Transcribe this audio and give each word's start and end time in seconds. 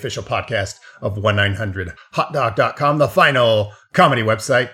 2000, 0.00 0.20
the 0.20 0.22
official 0.22 0.22
podcast 0.22 0.78
of 1.00 1.16
1900hotdog.com, 1.16 2.98
the 2.98 3.08
final 3.08 3.72
comedy 3.92 4.22
website. 4.22 4.70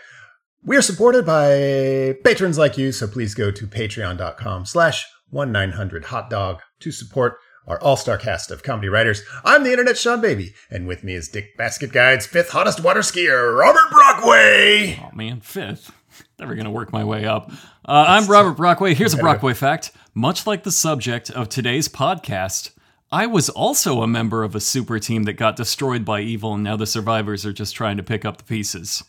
We 0.65 0.77
are 0.77 0.83
supported 0.83 1.25
by 1.25 2.17
patrons 2.25 2.59
like 2.59 2.77
you, 2.77 2.93
so 2.93 3.07
please 3.07 3.35
go 3.35 3.51
to 3.51 3.67
patreon.com 3.67 4.67
slash 4.67 5.07
1900hotdog 5.33 6.59
to 6.81 6.93
support 6.93 7.37
our 7.69 7.81
all-star 7.81 8.19
cast 8.19 8.51
of 8.51 8.63
comedy 8.63 8.89
writers. 8.89 9.23
I'm 9.45 9.65
the 9.65 9.71
internet 9.71 9.97
Seanbaby, 9.97 10.51
and 10.71 10.87
with 10.87 11.03
me 11.05 11.15
is 11.15 11.29
Dick 11.29 11.57
Basket 11.57 11.93
Guide's 11.93 12.27
fifth 12.27 12.51
hottest 12.51 12.83
water 12.83 13.01
skier, 13.01 13.59
Robert 13.59 13.91
Brockway. 13.91 15.01
Oh 15.03 15.11
man, 15.15 15.41
fifth. 15.41 15.93
Never 16.39 16.55
gonna 16.55 16.71
work 16.71 16.93
my 16.93 17.05
way 17.05 17.25
up. 17.25 17.51
Uh, 17.85 18.05
I'm 18.09 18.27
Robert 18.27 18.57
Brockway. 18.57 18.95
Here's 18.95 19.15
a 19.15 19.19
Brockway 19.19 19.55
fact. 19.55 19.93
Much 20.15 20.47
like 20.47 20.63
the 20.63 20.73
subject 20.73 21.31
of 21.31 21.49
today's 21.49 21.89
podcast, 21.89 22.71
I 23.17 23.25
was 23.25 23.49
also 23.49 24.03
a 24.03 24.07
member 24.07 24.45
of 24.45 24.55
a 24.55 24.61
super 24.61 24.99
team 24.99 25.23
that 25.23 25.39
got 25.39 25.57
destroyed 25.57 26.05
by 26.05 26.21
evil, 26.21 26.53
and 26.53 26.63
now 26.63 26.77
the 26.77 26.85
survivors 26.85 27.47
are 27.47 27.53
just 27.53 27.75
trying 27.75 27.97
to 27.97 28.03
pick 28.03 28.27
up 28.27 28.37
the 28.37 28.45
pieces. 28.45 29.03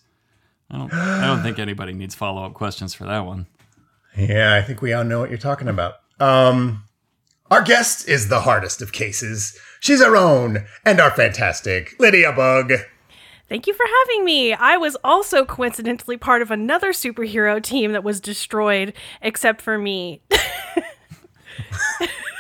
I 0.72 0.77
don't. 0.77 0.94
I 0.94 1.27
don't 1.27 1.44
think 1.44 1.59
anybody 1.59 1.91
needs 1.91 2.16
follow 2.16 2.45
up 2.45 2.53
questions 2.53 2.94
for 2.94 3.03
that 3.03 3.25
one. 3.25 3.47
Yeah, 4.16 4.53
I 4.53 4.61
think 4.61 4.81
we 4.81 4.94
all 4.94 5.03
know 5.03 5.19
what 5.19 5.28
you're 5.30 5.38
talking 5.38 5.67
about. 5.67 5.95
Um, 6.22 6.85
our 7.52 7.61
guest 7.61 8.08
is 8.08 8.30
the 8.30 8.39
hardest 8.39 8.81
of 8.81 8.94
cases. 8.94 9.59
She's 9.81 10.02
our 10.02 10.16
own 10.16 10.66
and 10.85 11.02
our 11.02 11.11
fantastic 11.11 12.00
Lydia 12.00 12.31
Bugg. 12.31 12.72
Thank 13.50 13.67
you 13.67 13.73
for 13.73 13.85
having 14.05 14.23
me. 14.23 14.53
I 14.53 14.78
was 14.78 14.95
also 15.03 15.44
coincidentally 15.44 16.16
part 16.16 16.41
of 16.41 16.50
another 16.50 16.94
superhero 16.94 17.61
team 17.61 17.91
that 17.91 18.05
was 18.05 18.22
destroyed, 18.22 18.94
except 19.22 19.61
for 19.61 19.78
me. 19.78 20.22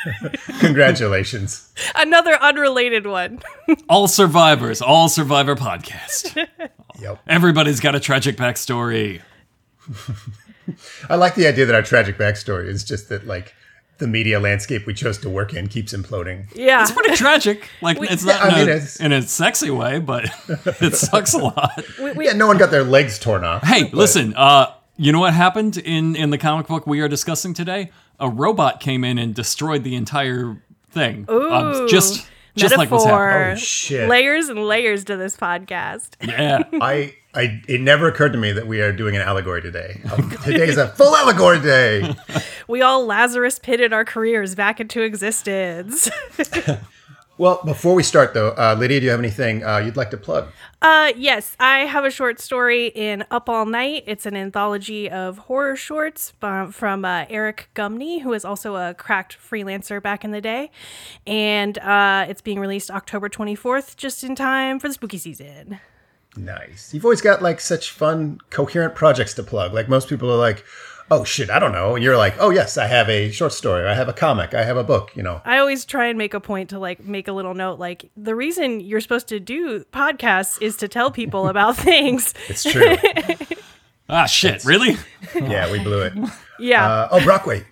Congratulations. 0.59 1.73
Another 1.95 2.35
unrelated 2.41 3.05
one. 3.07 3.41
All 3.89 4.07
survivors, 4.07 4.81
all 4.81 5.09
survivor 5.09 5.55
podcast. 5.55 6.47
Yep. 6.99 7.19
Everybody's 7.27 7.79
got 7.79 7.93
a 7.93 7.99
tragic 7.99 8.37
backstory. 8.37 9.21
I 11.09 11.15
like 11.15 11.35
the 11.35 11.45
idea 11.45 11.67
that 11.67 11.75
our 11.75 11.83
tragic 11.83 12.17
backstory 12.17 12.67
is 12.67 12.83
just 12.83 13.09
that, 13.09 13.27
like, 13.27 13.53
the 13.99 14.07
media 14.07 14.39
landscape 14.39 14.87
we 14.87 14.95
chose 14.95 15.19
to 15.19 15.29
work 15.29 15.53
in 15.53 15.67
keeps 15.67 15.93
imploding. 15.93 16.45
Yeah. 16.55 16.81
It's 16.81 16.91
pretty 16.91 17.15
tragic. 17.15 17.69
Like 17.83 17.97
it's 18.01 18.23
not 18.25 18.41
I 18.41 18.47
in, 18.49 18.55
mean, 18.55 18.69
a, 18.69 18.71
it's- 18.71 18.99
in 18.99 19.11
a 19.11 19.21
sexy 19.21 19.69
way, 19.69 19.99
but 19.99 20.25
it 20.81 20.95
sucks 20.95 21.33
a 21.35 21.37
lot. 21.39 21.83
We- 22.01 22.11
we- 22.13 22.25
Yeah, 22.25 22.33
no 22.33 22.47
one 22.47 22.57
got 22.57 22.71
their 22.71 22.83
legs 22.83 23.17
torn 23.19 23.43
off. 23.43 23.63
Hey, 23.63 23.83
but- 23.83 23.93
listen. 23.93 24.33
Uh, 24.35 24.73
you 24.97 25.11
know 25.11 25.19
what 25.19 25.33
happened 25.35 25.77
in 25.77 26.15
in 26.15 26.31
the 26.31 26.39
comic 26.39 26.65
book 26.65 26.87
we 26.87 27.01
are 27.01 27.07
discussing 27.07 27.53
today? 27.53 27.91
A 28.19 28.29
robot 28.29 28.79
came 28.79 29.03
in 29.03 29.17
and 29.17 29.35
destroyed 29.35 29.83
the 29.83 29.95
entire 29.95 30.61
thing. 30.89 31.25
Um, 31.29 31.35
Ooh, 31.35 31.87
just 31.87 32.27
just 32.55 32.75
like 32.75 32.89
what's 32.89 33.05
metaphor. 33.05 33.29
happening. 33.29 33.53
Oh, 33.53 33.59
shit. 33.59 34.09
Layers 34.09 34.49
and 34.49 34.65
layers 34.65 35.03
to 35.05 35.15
this 35.15 35.35
podcast. 35.37 36.15
Yeah. 36.27 36.63
I, 36.73 37.15
I, 37.33 37.61
it 37.67 37.81
never 37.81 38.07
occurred 38.07 38.33
to 38.33 38.39
me 38.39 38.51
that 38.51 38.65
we 38.67 38.81
are 38.81 38.91
doing 38.91 39.15
an 39.15 39.21
allegory 39.21 39.61
today. 39.61 40.01
Um, 40.11 40.31
today 40.43 40.67
is 40.67 40.77
a 40.77 40.87
full 40.89 41.15
allegory 41.15 41.59
day. 41.61 42.15
We 42.67 42.81
all 42.81 43.05
Lazarus 43.05 43.59
pitted 43.59 43.93
our 43.93 44.03
careers 44.03 44.53
back 44.53 44.81
into 44.81 45.01
existence. 45.01 46.09
Well, 47.39 47.61
before 47.63 47.93
we 47.93 48.01
start, 48.01 48.33
though, 48.33 48.49
uh, 48.57 48.75
Lydia, 48.77 48.99
do 48.99 49.05
you 49.05 49.11
have 49.11 49.19
anything 49.19 49.63
uh, 49.63 49.77
you'd 49.77 49.95
like 49.95 50.09
to 50.09 50.17
plug? 50.17 50.47
Uh, 50.81 51.13
yes, 51.15 51.55
I 51.59 51.79
have 51.79 52.03
a 52.03 52.09
short 52.09 52.39
story 52.39 52.87
in 52.87 53.25
Up 53.29 53.47
All 53.47 53.67
Night. 53.67 54.03
It's 54.07 54.25
an 54.25 54.35
anthology 54.35 55.07
of 55.07 55.37
horror 55.37 55.75
shorts 55.75 56.33
um, 56.41 56.71
from 56.71 57.05
uh, 57.05 57.25
Eric 57.29 57.69
Gumney, 57.75 58.21
who 58.21 58.33
is 58.33 58.43
also 58.43 58.75
a 58.75 58.95
cracked 58.95 59.37
freelancer 59.37 60.01
back 60.01 60.25
in 60.25 60.31
the 60.31 60.41
day. 60.41 60.71
And 61.27 61.77
uh, 61.77 62.25
it's 62.27 62.41
being 62.41 62.59
released 62.59 62.89
October 62.89 63.29
24th, 63.29 63.95
just 63.97 64.23
in 64.23 64.33
time 64.33 64.79
for 64.79 64.87
the 64.87 64.95
spooky 64.95 65.19
season. 65.19 65.79
Nice. 66.35 66.91
You've 66.91 67.05
always 67.05 67.21
got 67.21 67.43
like 67.43 67.59
such 67.59 67.91
fun, 67.91 68.39
coherent 68.49 68.95
projects 68.95 69.35
to 69.35 69.43
plug. 69.43 69.73
Like 69.73 69.89
most 69.89 70.09
people 70.09 70.31
are 70.31 70.37
like, 70.37 70.63
"Oh 71.09 71.23
shit, 71.23 71.49
I 71.49 71.59
don't 71.59 71.71
know," 71.71 71.95
and 71.95 72.03
you're 72.03 72.17
like, 72.17 72.35
"Oh 72.39 72.49
yes, 72.49 72.77
I 72.77 72.87
have 72.87 73.09
a 73.09 73.31
short 73.31 73.53
story. 73.53 73.87
I 73.87 73.93
have 73.93 74.09
a 74.09 74.13
comic. 74.13 74.53
I 74.53 74.63
have 74.63 74.77
a 74.77 74.83
book." 74.83 75.15
You 75.15 75.23
know. 75.23 75.41
I 75.45 75.57
always 75.57 75.85
try 75.85 76.07
and 76.07 76.17
make 76.17 76.33
a 76.33 76.39
point 76.39 76.69
to 76.71 76.79
like 76.79 77.03
make 77.03 77.27
a 77.27 77.31
little 77.31 77.53
note 77.53 77.79
like 77.79 78.09
the 78.17 78.35
reason 78.35 78.79
you're 78.79 79.01
supposed 79.01 79.27
to 79.29 79.39
do 79.39 79.83
podcasts 79.93 80.61
is 80.61 80.75
to 80.77 80.87
tell 80.87 81.11
people 81.11 81.47
about 81.53 81.77
things. 81.77 82.33
It's 82.49 82.63
true. 82.63 82.95
ah, 84.09 84.25
shit. 84.25 84.63
Really? 84.65 84.97
yeah, 85.35 85.71
we 85.71 85.79
blew 85.79 86.01
it. 86.01 86.13
Yeah. 86.59 86.87
Uh, 86.87 87.07
oh, 87.11 87.23
Brockway, 87.23 87.65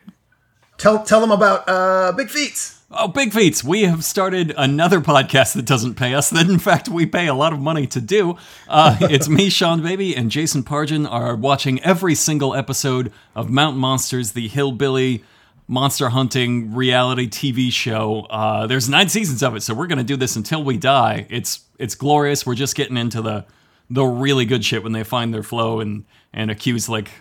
tell 0.78 1.04
tell 1.04 1.20
them 1.20 1.32
about 1.32 1.68
uh, 1.68 2.12
Big 2.16 2.30
Feats. 2.30 2.75
Oh, 2.98 3.10
Big 3.10 3.34
Feats, 3.34 3.62
we 3.62 3.82
have 3.82 4.06
started 4.06 4.54
another 4.56 5.02
podcast 5.02 5.54
that 5.56 5.66
doesn't 5.66 5.96
pay 5.96 6.14
us, 6.14 6.30
that 6.30 6.50
in 6.50 6.60
fact 6.60 6.88
we 6.88 7.06
pay 7.06 7.28
a 7.28 7.34
lot 7.34 7.52
of 7.52 7.60
money 7.60 7.86
to 7.88 8.00
do. 8.00 8.38
Uh, 8.70 8.96
it's 9.02 9.28
me, 9.28 9.50
Seanbaby, 9.50 10.18
and 10.18 10.32
Jason 10.32 10.64
Pargin 10.64 11.06
are 11.10 11.36
watching 11.36 11.82
every 11.84 12.16
single 12.16 12.56
episode 12.56 13.12
of 13.36 13.50
Mountain 13.50 13.82
Monsters, 13.82 14.32
the 14.32 14.48
hillbilly 14.48 15.26
monster 15.68 16.08
hunting 16.08 16.74
reality 16.74 17.28
TV 17.28 17.70
show. 17.70 18.28
Uh, 18.30 18.66
there's 18.66 18.88
nine 18.88 19.10
seasons 19.10 19.44
of 19.44 19.58
it, 19.58 19.62
so 19.62 19.74
we're 19.74 19.88
going 19.88 19.98
to 19.98 20.06
do 20.06 20.16
this 20.16 20.38
until 20.38 20.64
we 20.64 20.78
die. 20.78 21.28
It's 21.30 21.66
it's 21.78 21.96
glorious. 21.96 22.46
We're 22.46 22.56
just 22.56 22.76
getting 22.76 22.96
into 22.96 23.22
the 23.22 23.46
the 23.90 24.06
really 24.06 24.46
good 24.46 24.64
shit 24.64 24.84
when 24.84 24.94
they 24.94 25.04
find 25.04 25.34
their 25.34 25.44
flow 25.44 25.82
and 25.82 26.06
and 26.32 26.50
accuse 26.50 26.88
like 26.88 27.12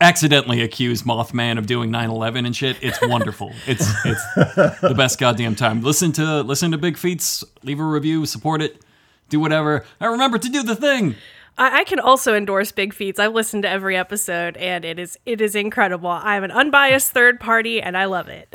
accidentally 0.00 0.62
accuse 0.62 1.02
Mothman 1.02 1.58
of 1.58 1.66
doing 1.66 1.90
9/11 1.90 2.46
and 2.46 2.56
shit. 2.56 2.76
It's 2.80 3.00
wonderful. 3.02 3.52
it's 3.66 3.86
it's 4.04 4.34
the 4.34 4.94
best 4.96 5.18
goddamn 5.18 5.54
time. 5.54 5.82
Listen 5.82 6.12
to 6.12 6.42
listen 6.42 6.70
to 6.72 6.78
Big 6.78 6.96
Feats, 6.96 7.44
leave 7.62 7.80
a 7.80 7.84
review, 7.84 8.26
support 8.26 8.62
it, 8.62 8.82
do 9.28 9.40
whatever. 9.40 9.84
I 10.00 10.06
remember 10.06 10.38
to 10.38 10.48
do 10.48 10.62
the 10.62 10.76
thing. 10.76 11.16
I, 11.58 11.80
I 11.80 11.84
can 11.84 12.00
also 12.00 12.34
endorse 12.34 12.72
Big 12.72 12.94
Feats. 12.94 13.18
I've 13.18 13.34
listened 13.34 13.64
to 13.64 13.68
every 13.68 13.96
episode 13.96 14.56
and 14.56 14.84
it 14.84 14.98
is 14.98 15.18
it 15.26 15.40
is 15.40 15.54
incredible. 15.54 16.08
I'm 16.08 16.42
an 16.42 16.50
unbiased 16.50 17.12
third 17.12 17.38
party 17.38 17.82
and 17.82 17.96
I 17.96 18.06
love 18.06 18.28
it. 18.28 18.48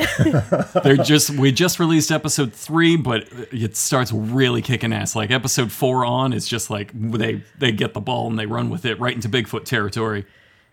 They're 0.84 0.98
just 0.98 1.30
we 1.30 1.52
just 1.52 1.80
released 1.80 2.12
episode 2.12 2.54
3, 2.54 2.98
but 2.98 3.28
it 3.52 3.78
starts 3.78 4.12
really 4.12 4.62
kicking 4.62 4.92
ass. 4.92 5.16
Like 5.16 5.32
episode 5.32 5.72
4 5.72 6.06
on 6.06 6.34
is 6.34 6.48
just 6.48 6.70
like 6.70 6.92
they 6.94 7.44
they 7.58 7.72
get 7.72 7.94
the 7.94 8.02
ball 8.02 8.28
and 8.28 8.40
they 8.40 8.48
run 8.48 8.70
with 8.70 8.86
it 8.86 9.00
right 9.00 9.14
into 9.14 9.30
Bigfoot 9.30 9.66
territory. 9.66 10.26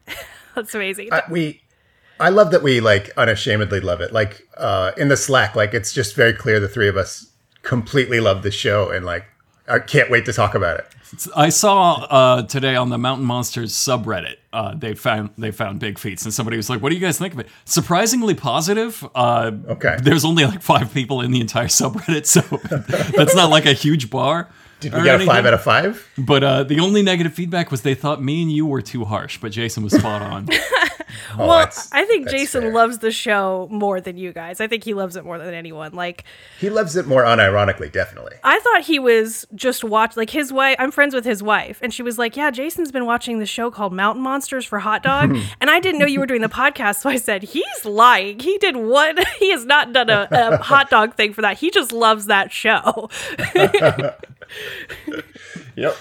That's 0.56 0.74
amazing. 0.74 1.12
Uh, 1.12 1.22
we 1.30 1.62
I 2.20 2.28
love 2.28 2.50
that 2.52 2.62
we 2.62 2.80
like 2.80 3.10
unashamedly 3.16 3.80
love 3.80 4.00
it. 4.00 4.12
Like 4.12 4.46
uh, 4.56 4.92
in 4.96 5.08
the 5.08 5.16
Slack, 5.16 5.56
like 5.56 5.74
it's 5.74 5.92
just 5.92 6.14
very 6.14 6.32
clear 6.32 6.60
the 6.60 6.68
three 6.68 6.88
of 6.88 6.96
us 6.96 7.30
completely 7.62 8.20
love 8.20 8.42
the 8.42 8.50
show 8.50 8.90
and 8.90 9.04
like 9.04 9.24
I 9.68 9.78
can't 9.78 10.10
wait 10.10 10.24
to 10.26 10.32
talk 10.32 10.54
about 10.54 10.78
it. 10.80 10.86
I 11.36 11.50
saw 11.50 11.94
uh, 12.04 12.42
today 12.44 12.74
on 12.74 12.88
the 12.88 12.96
Mountain 12.96 13.26
Monsters 13.26 13.72
subreddit. 13.74 14.36
Uh, 14.52 14.74
they 14.74 14.94
found 14.94 15.30
they 15.36 15.50
found 15.50 15.78
big 15.78 15.98
feats, 15.98 16.24
and 16.24 16.32
somebody 16.32 16.56
was 16.56 16.70
like, 16.70 16.80
"What 16.80 16.88
do 16.88 16.94
you 16.94 17.00
guys 17.02 17.18
think 17.18 17.34
of 17.34 17.40
it?" 17.40 17.48
Surprisingly 17.66 18.34
positive. 18.34 19.06
Uh, 19.14 19.50
Okay. 19.68 19.98
There's 20.02 20.24
only 20.24 20.46
like 20.46 20.62
five 20.62 20.92
people 20.94 21.20
in 21.20 21.30
the 21.30 21.40
entire 21.40 21.66
subreddit, 21.66 22.24
so 22.36 22.40
that's 23.16 23.34
not 23.34 23.50
like 23.50 23.66
a 23.66 23.72
huge 23.74 24.08
bar. 24.10 24.48
Did 24.82 24.94
we 24.94 25.00
or 25.00 25.04
get 25.04 25.20
a 25.20 25.24
five 25.24 25.46
out 25.46 25.54
of 25.54 25.62
five? 25.62 26.08
But 26.18 26.44
uh, 26.44 26.62
the 26.64 26.80
only 26.80 27.02
negative 27.02 27.32
feedback 27.32 27.70
was 27.70 27.82
they 27.82 27.94
thought 27.94 28.22
me 28.22 28.42
and 28.42 28.52
you 28.52 28.66
were 28.66 28.82
too 28.82 29.04
harsh, 29.04 29.38
but 29.38 29.52
Jason 29.52 29.82
was 29.82 29.94
spot 29.94 30.22
on. 30.22 30.48
Oh, 31.38 31.46
well, 31.46 31.70
I 31.92 32.04
think 32.04 32.28
Jason 32.28 32.62
fair. 32.62 32.72
loves 32.72 32.98
the 32.98 33.10
show 33.10 33.68
more 33.70 34.00
than 34.00 34.16
you 34.16 34.32
guys. 34.32 34.60
I 34.60 34.66
think 34.66 34.84
he 34.84 34.94
loves 34.94 35.16
it 35.16 35.24
more 35.24 35.38
than 35.38 35.54
anyone. 35.54 35.92
Like 35.92 36.24
He 36.58 36.70
loves 36.70 36.96
it 36.96 37.06
more 37.06 37.24
unironically, 37.24 37.90
definitely. 37.90 38.36
I 38.42 38.58
thought 38.60 38.82
he 38.82 38.98
was 38.98 39.46
just 39.54 39.84
watch 39.84 40.16
like 40.16 40.30
his 40.30 40.52
wife. 40.52 40.76
I'm 40.78 40.90
friends 40.90 41.14
with 41.14 41.24
his 41.24 41.42
wife, 41.42 41.78
and 41.82 41.92
she 41.92 42.02
was 42.02 42.18
like, 42.18 42.36
"Yeah, 42.36 42.50
Jason's 42.50 42.92
been 42.92 43.06
watching 43.06 43.38
the 43.38 43.46
show 43.46 43.70
called 43.70 43.92
Mountain 43.92 44.22
Monsters 44.22 44.64
for 44.64 44.78
Hot 44.80 45.02
Dog," 45.02 45.36
and 45.60 45.70
I 45.70 45.80
didn't 45.80 46.00
know 46.00 46.06
you 46.06 46.20
were 46.20 46.26
doing 46.26 46.42
the 46.42 46.48
podcast, 46.48 46.96
so 47.00 47.10
I 47.10 47.16
said, 47.16 47.42
"He's 47.42 47.84
lying. 47.84 48.38
He 48.38 48.58
did 48.58 48.76
what? 48.76 49.18
He 49.38 49.50
has 49.50 49.64
not 49.64 49.92
done 49.92 50.08
a, 50.08 50.28
a 50.30 50.56
hot 50.58 50.88
dog 50.88 51.14
thing 51.14 51.32
for 51.32 51.42
that. 51.42 51.58
He 51.58 51.70
just 51.70 51.92
loves 51.92 52.26
that 52.26 52.52
show." 52.52 53.08
Yep. 55.76 55.96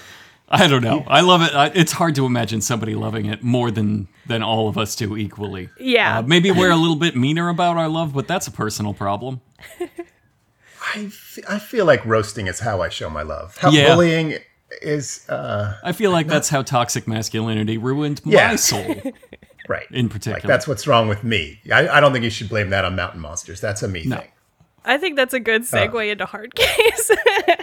I 0.53 0.67
don't 0.67 0.83
know. 0.83 1.05
I 1.07 1.21
love 1.21 1.41
it. 1.41 1.53
I, 1.53 1.67
it's 1.67 1.93
hard 1.93 2.13
to 2.15 2.25
imagine 2.25 2.59
somebody 2.59 2.93
loving 2.93 3.25
it 3.25 3.41
more 3.41 3.71
than 3.71 4.09
than 4.27 4.43
all 4.43 4.67
of 4.67 4.77
us 4.77 4.95
do 4.97 5.15
equally. 5.15 5.69
Yeah. 5.79 6.19
Uh, 6.19 6.21
maybe 6.23 6.51
we're 6.51 6.71
a 6.71 6.75
little 6.75 6.97
bit 6.97 7.15
meaner 7.15 7.47
about 7.47 7.77
our 7.77 7.87
love, 7.87 8.13
but 8.13 8.27
that's 8.27 8.47
a 8.47 8.51
personal 8.51 8.93
problem. 8.93 9.39
I, 10.95 11.05
f- 11.05 11.39
I 11.47 11.59
feel 11.59 11.85
like 11.85 12.03
roasting 12.05 12.47
is 12.47 12.59
how 12.59 12.81
I 12.81 12.89
show 12.89 13.09
my 13.09 13.21
love. 13.21 13.55
How 13.57 13.69
Yeah. 13.71 13.93
bullying 13.95 14.39
is 14.81 15.27
uh 15.29 15.77
I 15.83 15.91
feel 15.91 16.11
like 16.11 16.27
that's 16.27 16.49
how 16.49 16.61
toxic 16.63 17.07
masculinity 17.07 17.77
ruined 17.77 18.25
my 18.25 18.55
soul. 18.55 18.83
right. 19.69 19.85
In 19.91 20.05
Like 20.05 20.11
particular. 20.13 20.47
that's 20.47 20.67
what's 20.67 20.85
wrong 20.87 21.07
with 21.07 21.23
me. 21.23 21.59
I, 21.71 21.87
I 21.87 21.99
don't 21.99 22.11
think 22.13 22.23
you 22.23 22.29
should 22.29 22.49
blame 22.49 22.71
that 22.71 22.83
on 22.83 22.95
mountain 22.95 23.21
monsters. 23.21 23.61
That's 23.61 23.83
a 23.83 23.87
me 23.87 24.03
No. 24.05 24.17
thing. 24.17 24.27
I 24.83 24.97
think 24.97 25.15
that's 25.15 25.33
a 25.33 25.39
good 25.39 25.61
segue 25.61 26.11
into 26.11 26.25
Hardcase. 26.25 27.11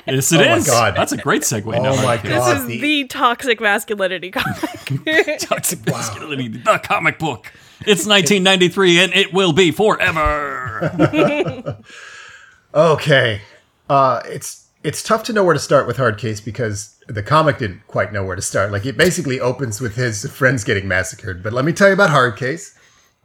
Yes, 0.09 0.32
it 0.32 0.41
Oh 0.41 0.44
my 0.44 0.56
is. 0.56 0.67
God. 0.67 0.97
That's 0.97 1.12
a 1.12 1.19
great 1.19 1.43
segue. 1.43 1.67
Oh 1.76 1.97
my 2.03 2.17
God. 2.17 2.25
this 2.25 2.59
is 2.61 2.67
the- 2.67 2.81
the 2.81 3.05
toxic 3.09 3.61
masculinity 3.61 4.31
comic. 4.31 5.05
Toxic 5.41 5.85
masculinity, 5.87 6.49
the 6.59 6.81
comic 6.82 7.19
book. 7.19 7.53
It's 7.81 8.06
1993 8.06 9.00
and 9.00 9.12
it 9.15 9.35
will 9.35 9.53
be 9.53 9.70
forever. 9.70 11.76
Okay. 12.75 13.41
Uh 13.91 14.23
it's 14.26 14.67
it's 14.85 15.03
tough 15.03 15.25
to 15.25 15.32
know 15.32 15.44
where 15.44 15.55
to 15.55 15.61
start 15.61 15.87
with 15.87 15.97
Hardcase 15.97 16.44
because 16.44 16.94
the 17.09 17.23
comic 17.23 17.59
didn't 17.59 17.87
quite 17.87 18.12
know 18.12 18.25
where 18.25 18.37
to 18.37 18.43
start. 18.43 18.70
Like 18.73 18.87
it 18.87 18.97
basically 18.97 19.41
opens 19.41 19.81
with 19.81 19.97
his 19.97 20.31
friends 20.31 20.65
getting 20.65 20.88
massacred. 20.88 21.43
But 21.43 21.53
let 21.53 21.65
me 21.65 21.73
tell 21.73 21.88
you 21.88 21.94
about 21.94 22.11
Hardcase. 22.11 22.75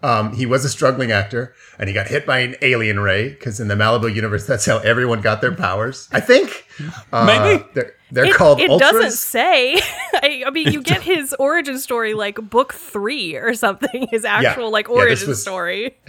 Um, 0.03 0.33
he 0.35 0.45
was 0.45 0.65
a 0.65 0.69
struggling 0.69 1.13
actor, 1.13 1.53
and 1.79 1.87
he 1.87 1.93
got 1.93 2.07
hit 2.07 2.25
by 2.25 2.39
an 2.39 2.55
alien 2.61 2.99
ray 2.99 3.29
because 3.29 3.61
in 3.61 3.69
the 3.69 3.75
Malibu 3.75 4.13
universe, 4.13 4.45
that's 4.45 4.65
how 4.65 4.79
everyone 4.79 5.21
got 5.21 5.39
their 5.39 5.53
powers. 5.55 6.09
I 6.11 6.19
think. 6.19 6.67
Uh, 7.13 7.25
Maybe. 7.25 7.63
they're, 7.73 7.93
they're 8.11 8.25
It, 8.25 8.33
called 8.35 8.59
it 8.59 8.69
ultras. 8.69 8.91
doesn't 8.91 9.11
say. 9.13 9.75
I, 10.13 10.43
I 10.45 10.49
mean, 10.49 10.73
you 10.73 10.81
get 10.83 11.03
his 11.03 11.33
origin 11.39 11.79
story 11.79 12.13
like 12.15 12.35
book 12.49 12.73
three 12.73 13.37
or 13.37 13.53
something. 13.53 14.07
His 14.11 14.25
actual 14.25 14.71
like 14.71 14.87
Yeah, 14.89 14.95
this 15.05 15.21
origin 15.21 15.29
was- 15.29 15.41
story. 15.41 15.97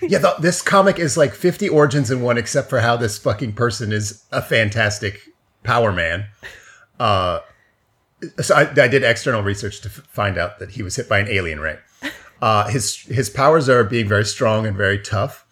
Yeah, 0.00 0.18
the, 0.18 0.34
this 0.40 0.62
comic 0.62 0.98
is 0.98 1.18
like 1.18 1.34
50 1.34 1.68
origins 1.68 2.10
in 2.10 2.22
one, 2.22 2.38
except 2.38 2.70
for 2.70 2.80
how 2.80 2.96
this 2.96 3.18
fucking 3.18 3.52
person 3.52 3.92
is 3.92 4.24
a 4.32 4.40
fantastic 4.40 5.20
power 5.62 5.92
man. 5.92 6.26
Uh, 6.98 7.40
so 8.40 8.54
I, 8.54 8.62
I 8.70 8.88
did 8.88 9.04
external 9.04 9.42
research 9.42 9.82
to 9.82 9.88
f- 9.88 10.06
find 10.08 10.38
out 10.38 10.58
that 10.60 10.70
he 10.70 10.82
was 10.82 10.96
hit 10.96 11.08
by 11.08 11.18
an 11.18 11.28
alien 11.28 11.60
ray. 11.60 11.78
Uh, 12.40 12.68
his 12.68 12.96
his 13.02 13.30
powers 13.30 13.68
are 13.68 13.84
being 13.84 14.08
very 14.08 14.24
strong 14.24 14.66
and 14.66 14.76
very 14.76 14.98
tough. 14.98 15.44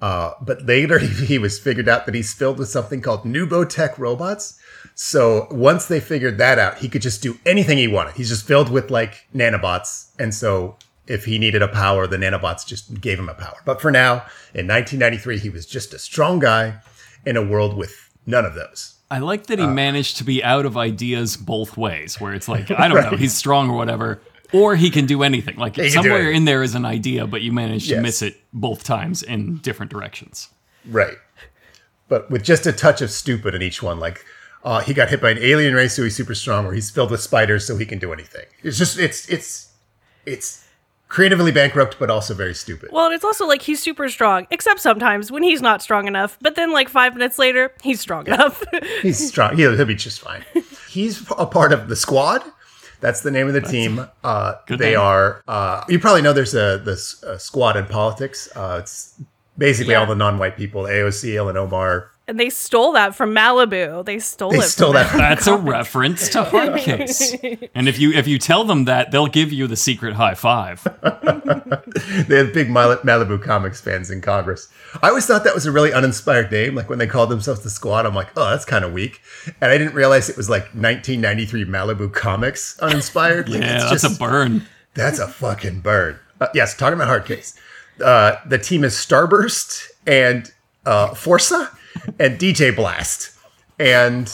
Uh, 0.00 0.32
but 0.40 0.64
later 0.64 0.98
he, 1.06 1.26
he 1.26 1.38
was 1.38 1.58
figured 1.58 1.88
out 1.88 2.06
that 2.06 2.14
he's 2.14 2.32
filled 2.32 2.58
with 2.58 2.68
something 2.68 3.00
called 3.02 3.24
Nubotech 3.24 3.98
robots. 3.98 4.58
So 4.94 5.46
once 5.50 5.86
they 5.86 6.00
figured 6.00 6.38
that 6.38 6.58
out, 6.58 6.78
he 6.78 6.88
could 6.88 7.02
just 7.02 7.22
do 7.22 7.38
anything 7.46 7.78
he 7.78 7.88
wanted. 7.88 8.14
He's 8.14 8.28
just 8.28 8.46
filled 8.46 8.70
with 8.70 8.90
like 8.90 9.26
nanobots. 9.34 10.10
And 10.18 10.34
so 10.34 10.76
if 11.06 11.24
he 11.24 11.38
needed 11.38 11.62
a 11.62 11.68
power, 11.68 12.06
the 12.06 12.16
nanobots 12.16 12.66
just 12.66 13.00
gave 13.00 13.18
him 13.18 13.28
a 13.28 13.34
power. 13.34 13.56
But 13.64 13.80
for 13.80 13.90
now, 13.90 14.24
in 14.54 14.66
1993, 14.68 15.38
he 15.38 15.50
was 15.50 15.66
just 15.66 15.92
a 15.94 15.98
strong 15.98 16.38
guy 16.38 16.78
in 17.26 17.36
a 17.36 17.42
world 17.44 17.76
with 17.76 18.10
none 18.26 18.44
of 18.44 18.54
those. 18.54 18.94
I 19.10 19.18
like 19.18 19.46
that 19.48 19.58
he 19.58 19.64
Uh. 19.64 19.68
managed 19.70 20.16
to 20.18 20.24
be 20.24 20.42
out 20.44 20.64
of 20.66 20.76
ideas 20.76 21.36
both 21.36 21.76
ways, 21.76 22.20
where 22.20 22.32
it's 22.32 22.46
like, 22.48 22.70
I 22.70 22.86
don't 22.88 23.10
know, 23.10 23.16
he's 23.18 23.34
strong 23.34 23.68
or 23.68 23.76
whatever, 23.76 24.20
or 24.52 24.76
he 24.76 24.90
can 24.90 25.06
do 25.06 25.22
anything. 25.22 25.56
Like 25.56 25.74
can 25.74 25.84
do 25.84 25.90
somewhere 25.90 26.30
in 26.30 26.44
there 26.44 26.62
is 26.62 26.74
an 26.74 26.84
idea, 26.84 27.26
but 27.26 27.42
you 27.42 27.52
manage 27.52 27.84
to 27.88 27.94
Yes. 27.94 28.02
miss 28.02 28.22
it 28.22 28.36
both 28.52 28.84
times 28.84 29.22
in 29.22 29.58
different 29.58 29.90
directions. 29.92 30.48
Right. 30.88 31.16
But 32.08 32.30
with 32.30 32.42
just 32.42 32.66
a 32.66 32.72
touch 32.72 33.00
of 33.02 33.10
stupid 33.10 33.54
in 33.54 33.62
each 33.62 33.82
one, 33.82 34.00
like 34.00 34.24
uh, 34.64 34.80
he 34.80 34.92
got 34.92 35.08
hit 35.08 35.20
by 35.22 35.30
an 35.30 35.38
alien 35.38 35.74
race, 35.74 35.94
so 35.94 36.02
he's 36.02 36.16
super 36.16 36.34
strong, 36.34 36.66
or 36.66 36.72
he's 36.72 36.90
filled 36.90 37.10
with 37.10 37.20
spiders, 37.20 37.66
so 37.66 37.76
he 37.76 37.86
can 37.86 37.98
do 37.98 38.12
anything. 38.12 38.44
It's 38.62 38.76
just 38.78 38.98
it's 38.98 39.28
it's 39.28 39.72
it's 40.26 40.66
creatively 41.08 41.50
bankrupt, 41.50 41.96
but 41.98 42.10
also 42.10 42.34
very 42.34 42.54
stupid. 42.54 42.90
Well, 42.92 43.06
and 43.06 43.14
it's 43.14 43.24
also 43.24 43.46
like 43.46 43.62
he's 43.62 43.80
super 43.80 44.08
strong, 44.08 44.46
except 44.50 44.80
sometimes 44.80 45.30
when 45.32 45.42
he's 45.42 45.62
not 45.62 45.82
strong 45.82 46.06
enough. 46.06 46.36
But 46.42 46.56
then, 46.56 46.72
like 46.72 46.88
five 46.88 47.14
minutes 47.14 47.38
later, 47.38 47.72
he's 47.82 48.00
strong 48.00 48.26
enough. 48.26 48.62
He's 49.02 49.28
strong. 49.28 49.56
He'll, 49.56 49.76
he'll 49.76 49.86
be 49.86 49.94
just 49.94 50.20
fine. 50.20 50.44
He's 50.90 51.24
a 51.38 51.46
part 51.46 51.72
of 51.72 51.88
the 51.88 51.94
squad. 51.94 52.42
That's 53.00 53.22
the 53.22 53.30
name 53.30 53.46
of 53.48 53.54
the 53.54 53.60
team. 53.62 54.06
Uh, 54.22 54.54
they 54.68 54.90
name. 54.90 54.98
are. 55.00 55.42
Uh, 55.48 55.84
you 55.88 55.98
probably 55.98 56.22
know 56.22 56.32
there's 56.32 56.54
a 56.54 56.78
this 56.84 57.22
uh, 57.24 57.38
squad 57.38 57.76
in 57.76 57.86
politics. 57.86 58.48
Uh, 58.54 58.78
it's 58.82 59.20
basically 59.56 59.92
Yeah. 59.92 60.00
all 60.00 60.06
the 60.06 60.14
non-white 60.14 60.56
people: 60.56 60.82
AOC, 60.82 61.34
Ilhan 61.34 61.56
Omar. 61.56 62.09
And 62.30 62.38
they 62.38 62.48
stole 62.48 62.92
that 62.92 63.16
from 63.16 63.34
Malibu. 63.34 64.04
They 64.04 64.20
stole 64.20 64.50
it. 64.52 64.58
They 64.58 64.64
it. 64.64 64.68
stole 64.68 64.92
from 64.92 65.02
that. 65.02 65.16
That's 65.18 65.48
a 65.48 65.56
reference 65.56 66.28
to 66.28 66.44
Hard 66.44 66.76
Case. 66.78 67.34
And 67.74 67.88
if 67.88 67.98
you 67.98 68.12
if 68.12 68.28
you 68.28 68.38
tell 68.38 68.62
them 68.62 68.84
that, 68.84 69.10
they'll 69.10 69.26
give 69.26 69.52
you 69.52 69.66
the 69.66 69.74
secret 69.74 70.14
high 70.14 70.34
five. 70.34 70.84
they 72.28 72.36
have 72.36 72.54
big 72.54 72.70
Mal- 72.70 72.98
Malibu 72.98 73.42
comics 73.42 73.80
fans 73.80 74.12
in 74.12 74.20
Congress. 74.20 74.68
I 75.02 75.08
always 75.08 75.26
thought 75.26 75.42
that 75.42 75.54
was 75.56 75.66
a 75.66 75.72
really 75.72 75.92
uninspired 75.92 76.52
name. 76.52 76.76
Like 76.76 76.88
when 76.88 77.00
they 77.00 77.08
called 77.08 77.30
themselves 77.30 77.62
the 77.62 77.70
Squad, 77.70 78.06
I'm 78.06 78.14
like, 78.14 78.28
oh, 78.36 78.48
that's 78.50 78.64
kind 78.64 78.84
of 78.84 78.92
weak. 78.92 79.20
And 79.60 79.72
I 79.72 79.76
didn't 79.76 79.94
realize 79.94 80.28
it 80.30 80.36
was 80.36 80.48
like 80.48 80.62
1993 80.74 81.64
Malibu 81.64 82.12
comics 82.12 82.78
uninspired. 82.78 83.48
Like, 83.48 83.62
Yeah, 83.62 83.74
it's 83.82 83.90
that's 83.90 84.02
just- 84.02 84.16
a 84.16 84.18
burn. 84.24 84.66
That's 84.94 85.18
a 85.18 85.26
fucking 85.28 85.80
burn. 85.80 86.18
Uh, 86.40 86.46
yes, 86.54 86.76
talking 86.76 86.94
about 87.00 87.08
Hardcase. 87.08 87.56
Uh, 88.00 88.36
the 88.46 88.58
team 88.58 88.84
is 88.84 88.94
Starburst 88.94 89.88
and 90.06 90.52
uh, 90.86 91.14
Forza 91.14 91.70
and 92.18 92.38
DJ 92.38 92.74
Blast. 92.74 93.30
And 93.78 94.32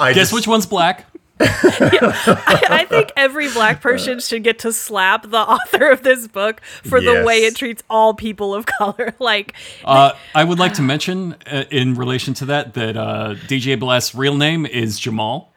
I 0.00 0.12
Guess 0.12 0.16
just, 0.16 0.32
which 0.32 0.46
one's 0.46 0.66
black? 0.66 1.06
I 1.40 2.86
think 2.88 3.10
every 3.16 3.50
black 3.50 3.80
person 3.80 4.20
should 4.20 4.44
get 4.44 4.60
to 4.60 4.72
slap 4.72 5.28
the 5.28 5.38
author 5.48 5.90
of 5.90 6.02
this 6.02 6.28
book 6.28 6.60
for 6.84 7.00
the 7.00 7.24
way 7.24 7.38
it 7.44 7.56
treats 7.56 7.82
all 7.90 8.14
people 8.14 8.54
of 8.54 8.66
color. 8.66 9.14
Like, 9.18 9.54
Uh, 9.84 10.12
I 10.34 10.44
would 10.44 10.58
like 10.58 10.74
to 10.74 10.82
mention, 10.82 11.34
uh, 11.50 11.64
in 11.70 11.94
relation 11.94 12.34
to 12.34 12.44
that, 12.46 12.74
that 12.74 12.96
uh, 12.96 13.34
DJ 13.46 13.78
Blast's 13.78 14.14
real 14.14 14.36
name 14.36 14.66
is 14.66 14.98
Jamal. 15.00 15.52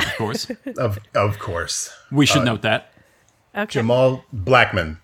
Of 0.00 0.14
course, 0.16 0.50
of 0.78 0.98
of 1.14 1.38
course 1.38 1.90
we 2.10 2.24
Uh, 2.24 2.26
should 2.26 2.44
note 2.44 2.62
that. 2.62 2.92
okay. 3.54 3.66
Jamal 3.66 4.24
Blackman. 4.32 4.98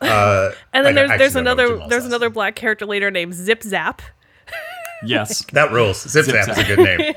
Uh, 0.00 0.52
and 0.72 0.86
then 0.86 0.92
I 0.92 0.92
there's 0.94 1.10
actually 1.10 1.18
there's 1.18 1.36
another 1.36 1.86
there's 1.88 2.04
another 2.04 2.30
black 2.30 2.54
character 2.56 2.86
later 2.86 3.10
named 3.10 3.34
Zip 3.34 3.62
Zap. 3.62 4.02
Yes. 5.04 5.42
That 5.52 5.72
rules. 5.72 6.02
Zip, 6.08 6.24
Zip 6.26 6.34
Zap 6.44 6.48
is 6.48 6.58
a 6.58 6.64
good 6.64 6.78
name. 6.78 7.14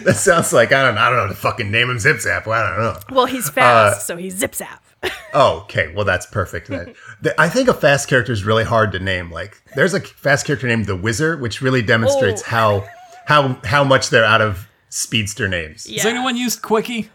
that 0.04 0.16
sounds 0.16 0.52
like 0.52 0.72
I 0.72 0.82
don't 0.84 0.98
I 0.98 1.08
don't 1.10 1.18
know 1.18 1.28
to 1.28 1.34
fucking 1.34 1.70
name 1.70 1.90
him 1.90 1.98
Zip 1.98 2.20
Zap. 2.20 2.46
Well, 2.46 2.60
I 2.62 2.68
don't 2.70 2.78
know. 3.10 3.16
Well, 3.16 3.26
he's 3.26 3.48
Uh, 3.48 3.52
fast, 3.52 4.06
so 4.06 4.16
he's 4.16 4.36
Zip 4.36 4.54
Zap. 4.54 4.82
Oh, 5.32 5.60
okay. 5.60 5.92
Well, 5.94 6.04
that's 6.04 6.26
perfect 6.26 6.66
then. 6.66 6.92
The- 7.22 7.40
I 7.40 7.48
think 7.48 7.68
a 7.68 7.72
fast 7.74 8.08
character 8.08 8.32
is 8.32 8.42
really 8.44 8.64
hard 8.64 8.90
to 8.92 8.98
name. 8.98 9.30
Like, 9.30 9.62
there's 9.76 9.94
a 9.94 10.00
fast 10.00 10.44
character 10.44 10.66
named 10.66 10.86
the 10.86 10.96
Wizard, 10.96 11.40
which 11.40 11.62
really 11.62 11.82
demonstrates 11.82 12.42
Oh. 12.42 12.46
how 12.46 12.88
how 13.26 13.58
how 13.64 13.84
much 13.84 14.10
they're 14.10 14.24
out 14.24 14.40
of 14.42 14.66
speedster 14.88 15.46
names. 15.46 15.88
Has 15.88 16.04
anyone 16.04 16.36
used 16.36 16.62
Quickie? 16.62 17.10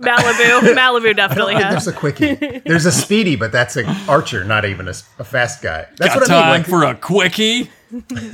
Malibu, 0.00 0.74
Malibu 0.74 1.14
definitely 1.16 1.54
has. 1.54 1.84
there's 1.84 1.86
a 1.88 1.92
quickie. 1.98 2.34
There's 2.66 2.86
a 2.86 2.92
speedy, 2.92 3.36
but 3.36 3.52
that's 3.52 3.76
an 3.76 3.86
archer, 4.08 4.44
not 4.44 4.64
even 4.64 4.88
a 4.88 4.92
fast 4.94 5.62
guy. 5.62 5.86
That's 5.96 6.14
Got 6.14 6.20
what 6.22 6.30
I 6.30 6.34
mean. 6.34 6.42
time 6.42 6.50
Like, 6.60 6.66
for 6.66 6.84
a 6.84 6.94
Quickie? 6.94 7.70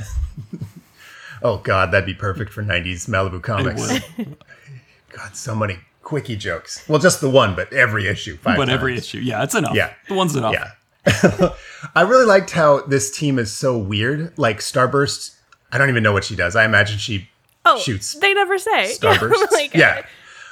oh 1.41 1.57
god, 1.57 1.91
that'd 1.91 2.05
be 2.05 2.13
perfect 2.13 2.51
for 2.51 2.63
'90s 2.63 3.07
Malibu 3.09 3.41
comics. 3.41 3.91
would. 4.17 4.37
God, 5.15 5.35
so 5.35 5.53
many 5.55 5.77
quickie 6.01 6.35
jokes. 6.35 6.87
Well, 6.89 6.99
just 6.99 7.21
the 7.21 7.29
one, 7.29 7.55
but 7.55 7.71
every 7.71 8.07
issue. 8.07 8.35
Five 8.37 8.57
But 8.57 8.69
every 8.69 8.97
issue. 8.97 9.19
Yeah, 9.19 9.43
it's 9.43 9.53
enough. 9.55 9.75
Yeah. 9.75 9.93
The 10.07 10.15
one's 10.15 10.35
enough. 10.35 10.53
Yeah. 10.53 11.49
I 11.95 12.01
really 12.01 12.25
liked 12.25 12.49
how 12.51 12.81
this 12.81 13.15
team 13.15 13.37
is 13.37 13.51
so 13.53 13.77
weird. 13.77 14.35
Like 14.37 14.57
Starburst, 14.59 15.35
I 15.71 15.77
don't 15.77 15.89
even 15.89 16.01
know 16.01 16.13
what 16.13 16.23
she 16.23 16.35
does. 16.35 16.55
I 16.55 16.65
imagine 16.65 16.97
she 16.97 17.29
Oh, 17.65 17.77
shoots 17.79 18.15
they 18.15 18.33
never 18.33 18.57
say. 18.57 18.93
Starbursts. 18.99 19.51
like, 19.51 19.73
yeah. 19.73 20.05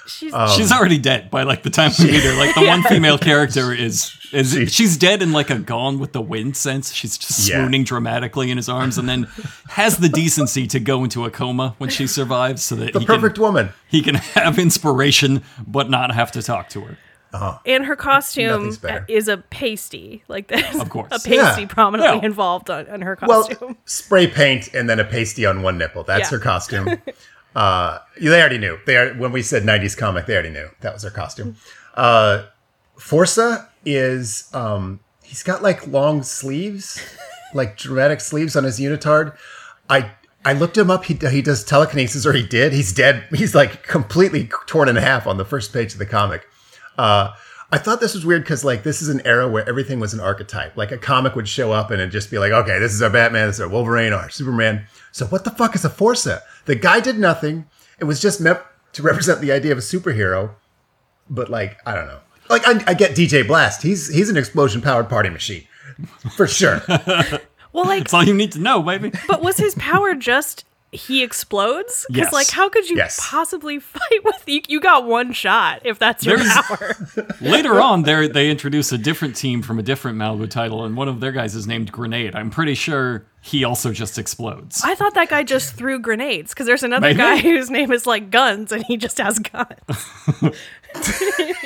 She's 0.08 0.34
um, 0.34 0.50
She's 0.50 0.72
already 0.72 0.98
dead 0.98 1.30
by 1.32 1.44
like 1.44 1.64
the 1.64 1.70
time 1.70 1.92
we 2.00 2.06
meet 2.12 2.24
her. 2.24 2.34
Like 2.38 2.56
the 2.56 2.66
one 2.68 2.84
female 2.84 3.18
character 3.18 3.74
is 3.74 4.16
is 4.32 4.54
She- 4.54 4.66
she's 4.68 4.98
dead 4.98 5.22
in 5.22 5.32
like 5.34 5.50
a 5.50 5.60
Gone 5.60 6.00
with 6.00 6.14
the 6.14 6.22
Wind 6.22 6.56
sense. 6.58 6.94
She's 6.94 7.18
just 7.18 7.48
Yeah. 7.50 7.58
swooning 7.62 7.84
dramatically 7.84 8.50
in 8.52 8.58
his 8.58 8.70
arms, 8.70 8.98
and 8.98 9.08
then 9.10 9.28
has 9.70 9.98
the 9.98 10.10
decency 10.10 10.68
to 10.68 10.80
go 10.80 11.04
into 11.04 11.26
a 11.26 11.32
coma 11.32 11.76
when 11.80 11.90
she 11.90 12.08
survives, 12.08 12.64
so 12.64 12.76
that 12.76 12.94
The 12.94 13.00
he 13.00 13.06
perfect 13.06 13.36
can 13.36 13.42
woman. 13.44 13.70
he 13.90 14.02
can 14.02 14.16
have 14.16 14.58
inspiration 14.58 15.44
but 15.68 15.90
not 15.90 16.14
have 16.14 16.32
to 16.34 16.42
talk 16.42 16.70
to 16.70 16.82
her. 16.82 16.98
Uh-huh. 17.34 17.58
and 17.66 17.86
her 17.86 17.96
costume 17.96 18.78
is 19.08 19.30
a 19.30 19.38
pasty. 19.38 20.22
Like 20.28 20.50
this. 20.50 20.78
Of 20.78 20.90
course. 20.90 21.08
a 21.12 21.20
pasty 21.30 21.62
Yeah. 21.62 21.68
prominently 21.70 22.18
Yeah. 22.20 22.26
involved 22.26 22.70
on, 22.70 22.90
on 22.90 23.02
her 23.04 23.18
Well, 23.22 23.46
costume. 23.48 23.78
spray 23.86 24.28
paint 24.28 24.74
and 24.74 24.90
then 24.90 25.00
a 25.00 25.06
pasty 25.06 25.46
on 25.46 25.62
one 25.62 25.78
nipple. 25.78 26.04
That's 26.04 26.30
Yeah. 26.30 26.38
her 26.38 26.44
costume. 26.44 26.98
uh, 27.56 28.00
they 28.20 28.40
already 28.40 28.58
knew. 28.58 28.78
They 28.86 28.98
are, 28.98 29.14
when 29.14 29.32
we 29.32 29.42
said 29.42 29.64
'90s 29.64 29.98
comic, 29.98 30.26
they 30.26 30.34
already 30.34 30.50
knew 30.50 30.70
that 30.82 30.94
was 30.94 31.04
her 31.04 31.10
costume. 31.10 31.56
Uh, 31.96 32.46
Forza 32.98 33.70
is 33.86 34.50
um, 34.54 35.00
he's 35.24 35.44
got 35.44 35.62
like 35.62 35.88
long 35.88 36.24
sleeves, 36.24 37.02
like 37.54 37.78
dramatic 37.78 38.22
sleeves 38.22 38.56
on 38.56 38.64
his 38.64 38.80
unitard. 38.80 39.36
I 39.90 40.12
I 40.46 40.54
looked 40.54 40.78
him 40.78 40.90
up. 40.90 41.06
He 41.06 41.14
he 41.14 41.42
does 41.42 41.64
telekinesis, 41.64 42.26
or 42.26 42.34
he 42.34 42.46
did. 42.46 42.74
He's 42.74 42.94
dead. 42.94 43.26
He's 43.34 43.54
like 43.54 43.84
completely 43.84 44.50
torn 44.68 44.90
in 44.90 44.96
half 44.96 45.28
on 45.28 45.38
the 45.38 45.46
first 45.46 45.74
page 45.74 45.94
of 45.94 46.00
the 46.00 46.06
comic. 46.06 46.48
Uh, 46.98 47.32
I 47.74 47.78
thought 47.78 48.02
this 48.02 48.14
was 48.14 48.26
weird 48.26 48.44
because 48.44 48.66
like 48.66 48.84
this 48.84 49.02
is 49.02 49.08
an 49.08 49.22
era 49.26 49.48
where 49.48 49.68
everything 49.68 50.00
was 50.00 50.14
an 50.14 50.20
archetype. 50.20 50.76
Like 50.76 50.92
a 50.92 50.98
comic 50.98 51.36
would 51.36 51.48
show 51.48 51.72
up 51.72 51.90
and 51.90 52.02
it'd 52.02 52.12
just 52.12 52.30
be 52.30 52.38
like, 52.38 52.52
okay, 52.52 52.80
this 52.80 52.94
is 52.94 53.02
our 53.02 53.10
Batman, 53.10 53.48
this 53.48 53.58
is 53.58 53.62
our 53.62 53.70
Wolverine, 53.70 54.12
our 54.12 54.30
Superman. 54.30 54.86
So 55.14 55.26
what 55.28 55.46
the 55.46 55.52
fuck 55.52 55.74
is 55.76 55.86
a 55.86 55.90
Forza? 55.90 56.44
The 56.66 56.76
guy 56.76 57.00
did 57.00 57.18
nothing. 57.20 57.66
It 58.00 58.06
was 58.06 58.20
just 58.22 58.42
meant 58.42 58.60
to 58.94 59.02
represent 59.02 59.42
the 59.42 59.52
idea 59.52 59.72
of 59.72 59.78
a 59.78 59.82
superhero. 59.82 60.52
But 61.30 61.50
like, 61.50 61.78
I 61.86 61.96
don't 61.96 62.08
know. 62.08 62.20
Like 62.50 62.68
I, 62.68 62.84
I 62.88 62.94
get 62.94 63.12
DJ 63.16 63.48
Blast. 63.48 63.82
He's 63.84 64.14
he's 64.14 64.30
an 64.30 64.38
explosion 64.38 64.82
powered 64.82 65.08
party 65.10 65.30
machine 65.30 65.66
for 66.36 66.48
sure. 66.48 66.82
Well, 67.74 67.86
like, 67.86 68.00
That's 68.04 68.14
all 68.14 68.26
you 68.26 68.34
need 68.34 68.52
to 68.52 68.60
know, 68.60 68.82
baby. 68.82 69.14
but 69.30 69.42
was 69.42 69.56
his 69.56 69.76
power 69.76 70.14
just 70.14 70.66
he 70.92 71.24
explodes? 71.24 72.06
Because 72.10 72.26
Yes. 72.26 72.34
like, 72.34 72.50
how 72.50 72.68
could 72.70 72.90
you 72.90 72.98
Yes. 72.98 73.18
possibly 73.22 73.80
fight 73.80 74.24
with 74.24 74.44
you? 74.48 74.62
You 74.68 74.80
got 74.82 75.06
one 75.06 75.32
shot 75.32 75.82
if 75.86 75.98
that's 76.00 76.26
your 76.26 76.38
There's- 76.38 76.62
power. 76.68 76.96
Later 77.42 77.80
on, 77.80 78.04
they 78.04 78.28
they 78.28 78.50
introduce 78.50 78.92
a 78.92 78.98
different 78.98 79.36
team 79.36 79.62
from 79.62 79.80
a 79.80 79.84
different 79.84 80.18
Malibu 80.18 80.50
title, 80.50 80.84
and 80.86 80.96
one 80.98 81.08
of 81.08 81.20
their 81.20 81.32
guys 81.32 81.56
is 81.56 81.66
named 81.68 81.92
Grenade. 81.92 82.36
I'm 82.36 82.50
pretty 82.50 82.76
sure 82.76 83.26
he 83.42 83.64
also 83.64 83.92
just 83.92 84.20
explodes. 84.20 84.82
I 84.84 84.94
thought 84.96 85.14
that 85.16 85.30
guy 85.30 85.42
just 85.44 85.74
threw 85.76 85.98
grenades 86.00 86.52
because 86.54 86.68
there's 86.68 86.84
another 86.84 87.08
Maybe. 87.08 87.18
guy 87.18 87.38
whose 87.42 87.70
name 87.72 87.92
is 87.92 88.06
like 88.06 88.30
Guns 88.30 88.72
and 88.72 88.84
he 88.86 88.98
just 88.98 89.18
has 89.18 89.40
guns. 89.40 89.68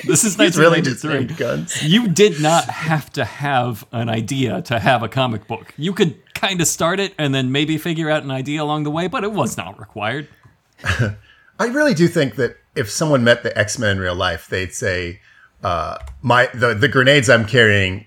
This 0.06 0.24
is 0.24 0.36
He's 0.36 0.58
really 0.58 0.82
just 0.82 1.04
1993. 1.04 1.14
named 1.20 1.38
guns. 1.38 1.84
You 1.84 2.08
did 2.08 2.40
not 2.42 2.66
have 2.66 3.12
to 3.14 3.26
have 3.26 3.86
an 3.92 4.08
idea 4.08 4.62
to 4.64 4.80
have 4.80 5.02
a 5.04 5.10
comic 5.10 5.48
book. 5.48 5.74
You 5.78 5.94
could 5.94 6.16
kind 6.36 6.62
of 6.62 6.68
start 6.68 7.00
it 7.00 7.14
and 7.18 7.34
then 7.34 7.52
maybe 7.52 7.78
figure 7.78 8.10
out 8.10 8.24
an 8.24 8.30
idea 8.32 8.62
along 8.62 8.84
the 8.84 8.92
way, 8.92 9.08
but 9.08 9.24
it 9.24 9.32
was 9.32 9.58
not 9.58 9.80
required. 9.80 10.28
I 10.84 11.66
really 11.68 11.94
do 11.94 12.08
think 12.08 12.36
that 12.36 12.58
if 12.76 12.92
someone 12.92 13.24
met 13.24 13.42
the 13.44 13.58
X 13.58 13.80
Men 13.80 13.98
in 13.98 14.00
real 14.00 14.16
life, 14.16 14.48
they'd 14.50 14.74
say, 14.74 15.22
uh, 15.64 15.98
"My 16.22 16.50
the 16.54 16.74
the 16.74 16.88
grenades 16.90 17.30
I'm 17.30 17.46
carrying 17.46 18.06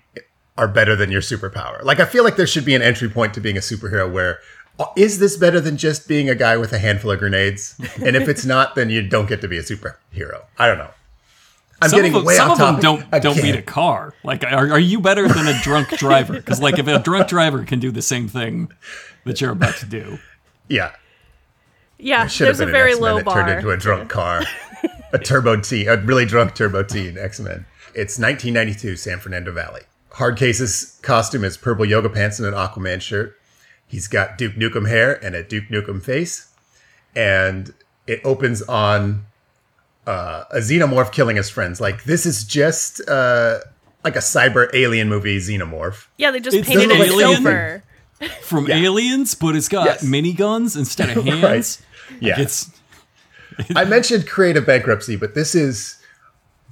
are 0.56 0.68
better 0.68 0.94
than 0.94 1.10
your 1.10 1.22
superpower." 1.22 1.82
Like 1.82 1.98
I 1.98 2.04
feel 2.04 2.22
like 2.24 2.36
there 2.36 2.46
should 2.46 2.64
be 2.66 2.74
an 2.74 2.82
entry 2.82 3.08
point 3.08 3.34
to 3.34 3.40
being 3.40 3.56
a 3.56 3.60
superhero 3.60 4.10
where. 4.10 4.38
uh, 4.78 4.86
this 4.94 5.36
better 5.36 5.60
than 5.60 5.76
just 5.76 6.06
being 6.06 6.30
a 6.30 6.36
guy 6.36 6.56
with 6.56 6.72
a 6.72 6.78
handful 6.78 7.10
of 7.10 7.18
grenades? 7.18 7.74
And 8.04 8.14
if 8.14 8.28
it's 8.28 8.44
not, 8.44 8.76
then 8.76 8.90
you 8.90 9.02
don't 9.02 9.28
get 9.28 9.40
to 9.40 9.48
be 9.48 9.58
a 9.58 9.62
superhero. 9.62 10.44
I 10.56 10.68
don't 10.68 10.78
know. 10.78 10.92
I'm 11.80 11.90
some 11.90 11.98
getting 11.98 12.12
of 12.14 12.20
them, 12.20 12.24
way 12.26 12.36
some 12.36 12.50
off 12.50 12.60
of 12.60 12.80
them 12.80 12.80
don't 12.80 13.22
don't 13.22 13.40
beat 13.40 13.54
a 13.54 13.62
car. 13.62 14.14
Like, 14.24 14.44
are, 14.44 14.72
are 14.72 14.78
you 14.78 15.00
better 15.00 15.28
than 15.28 15.46
a 15.46 15.58
drunk 15.62 15.88
driver? 15.98 16.34
Because 16.34 16.60
like, 16.60 16.78
if 16.78 16.86
a 16.88 16.98
drunk 16.98 17.28
driver 17.28 17.64
can 17.64 17.78
do 17.78 17.90
the 17.90 18.02
same 18.02 18.28
thing 18.28 18.70
that 19.24 19.40
you're 19.40 19.52
about 19.52 19.76
to 19.76 19.86
do, 19.86 20.18
Yeah, 20.68 20.92
Yeah, 21.98 22.26
should 22.26 22.48
have 22.48 22.58
there's 22.58 22.68
a 22.68 22.72
very 22.72 22.92
an 22.92 22.98
X-Men 22.98 23.10
low 23.10 23.16
that 23.18 23.24
bar. 23.24 23.34
turned 23.44 23.50
into 23.58 23.70
a 23.70 23.76
drunk 23.76 24.10
car, 24.10 24.42
a 25.12 25.18
turbo 25.18 25.60
T, 25.60 25.86
a 25.86 25.96
really 25.96 26.24
drunk 26.24 26.54
turbo 26.54 26.82
T 26.82 27.06
in 27.08 27.16
X 27.18 27.38
Men. 27.40 27.66
It's 27.94 28.18
1992, 28.18 28.96
San 28.96 29.18
Fernando 29.18 29.52
Valley. 29.52 29.82
Hardcase's 30.14 30.98
costume 31.02 31.44
is 31.44 31.56
purple 31.56 31.84
yoga 31.84 32.08
pants 32.08 32.38
and 32.38 32.48
an 32.48 32.54
Aquaman 32.54 33.00
shirt. 33.00 33.36
He's 33.86 34.08
got 34.08 34.36
Duke 34.36 34.54
Nukem 34.54 34.88
hair 34.88 35.24
and 35.24 35.34
a 35.34 35.42
Duke 35.42 35.68
Nukem 35.70 36.02
face, 36.02 36.52
and 37.14 37.72
it 38.06 38.20
opens 38.24 38.62
on 38.62 39.26
uh, 40.08 40.44
a 40.50 40.58
xenomorph 40.58 41.12
killing 41.12 41.36
his 41.36 41.50
friends. 41.50 41.80
Like 41.80 42.04
this 42.04 42.24
is 42.26 42.44
just 42.44 43.00
uh, 43.08 43.58
like 44.04 44.16
a 44.16 44.20
cyber 44.34 44.68
alien 44.74 45.08
movie 45.08 45.38
xenomorph. 45.38 46.06
yeah, 46.16 46.30
they 46.30 46.40
just 46.40 46.56
It's 46.56 46.66
painted 46.68 46.90
it 46.90 47.08
alien? 47.10 47.42
silver. 47.42 47.82
from 48.42 48.68
aliens, 48.70 49.34
but 49.36 49.54
it's 49.54 49.68
got 49.68 49.84
Yes. 49.86 50.04
miniguns 50.04 50.76
instead 50.76 51.16
of 51.16 51.24
hands. 51.32 51.80
Yeah, 52.20 52.40
It's 52.40 52.70
I 53.76 53.84
mentioned 53.84 54.26
creative 54.28 54.64
bankruptcy, 54.66 55.16
but 55.16 55.34
this 55.34 55.54
is, 55.54 56.00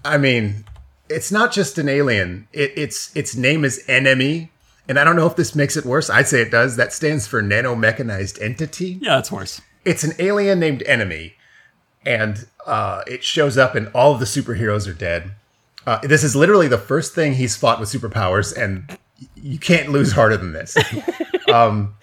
I 0.04 0.18
mean, 0.18 0.64
it's 1.08 1.30
not 1.30 1.52
just 1.52 1.78
an 1.78 1.88
alien. 1.88 2.48
It, 2.52 2.72
it's 2.76 3.14
its 3.14 3.36
name 3.36 3.64
is 3.64 3.84
Enemy, 3.86 4.50
and 4.88 4.98
I 4.98 5.04
don't 5.04 5.14
know 5.16 5.26
if 5.26 5.36
this 5.36 5.54
makes 5.54 5.76
it 5.76 5.84
worse. 5.84 6.08
I'd 6.10 6.26
say 6.28 6.40
it 6.42 6.50
does. 6.50 6.76
That 6.76 6.92
stands 6.92 7.26
for 7.26 7.42
nanomechanized 7.42 8.40
entity. 8.42 8.98
yeah, 9.02 9.18
it's 9.18 9.30
worse. 9.30 9.60
It's 9.84 10.02
an 10.04 10.12
alien 10.18 10.58
named 10.58 10.82
Enemy, 10.86 11.34
and 12.06 12.46
uh, 12.64 13.02
it 13.06 13.22
shows 13.22 13.58
up, 13.58 13.74
and 13.74 13.88
all 13.94 14.14
of 14.14 14.20
the 14.20 14.26
superheroes 14.26 14.88
are 14.88 14.94
dead. 14.94 15.32
Uh, 15.86 15.98
this 16.02 16.24
is 16.24 16.34
literally 16.34 16.68
the 16.68 16.78
first 16.78 17.14
thing 17.14 17.34
he's 17.34 17.56
fought 17.56 17.78
with 17.78 17.88
superpowers, 17.90 18.56
and 18.56 18.96
you 19.34 19.58
can't 19.58 19.90
lose 19.90 20.12
harder 20.12 20.36
than 20.36 20.52
this. 20.52 20.76
um, 21.52 21.94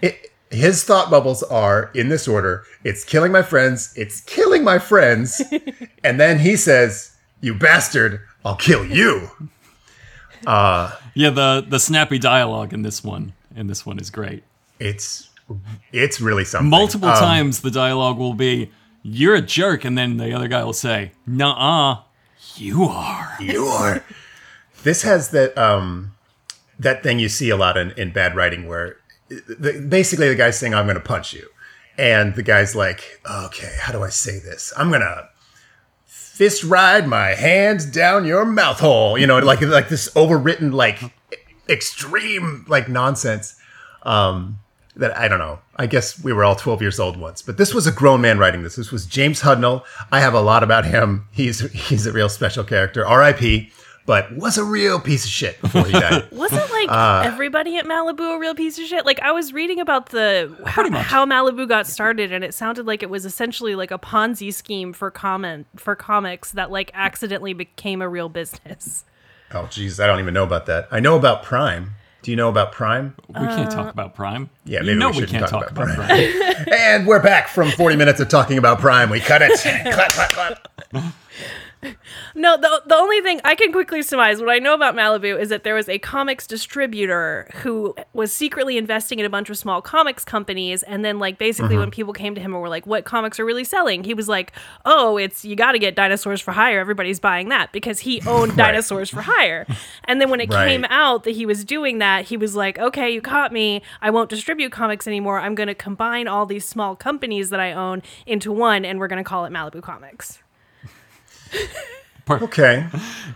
it, 0.00 0.30
his 0.50 0.84
thought 0.84 1.10
bubbles 1.10 1.42
are 1.44 1.90
in 1.94 2.08
this 2.08 2.28
order: 2.28 2.64
it's 2.84 3.04
killing 3.04 3.32
my 3.32 3.42
friends, 3.42 3.92
it's 3.96 4.20
killing 4.20 4.62
my 4.64 4.78
friends, 4.78 5.40
and 6.04 6.20
then 6.20 6.38
he 6.38 6.56
says, 6.56 7.16
"You 7.40 7.54
bastard, 7.54 8.20
I'll 8.44 8.56
kill 8.56 8.84
you." 8.84 9.30
Yeah, 11.14 11.30
the 11.30 11.64
the 11.68 11.78
snappy 11.78 12.18
dialogue 12.18 12.72
in 12.72 12.82
this 12.82 13.02
one 13.04 13.32
in 13.56 13.66
this 13.66 13.84
one 13.86 13.98
is 13.98 14.10
great. 14.10 14.42
It's 14.78 15.28
it's 15.92 16.20
really 16.20 16.44
something. 16.44 16.70
Multiple 16.70 17.08
Um, 17.08 17.18
times 17.18 17.60
the 17.60 17.70
dialogue 17.70 18.18
will 18.18 18.34
be, 18.34 18.70
"You're 19.02 19.34
a 19.34 19.42
jerk," 19.42 19.84
and 19.84 19.96
then 19.96 20.16
the 20.16 20.32
other 20.32 20.48
guy 20.48 20.64
will 20.64 20.72
say, 20.72 21.12
"Nuh-uh, 21.26 22.02
you 22.56 22.84
are." 22.84 23.36
You 23.40 23.66
are. 23.66 24.04
This 24.82 25.02
has 25.02 25.30
that 25.30 25.56
um 25.56 26.12
that 26.78 27.02
thing 27.02 27.18
you 27.18 27.28
see 27.28 27.50
a 27.50 27.56
lot 27.56 27.76
in, 27.76 27.92
in 27.92 28.12
bad 28.12 28.34
writing 28.34 28.66
where 28.66 28.96
the, 29.28 29.84
basically 29.88 30.28
the 30.28 30.34
guy's 30.34 30.58
saying 30.58 30.74
I'm 30.74 30.86
going 30.86 30.96
to 30.96 31.00
punch 31.00 31.32
you, 31.32 31.48
and 31.96 32.34
the 32.34 32.42
guy's 32.42 32.74
like, 32.74 33.20
okay, 33.30 33.76
how 33.80 33.92
do 33.92 34.02
I 34.02 34.08
say 34.08 34.38
this? 34.38 34.72
I'm 34.76 34.90
gonna 34.90 35.28
fist 36.04 36.64
ride 36.64 37.06
my 37.06 37.34
hands 37.34 37.86
down 37.86 38.24
your 38.24 38.44
mouth 38.44 38.80
hole. 38.80 39.18
You 39.18 39.26
know, 39.26 39.38
like 39.38 39.60
like 39.60 39.88
this 39.88 40.10
overwritten 40.14 40.72
like 40.72 41.00
extreme 41.68 42.64
like 42.68 42.88
nonsense. 42.88 43.56
Um, 44.02 44.58
that 44.96 45.16
I 45.16 45.26
don't 45.28 45.38
know. 45.38 45.58
I 45.76 45.86
guess 45.86 46.22
we 46.22 46.32
were 46.32 46.44
all 46.44 46.54
12 46.54 46.82
years 46.82 47.00
old 47.00 47.16
once, 47.16 47.40
but 47.42 47.56
this 47.56 47.72
was 47.74 47.86
a 47.86 47.92
grown 47.92 48.20
man 48.20 48.38
writing 48.38 48.62
this. 48.62 48.76
This 48.76 48.92
was 48.92 49.06
James 49.06 49.40
Hudnall. 49.40 49.84
I 50.10 50.20
have 50.20 50.34
a 50.34 50.40
lot 50.40 50.62
about 50.62 50.84
him. 50.84 51.26
He's 51.32 51.60
he's 51.72 52.06
a 52.06 52.12
real 52.12 52.28
special 52.28 52.64
character. 52.64 53.06
R.I.P. 53.06 53.70
But 54.04 54.34
was 54.36 54.58
a 54.58 54.64
real 54.64 54.98
piece 54.98 55.24
of 55.24 55.30
shit 55.30 55.60
before 55.60 55.84
he 55.84 55.92
died. 55.92 56.28
Wasn't 56.32 56.70
like 56.72 56.88
Uh, 56.90 57.22
everybody 57.24 57.76
at 57.78 57.84
Malibu 57.84 58.34
a 58.34 58.38
real 58.40 58.52
piece 58.54 58.76
of 58.76 58.84
shit? 58.86 59.06
Like 59.06 59.20
I 59.20 59.30
was 59.30 59.52
reading 59.52 59.78
about 59.78 60.06
the 60.06 60.52
how, 60.66 60.90
how 60.90 61.24
Malibu 61.24 61.68
got 61.68 61.86
started, 61.86 62.32
and 62.32 62.42
it 62.42 62.52
sounded 62.52 62.84
like 62.84 63.04
it 63.04 63.10
was 63.10 63.24
essentially 63.24 63.76
like 63.76 63.92
a 63.92 63.98
Ponzi 64.00 64.52
scheme 64.52 64.92
for 64.92 65.08
comment 65.12 65.68
for 65.76 65.94
comics 65.94 66.50
that 66.50 66.72
like 66.72 66.90
accidentally 66.94 67.52
became 67.52 68.02
a 68.02 68.08
real 68.08 68.28
business. 68.28 69.04
oh, 69.54 69.68
jeez, 69.70 70.02
I 70.02 70.08
don't 70.08 70.18
even 70.18 70.34
know 70.34 70.44
about 70.44 70.66
that. 70.66 70.88
I 70.90 70.98
know 70.98 71.16
about 71.16 71.44
Prime. 71.44 71.92
Do 72.22 72.30
you 72.30 72.36
know 72.36 72.48
about 72.48 72.70
Prime? 72.70 73.14
We 73.28 73.34
can't 73.34 73.70
talk 73.70 73.92
about 73.92 74.14
Prime. 74.14 74.48
Yeah, 74.64 74.80
maybe 74.82 74.98
we 74.98 75.22
we, 75.22 75.26
can't 75.26 75.48
talk 75.48 75.50
talk, 75.50 75.70
about 75.72 75.90
about, 75.90 76.06
Prime. 76.06 76.32
Prime. 76.32 76.66
And 76.72 77.06
we're 77.06 77.22
back 77.22 77.48
from 77.48 77.70
40 77.70 77.96
minutes 77.96 78.20
of 78.20 78.28
talking 78.28 78.58
about 78.58 78.78
Prime. 78.78 79.10
We 79.10 79.18
cut 79.18 79.42
it. 79.42 79.58
clap, 79.92 80.12
clap, 80.12 80.30
clap. 80.92 81.14
No, 82.34 82.56
the 82.56 82.82
the 82.86 82.94
only 82.94 83.20
thing 83.20 83.40
I 83.44 83.54
can 83.54 83.72
quickly 83.72 84.02
surmise 84.02 84.40
what 84.40 84.48
I 84.48 84.58
know 84.58 84.74
about 84.74 84.94
Malibu 84.94 85.38
is 85.38 85.48
that 85.50 85.64
there 85.64 85.74
was 85.74 85.88
a 85.88 85.98
comics 85.98 86.46
distributor 86.46 87.50
who 87.56 87.94
was 88.12 88.32
secretly 88.32 88.78
investing 88.78 89.18
in 89.18 89.26
a 89.26 89.30
bunch 89.30 89.50
of 89.50 89.58
small 89.58 89.82
comics 89.82 90.24
companies, 90.24 90.82
and 90.82 91.04
then 91.04 91.18
like 91.18 91.38
basically 91.38 91.76
when 91.76 91.86
mm-hmm. 91.86 91.90
people 91.90 92.12
came 92.12 92.34
to 92.34 92.40
him 92.40 92.54
and 92.54 92.62
were 92.62 92.68
like, 92.68 92.86
"What 92.86 93.04
comics 93.04 93.38
are 93.38 93.44
really 93.44 93.64
selling?" 93.64 94.04
He 94.04 94.14
was 94.14 94.28
like, 94.28 94.52
"Oh, 94.84 95.16
it's 95.18 95.44
you 95.44 95.56
got 95.56 95.72
to 95.72 95.78
get 95.78 95.94
Dinosaurs 95.94 96.40
for 96.40 96.52
Hire. 96.52 96.80
Everybody's 96.80 97.20
buying 97.20 97.48
that 97.50 97.72
because 97.72 98.00
he 98.00 98.22
owned 98.26 98.56
Dinosaurs 98.56 99.10
for 99.10 99.22
Hire." 99.22 99.66
And 100.04 100.20
then 100.20 100.30
when 100.30 100.40
it 100.40 100.52
Right. 100.52 100.68
came 100.68 100.84
out 100.86 101.24
that 101.24 101.32
he 101.32 101.46
was 101.46 101.64
doing 101.64 101.98
that, 101.98 102.26
he 102.26 102.36
was 102.36 102.54
like, 102.56 102.78
"Okay, 102.78 103.10
you 103.10 103.20
caught 103.20 103.52
me. 103.52 103.82
I 104.00 104.10
won't 104.10 104.30
distribute 104.30 104.72
comics 104.72 105.06
anymore. 105.06 105.40
I'm 105.40 105.54
going 105.54 105.68
to 105.68 105.74
combine 105.74 106.28
all 106.28 106.46
these 106.46 106.64
small 106.64 106.96
companies 106.96 107.50
that 107.50 107.60
I 107.60 107.72
own 107.72 108.02
into 108.26 108.52
one, 108.52 108.84
and 108.84 108.98
we're 108.98 109.08
going 109.08 109.22
to 109.22 109.28
call 109.28 109.44
it 109.44 109.52
Malibu 109.52 109.82
Comics." 109.82 110.38
Okay. 112.30 112.86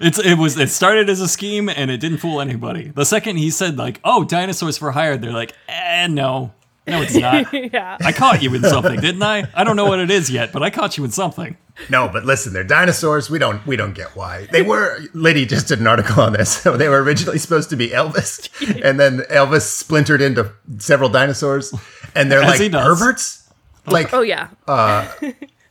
It's 0.00 0.18
it 0.18 0.34
was 0.36 0.56
it 0.58 0.70
started 0.70 1.10
as 1.10 1.20
a 1.20 1.28
scheme 1.28 1.68
and 1.68 1.90
it 1.90 1.98
didn't 1.98 2.18
fool 2.18 2.40
anybody. 2.40 2.88
The 2.88 3.04
second 3.04 3.36
he 3.36 3.50
said 3.50 3.76
like, 3.76 4.00
"Oh, 4.04 4.24
dinosaurs 4.24 4.78
for 4.78 4.92
hire," 4.92 5.16
they're 5.16 5.32
like, 5.32 5.52
"Eh, 5.68 6.06
no, 6.06 6.52
no, 6.86 7.02
it's 7.02 7.14
not." 7.14 7.52
yeah. 7.72 7.96
I 8.00 8.12
caught 8.12 8.42
you 8.42 8.54
in 8.54 8.62
something, 8.62 9.00
didn't 9.00 9.22
I? 9.22 9.44
I 9.54 9.64
don't 9.64 9.76
know 9.76 9.86
what 9.86 9.98
it 9.98 10.10
is 10.10 10.30
yet, 10.30 10.52
but 10.52 10.62
I 10.62 10.70
caught 10.70 10.96
you 10.96 11.04
in 11.04 11.10
something. 11.10 11.56
No, 11.90 12.08
but 12.08 12.24
listen, 12.24 12.52
they're 12.52 12.64
dinosaurs. 12.64 13.28
We 13.28 13.38
don't 13.38 13.64
we 13.66 13.76
don't 13.76 13.94
get 13.94 14.16
why. 14.16 14.46
They 14.50 14.62
were 14.62 14.98
Liddy 15.12 15.46
just 15.46 15.68
did 15.68 15.80
an 15.80 15.86
article 15.86 16.22
on 16.22 16.32
this. 16.32 16.56
So 16.66 16.76
they 16.76 16.88
were 16.88 17.02
originally 17.02 17.38
supposed 17.38 17.70
to 17.70 17.76
be 17.76 17.88
Elvis, 17.88 18.48
and 18.84 18.98
then 18.98 19.20
Elvis 19.30 19.62
splintered 19.62 20.22
into 20.22 20.52
several 20.78 21.10
dinosaurs, 21.10 21.74
and 22.14 22.30
they're 22.30 22.42
As 22.42 22.48
like 22.48 22.60
he 22.60 22.70
perverts. 22.70 23.50
Like 23.86 24.12
Oh 24.14 24.22
yeah. 24.22 24.48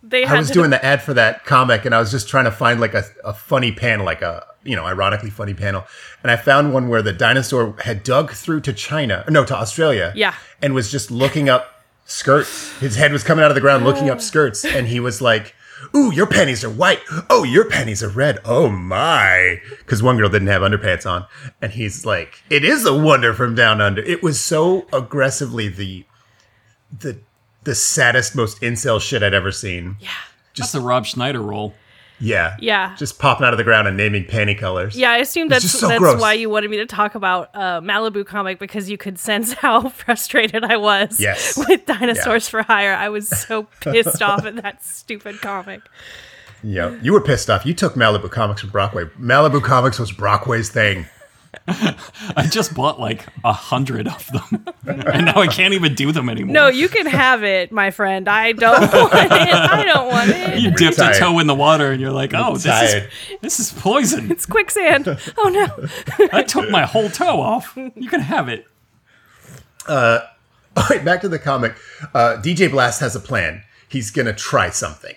They 0.08 0.24
had 0.26 0.36
I 0.36 0.40
was 0.40 0.52
doing 0.52 0.70
the 0.70 0.84
ad 0.84 1.02
for 1.02 1.14
that 1.16 1.46
comic, 1.46 1.86
and 1.86 1.96
I 1.96 2.00
was 2.00 2.12
just 2.12 2.30
trying 2.30 2.46
to 2.46 2.52
find 2.52 2.80
like 2.80 2.94
a, 2.94 3.04
a 3.24 3.34
funny 3.34 3.72
panel, 3.72 4.06
like 4.06 4.22
a 4.22 4.46
you 4.64 4.76
know 4.76 4.86
ironically 4.86 5.30
funny 5.30 5.54
panel, 5.54 5.84
and 6.22 6.32
I 6.32 6.36
found 6.38 6.74
one 6.74 6.90
where 6.90 7.02
the 7.02 7.14
dinosaur 7.14 7.76
had 7.84 8.04
dug 8.04 8.32
through 8.32 8.62
to 8.62 8.74
China, 8.74 9.26
no, 9.30 9.44
to 9.44 9.56
Australia, 9.56 10.14
Yeah. 10.16 10.36
and 10.62 10.74
was 10.74 10.92
just 10.92 11.10
looking 11.10 11.50
up 11.50 11.84
skirts. 12.06 12.78
His 12.80 12.96
head 12.96 13.12
was 13.12 13.24
coming 13.24 13.44
out 13.44 13.52
of 13.52 13.56
the 13.56 13.62
ground, 13.62 13.84
looking 13.84 14.10
up 14.10 14.18
oh. 14.18 14.22
skirts, 14.22 14.64
and 14.64 14.88
he 14.88 15.00
was 15.00 15.22
like. 15.22 15.56
Ooh, 15.94 16.12
your 16.12 16.26
panties 16.26 16.64
are 16.64 16.70
white. 16.70 17.02
Oh, 17.30 17.44
your 17.44 17.70
panties 17.70 18.02
are 18.02 18.10
red. 18.10 18.40
Oh 18.46 18.70
my. 18.70 19.60
Because 19.70 20.02
one 20.02 20.18
girl 20.18 20.30
didn't 20.30 20.48
have 20.48 20.62
underpants 20.62 21.06
on. 21.06 21.28
And 21.62 21.74
he's 21.74 22.06
like, 22.06 22.42
it 22.50 22.64
is 22.64 22.86
a 22.86 22.98
wonder 22.98 23.34
from 23.34 23.56
down 23.56 23.82
under. 23.82 24.02
It 24.02 24.24
was 24.24 24.40
so 24.40 24.88
aggressively 24.94 25.68
the 25.68 26.06
the 26.98 27.20
the 27.66 27.76
saddest, 27.76 28.36
most 28.36 28.62
incel 28.62 29.02
shit 29.02 29.22
I'd 29.24 29.34
ever 29.34 29.52
seen. 29.52 29.98
Yeah. 30.00 30.10
Just 30.54 30.72
the 30.74 30.80
Rob 30.80 31.06
Schneider 31.06 31.42
role. 31.42 31.74
Yeah. 32.20 32.56
Yeah. 32.62 32.96
Just 32.98 33.20
popping 33.20 33.46
out 33.46 33.54
of 33.54 33.58
the 33.58 33.66
ground 33.66 33.90
and 33.90 33.98
naming 33.98 34.24
panty 34.24 34.58
colors. 34.58 34.96
Yeah, 34.96 35.12
I 35.12 35.18
assume 35.18 35.50
that's 35.50 35.70
so 35.70 35.90
that's 35.90 36.00
gross. 36.00 36.22
why 36.22 36.32
you 36.32 36.50
wanted 36.50 36.72
me 36.72 36.78
to 36.78 36.86
talk 36.86 37.14
about 37.14 37.50
uh, 37.54 37.82
Malibu 37.82 38.26
comic 38.26 38.58
because 38.58 38.90
you 38.90 38.98
could 38.98 39.20
sense 39.20 39.52
how 39.66 39.90
frustrated 39.90 40.64
I 40.64 40.78
was 40.78 41.20
Yes. 41.20 41.58
with 41.68 41.86
Dinosaurs 41.86 42.48
for 42.48 42.62
Hire. 42.62 42.94
I 42.94 43.10
was 43.10 43.28
so 43.28 43.64
pissed 43.82 44.22
off 44.22 44.46
at 44.46 44.56
that 44.64 44.82
stupid 44.82 45.42
comic. 45.42 45.82
Yeah. 46.64 46.96
You 47.02 47.12
were 47.12 47.22
pissed 47.22 47.50
off. 47.50 47.66
You 47.66 47.74
took 47.74 47.96
Malibu 47.96 48.32
Comics 48.32 48.62
from 48.62 48.70
Brockway. 48.70 49.06
Malibu 49.20 49.62
Comics 49.62 50.00
was 50.00 50.12
Brockway's 50.14 50.70
thing. 50.70 51.06
I 51.68 52.48
just 52.50 52.74
bought 52.74 53.00
like 53.00 53.26
a 53.44 53.54
hundred 53.54 54.08
of 54.08 54.28
them, 54.28 54.66
and 54.86 55.26
now 55.26 55.42
I 55.42 55.48
can't 55.48 55.74
even 55.74 55.96
do 55.96 56.12
them 56.12 56.30
anymore. 56.30 56.54
No, 56.54 56.68
you 56.68 56.90
can 56.90 57.06
have 57.06 57.44
it, 57.44 57.72
my 57.72 57.92
friend. 57.92 58.28
I 58.28 58.52
don't 58.52 58.80
want 58.94 59.14
it. 59.14 59.32
I 59.32 59.84
don't 59.84 60.08
want 60.08 60.30
it. 60.30 60.60
you 60.60 60.72
dipped 60.72 61.00
a 61.00 61.14
toe 61.18 61.40
in 61.40 61.48
the 61.48 61.56
water, 61.56 61.92
and 61.92 62.02
you're 62.02 62.12
like, 62.12 62.32
"Oh, 62.34 62.58
this 62.58 62.94
is 62.94 63.04
this 63.42 63.60
is 63.60 63.72
poison." 63.72 64.32
It's 64.32 64.46
quicksand. 64.46 65.08
Oh 65.38 65.50
no. 65.50 66.28
I 66.32 66.44
took 66.44 66.70
my 66.70 66.86
whole 66.86 67.10
toe 67.10 67.42
off. 67.42 67.78
You 67.96 68.10
can 68.10 68.22
have 68.22 68.50
it. 68.50 68.66
All 69.88 70.20
right, 70.90 71.06
back 71.06 71.22
to 71.22 71.30
the 71.30 71.40
comic. 71.40 71.76
Uh, 72.14 72.38
DJ 72.42 72.70
Blast 72.70 73.00
has 73.00 73.16
a 73.16 73.20
plan. 73.20 73.64
He's 73.88 74.12
going 74.12 74.26
to 74.26 74.34
try 74.34 74.70
something. 74.70 75.16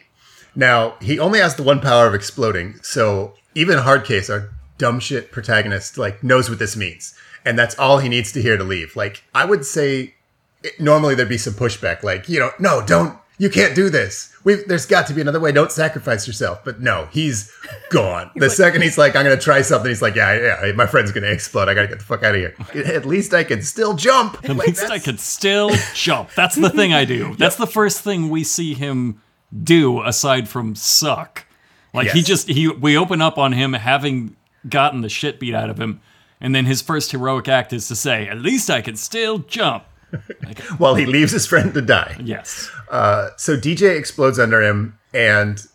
Now, 0.55 0.95
he 1.01 1.19
only 1.19 1.41
has 1.41 1.57
the 1.57 1.63
one 1.63 1.81
power 1.81 2.07
of 2.07 2.15
exploding, 2.15 2.77
so 2.83 3.35
even 3.55 3.79
Hardcase, 3.79 4.31
our 4.31 4.51
dumb 4.79 5.01
shit 5.01 5.31
protagonist, 5.31 5.99
like 5.99 6.23
knows 6.23 6.49
what 6.49 6.59
this 6.59 6.77
means. 6.77 7.15
And 7.45 7.59
that's 7.59 7.79
all 7.79 7.99
he 7.99 8.09
needs 8.09 8.33
to 8.33 8.43
hear 8.43 8.57
to 8.57 8.65
leave. 8.65 8.97
Like, 8.97 9.23
I 9.35 9.45
would 9.45 9.65
say 9.65 10.15
it, 10.63 10.81
normally 10.81 11.15
there'd 11.15 11.29
be 11.29 11.39
some 11.39 11.55
pushback, 11.55 12.03
like, 12.03 12.29
you 12.29 12.41
know, 12.41 12.51
no, 12.59 12.85
don't, 12.85 13.19
you 13.39 13.49
can't 13.49 13.75
do 13.75 13.89
this. 13.89 14.35
We've, 14.43 14.67
there's 14.67 14.85
got 14.87 15.07
to 15.07 15.15
be 15.15 15.21
another 15.21 15.39
way. 15.39 15.53
Don't 15.53 15.71
sacrifice 15.71 16.27
yourself. 16.27 16.65
But 16.65 16.81
no, 16.81 17.09
he's 17.13 17.53
gone. 17.91 18.31
the 18.35 18.51
second 18.51 18.83
he's 18.83 18.99
like, 18.99 19.15
I'm 19.15 19.25
going 19.25 19.37
to 19.37 19.43
try 19.43 19.63
something, 19.63 19.89
he's 19.89 20.03
like, 20.03 20.17
yeah, 20.17 20.65
yeah, 20.65 20.73
my 20.73 20.87
friend's 20.87 21.13
going 21.13 21.23
to 21.23 21.31
explode. 21.31 21.69
I 21.69 21.75
got 21.75 21.83
to 21.83 21.89
get 21.89 21.99
the 22.01 22.05
fuck 22.05 22.25
out 22.25 22.35
of 22.35 22.41
here. 22.41 22.55
At 22.85 23.07
least 23.07 23.33
I 23.33 23.45
can 23.45 23.63
still 23.63 23.95
jump. 23.95 24.39
At 24.45 24.57
least 24.57 24.91
I 24.91 24.99
could 24.99 25.21
still 25.21 25.71
jump. 25.95 26.31
That's 26.35 26.57
the 26.57 26.71
thing 26.71 26.93
I 26.93 27.05
do. 27.05 27.35
That's 27.39 27.57
the 27.57 27.67
first 27.67 28.01
thing 28.01 28.29
we 28.29 28.43
see 28.43 28.75
him 28.75 29.23
do 29.63 30.03
aside 30.03 30.49
from 30.49 30.75
suck. 30.75 31.47
Like 31.95 32.11
he 32.11 32.23
just 32.23 32.49
he 32.49 32.69
we 32.69 32.99
open 32.99 33.23
up 33.23 33.39
on 33.39 33.53
him 33.53 33.73
having 33.73 34.37
gotten 34.71 35.01
the 35.01 35.09
shit 35.09 35.41
beat 35.41 35.55
out 35.55 35.71
of 35.71 35.79
him, 35.79 36.01
and 36.41 36.55
then 36.55 36.67
his 36.67 36.83
first 36.83 37.13
heroic 37.13 37.49
act 37.49 37.73
is 37.73 37.89
to 37.89 37.97
say, 37.97 38.29
"At 38.29 38.39
least 38.39 38.71
I 38.71 38.81
can 38.81 38.97
still 38.97 39.39
jump." 39.39 39.85
while 40.79 40.95
he 40.95 41.05
leaves 41.05 41.33
his 41.33 41.47
friend 41.47 41.75
to 41.75 41.83
die. 41.83 42.17
Yes. 42.23 42.71
Uh, 42.91 43.29
so 43.37 43.59
DJ 43.59 43.97
explodes 43.99 44.39
under 44.39 44.63
him, 44.63 44.99
and 45.13 45.67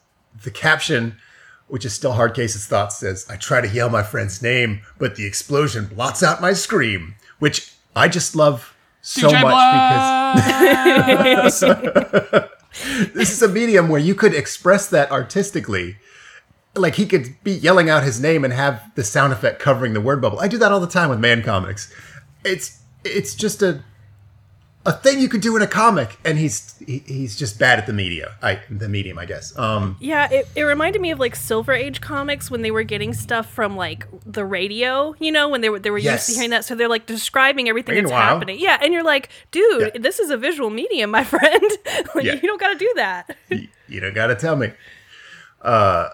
the 0.44 0.52
caption, 0.52 1.18
which 1.68 1.86
is 1.86 1.94
still 1.94 2.14
Hardcase's 2.14 2.66
thoughts, 2.66 2.98
says, 2.98 3.28
I 3.30 3.36
try 3.36 3.62
to 3.62 3.68
yell 3.68 3.90
my 3.90 4.04
friend's 4.04 4.42
name, 4.42 4.82
but 4.98 5.16
the 5.16 5.26
explosion 5.26 5.86
blots 5.86 6.24
out 6.24 6.42
my 6.42 6.54
scream, 6.54 7.16
which 7.40 7.74
I 7.96 8.08
just 8.08 8.36
love 8.36 8.76
so 9.02 9.30
DJ 9.30 9.42
much 9.42 9.54
because 11.44 11.60
Blast! 11.60 12.50
this 13.14 13.32
is 13.32 13.42
a 13.42 13.50
medium 13.50 13.90
where 13.90 14.00
you 14.00 14.16
could 14.16 14.34
express 14.34 14.88
that 14.88 15.12
artistically. 15.12 15.98
Like 16.76 16.96
he 16.96 17.06
could 17.06 17.36
be 17.44 17.52
yelling 17.52 17.90
out 17.90 18.04
his 18.04 18.20
name 18.20 18.44
and 18.44 18.52
have 18.54 18.82
the 18.96 19.04
sound 19.04 19.32
effect 19.34 19.60
covering 19.60 19.94
the 19.94 20.02
word 20.02 20.22
bubble. 20.22 20.40
I 20.40 20.48
do 20.48 20.58
that 20.58 20.72
all 20.72 20.80
the 20.80 20.88
time 20.88 21.10
with 21.10 21.20
man 21.20 21.44
comics. 21.44 21.94
It's 22.44 22.82
it's 23.04 23.36
just 23.36 23.62
a 23.62 23.84
a 24.86 24.92
thing 24.92 25.20
you 25.22 25.30
could 25.30 25.40
do 25.40 25.56
in 25.56 25.62
a 25.62 25.68
comic, 25.68 26.18
and 26.26 26.38
he's 26.38 26.76
he, 26.86 26.98
he's 27.06 27.38
just 27.38 27.58
bad 27.58 27.80
at 27.80 27.86
the 27.86 27.94
media. 27.94 28.36
I 28.42 28.60
the 28.70 28.90
medium, 28.90 29.18
I 29.18 29.26
guess. 29.26 29.58
Um, 29.58 29.96
Yeah, 30.02 30.28
it, 30.30 30.46
it 30.58 30.64
reminded 30.64 31.02
me 31.02 31.12
of 31.12 31.20
like 31.20 31.36
Silver 31.38 31.72
Age 31.72 32.02
comics 32.02 32.52
when 32.52 32.64
they 32.64 32.72
were 32.72 32.84
getting 32.84 33.14
stuff 33.14 33.50
from 33.50 33.78
like 33.78 34.08
the 34.26 34.44
radio, 34.44 35.16
you 35.20 35.32
know, 35.32 35.48
when 35.48 35.62
they 35.62 35.70
were 35.70 35.80
they 35.80 35.90
were 35.92 36.00
used 36.00 36.26
to 36.28 36.34
hearing 36.34 36.50
that. 36.50 36.66
So 36.66 36.76
they're 36.76 36.90
like 36.90 37.06
describing 37.06 37.70
everything 37.70 37.96
that's 37.96 38.12
happening. 38.12 38.58
Yeah, 38.60 38.78
and 38.82 38.92
you're 38.94 39.04
like, 39.06 39.30
dude, 39.52 39.92
Yeah. 39.96 40.02
this 40.02 40.20
is 40.20 40.32
a 40.32 40.38
visual 40.38 40.70
medium, 40.70 41.12
my 41.12 41.24
friend. 41.34 41.64
like, 42.16 42.26
Yeah. 42.26 42.34
You 42.34 42.42
don't 42.42 42.60
got 42.60 42.74
to 42.74 42.78
do 42.80 42.92
that. 42.96 43.38
y- 43.52 43.70
you 43.88 44.00
don't 44.02 44.16
got 44.16 44.28
to 44.28 44.36
tell 44.36 44.56
me. 44.58 44.72
Uh, 45.62 46.10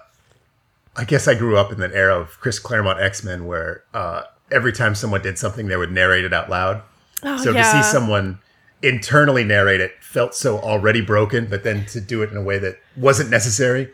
I 0.99 1.05
guess 1.05 1.29
I 1.29 1.33
grew 1.33 1.55
up 1.57 1.71
in 1.71 1.79
that 1.79 1.93
era 1.93 2.19
of 2.19 2.37
Chris 2.41 2.59
Claremont 2.59 2.99
X 2.99 3.23
Men, 3.23 3.47
where 3.47 3.83
uh, 3.93 4.23
every 4.51 4.73
time 4.73 4.95
someone 4.95 5.21
did 5.21 5.37
something, 5.37 5.67
they 5.67 5.77
would 5.77 5.91
narrate 5.91 6.25
it 6.25 6.33
out 6.33 6.49
loud. 6.49 6.81
Oh, 7.23 7.37
so 7.37 7.51
yeah. 7.51 7.63
to 7.63 7.83
see 7.83 7.89
someone 7.89 8.39
internally 8.81 9.45
narrate 9.45 9.79
it 9.79 9.91
felt 10.01 10.35
so 10.35 10.59
already 10.59 10.99
broken, 10.99 11.47
but 11.47 11.63
then 11.63 11.85
to 11.85 12.01
do 12.01 12.21
it 12.21 12.31
in 12.31 12.37
a 12.37 12.41
way 12.41 12.59
that 12.59 12.79
wasn't 12.97 13.29
necessary, 13.29 13.89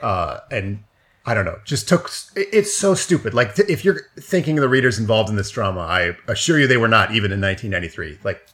uh, 0.00 0.38
and 0.52 0.84
I 1.24 1.34
don't 1.34 1.44
know, 1.44 1.58
just 1.64 1.88
took. 1.88 2.08
It's 2.36 2.72
so 2.72 2.94
stupid. 2.94 3.34
Like 3.34 3.58
if 3.58 3.84
you're 3.84 4.02
thinking 4.20 4.56
of 4.56 4.62
the 4.62 4.68
readers 4.68 5.00
involved 5.00 5.28
in 5.28 5.34
this 5.34 5.50
drama, 5.50 5.80
I 5.80 6.16
assure 6.28 6.60
you 6.60 6.68
they 6.68 6.76
were 6.76 6.86
not 6.86 7.10
even 7.10 7.32
in 7.32 7.40
1993. 7.40 8.20
Like, 8.22 8.46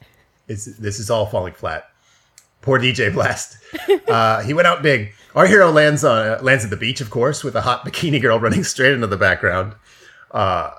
it's, 0.49 0.65
this 0.65 0.99
is 0.99 1.11
all 1.11 1.27
falling 1.27 1.53
flat. 1.53 1.91
Poor 2.63 2.79
DJ 2.79 3.13
Blast. 3.13 3.59
Uh, 4.07 4.43
he 4.43 4.53
went 4.53 4.67
out 4.67 4.83
big. 4.83 5.15
Our 5.35 5.47
hero 5.47 5.71
lands 5.71 6.05
on 6.05 6.27
uh, 6.27 6.39
lands 6.43 6.65
at 6.65 6.71
the 6.71 6.77
beach, 6.77 7.01
of 7.01 7.09
course, 7.11 7.43
with 7.43 7.55
a 7.57 7.63
hot 7.63 7.85
bikini 7.87 8.21
girl 8.21 8.39
running 8.39 8.65
straight 8.65 8.93
into 8.93 9.07
the 9.07 9.17
background. 9.17 9.75
Uh, 10.31 10.73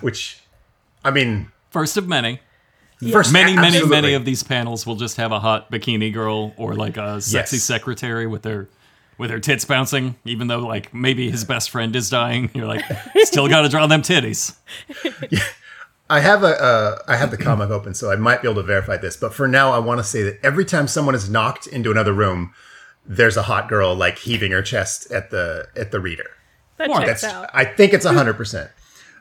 which, 0.00 0.40
I 1.04 1.10
mean, 1.10 1.50
First 1.70 1.96
of 1.96 2.08
many. 2.08 2.40
first, 3.12 3.32
Many, 3.32 3.54
many, 3.54 3.66
absolutely. 3.66 3.90
many 3.90 4.14
of 4.14 4.24
these 4.24 4.42
panels 4.42 4.86
will 4.86 4.96
just 4.96 5.16
have 5.18 5.32
a 5.32 5.40
hot 5.40 5.70
bikini 5.70 6.12
girl 6.12 6.54
or 6.56 6.74
like 6.74 6.96
a 6.96 7.20
sexy 7.20 7.56
Yes. 7.56 7.64
secretary 7.64 8.26
with 8.26 8.42
their 8.42 8.68
with 9.18 9.30
her 9.30 9.38
tits 9.38 9.64
bouncing, 9.64 10.16
even 10.24 10.46
though 10.48 10.60
like 10.60 10.92
maybe 10.94 11.30
his 11.30 11.44
best 11.44 11.70
friend 11.70 11.94
is 11.94 12.08
dying. 12.10 12.50
You're 12.54 12.66
like, 12.66 12.84
still 13.24 13.48
got 13.48 13.62
to 13.62 13.68
draw 13.68 13.86
them 13.86 14.02
titties. 14.02 14.56
I 16.10 16.20
have 16.20 16.42
a 16.42 16.48
uh, 16.62 16.98
I 17.08 17.16
have 17.16 17.30
the 17.30 17.36
comic 17.38 17.70
open, 17.70 17.94
so 17.94 18.10
I 18.10 18.16
might 18.16 18.42
be 18.42 18.48
able 18.48 18.60
to 18.62 18.66
verify 18.66 18.96
this. 18.96 19.16
But 19.16 19.32
for 19.34 19.48
now, 19.48 19.72
I 19.72 19.78
want 19.78 19.98
to 19.98 20.04
say 20.04 20.22
that 20.22 20.38
every 20.42 20.64
time 20.64 20.86
someone 20.88 21.14
is 21.14 21.28
knocked 21.30 21.66
into 21.66 21.90
another 21.90 22.12
room, 22.12 22.52
there's 23.06 23.36
a 23.36 23.42
hot 23.42 23.68
girl 23.68 23.94
like 23.94 24.18
heaving 24.18 24.52
her 24.52 24.62
chest 24.62 25.10
at 25.10 25.30
the 25.30 25.68
at 25.76 25.90
the 25.90 26.00
reader. 26.00 26.30
That 26.76 26.88
More. 26.88 27.00
checks 27.00 27.22
That's 27.22 27.34
out. 27.34 27.50
I 27.52 27.64
think 27.64 27.92
it's 27.92 28.06
hundred 28.06 28.34
percent. 28.34 28.70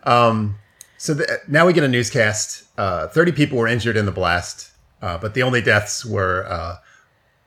Um, 0.04 0.58
so 0.98 1.14
the, 1.14 1.40
now 1.48 1.66
we 1.66 1.74
get 1.74 1.84
a 1.84 1.88
newscast. 1.88 2.66
Uh, 2.78 3.08
Thirty 3.08 3.32
people 3.32 3.58
were 3.58 3.68
injured 3.68 3.98
in 3.98 4.06
the 4.06 4.12
blast, 4.12 4.72
uh, 5.02 5.18
but 5.18 5.34
the 5.34 5.44
only 5.44 5.62
deaths 5.62 6.06
were 6.06 6.46
uh, 6.48 6.78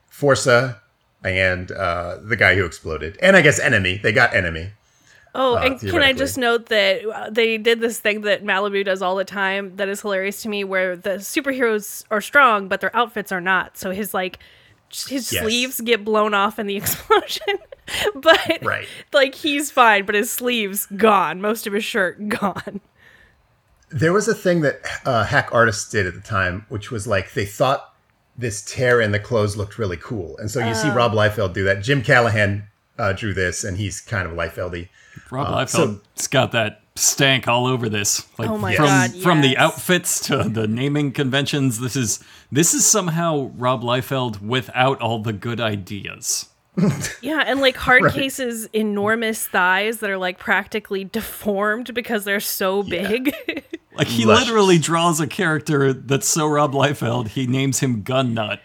Forza 0.09 0.81
and 1.25 1.73
uh, 1.73 2.19
the 2.23 2.37
guy 2.37 2.55
who 2.55 2.65
exploded, 2.65 3.19
and 3.21 3.37
I 3.37 3.43
guess 3.43 3.59
enemy. 3.59 3.99
They 3.99 4.13
got 4.13 4.35
enemy. 4.35 4.71
Oh, 5.39 5.57
uh, 5.57 5.61
and 5.61 5.79
can 5.79 6.03
I 6.03 6.15
just 6.15 6.39
note 6.39 6.67
that 6.67 7.05
uh, 7.05 7.29
they 7.29 7.59
did 7.59 7.81
this 7.81 8.01
thing 8.01 8.23
that 8.23 8.43
Malibu 8.43 8.83
does 8.83 9.03
all 9.03 9.17
the 9.17 9.25
time 9.25 9.77
that 9.77 9.87
is 9.87 10.01
hilarious 10.01 10.41
to 10.43 10.49
me 10.49 10.65
where 10.65 10.97
the 10.97 11.17
superheroes 11.17 12.05
are 12.11 12.23
strong, 12.23 12.69
but 12.69 12.81
their 12.81 12.95
outfits 12.97 13.31
are 13.33 13.41
not. 13.41 13.77
So 13.77 13.91
his 13.91 14.15
like 14.15 14.39
his 14.91 15.33
Yes. 15.33 15.43
sleeves 15.43 15.81
get 15.81 16.05
blown 16.05 16.35
off 16.35 16.59
in 16.59 16.67
the 16.67 16.77
explosion. 16.83 17.59
but 18.15 18.59
Right. 18.63 18.87
like 19.13 19.35
he's 19.35 19.71
fine, 19.71 20.05
but 20.07 20.15
his 20.15 20.31
sleeves 20.31 20.87
gone, 20.97 21.41
most 21.41 21.67
of 21.67 21.73
his 21.73 21.85
shirt 21.85 22.29
gone. 22.29 22.81
There 23.91 24.13
was 24.13 24.27
a 24.27 24.35
thing 24.35 24.63
that 24.63 24.81
uh, 25.05 25.25
hack 25.25 25.49
artists 25.53 25.89
did 25.91 26.07
at 26.07 26.15
the 26.15 26.21
time, 26.21 26.67
which 26.69 26.91
was 26.91 27.07
like 27.07 27.33
they 27.35 27.47
thought 27.47 27.95
this 28.37 28.63
tear 28.63 29.01
in 29.01 29.13
the 29.13 29.21
clothes 29.21 29.57
looked 29.57 29.79
really 29.79 29.97
cool, 29.97 30.37
and 30.39 30.51
so 30.51 30.59
you 30.67 30.75
see 30.75 30.91
Rob 30.91 31.13
Liefeld 31.13 31.55
do 31.55 31.65
that. 31.65 31.83
Jim 31.83 32.03
Callahan 32.03 32.67
uh, 32.99 33.13
drew 33.13 33.33
this, 33.33 33.63
and 33.65 33.77
he's 33.79 34.01
kind 34.01 34.29
of 34.29 34.35
Liefeldy. 34.35 34.89
Rob 35.31 35.47
Uh, 35.47 35.65
Liefeld's 35.65 36.27
got 36.27 36.51
that 36.53 36.83
stank 36.97 37.47
all 37.47 37.67
over 37.67 37.89
this. 37.89 38.27
Like 38.39 38.51
Oh 38.51 38.59
my 38.59 38.75
from 38.75 38.87
God, 38.87 39.15
from 39.17 39.41
the 39.43 39.57
outfits 39.57 40.21
to 40.27 40.45
the 40.45 40.67
naming 40.67 41.13
conventions. 41.13 41.79
This 41.81 41.97
is 41.97 42.23
this 42.51 42.75
is 42.75 42.85
somehow 42.85 43.51
Rob 43.57 43.83
Liefeld 43.83 44.41
without 44.41 45.01
all 45.01 45.21
the 45.21 45.33
good 45.33 45.61
ideas. 45.61 46.49
Yeah, 47.23 47.43
and 47.47 47.61
like 47.61 47.75
Hardcase's 47.77 48.67
enormous 48.75 49.47
thighs 49.47 50.01
that 50.01 50.11
are 50.11 50.19
like 50.19 50.39
practically 50.39 51.05
deformed 51.05 51.95
because 51.95 52.25
they're 52.25 52.41
so 52.41 52.83
big. 52.83 53.35
Like 53.97 54.09
he 54.09 54.27
Luscious. 54.27 54.49
literally 54.49 54.77
draws 54.79 55.21
a 55.21 55.27
character 55.27 55.95
that's 55.95 56.29
so 56.29 56.47
Rob 56.47 56.73
Liefeld, 56.75 57.29
he 57.29 57.47
names 57.47 57.79
him 57.81 58.03
Gun 58.03 58.35
Nut. 58.35 58.61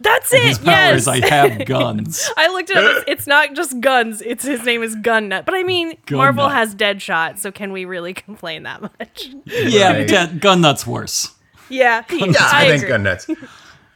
That's 0.00 0.30
His 0.32 0.58
it. 0.58 0.64
power 0.64 0.72
Yes. 0.74 1.02
is 1.02 1.08
I 1.08 1.26
have 1.28 1.64
guns. 1.66 2.30
I 2.36 2.48
looked 2.48 2.70
it 2.70 2.76
up. 2.76 2.84
It's, 2.84 3.04
it's 3.08 3.26
not 3.26 3.54
just 3.54 3.80
guns. 3.80 4.20
It's 4.20 4.44
his 4.44 4.64
name 4.64 4.82
is 4.82 4.94
Gun 4.96 5.28
Nut. 5.28 5.46
But 5.46 5.54
I 5.54 5.62
mean, 5.62 5.96
Gun 6.06 6.18
Marvel 6.18 6.44
Nut. 6.48 6.52
has 6.56 6.74
Deadshot, 6.74 7.38
so 7.38 7.50
can 7.50 7.72
we 7.72 7.84
really 7.84 8.12
complain 8.26 8.64
that 8.64 8.82
much? 8.82 9.28
yeah, 9.46 9.92
Right. 9.92 10.06
de- 10.08 10.34
Gun 10.38 10.60
Nut's 10.60 10.86
worse. 10.86 11.34
Yeah, 11.68 12.04
Yeah, 12.10 12.26
I, 12.38 12.64
I, 12.64 12.68
think 12.68 12.76
agree. 12.82 12.88
gun 12.90 13.02
nuts. 13.02 13.28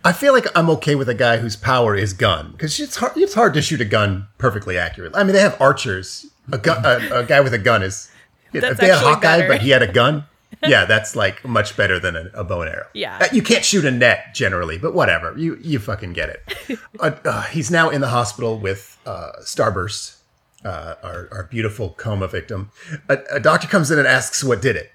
I 0.05 0.13
feel 0.13 0.33
like 0.33 0.47
I'm 0.57 0.69
okay 0.71 0.95
with 0.95 1.09
a 1.09 1.15
guy 1.15 1.37
whose 1.37 1.55
power 1.57 1.95
is 1.95 2.13
gun 2.15 2.53
because 2.53 2.81
it's 2.81 2.97
hard. 2.97 3.13
It's 3.17 3.35
hard 3.35 3.55
to 3.55 3.63
shoot 3.63 3.81
a 3.81 3.85
gun 3.85 4.27
perfectly 4.39 4.77
accurately. 4.79 5.21
I 5.21 5.25
mean, 5.25 5.35
they 5.35 5.41
have 5.41 5.61
archers. 5.61 6.27
A 6.53 6.59
gun, 6.59 6.85
a, 6.85 7.19
a 7.21 7.25
guy 7.25 7.41
with 7.41 7.55
a 7.55 7.59
gun 7.59 7.83
is. 7.83 8.11
That's 8.53 8.65
if 8.67 8.79
they 8.79 8.87
had 8.87 8.95
actually 8.97 9.13
Hawkeye, 9.13 9.37
better. 9.37 9.49
but 9.49 9.61
he 9.63 9.71
had 9.71 9.83
a 9.83 9.93
gun. 9.93 10.25
Yeah, 10.63 10.85
that's 10.85 11.17
like 11.17 11.45
much 11.45 11.77
better 11.77 11.99
than 11.99 12.17
a, 12.17 12.31
a 12.35 12.45
bow 12.45 12.63
and 12.63 12.71
arrow. 12.71 12.87
Yeah. 12.93 13.19
Uh, 13.21 13.29
you 13.33 13.43
can't 13.43 13.65
shoot 13.65 13.85
a 13.85 13.91
net 13.91 14.35
generally, 14.35 14.79
but 14.79 14.95
whatever. 14.95 15.37
You 15.37 15.57
you 15.63 15.79
fucking 15.79 16.13
get 16.13 16.29
it. 16.29 16.79
uh, 17.01 17.13
uh, 17.25 17.43
he's 17.45 17.71
now 17.71 17.89
in 17.89 18.01
the 18.01 18.09
hospital 18.09 18.59
with 18.59 18.99
uh, 19.07 19.33
Starburst, 19.41 20.19
uh, 20.65 20.97
our, 21.03 21.29
our 21.33 21.49
beautiful 21.51 21.91
coma 21.91 22.29
victim. 22.29 22.71
A, 23.09 23.19
a 23.33 23.41
doctor 23.41 23.69
comes 23.69 23.91
in 23.91 23.99
and 23.99 24.07
asks 24.07 24.45
what 24.45 24.61
did 24.61 24.77
it, 24.77 24.93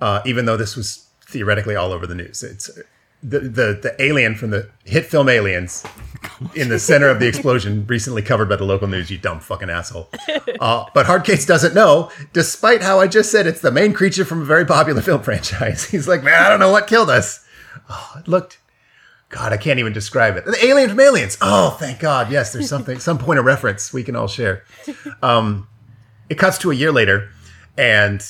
uh, 0.00 0.22
even 0.26 0.46
though 0.46 0.56
this 0.56 0.76
was 0.76 1.06
theoretically 1.26 1.76
all 1.76 1.92
over 1.92 2.06
the 2.06 2.14
news. 2.14 2.42
It's 2.42 2.70
the, 3.24 3.40
the 3.40 3.78
the 3.82 3.94
alien 3.98 4.34
from 4.34 4.50
the 4.50 4.68
hit 4.84 5.06
film 5.06 5.28
Aliens 5.28 5.84
in 6.54 6.68
the 6.68 6.78
center 6.78 7.08
of 7.08 7.20
the 7.20 7.26
explosion, 7.26 7.86
recently 7.86 8.20
covered 8.20 8.48
by 8.48 8.56
the 8.56 8.64
local 8.64 8.86
news. 8.86 9.10
You 9.10 9.18
dumb 9.18 9.40
fucking 9.40 9.70
asshole. 9.70 10.10
Uh, 10.60 10.84
but 10.94 11.06
Hardcase 11.06 11.46
doesn't 11.46 11.74
know, 11.74 12.10
despite 12.32 12.82
how 12.82 13.00
I 13.00 13.06
just 13.06 13.30
said 13.30 13.46
it's 13.46 13.60
the 13.60 13.70
main 13.70 13.92
creature 13.92 14.24
from 14.24 14.42
a 14.42 14.44
very 14.44 14.64
popular 14.64 15.00
film 15.00 15.22
franchise. 15.22 15.84
He's 15.90 16.06
like, 16.06 16.22
man, 16.22 16.42
I 16.42 16.48
don't 16.48 16.60
know 16.60 16.70
what 16.70 16.86
killed 16.86 17.10
us. 17.10 17.44
Oh, 17.88 18.16
it 18.18 18.28
looked. 18.28 18.58
God, 19.30 19.52
I 19.52 19.56
can't 19.56 19.80
even 19.80 19.92
describe 19.92 20.36
it. 20.36 20.44
The 20.44 20.64
alien 20.64 20.90
from 20.90 21.00
Aliens. 21.00 21.36
Oh, 21.40 21.70
thank 21.70 21.98
God. 21.98 22.30
Yes, 22.30 22.52
there's 22.52 22.68
something, 22.68 23.00
some 23.00 23.18
point 23.18 23.38
of 23.38 23.44
reference 23.44 23.92
we 23.92 24.04
can 24.04 24.14
all 24.14 24.28
share. 24.28 24.64
Um, 25.22 25.66
it 26.28 26.36
cuts 26.36 26.58
to 26.58 26.70
a 26.70 26.74
year 26.74 26.92
later, 26.92 27.30
and 27.76 28.22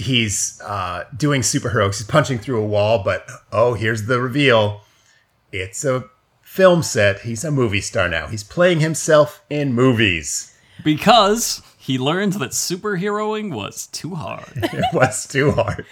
he's 0.00 0.60
uh, 0.64 1.04
doing 1.16 1.42
superheroes. 1.42 1.98
He's 1.98 2.06
punching 2.06 2.38
through 2.38 2.60
a 2.62 2.66
wall, 2.66 3.02
but 3.04 3.28
oh, 3.52 3.74
here's 3.74 4.06
the 4.06 4.20
reveal. 4.20 4.82
It's 5.52 5.84
a 5.84 6.04
film 6.42 6.82
set. 6.82 7.20
He's 7.20 7.44
a 7.44 7.50
movie 7.50 7.80
star 7.80 8.08
now. 8.08 8.26
He's 8.26 8.44
playing 8.44 8.80
himself 8.80 9.42
in 9.50 9.72
movies. 9.72 10.54
Because 10.82 11.62
he 11.82 11.98
learned 11.98 12.34
that 12.34 12.50
superheroing 12.50 13.54
was 13.54 13.86
too 13.86 14.14
hard. 14.14 14.44
It 14.62 14.84
was 14.92 15.26
too 15.26 15.50
hard. 15.52 15.86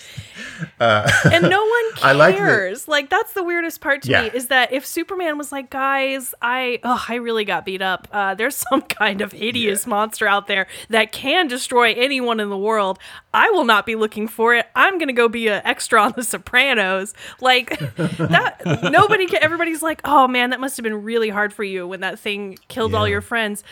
and 0.79 1.43
no 1.49 1.61
one 1.65 1.85
I 2.03 2.13
like 2.13 2.35
that- 2.37 2.39
cares. 2.39 2.87
like, 2.89 3.09
that's 3.11 3.33
the 3.33 3.43
weirdest 3.43 3.81
part 3.81 4.03
to 4.03 4.11
Yeah. 4.11 4.23
me 4.25 4.31
is 4.35 4.49
that 4.49 4.71
if 4.73 4.85
Superman 4.87 5.39
was 5.39 5.51
like, 5.51 5.71
guys, 5.71 6.35
I 6.43 6.81
oh, 6.85 7.03
I 7.09 7.15
really 7.17 7.45
got 7.45 7.65
beat 7.65 7.81
up. 7.83 8.07
Uh, 8.13 8.35
there's 8.35 8.57
some 8.71 8.83
kind 8.83 9.21
of 9.23 9.33
hideous 9.33 9.87
monster 9.87 10.27
out 10.29 10.47
there 10.47 10.67
that 10.91 11.11
can 11.13 11.49
destroy 11.49 11.93
anyone 11.95 12.39
in 12.39 12.51
the 12.51 12.59
world. 12.59 12.99
I 13.33 13.49
will 13.51 13.65
not 13.65 13.87
be 13.87 13.95
looking 13.97 14.29
for 14.29 14.55
it. 14.55 14.67
I'm 14.77 14.99
gonna 14.99 15.13
go 15.13 15.29
be 15.29 15.49
an 15.49 15.63
extra 15.65 16.03
on 16.03 16.13
The 16.17 16.23
Sopranos. 16.23 17.15
Like 17.41 17.79
that. 18.19 18.61
nobody. 18.93 19.27
Can, 19.27 19.43
everybody's 19.43 19.83
like, 19.83 20.01
oh 20.05 20.29
man, 20.29 20.51
that 20.51 20.61
must 20.61 20.77
have 20.77 20.85
been 20.85 21.03
really 21.03 21.31
hard 21.31 21.53
for 21.53 21.65
you 21.65 21.87
when 21.89 22.01
that 22.01 22.19
thing 22.19 22.59
killed 22.69 22.95
all 22.95 23.09
your 23.09 23.21
friends. 23.23 23.65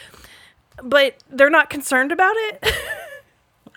But 0.83 1.17
they're 1.31 1.51
not 1.51 1.71
concerned 1.71 2.13
about 2.13 2.35
it. 2.37 2.65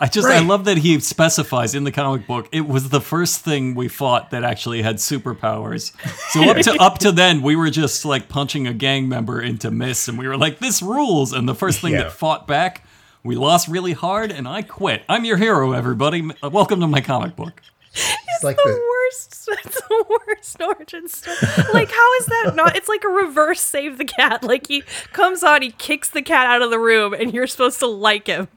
I 0.02 0.08
just 0.08 0.28
I 0.30 0.40
love 0.40 0.64
that 0.66 0.78
he 0.78 0.98
specifies 1.02 1.76
in 1.76 1.84
the 1.84 1.92
comic 1.92 2.26
book 2.26 2.48
it 2.54 2.62
was 2.66 2.88
the 2.90 3.02
first 3.02 3.42
thing 3.42 3.76
we 3.76 3.90
fought 3.90 4.32
that 4.32 4.46
actually 4.46 4.82
had 4.82 4.96
superpowers. 4.96 5.92
So 6.30 6.42
up 6.50 6.58
to 6.58 6.74
up 6.82 7.00
to 7.00 7.12
then 7.12 7.42
we 7.42 7.58
were 7.58 7.70
just 7.70 8.06
like 8.06 8.30
punching 8.30 8.66
a 8.66 8.74
gang 8.74 9.10
member 9.10 9.42
into 9.42 9.70
miss 9.72 10.08
and 10.08 10.18
we 10.18 10.26
were 10.28 10.38
like 10.38 10.60
this 10.60 10.82
rules 10.82 11.34
and 11.34 11.50
the 11.50 11.56
first 11.56 11.82
thing 11.82 11.92
Yeah. 11.94 12.04
that 12.04 12.12
fought 12.14 12.48
back 12.48 12.86
we 13.24 13.36
lost 13.36 13.68
really 13.68 13.92
hard 13.92 14.32
and 14.32 14.48
I 14.48 14.62
quit. 14.62 15.04
I'm 15.10 15.26
your 15.26 15.36
hero 15.36 15.74
everybody. 15.74 16.30
Welcome 16.42 16.80
to 16.80 16.88
my 16.88 17.02
comic 17.02 17.36
book. 17.36 17.62
It's 17.94 18.44
like 18.44 18.58
the 18.58 18.64
the, 18.66 18.74
worst. 18.90 19.36
It's 19.66 19.82
the 19.82 20.06
worst 20.28 20.62
origin 20.62 21.08
story. 21.08 21.36
Like, 21.74 21.90
how 21.92 22.14
is 22.20 22.26
that 22.28 22.54
not? 22.56 22.76
It's 22.76 22.88
like 22.88 23.04
a 23.04 23.08
reverse 23.10 23.60
save 23.62 23.98
the 23.98 24.06
cat. 24.06 24.44
Like 24.44 24.68
he 24.68 24.84
comes 25.12 25.44
on, 25.44 25.62
he 25.64 25.72
kicks 25.72 26.10
the 26.10 26.22
cat 26.22 26.46
out 26.46 26.62
of 26.62 26.70
the 26.70 26.78
room, 26.80 27.14
and 27.14 27.34
you're 27.34 27.48
supposed 27.48 27.80
to 27.80 27.88
like 27.88 28.28
him. 28.28 28.48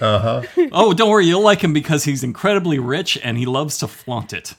Uh 0.00 0.18
huh. 0.18 0.68
oh, 0.72 0.92
don't 0.94 1.10
worry, 1.10 1.26
you'll 1.26 1.42
like 1.42 1.62
him 1.62 1.72
because 1.74 2.04
he's 2.04 2.22
incredibly 2.24 2.78
rich 2.78 3.18
and 3.22 3.36
he 3.38 3.44
loves 3.46 3.78
to 3.78 3.88
flaunt 3.88 4.32
it. 4.32 4.54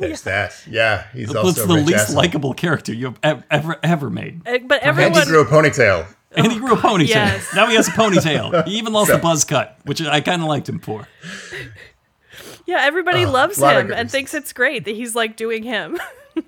there's 0.00 0.22
that. 0.22 0.60
Yeah, 0.68 1.06
he's 1.12 1.28
That's 1.28 1.38
also 1.38 1.66
the 1.66 1.74
rich 1.74 1.86
least 1.86 1.98
asshole. 2.04 2.16
likable 2.16 2.54
character 2.54 2.92
you've 2.92 3.18
ev- 3.22 3.44
ever 3.50 3.76
ever 3.82 4.10
made. 4.10 4.46
Uh, 4.46 4.58
But 4.66 4.80
And 4.82 4.88
everyone, 4.90 5.20
he 5.20 5.26
grew 5.26 5.42
a 5.42 5.46
ponytail. 5.46 6.06
And 6.36 6.50
he 6.52 6.58
grew 6.58 6.72
a 6.72 6.76
ponytail. 6.76 7.08
Yes. 7.08 7.54
Now 7.54 7.68
he 7.68 7.76
has 7.76 7.86
a 7.86 7.92
ponytail. 7.92 8.66
He 8.66 8.78
even 8.78 8.92
lost 8.92 9.12
the 9.12 9.18
buzz 9.18 9.44
cut, 9.44 9.78
which 9.84 10.00
I 10.02 10.20
kind 10.20 10.42
of 10.42 10.48
liked 10.48 10.68
him 10.68 10.80
for. 10.80 11.06
Yeah, 12.66 12.78
everybody 12.82 13.26
loves 13.26 13.58
him 13.58 13.92
and 13.92 14.10
thinks 14.10 14.34
it's 14.34 14.52
great 14.52 14.84
that 14.84 14.94
he's 14.94 15.14
like 15.14 15.36
doing 15.36 15.62
him. 15.62 15.98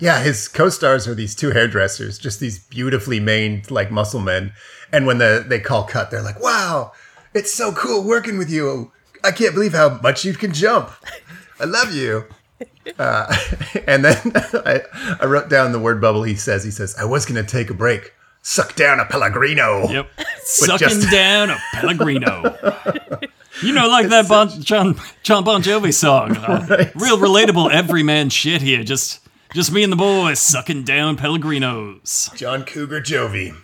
Yeah, 0.00 0.22
his 0.22 0.46
co-stars 0.46 1.08
are 1.08 1.14
these 1.14 1.34
two 1.34 1.50
hairdressers, 1.50 2.18
just 2.18 2.38
these 2.38 2.60
beautifully 2.60 3.18
maned 3.18 3.70
like 3.70 3.90
muscle 3.90 4.20
men. 4.20 4.52
And 4.92 5.06
when 5.06 5.18
the 5.18 5.44
they 5.46 5.58
call 5.58 5.84
cut, 5.84 6.10
they're 6.10 6.22
like, 6.22 6.40
"Wow, 6.40 6.92
it's 7.34 7.52
so 7.52 7.72
cool 7.72 8.04
working 8.04 8.38
with 8.38 8.48
you. 8.48 8.92
I 9.24 9.32
can't 9.32 9.54
believe 9.54 9.72
how 9.72 9.98
much 10.00 10.24
you 10.24 10.34
can 10.34 10.52
jump. 10.52 10.90
I 11.60 11.64
love 11.64 11.92
you." 11.92 12.26
Uh, 12.98 13.36
and 13.86 14.02
then 14.02 14.16
I, 14.34 14.80
I 15.20 15.26
wrote 15.26 15.50
down 15.50 15.72
the 15.72 15.78
word 15.78 16.00
bubble. 16.00 16.22
He 16.22 16.36
says, 16.36 16.64
"He 16.64 16.70
says 16.70 16.96
I 16.96 17.04
was 17.04 17.26
going 17.26 17.44
to 17.44 17.48
take 17.48 17.68
a 17.68 17.74
break, 17.74 18.14
suck 18.40 18.76
down 18.76 18.98
a 18.98 19.04
Pellegrino." 19.04 19.86
Yep. 19.90 20.08
Sucking 20.38 20.88
just- 20.88 21.10
down 21.10 21.50
a 21.50 21.58
Pellegrino. 21.74 22.56
You 23.62 23.72
know, 23.72 23.88
like 23.88 24.08
that 24.08 24.28
bon, 24.28 24.48
John, 24.62 25.00
John 25.22 25.44
Bon 25.44 25.62
Jovi 25.62 25.92
song. 25.92 26.36
Uh, 26.36 26.66
Right. 26.68 26.94
Real 26.94 27.18
relatable 27.18 27.70
everyman 27.72 28.30
shit 28.30 28.62
here. 28.62 28.84
Just 28.84 29.20
just 29.54 29.72
me 29.72 29.82
and 29.82 29.92
the 29.92 29.96
boys 29.96 30.38
sucking 30.38 30.84
down 30.84 31.16
Pellegrinos. 31.16 32.34
John 32.36 32.64
Cougar 32.64 33.00
Jovi, 33.00 33.56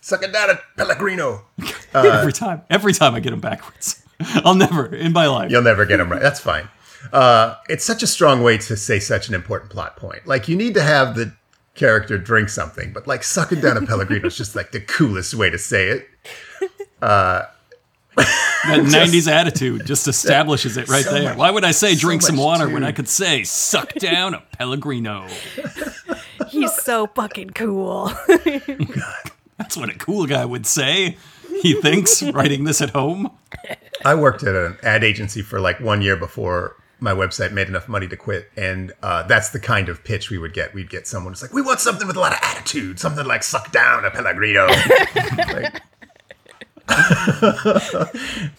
sucking 0.00 0.32
down 0.32 0.50
a 0.50 0.60
Pellegrino. 0.76 1.46
every 1.94 2.32
time. 2.32 2.62
Every 2.70 2.92
time 2.92 3.14
I 3.14 3.20
get 3.20 3.30
them 3.30 3.40
backwards. 3.40 4.02
I'll 4.44 4.54
never 4.54 4.94
in 4.94 5.12
my 5.12 5.26
life. 5.26 5.50
You'll 5.50 5.62
never 5.62 5.86
get 5.86 5.96
them 5.96 6.10
right. 6.10 6.20
That's 6.20 6.40
fine. 6.40 6.68
Uh, 7.12 7.56
it's 7.68 7.84
such 7.84 8.02
a 8.02 8.06
strong 8.06 8.42
way 8.42 8.58
to 8.58 8.76
say 8.76 8.98
such 9.00 9.28
an 9.28 9.34
important 9.34 9.70
plot 9.72 9.96
point. 9.96 10.26
Like 10.26 10.46
you 10.48 10.56
need 10.56 10.74
to 10.74 10.82
have 10.82 11.16
the 11.16 11.34
character 11.74 12.18
drink 12.18 12.50
something, 12.50 12.92
but 12.92 13.06
like 13.06 13.24
sucking 13.24 13.60
down 13.62 13.78
a 13.78 13.86
Pellegrino 13.86 14.26
is 14.26 14.36
just 14.36 14.54
like 14.54 14.72
the 14.72 14.80
coolest 14.80 15.32
way 15.34 15.48
to 15.48 15.58
say 15.58 15.88
it. 15.88 16.08
That 18.20 18.80
90s 18.84 19.30
attitude 19.30 19.86
just 19.86 20.06
establishes 20.08 20.76
it 20.76 20.88
right 20.88 21.04
So 21.04 21.12
there. 21.12 21.22
much- 21.30 21.38
Why 21.38 21.50
would 21.50 21.64
I 21.64 21.70
say 21.72 21.94
drink 21.94 22.22
some 22.22 22.36
water 22.36 22.66
too. 22.66 22.74
when 22.74 22.84
I 22.84 22.92
could 22.92 23.08
say 23.08 23.42
suck 23.44 23.92
down 23.98 24.34
a 24.34 24.40
Pellegrino? 24.58 25.26
he's 26.48 26.72
so 26.74 27.06
fucking 27.08 27.50
cool. 27.50 28.12
That's 29.58 29.76
what 29.76 29.88
a 29.90 29.94
cool 29.98 30.26
guy 30.26 30.44
would 30.44 30.66
say. 30.66 31.16
He 31.62 31.74
thinks 31.80 32.22
writing 32.22 32.64
this 32.64 32.80
at 32.80 32.90
home. 32.90 33.30
I 34.04 34.14
worked 34.14 34.42
at 34.42 34.54
an 34.54 34.78
ad 34.82 35.04
agency 35.04 35.42
for 35.42 35.60
like 35.60 35.80
one 35.80 36.00
year 36.02 36.16
before 36.16 36.76
my 37.02 37.12
website 37.12 37.52
made 37.52 37.66
enough 37.68 37.88
money 37.88 38.06
to 38.08 38.16
quit, 38.16 38.50
and 38.56 38.92
uh, 39.02 39.22
that's 39.24 39.50
the 39.50 39.60
kind 39.60 39.88
of 39.88 40.04
pitch 40.04 40.30
we 40.30 40.38
would 40.38 40.52
get. 40.52 40.74
We'd 40.74 40.90
get 40.90 41.06
someone 41.06 41.32
who's 41.32 41.42
like, 41.42 41.52
"We 41.52 41.62
want 41.62 41.80
something 41.80 42.06
with 42.06 42.16
a 42.16 42.20
lot 42.20 42.32
of 42.32 42.38
attitude, 42.42 42.98
something 43.00 43.26
like 43.26 43.42
suck 43.42 43.72
down 43.72 44.04
a 44.04 44.10
Pellegrino." 44.10 44.66
Like- 44.66 45.82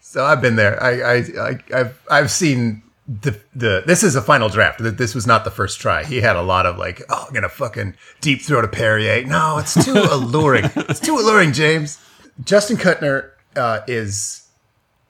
so 0.00 0.24
I've 0.24 0.40
been 0.40 0.56
there. 0.56 0.82
I, 0.82 1.02
I, 1.02 1.14
I 1.16 1.58
I've 1.74 2.00
I've 2.10 2.30
seen 2.30 2.82
the 3.06 3.38
the. 3.54 3.82
This 3.86 4.02
is 4.02 4.16
a 4.16 4.22
final 4.22 4.48
draft. 4.48 4.78
Th- 4.80 4.94
This 4.94 5.14
was 5.14 5.26
not 5.26 5.44
the 5.44 5.50
first 5.50 5.80
try. 5.80 6.04
He 6.04 6.20
had 6.20 6.36
a 6.36 6.42
lot 6.42 6.66
of 6.66 6.78
like, 6.78 7.02
"Oh, 7.08 7.24
I'm 7.28 7.34
gonna 7.34 7.48
fucking 7.48 7.94
deep 8.20 8.42
throat 8.42 8.64
a 8.64 8.68
Perrier." 8.68 9.24
No, 9.26 9.58
it's 9.58 9.74
too 9.84 9.94
alluring. 10.10 10.70
It's 10.76 11.00
too 11.00 11.16
alluring, 11.16 11.52
James. 11.52 11.98
Justin 12.44 12.76
Kutner 12.76 13.30
uh, 13.56 13.80
is 13.86 14.48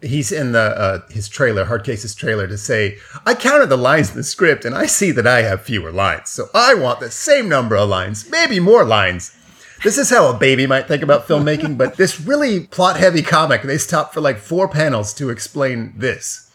he's 0.03 0.33
in 0.33 0.53
the 0.53 0.61
uh, 0.61 1.01
his 1.11 1.29
trailer, 1.29 1.65
Hardcase's 1.67 2.15
trailer, 2.15 2.47
to 2.47 2.59
say, 2.59 2.99
"I 3.25 3.35
counted 3.35 3.69
the 3.69 3.79
lines 3.79 4.11
in 4.11 4.17
the 4.17 4.25
script, 4.25 4.65
and 4.65 4.75
I 4.75 4.87
see 4.87 5.11
that 5.13 5.27
I 5.27 5.43
have 5.43 5.63
fewer 5.63 5.93
lines, 5.93 6.31
so 6.31 6.49
I 6.55 6.75
want 6.75 7.01
the 7.01 7.11
same 7.11 7.49
number 7.49 7.77
of 7.77 7.89
lines, 7.89 8.29
maybe 8.31 8.61
more 8.61 8.85
lines." 8.85 9.37
This 9.85 9.99
is 9.99 10.09
how 10.09 10.31
a 10.31 10.39
baby 10.39 10.67
might 10.67 10.89
think 10.89 11.03
about 11.03 11.29
filmmaking, 11.29 11.77
but 11.77 11.99
this 11.99 12.19
really 12.19 12.61
plot-heavy 12.61 13.21
comic, 13.21 13.63
they 13.63 13.77
stop 13.77 14.15
for 14.15 14.23
like 14.23 14.39
four 14.39 14.67
panels 14.67 15.13
to 15.15 15.29
explain 15.29 15.93
this. 15.95 16.51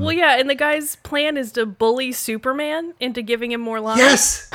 well, 0.00 0.10
yeah, 0.10 0.38
and 0.38 0.48
the 0.48 0.54
guy's 0.54 0.96
plan 0.96 1.36
is 1.36 1.52
to 1.52 1.66
bully 1.66 2.12
Superman 2.12 2.94
into 2.98 3.20
giving 3.20 3.52
him 3.52 3.60
more 3.60 3.78
lines. 3.78 3.98
Yes, 3.98 4.50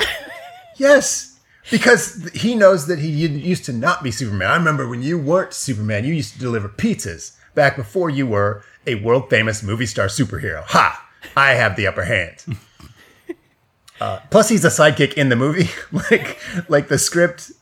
yes, 0.76 1.40
because 1.70 2.28
he 2.34 2.56
knows 2.56 2.88
that 2.88 2.98
he 2.98 3.08
used 3.08 3.64
to 3.66 3.72
not 3.72 4.02
be 4.02 4.10
Superman. 4.10 4.50
I 4.50 4.56
remember 4.56 4.88
when 4.88 5.02
you 5.02 5.16
weren't 5.16 5.54
Superman, 5.54 6.04
you 6.04 6.12
used 6.12 6.34
to 6.34 6.40
deliver 6.40 6.68
pizzas 6.68 7.36
back 7.54 7.76
before 7.76 8.10
you 8.10 8.26
were 8.26 8.64
a 8.84 8.96
world 8.96 9.30
famous 9.30 9.62
movie 9.62 9.86
star 9.86 10.06
superhero. 10.06 10.64
Ha! 10.64 11.08
I 11.36 11.52
have 11.52 11.76
the 11.76 11.86
upper 11.86 12.04
hand. 12.04 12.44
Uh, 14.00 14.18
plus, 14.30 14.48
he's 14.48 14.64
a 14.64 14.68
sidekick 14.68 15.12
in 15.12 15.28
the 15.28 15.36
movie. 15.36 15.68
like, 16.10 16.38
like 16.70 16.88
the 16.88 16.98
script 16.98 17.52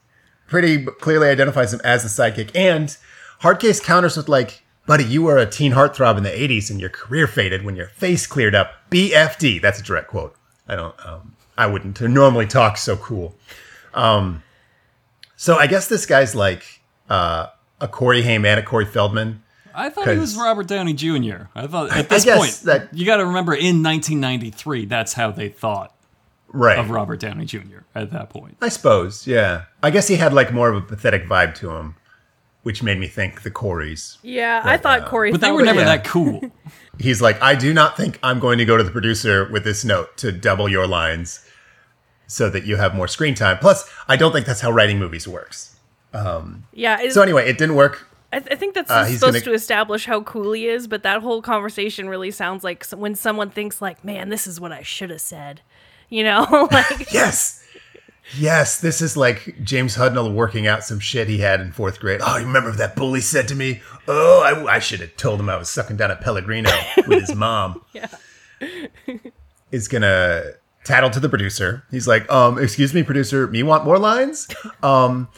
pretty 0.48 0.84
clearly 0.84 1.28
identifies 1.28 1.72
him 1.72 1.80
as 1.84 2.04
a 2.04 2.08
sidekick. 2.08 2.50
And 2.54 2.96
Hardcase 3.42 3.80
counters 3.82 4.16
with 4.16 4.28
like, 4.28 4.64
"Buddy, 4.86 5.04
you 5.04 5.22
were 5.22 5.38
a 5.38 5.46
teen 5.46 5.72
heartthrob 5.72 6.16
in 6.16 6.24
the 6.24 6.30
'80s, 6.30 6.70
and 6.70 6.80
your 6.80 6.90
career 6.90 7.28
faded 7.28 7.64
when 7.64 7.76
your 7.76 7.86
face 7.88 8.26
cleared 8.26 8.54
up." 8.56 8.72
BFD. 8.90 9.60
That's 9.62 9.78
a 9.78 9.82
direct 9.82 10.08
quote. 10.08 10.34
I 10.66 10.74
don't. 10.74 10.94
Um, 11.06 11.36
I 11.56 11.66
wouldn't 11.66 12.00
normally 12.00 12.46
talk 12.46 12.76
so 12.76 12.96
cool. 12.96 13.36
Um, 13.94 14.42
so 15.36 15.56
I 15.56 15.66
guess 15.66 15.88
this 15.88 16.06
guy's 16.06 16.34
like 16.34 16.80
uh, 17.08 17.46
a 17.80 17.88
Corey 17.88 18.22
Haim 18.22 18.44
and 18.44 18.58
a 18.58 18.62
Corey 18.62 18.84
Feldman. 18.86 19.42
I 19.74 19.90
thought 19.90 20.08
he 20.08 20.16
was 20.18 20.36
Robert 20.36 20.66
Downey 20.66 20.92
Jr. 20.92 21.44
I 21.54 21.66
thought 21.68 21.92
at 21.96 22.08
this 22.08 22.24
guess 22.24 22.36
point 22.38 22.52
that- 22.64 22.92
you 22.92 23.06
got 23.06 23.18
to 23.18 23.26
remember 23.26 23.52
in 23.54 23.82
1993 23.82 24.86
that's 24.86 25.12
how 25.12 25.30
they 25.30 25.48
thought 25.48 25.94
Right. 26.52 26.78
of 26.78 26.90
Robert 26.90 27.20
Downey 27.20 27.44
Jr. 27.44 27.80
at 27.94 28.10
that 28.12 28.30
point. 28.30 28.56
I 28.62 28.68
suppose, 28.70 29.26
yeah. 29.26 29.64
I 29.82 29.90
guess 29.90 30.08
he 30.08 30.16
had 30.16 30.32
like 30.32 30.52
more 30.52 30.70
of 30.70 30.76
a 30.76 30.80
pathetic 30.86 31.26
vibe 31.26 31.54
to 31.56 31.70
him. 31.70 31.94
which 32.62 32.82
made 32.82 32.98
me 32.98 33.06
think 33.06 33.42
the 33.42 33.50
Coreys. 33.50 34.18
Yeah, 34.22 34.60
I 34.64 34.76
thought 34.76 35.06
Corey. 35.06 35.30
But 35.30 35.40
they 35.40 35.52
were 35.52 35.62
never 35.62 35.80
yeah. 35.80 35.96
that 35.96 36.04
cool. 36.04 36.50
He's 36.98 37.22
like, 37.22 37.40
I 37.40 37.54
do 37.54 37.72
not 37.72 37.96
think 37.96 38.18
I'm 38.22 38.40
going 38.40 38.58
to 38.58 38.64
go 38.64 38.76
to 38.76 38.82
the 38.82 38.90
producer 38.90 39.48
with 39.50 39.62
this 39.64 39.84
note 39.84 40.16
to 40.18 40.32
double 40.32 40.68
your 40.68 40.86
lines 40.86 41.44
so 42.26 42.50
that 42.50 42.64
you 42.64 42.76
have 42.76 42.94
more 42.94 43.08
screen 43.08 43.34
time. 43.34 43.56
Plus, 43.58 43.88
I 44.08 44.16
don't 44.16 44.32
think 44.32 44.44
that's 44.44 44.60
how 44.60 44.70
writing 44.70 44.98
movies 44.98 45.26
works. 45.28 45.76
Yeah, 46.72 47.08
So 47.10 47.22
anyway, 47.22 47.48
it 47.48 47.58
didn't 47.58 47.76
work. 47.76 48.06
I, 48.32 48.40
th- 48.40 48.52
I 48.52 48.56
think 48.56 48.74
that's 48.74 48.90
Uh, 48.90 49.04
supposed 49.06 49.22
gonna- 49.22 49.40
to 49.40 49.52
establish 49.54 50.04
how 50.04 50.22
cool 50.22 50.52
he 50.52 50.66
is. 50.68 50.86
But 50.88 51.02
that 51.04 51.22
whole 51.22 51.40
conversation 51.40 52.08
really 52.08 52.30
sounds 52.30 52.62
like 52.64 52.84
when 52.90 53.14
someone 53.14 53.48
thinks 53.50 53.80
like, 53.80 54.04
"Man, 54.04 54.28
this 54.28 54.46
is 54.46 54.60
what 54.60 54.70
I 54.72 54.82
should 54.82 55.08
have 55.08 55.22
said," 55.22 55.62
you 56.08 56.24
know, 56.24 56.68
like 56.72 57.12
Yes. 57.12 57.56
Yes, 58.36 58.78
this 58.80 59.00
is 59.00 59.16
like 59.16 59.56
James 59.62 59.96
Hudnall 59.96 60.34
working 60.34 60.66
out 60.66 60.84
some 60.84 61.00
shit 61.00 61.28
he 61.28 61.38
had 61.38 61.60
in 61.62 61.72
fourth 61.72 61.98
grade. 61.98 62.20
Oh, 62.22 62.36
you 62.36 62.44
remember 62.44 62.72
that 62.72 62.94
bully 62.94 63.22
said 63.22 63.48
to 63.48 63.54
me? 63.54 63.80
Oh, 64.06 64.42
I, 64.42 64.74
I 64.74 64.78
should 64.80 65.00
have 65.00 65.16
told 65.16 65.40
him 65.40 65.48
I 65.48 65.56
was 65.56 65.70
sucking 65.70 65.96
down 65.96 66.10
a 66.10 66.16
Pellegrino 66.16 66.70
with 67.06 67.20
his 67.20 67.34
mom. 67.34 67.82
Yeah. 67.94 68.08
Is 69.70 69.86
gonna 69.88 70.42
tattle 70.84 71.10
to 71.10 71.20
the 71.20 71.28
producer. 71.28 71.84
He's 71.90 72.08
like, 72.08 72.30
um, 72.30 72.58
excuse 72.58 72.92
me, 72.92 73.02
producer, 73.02 73.46
me 73.46 73.62
want 73.62 73.84
more 73.84 73.98
lines? 73.98 74.48
Um, 74.82 75.28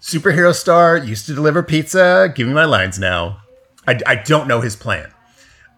superhero 0.00 0.54
star 0.54 0.96
used 0.98 1.26
to 1.26 1.34
deliver 1.34 1.62
pizza. 1.62 2.32
Give 2.34 2.46
me 2.46 2.52
my 2.52 2.64
lines 2.64 2.98
now. 2.98 3.38
I, 3.86 3.98
I 4.06 4.14
don't 4.16 4.46
know 4.46 4.60
his 4.60 4.76
plan. 4.76 5.10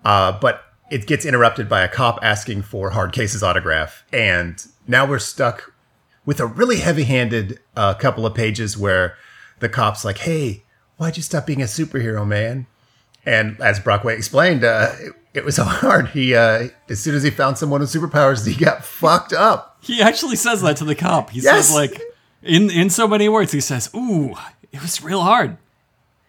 Uh, 0.05 0.33
but 0.41 0.63
it 0.91 1.07
gets 1.07 1.25
interrupted 1.27 1.69
by 1.69 1.83
a 1.83 1.89
cop 1.89 2.19
asking 2.23 2.63
for 2.63 2.91
Hardcase's 2.93 3.43
autograph. 3.43 4.05
And 4.13 4.65
now 4.87 5.07
we're 5.07 5.19
stuck 5.19 5.73
with 6.25 6.41
a 6.41 6.47
really 6.47 6.79
heavy 6.79 7.05
handed 7.05 7.59
uh, 7.77 7.95
couple 7.95 8.25
of 8.27 8.35
pages 8.35 8.77
where 8.77 9.17
the 9.61 9.69
cop's 9.69 10.05
like, 10.05 10.19
hey, 10.19 10.63
why'd 10.97 11.17
you 11.17 11.23
stop 11.23 11.47
being 11.47 11.61
a 11.63 11.67
superhero, 11.67 12.27
man? 12.27 12.67
And 13.27 13.61
as 13.61 13.81
Brockway 13.81 14.17
explained, 14.17 14.65
uh, 14.65 14.93
it, 14.99 15.13
it 15.35 15.45
was 15.45 15.57
so 15.57 15.65
hard. 15.65 16.09
He, 16.09 16.35
uh, 16.35 16.69
as 16.89 17.01
soon 17.01 17.15
as 17.15 17.23
he 17.23 17.31
found 17.31 17.59
someone 17.59 17.81
with 17.81 17.91
superpowers, 17.93 18.47
he 18.47 18.55
got 18.55 18.85
fucked 18.85 19.33
up. 19.33 19.79
He 19.83 20.01
actually 20.01 20.37
says 20.37 20.63
that 20.63 20.77
to 20.79 20.85
the 20.85 20.95
cop. 20.95 21.31
He 21.31 21.41
Yes. 21.41 21.69
says 21.69 21.75
like 21.77 22.01
in 22.43 22.71
in 22.71 22.89
so 22.91 23.07
many 23.07 23.29
words. 23.29 23.53
He 23.53 23.61
says, 23.61 23.91
"Ooh, 23.95 24.35
it 24.73 24.81
was 24.83 25.03
real 25.03 25.21
hard. 25.21 25.57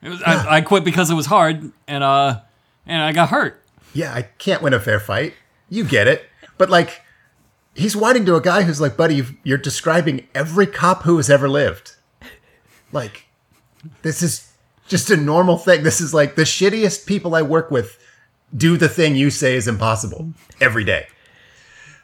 It 0.01 0.09
was, 0.09 0.21
I, 0.23 0.57
I 0.57 0.61
quit 0.61 0.83
because 0.83 1.09
it 1.09 1.15
was 1.15 1.25
hard, 1.25 1.71
and 1.87 2.03
uh, 2.03 2.41
and 2.85 3.01
I 3.01 3.11
got 3.11 3.29
hurt." 3.29 3.58
Yeah, 3.93 4.13
I 4.13 4.23
can't 4.23 4.61
win 4.61 4.73
a 4.73 4.79
fair 4.79 4.99
fight. 4.99 5.33
You 5.69 5.83
get 5.83 6.07
it. 6.07 6.25
But 6.57 6.69
like, 6.69 7.01
he's 7.75 7.95
whining 7.95 8.25
to 8.25 8.35
a 8.35 8.41
guy 8.41 8.63
who's 8.63 8.81
like, 8.81 8.97
buddy, 8.97 9.15
you've- 9.15 9.37
you're 9.43 9.57
describing 9.57 10.27
every 10.35 10.67
cop 10.67 11.03
who 11.03 11.17
has 11.17 11.29
ever 11.29 11.47
lived. 11.49 11.95
Like, 12.91 13.25
this 14.01 14.21
is 14.23 14.51
just 14.87 15.09
a 15.11 15.17
normal 15.17 15.57
thing. 15.57 15.83
This 15.83 16.01
is 16.01 16.13
like 16.13 16.35
the 16.35 16.41
shittiest 16.43 17.05
people 17.05 17.35
I 17.35 17.41
work 17.41 17.69
with 17.71 17.97
do 18.55 18.77
the 18.77 18.89
thing 18.89 19.15
you 19.15 19.29
say 19.29 19.55
is 19.55 19.67
impossible 19.67 20.33
every 20.59 20.83
day. 20.83 21.07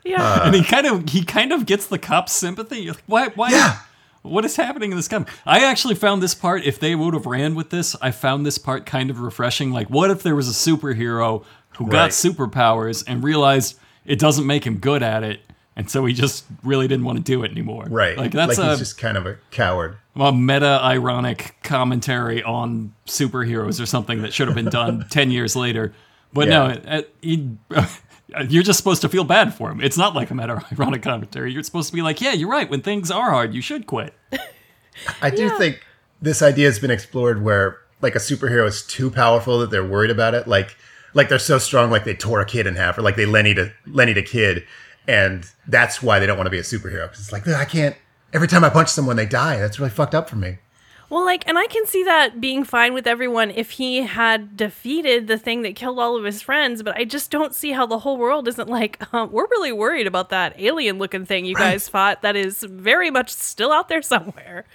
yeah. 0.04 0.22
Uh, 0.24 0.46
and 0.46 0.56
he 0.56 0.64
kind 0.64 0.86
of 0.86 1.10
he 1.10 1.24
kind 1.24 1.52
of 1.52 1.66
gets 1.66 1.88
the 1.88 1.98
cop's 1.98 2.34
sympathy. 2.34 2.82
You're 2.82 2.94
like, 2.94 3.04
why? 3.08 3.28
Why? 3.30 3.50
Yeah. 3.50 3.80
What 4.22 4.46
is 4.46 4.56
happening 4.56 4.92
in 4.92 4.98
this 4.98 5.08
comic? 5.08 5.28
I 5.46 5.64
actually 5.66 5.96
found 5.96 6.22
this 6.22 6.34
part. 6.36 6.64
If 6.64 6.80
they 6.80 6.96
would 6.96 7.14
have 7.16 7.26
ran 7.28 7.54
with 7.56 7.70
this, 7.72 7.96
I 8.02 8.12
found 8.12 8.44
this 8.46 8.58
part 8.60 8.86
kind 8.86 9.10
of 9.12 9.20
refreshing. 9.20 9.72
Like, 9.72 9.88
what 9.90 10.10
if 10.12 10.22
there 10.24 10.36
was 10.36 10.48
a 10.50 10.52
superhero 10.52 11.44
who 11.78 11.88
got 11.88 12.12
superpowers 12.12 13.04
and 13.08 13.24
realized 13.24 13.78
it 14.06 14.20
doesn't 14.20 14.46
make 14.46 14.66
him 14.66 14.78
good 14.78 15.04
at 15.04 15.24
it, 15.24 15.42
and 15.76 15.90
so 15.90 16.06
he 16.06 16.14
just 16.14 16.46
really 16.64 16.88
didn't 16.88 17.06
want 17.06 17.18
to 17.18 17.24
do 17.24 17.44
it 17.44 17.52
anymore? 17.52 17.86
Right. 17.90 18.18
Like 18.18 18.32
that's 18.32 18.58
like 18.58 18.68
a, 18.68 18.70
he's 18.72 18.80
just 18.80 18.98
kind 18.98 19.18
of 19.18 19.26
a 19.26 19.38
coward. 19.52 19.98
a 20.16 20.32
meta 20.32 20.80
ironic 20.82 21.56
commentary 21.64 22.42
on 22.44 22.94
superheroes 23.06 23.82
or 23.82 23.86
something 23.86 24.22
that 24.22 24.34
should 24.34 24.48
have 24.48 24.56
been 24.56 24.70
done 24.70 25.06
10 25.10 25.32
years 25.32 25.56
later. 25.56 25.94
But 26.32 26.50
no, 26.50 26.68
it, 26.68 26.84
it, 26.86 27.16
he, 27.22 27.50
you're 28.50 28.64
just 28.64 28.78
supposed 28.78 29.02
to 29.02 29.10
feel 29.10 29.24
bad 29.24 29.54
for 29.54 29.70
him. 29.70 29.82
It's 29.82 29.98
not 29.98 30.16
like 30.16 30.32
a 30.32 30.36
meta 30.36 30.62
ironic 30.72 31.02
commentary. 31.02 31.52
You're 31.52 31.64
supposed 31.64 31.90
to 31.90 31.96
be 31.96 32.02
like, 32.02 32.22
yeah, 32.22 32.34
you're 32.34 32.50
right. 32.50 32.70
When 32.70 32.82
things 32.82 33.12
are 33.12 33.30
hard, 33.30 33.54
you 33.54 33.62
should 33.62 33.88
quit. 33.88 34.14
I 35.22 35.30
do 35.30 35.50
think 35.58 35.86
this 36.22 36.42
idea 36.42 36.68
has 36.68 36.80
been 36.80 36.92
explored 36.92 37.44
where 37.44 37.80
like 38.02 38.16
a 38.16 38.20
superhero 38.20 38.66
is 38.66 38.84
too 38.86 39.10
powerful 39.12 39.60
that 39.60 39.72
they're 39.72 39.86
worried 39.86 40.12
about 40.12 40.34
it. 40.34 40.48
Like 40.48 40.78
like 41.16 41.30
they're 41.30 41.40
so 41.40 41.58
strong 41.58 41.90
like 41.90 42.04
they 42.04 42.14
tore 42.14 42.42
a 42.42 42.46
kid 42.46 42.68
in 42.68 42.76
half 42.76 42.98
or 42.98 43.02
like 43.02 43.16
they 43.16 43.26
Lenny 43.26 43.56
to 43.56 43.72
Lenny 43.88 44.12
a 44.12 44.22
kid 44.22 44.64
and 45.08 45.50
that's 45.68 46.04
why 46.04 46.20
they 46.20 46.28
don't 46.28 46.38
want 46.38 46.46
to 46.48 46.52
be 46.52 46.60
a 46.60 46.64
superhero. 46.64 47.08
Cause 47.08 47.20
it's 47.20 47.32
like 47.32 47.48
I 47.48 47.66
can't 47.66 47.96
every 48.34 48.48
time 48.48 48.64
I 48.64 48.70
punch 48.70 48.90
someone 48.90 49.16
they 49.16 49.26
die. 49.26 49.58
That's 49.58 49.80
really 49.80 49.90
fucked 49.92 50.14
up 50.14 50.30
for 50.30 50.36
me. 50.36 50.60
Well, 51.08 51.24
like, 51.24 51.48
and 51.48 51.56
I 51.56 51.68
can 51.68 51.86
see 51.86 52.04
that 52.04 52.42
being 52.42 52.64
fine 52.64 52.96
with 52.96 53.06
everyone 53.06 53.52
if 53.52 53.70
he 53.72 54.02
had 54.02 54.58
defeated 54.58 55.28
the 55.28 55.38
thing 55.38 55.62
that 55.62 55.76
killed 55.76 56.00
all 56.00 56.18
of 56.18 56.24
his 56.24 56.42
friends, 56.42 56.82
but 56.82 56.98
I 56.98 57.06
just 57.06 57.30
don't 57.30 57.54
see 57.54 57.74
how 57.74 57.86
the 57.86 58.00
whole 58.00 58.18
world 58.18 58.48
isn't 58.48 58.68
like, 58.68 59.00
um, 59.14 59.32
we're 59.32 59.46
really 59.52 59.72
worried 59.72 60.08
about 60.08 60.30
that 60.32 60.56
alien 60.60 60.98
looking 60.98 61.24
thing 61.24 61.46
you 61.46 61.54
guys 61.54 61.88
fought 61.88 62.24
that 62.24 62.36
is 62.36 62.64
very 62.64 63.12
much 63.12 63.30
still 63.30 63.72
out 63.72 63.88
there 63.88 64.02
somewhere. 64.02 64.66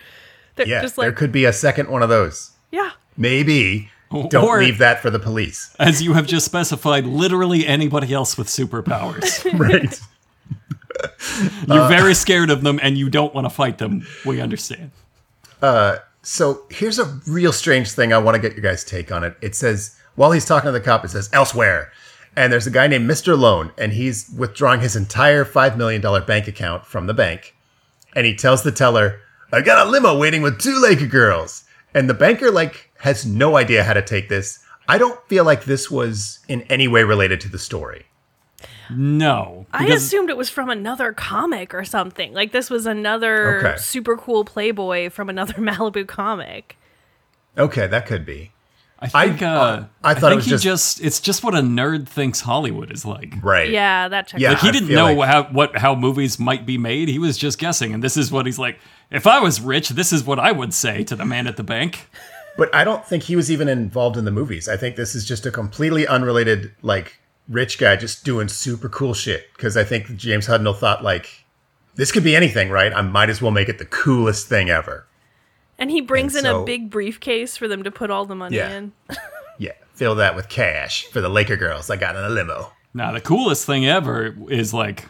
They're 0.54 0.68
Yeah, 0.68 0.82
just 0.82 0.94
there 0.94 1.10
could 1.10 1.32
be 1.32 1.44
a 1.46 1.52
second 1.52 1.88
one 1.90 2.02
of 2.04 2.08
those. 2.08 2.52
yeah. 2.70 2.92
Maybe. 3.16 3.90
Don't 4.28 4.34
Or- 4.44 4.58
leave 4.60 4.78
that 4.78 5.00
for 5.00 5.10
the 5.10 5.18
police. 5.18 5.74
As 5.78 6.02
you 6.02 6.14
have 6.14 6.26
just 6.26 6.44
specified, 6.46 7.04
literally 7.06 7.66
anybody 7.66 8.12
else 8.12 8.36
with 8.36 8.48
superpowers. 8.48 9.44
right. 9.58 10.00
You're 11.68 11.88
very 11.88 12.14
scared 12.14 12.50
of 12.50 12.62
them 12.62 12.78
and 12.82 12.98
you 12.98 13.08
don't 13.08 13.34
want 13.34 13.46
to 13.46 13.50
fight 13.50 13.78
them. 13.78 14.06
We 14.26 14.40
understand. 14.40 14.90
Uh, 15.62 15.98
so 16.22 16.62
here's 16.70 16.98
a 16.98 17.04
real 17.26 17.52
strange 17.52 17.92
thing. 17.92 18.12
I 18.12 18.18
want 18.18 18.34
to 18.34 18.40
get 18.40 18.52
your 18.52 18.62
guys' 18.62 18.84
take 18.84 19.10
on 19.10 19.24
it. 19.24 19.34
It 19.40 19.54
says, 19.54 19.96
while 20.16 20.32
he's 20.32 20.44
talking 20.44 20.68
to 20.68 20.72
the 20.72 20.80
cop, 20.80 21.04
it 21.04 21.08
says 21.08 21.30
elsewhere. 21.32 21.90
And 22.36 22.52
there's 22.52 22.66
a 22.66 22.70
guy 22.70 22.86
named 22.86 23.08
Mr. 23.10 23.38
Loan, 23.38 23.72
and 23.78 23.92
he's 23.92 24.30
withdrawing 24.36 24.80
his 24.80 24.94
entire 24.94 25.44
$5 25.44 25.76
million 25.76 26.02
bank 26.26 26.46
account 26.48 26.84
from 26.86 27.06
the 27.06 27.14
bank. 27.14 27.54
And 28.14 28.26
he 28.26 28.34
tells 28.34 28.62
the 28.62 28.70
teller, 28.72 29.20
I 29.52 29.62
got 29.62 29.86
a 29.86 29.90
limo 29.90 30.18
waiting 30.18 30.42
with 30.42 30.60
two 30.60 30.78
Laker 30.80 31.06
girls. 31.06 31.64
And 31.94 32.08
the 32.10 32.14
banker, 32.14 32.50
like, 32.50 32.89
has 33.00 33.26
no 33.26 33.56
idea 33.56 33.84
how 33.84 33.92
to 33.92 34.02
take 34.02 34.28
this. 34.28 34.58
I 34.88 34.98
don't 34.98 35.20
feel 35.28 35.44
like 35.44 35.64
this 35.64 35.90
was 35.90 36.40
in 36.48 36.62
any 36.62 36.88
way 36.88 37.02
related 37.04 37.40
to 37.42 37.48
the 37.48 37.58
story. 37.58 38.06
No. 38.90 39.66
I 39.72 39.86
assumed 39.86 40.30
it 40.30 40.36
was 40.36 40.50
from 40.50 40.68
another 40.68 41.12
comic 41.12 41.72
or 41.74 41.84
something. 41.84 42.32
Like, 42.32 42.52
this 42.52 42.68
was 42.70 42.86
another 42.86 43.66
Okay. 43.68 43.76
super 43.78 44.16
cool 44.16 44.44
Playboy 44.44 45.10
from 45.10 45.28
another 45.28 45.54
Malibu 45.58 46.06
comic. 46.06 46.76
Okay, 47.56 47.86
that 47.86 48.06
could 48.06 48.26
be. 48.26 48.52
I 49.02 49.08
think, 49.08 49.42
I- 49.42 49.46
uh, 49.46 49.84
I 50.04 50.10
I, 50.10 50.14
thought 50.14 50.32
it 50.32 50.34
think 50.34 50.36
was 50.36 50.44
he 50.46 50.50
just- 50.50 50.64
just, 50.64 51.00
it's 51.00 51.20
just 51.20 51.42
what 51.42 51.54
a 51.54 51.58
nerd 51.62 52.06
thinks 52.06 52.40
Hollywood 52.40 52.90
is 52.92 53.04
like. 53.06 53.32
Right. 53.42 53.70
Yeah, 53.70 54.08
that 54.08 54.26
checks 54.26 54.42
Yeah. 54.42 54.50
out. 54.50 54.52
Like 54.54 54.62
he 54.62 54.70
didn't 54.72 54.94
know 54.94 55.14
like- 55.14 55.28
how 55.28 55.42
what 55.44 55.78
how 55.78 55.94
movies 55.94 56.38
might 56.38 56.66
be 56.66 56.76
made. 56.76 57.08
He 57.08 57.18
was 57.18 57.38
just 57.38 57.58
guessing, 57.58 57.94
and 57.94 58.02
this 58.04 58.16
is 58.18 58.30
what 58.30 58.44
he's 58.44 58.58
like. 58.58 58.78
If 59.10 59.26
I 59.26 59.40
was 59.40 59.58
rich, 59.60 59.88
this 59.90 60.12
is 60.12 60.22
what 60.24 60.38
I 60.38 60.52
would 60.52 60.74
say 60.74 61.02
to 61.04 61.16
the 61.16 61.24
man 61.24 61.46
at 61.46 61.56
the 61.56 61.62
bank. 61.62 62.10
But 62.56 62.74
I 62.74 62.84
don't 62.84 63.04
think 63.06 63.22
he 63.24 63.36
was 63.36 63.50
even 63.50 63.68
involved 63.68 64.16
in 64.16 64.24
the 64.24 64.30
movies. 64.30 64.68
I 64.68 64.76
think 64.76 64.96
this 64.96 65.14
is 65.14 65.24
just 65.24 65.46
a 65.46 65.50
completely 65.50 66.06
unrelated, 66.06 66.72
like, 66.82 67.18
rich 67.48 67.78
guy 67.78 67.96
just 67.96 68.24
doing 68.24 68.48
super 68.48 68.88
cool 68.88 69.14
shit. 69.14 69.46
Because 69.56 69.76
I 69.76 69.84
think 69.84 70.16
James 70.16 70.46
Hudnall 70.46 70.76
thought, 70.76 71.02
like, 71.02 71.44
this 71.94 72.12
could 72.12 72.24
be 72.24 72.36
anything, 72.36 72.70
right? 72.70 72.92
I 72.92 73.02
might 73.02 73.30
as 73.30 73.40
well 73.40 73.50
make 73.50 73.68
it 73.68 73.78
the 73.78 73.84
coolest 73.86 74.48
thing 74.48 74.68
ever. 74.70 75.06
And 75.78 75.90
he 75.90 76.00
brings 76.00 76.34
And 76.34 76.46
in 76.46 76.52
so- 76.52 76.62
a 76.62 76.66
big 76.66 76.90
briefcase 76.90 77.56
for 77.56 77.66
them 77.68 77.82
to 77.84 77.90
put 77.90 78.10
all 78.10 78.26
the 78.26 78.34
money 78.34 78.56
Yeah. 78.56 78.70
in. 78.70 78.92
Yeah, 79.58 79.72
fill 79.92 80.14
that 80.14 80.34
with 80.34 80.48
cash 80.48 81.04
for 81.08 81.20
the 81.20 81.28
Laker 81.28 81.56
girls 81.56 81.90
I 81.90 81.96
got 81.96 82.16
in 82.16 82.24
a 82.24 82.30
limo. 82.30 82.72
Now 82.94 83.12
the 83.12 83.20
coolest 83.20 83.66
thing 83.66 83.86
ever 83.86 84.34
is 84.48 84.72
like 84.72 85.06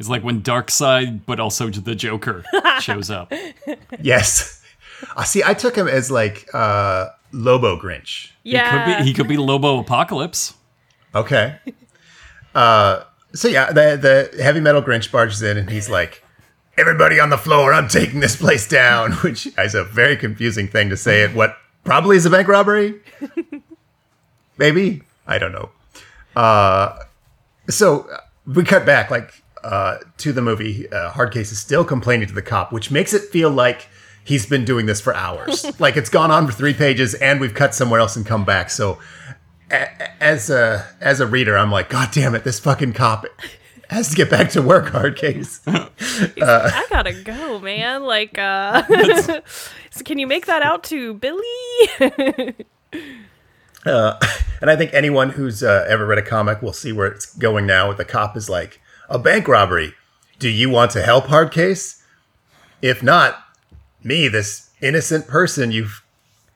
is 0.00 0.08
like 0.08 0.24
when 0.24 0.42
Darkseid, 0.42 1.20
but 1.24 1.38
also 1.38 1.68
the 1.70 1.94
Joker 1.94 2.42
shows 2.80 3.10
up. 3.10 3.32
Yes. 4.00 4.59
I 5.16 5.24
see. 5.24 5.42
I 5.44 5.54
took 5.54 5.76
him 5.76 5.88
as 5.88 6.10
like 6.10 6.48
uh, 6.54 7.08
Lobo 7.32 7.78
Grinch. 7.80 8.30
He 8.42 8.52
could 8.52 8.56
Yeah. 8.56 8.98
be 8.98 9.04
he 9.04 9.12
could 9.14 9.28
be 9.28 9.36
Lobo 9.36 9.78
Apocalypse. 9.80 10.54
Okay. 11.14 11.58
Uh, 12.54 13.04
so 13.32 13.48
yeah, 13.48 13.72
the 13.72 14.30
the 14.34 14.42
heavy 14.42 14.60
metal 14.60 14.82
Grinch 14.82 15.10
barges 15.10 15.42
in 15.42 15.56
and 15.56 15.70
he's 15.70 15.88
like, 15.88 16.24
"Everybody 16.76 17.20
on 17.20 17.30
the 17.30 17.38
floor! 17.38 17.72
I'm 17.72 17.88
taking 17.88 18.20
this 18.20 18.36
place 18.36 18.66
down," 18.68 19.12
which 19.22 19.46
is 19.58 19.74
a 19.74 19.84
very 19.84 20.16
confusing 20.16 20.68
thing 20.68 20.90
to 20.90 20.96
say 20.96 21.22
at 21.22 21.34
what 21.34 21.56
probably 21.84 22.16
is 22.16 22.26
a 22.26 22.30
bank 22.30 22.48
robbery. 22.48 23.00
Maybe 24.58 25.02
I 25.26 25.38
don't 25.38 25.52
know. 25.52 25.70
Uh, 26.36 26.98
so 27.68 28.02
uh, 28.10 28.18
we 28.46 28.64
cut 28.64 28.84
back 28.84 29.10
like 29.10 29.42
uh, 29.64 29.98
to 30.18 30.32
the 30.32 30.42
movie. 30.42 30.88
Uh, 30.90 31.10
Hardcase 31.10 31.52
is 31.52 31.58
still 31.58 31.84
complaining 31.84 32.28
to 32.28 32.34
the 32.34 32.42
cop, 32.42 32.72
which 32.72 32.90
makes 32.90 33.12
it 33.14 33.22
feel 33.30 33.50
like 33.50 33.88
he's 34.24 34.46
been 34.46 34.64
doing 34.64 34.86
this 34.86 35.00
for 35.00 35.14
hours. 35.14 35.64
like 35.80 35.96
it's 35.96 36.10
gone 36.10 36.30
on 36.30 36.46
for 36.46 36.52
three 36.52 36.74
pages, 36.74 37.14
and 37.14 37.40
we've 37.40 37.54
cut 37.54 37.74
somewhere 37.74 38.00
else 38.00 38.16
and 38.16 38.24
come 38.26 38.44
back. 38.44 38.70
So 38.70 38.98
a- 39.70 40.22
as 40.22 40.50
a 40.50 40.86
as 41.00 41.20
a 41.20 41.26
reader, 41.26 41.56
I'm 41.56 41.70
like, 41.70 41.88
God 41.90 42.10
damn 42.12 42.34
it, 42.34 42.44
this 42.44 42.58
fucking 42.60 42.92
cop 42.92 43.26
has 43.88 44.10
to 44.10 44.16
get 44.16 44.30
back 44.30 44.50
to 44.50 44.62
work, 44.62 44.86
Hardcase. 44.86 45.60
I 46.42 46.86
gotta 46.90 47.12
go, 47.12 47.58
man. 47.58 48.04
Like, 48.04 48.38
uh, 48.38 48.82
so 49.90 50.04
can 50.04 50.18
you 50.18 50.26
make 50.26 50.46
that 50.46 50.62
out 50.62 50.84
to 50.84 51.14
Billy? 51.14 52.56
Uh, 53.86 54.18
and 54.60 54.70
I 54.70 54.76
think 54.76 54.92
anyone 54.92 55.30
who's 55.30 55.62
uh, 55.62 55.86
ever 55.88 56.04
read 56.06 56.18
a 56.18 56.22
comic 56.22 56.60
will 56.60 56.74
see 56.74 56.92
where 56.92 57.06
it's 57.06 57.34
going 57.36 57.66
now. 57.66 57.92
The 57.94 58.04
cop 58.04 58.36
is 58.36 58.50
like, 58.50 58.78
a 59.08 59.18
bank 59.18 59.48
robbery. 59.48 59.94
Do 60.38 60.48
you 60.48 60.70
want 60.70 60.92
to 60.92 61.02
help, 61.02 61.24
Hardcase? 61.24 62.02
If 62.80 63.02
not, 63.02 63.42
me, 64.02 64.28
this 64.28 64.70
innocent 64.80 65.26
person 65.28 65.70
you've 65.72 66.02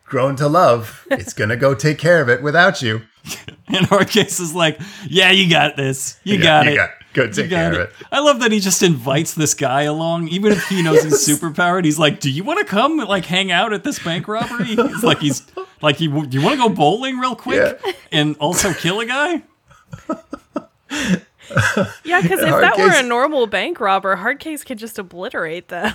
grown 0.04 0.36
to 0.36 0.48
love, 0.48 1.06
it's 1.10 1.32
gonna 1.40 1.56
go 1.56 1.74
take 1.74 1.98
care 1.98 2.20
of 2.20 2.28
it 2.28 2.42
without 2.42 2.82
you. 2.82 3.02
And 3.66 3.86
Hardcase 3.86 4.40
is 4.42 4.54
like, 4.54 4.78
yeah, 5.08 5.30
you 5.30 5.48
got 5.50 5.74
this. 5.76 6.20
You, 6.22 6.36
You 6.36 6.42
got, 6.42 6.66
you 6.66 6.72
it. 6.72 6.76
got- 6.76 6.90
go 7.14 7.22
You 7.24 7.32
take 7.32 7.48
got 7.50 7.56
care 7.56 7.72
it. 7.72 7.80
of 7.80 7.88
it. 7.88 7.94
I 8.12 8.20
love 8.20 8.40
that 8.40 8.52
he 8.52 8.60
just 8.60 8.82
invites 8.82 9.32
this 9.34 9.54
guy 9.54 9.82
along, 9.84 10.28
even 10.28 10.52
if 10.52 10.68
he 10.68 10.82
knows 10.82 11.02
he's 11.02 11.26
superpowered. 11.28 11.84
He's 11.86 11.98
like, 11.98 12.20
"Do 12.20 12.30
you 12.30 12.44
want 12.44 12.58
to 12.58 12.66
come 12.66 12.98
like 12.98 13.24
hang 13.24 13.50
out 13.50 13.72
at 13.72 13.82
this 13.82 13.98
bank 13.98 14.28
robbery?" 14.28 14.66
He's 14.76 15.02
like, 15.02 15.20
"He's 15.20 15.42
like, 15.80 15.98
you, 16.00 16.10
you 16.30 16.42
want 16.42 16.60
to 16.60 16.68
go 16.68 16.68
bowling 16.68 17.18
real 17.18 17.34
quick 17.34 17.80
Yeah. 17.84 17.92
and 18.12 18.36
also 18.36 18.74
kill 18.74 19.00
a 19.00 19.06
guy?" 19.06 19.42
yeah, 22.04 22.20
because 22.20 22.40
if 22.40 22.48
Hard 22.48 22.64
that 22.64 22.76
were 22.78 22.92
a 22.94 23.02
normal 23.02 23.46
bank 23.46 23.80
robber, 23.80 24.16
Hardcase 24.16 24.64
could 24.64 24.78
just 24.78 24.98
obliterate 24.98 25.68
them. 25.68 25.94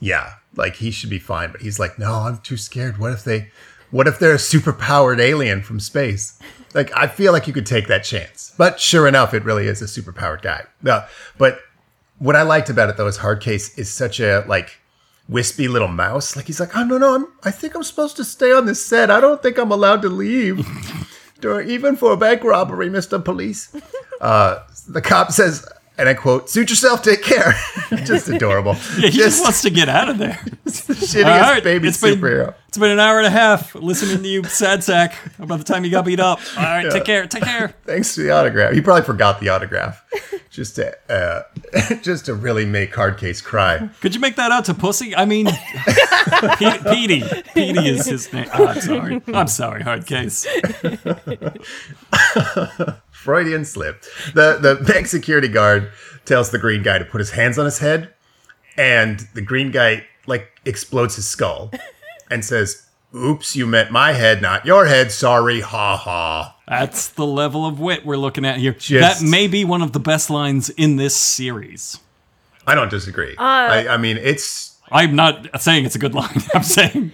Yeah, 0.00 0.34
like 0.56 0.76
he 0.76 0.90
should 0.90 1.10
be 1.10 1.18
fine, 1.18 1.52
but 1.52 1.60
he's 1.60 1.78
like, 1.78 1.98
no, 1.98 2.12
I'm 2.12 2.38
too 2.38 2.56
scared. 2.56 2.98
What 2.98 3.12
if 3.12 3.22
they, 3.24 3.50
what 3.90 4.06
if 4.06 4.18
they're 4.18 4.34
a 4.34 4.38
superpowered 4.38 5.20
alien 5.20 5.62
from 5.62 5.78
space? 5.80 6.38
Like, 6.74 6.96
I 6.96 7.06
feel 7.06 7.32
like 7.32 7.46
you 7.46 7.52
could 7.52 7.66
take 7.66 7.88
that 7.88 8.04
chance. 8.04 8.54
But 8.56 8.80
sure 8.80 9.06
enough, 9.06 9.34
it 9.34 9.44
really 9.44 9.66
is 9.66 9.82
a 9.82 9.86
superpowered 9.86 10.42
guy. 10.42 10.64
No, 10.82 11.04
but 11.38 11.60
what 12.18 12.36
I 12.36 12.42
liked 12.42 12.70
about 12.70 12.88
it 12.90 12.96
though 12.96 13.06
is 13.06 13.18
Hardcase 13.18 13.78
is 13.78 13.92
such 13.92 14.20
a 14.20 14.44
like 14.46 14.78
wispy 15.28 15.68
little 15.68 15.88
mouse. 15.88 16.36
Like 16.36 16.46
he's 16.46 16.60
like, 16.60 16.76
oh 16.76 16.84
no 16.84 16.98
no, 16.98 17.14
I'm, 17.14 17.26
I 17.42 17.50
think 17.50 17.74
I'm 17.74 17.82
supposed 17.82 18.16
to 18.16 18.24
stay 18.24 18.52
on 18.52 18.66
this 18.66 18.84
set. 18.84 19.10
I 19.10 19.20
don't 19.20 19.42
think 19.42 19.58
I'm 19.58 19.72
allowed 19.72 20.02
to 20.02 20.08
leave, 20.08 20.66
Dur- 21.40 21.62
even 21.62 21.96
for 21.96 22.12
a 22.12 22.16
bank 22.16 22.44
robbery, 22.44 22.90
Mister 22.90 23.18
Police. 23.18 23.74
Uh, 24.20 24.62
the 24.86 25.00
cop 25.00 25.32
says, 25.32 25.66
and 26.00 26.08
I 26.08 26.14
quote, 26.14 26.48
"Suit 26.50 26.70
yourself, 26.70 27.02
take 27.02 27.22
care." 27.22 27.54
just 28.04 28.28
adorable. 28.28 28.76
Yeah, 28.98 29.08
he 29.08 29.18
just 29.18 29.42
wants 29.42 29.62
to 29.62 29.70
get 29.70 29.88
out 29.88 30.08
of 30.08 30.18
there. 30.18 30.38
shittiest 30.66 31.24
right, 31.24 31.62
baby 31.62 31.88
it's 31.88 32.00
been- 32.00 32.18
superhero. 32.18 32.54
It's 32.68 32.78
been 32.78 32.92
an 32.92 33.00
hour 33.00 33.18
and 33.18 33.26
a 33.26 33.30
half 33.30 33.74
listening 33.74 34.22
to 34.22 34.28
you, 34.28 34.44
sad 34.44 34.84
sack, 34.84 35.16
about 35.40 35.58
the 35.58 35.64
time 35.64 35.84
you 35.84 35.90
got 35.90 36.04
beat 36.04 36.20
up. 36.20 36.38
All 36.56 36.62
right, 36.62 36.88
take 36.88 37.04
care, 37.04 37.26
take 37.26 37.42
care. 37.42 37.74
Thanks 37.84 38.14
to 38.14 38.22
the 38.22 38.30
autograph. 38.30 38.72
He 38.74 38.80
probably 38.80 39.02
forgot 39.02 39.40
the 39.40 39.48
autograph, 39.48 40.04
just 40.50 40.76
to 40.76 40.96
uh, 41.12 41.42
just 42.02 42.26
to 42.26 42.34
really 42.34 42.64
make 42.64 42.92
Hardcase 42.92 43.42
cry. 43.42 43.88
Could 44.00 44.14
you 44.14 44.20
make 44.20 44.36
that 44.36 44.52
out 44.52 44.66
to 44.66 44.74
Pussy? 44.74 45.16
I 45.16 45.24
mean, 45.24 45.46
Pe- 45.46 46.78
Petey. 46.94 47.24
Petey 47.54 47.88
is 47.88 48.06
his 48.06 48.32
name. 48.32 48.46
Oh, 48.54 48.66
I'm 48.68 48.80
sorry. 48.80 49.20
I'm 49.34 49.48
sorry, 49.48 49.82
Hardcase. 49.82 50.46
Freudian 53.20 53.64
slip. 53.66 54.02
The 54.34 54.58
the 54.60 54.82
bank 54.86 55.06
security 55.06 55.48
guard 55.48 55.90
tells 56.24 56.50
the 56.50 56.58
green 56.58 56.82
guy 56.82 56.98
to 56.98 57.04
put 57.04 57.18
his 57.18 57.30
hands 57.32 57.58
on 57.58 57.64
his 57.66 57.78
head, 57.78 58.14
and 58.76 59.20
the 59.34 59.42
green 59.42 59.70
guy 59.70 60.06
like 60.26 60.48
explodes 60.64 61.16
his 61.16 61.26
skull 61.26 61.70
and 62.30 62.42
says, 62.44 62.86
"Oops, 63.14 63.54
you 63.54 63.66
meant 63.66 63.90
my 63.90 64.12
head, 64.12 64.40
not 64.40 64.64
your 64.64 64.86
head. 64.86 65.12
Sorry, 65.12 65.60
ha 65.60 65.96
ha." 65.96 66.56
That's 66.66 67.08
the 67.08 67.26
level 67.26 67.66
of 67.66 67.78
wit 67.78 68.06
we're 68.06 68.16
looking 68.16 68.44
at 68.46 68.56
here. 68.58 68.72
Just- 68.72 69.20
that 69.20 69.26
may 69.28 69.48
be 69.48 69.64
one 69.64 69.82
of 69.82 69.92
the 69.92 70.00
best 70.00 70.30
lines 70.30 70.70
in 70.70 70.96
this 70.96 71.14
series. 71.16 71.98
I 72.66 72.74
don't 72.74 72.90
disagree. 72.90 73.34
Uh, 73.36 73.42
I, 73.42 73.94
I 73.94 73.96
mean, 73.96 74.16
it's 74.16 74.78
I'm 74.90 75.14
not 75.14 75.60
saying 75.60 75.84
it's 75.84 75.96
a 75.96 75.98
good 75.98 76.14
line. 76.14 76.40
I'm 76.54 76.62
saying, 76.62 77.12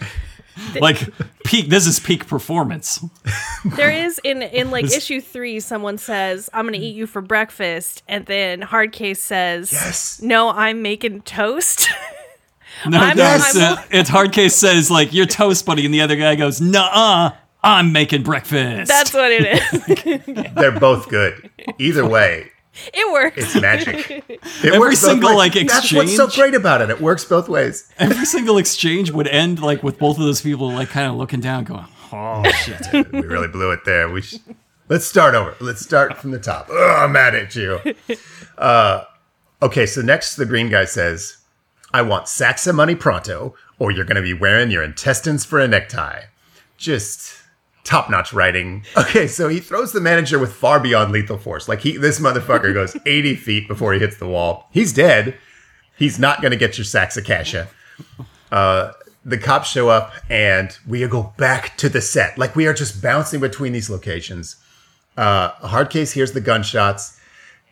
like, 0.80 1.00
peak. 1.44 1.68
This 1.68 1.86
is 1.86 1.98
peak 2.00 2.26
performance. 2.26 3.04
There 3.76 3.90
is 3.90 4.20
in 4.24 4.42
in 4.42 4.70
like 4.70 4.84
issue 4.92 5.20
three, 5.20 5.60
someone 5.60 5.98
says, 5.98 6.48
"I'm 6.52 6.64
gonna 6.66 6.78
eat 6.78 6.94
you 6.96 7.06
for 7.06 7.20
breakfast," 7.22 8.02
and 8.08 8.26
then 8.26 8.62
Hardcase 8.62 9.18
says, 9.18 9.72
Yes. 9.72 10.20
no, 10.22 10.50
I'm 10.50 10.82
making 10.82 11.22
toast." 11.22 11.88
No, 12.86 12.98
I'm- 12.98 13.16
no, 13.16 13.24
I'm- 13.24 13.36
it's, 13.40 13.56
uh, 13.56 13.76
it's 13.90 14.10
Hardcase 14.10 14.50
says 14.50 14.90
like 14.90 15.14
you're 15.14 15.24
toast, 15.24 15.64
buddy, 15.64 15.86
and 15.86 15.94
the 15.94 16.02
other 16.02 16.16
guy 16.16 16.34
goes, 16.34 16.60
"Nah, 16.60 17.32
I'm 17.62 17.90
making 17.92 18.22
breakfast." 18.22 18.88
That's 18.88 19.14
what 19.14 19.30
it 19.32 19.46
is. 20.36 20.54
they're 20.54 20.78
both 20.78 21.08
good. 21.08 21.48
Either 21.78 22.04
way, 22.06 22.50
it 22.94 23.12
works. 23.12 23.36
it's 23.38 23.60
magic. 23.60 24.10
It 24.62 24.64
Every 24.64 24.78
works 24.78 25.00
both 25.02 25.10
single, 25.10 25.30
ways. 25.36 25.54
like, 25.54 25.66
That's 25.68 25.92
what's 25.92 26.16
so 26.16 26.28
great 26.28 26.54
about 26.54 26.80
it. 26.82 26.90
It 26.90 27.00
works 27.00 27.24
both 27.24 27.48
ways. 27.48 27.90
every 27.98 28.24
single 28.24 28.58
exchange 28.58 29.10
would 29.10 29.28
end 29.28 29.60
like 29.60 29.82
with 29.82 29.98
both 29.98 30.18
of 30.18 30.24
those 30.24 30.40
people 30.40 30.70
like 30.72 30.88
kind 30.88 31.08
of 31.10 31.16
looking 31.16 31.40
down, 31.40 31.64
going, 31.64 31.86
"Oh 32.12 32.42
shit." 32.64 33.12
we 33.12 33.20
really 33.20 33.48
blew 33.48 33.70
it 33.72 33.80
there. 33.84 34.08
We 34.10 34.22
sh- 34.22 34.36
let's 34.88 35.06
start 35.06 35.34
over. 35.34 35.54
Let's 35.60 35.80
start 35.80 36.16
from 36.18 36.30
the 36.30 36.38
top. 36.38 36.68
Ugh, 36.70 36.76
I'm 36.98 37.12
mad 37.12 37.34
at 37.34 37.54
you. 37.54 37.80
Uh, 38.58 39.04
okay, 39.62 39.86
so 39.86 40.00
next 40.02 40.36
the 40.36 40.46
green 40.46 40.68
guy 40.68 40.84
says, 40.84 41.38
"I 41.92 42.02
want 42.02 42.28
sacks 42.28 42.66
of 42.66 42.74
money 42.74 42.94
pronto, 42.94 43.54
or 43.78 43.90
you're 43.90 44.04
going 44.04 44.16
to 44.16 44.22
be 44.22 44.34
wearing 44.34 44.70
your 44.70 44.82
intestines 44.82 45.44
for 45.44 45.60
a 45.60 45.68
necktie." 45.68 46.22
Just 46.78 47.32
top-notch 47.86 48.32
writing. 48.32 48.84
Okay, 48.96 49.26
so 49.26 49.48
he 49.48 49.60
throws 49.60 49.92
the 49.92 50.00
manager 50.00 50.38
with 50.38 50.52
far 50.52 50.80
beyond 50.80 51.12
lethal 51.12 51.38
force. 51.38 51.68
Like 51.68 51.80
he, 51.80 51.96
this 51.96 52.20
motherfucker 52.20 52.74
goes 52.74 52.96
80 53.06 53.36
feet 53.36 53.68
before 53.68 53.92
he 53.94 54.00
hits 54.00 54.18
the 54.18 54.26
wall. 54.26 54.68
He's 54.72 54.92
dead. 54.92 55.36
He's 55.96 56.18
not 56.18 56.42
going 56.42 56.50
to 56.50 56.58
get 56.58 56.76
your 56.76 56.84
sacks 56.84 57.16
of 57.16 57.24
cash. 57.24 57.54
Uh, 58.52 58.92
the 59.24 59.38
cops 59.38 59.70
show 59.70 59.88
up 59.88 60.12
and 60.28 60.76
we 60.86 61.06
go 61.08 61.32
back 61.36 61.76
to 61.78 61.88
the 61.88 62.00
set. 62.00 62.36
Like 62.36 62.54
we 62.54 62.66
are 62.66 62.74
just 62.74 63.00
bouncing 63.02 63.40
between 63.40 63.72
these 63.72 63.88
locations. 63.88 64.56
Uh, 65.16 65.52
Hardcase 65.66 66.12
hears 66.12 66.32
the 66.32 66.40
gunshots 66.40 67.18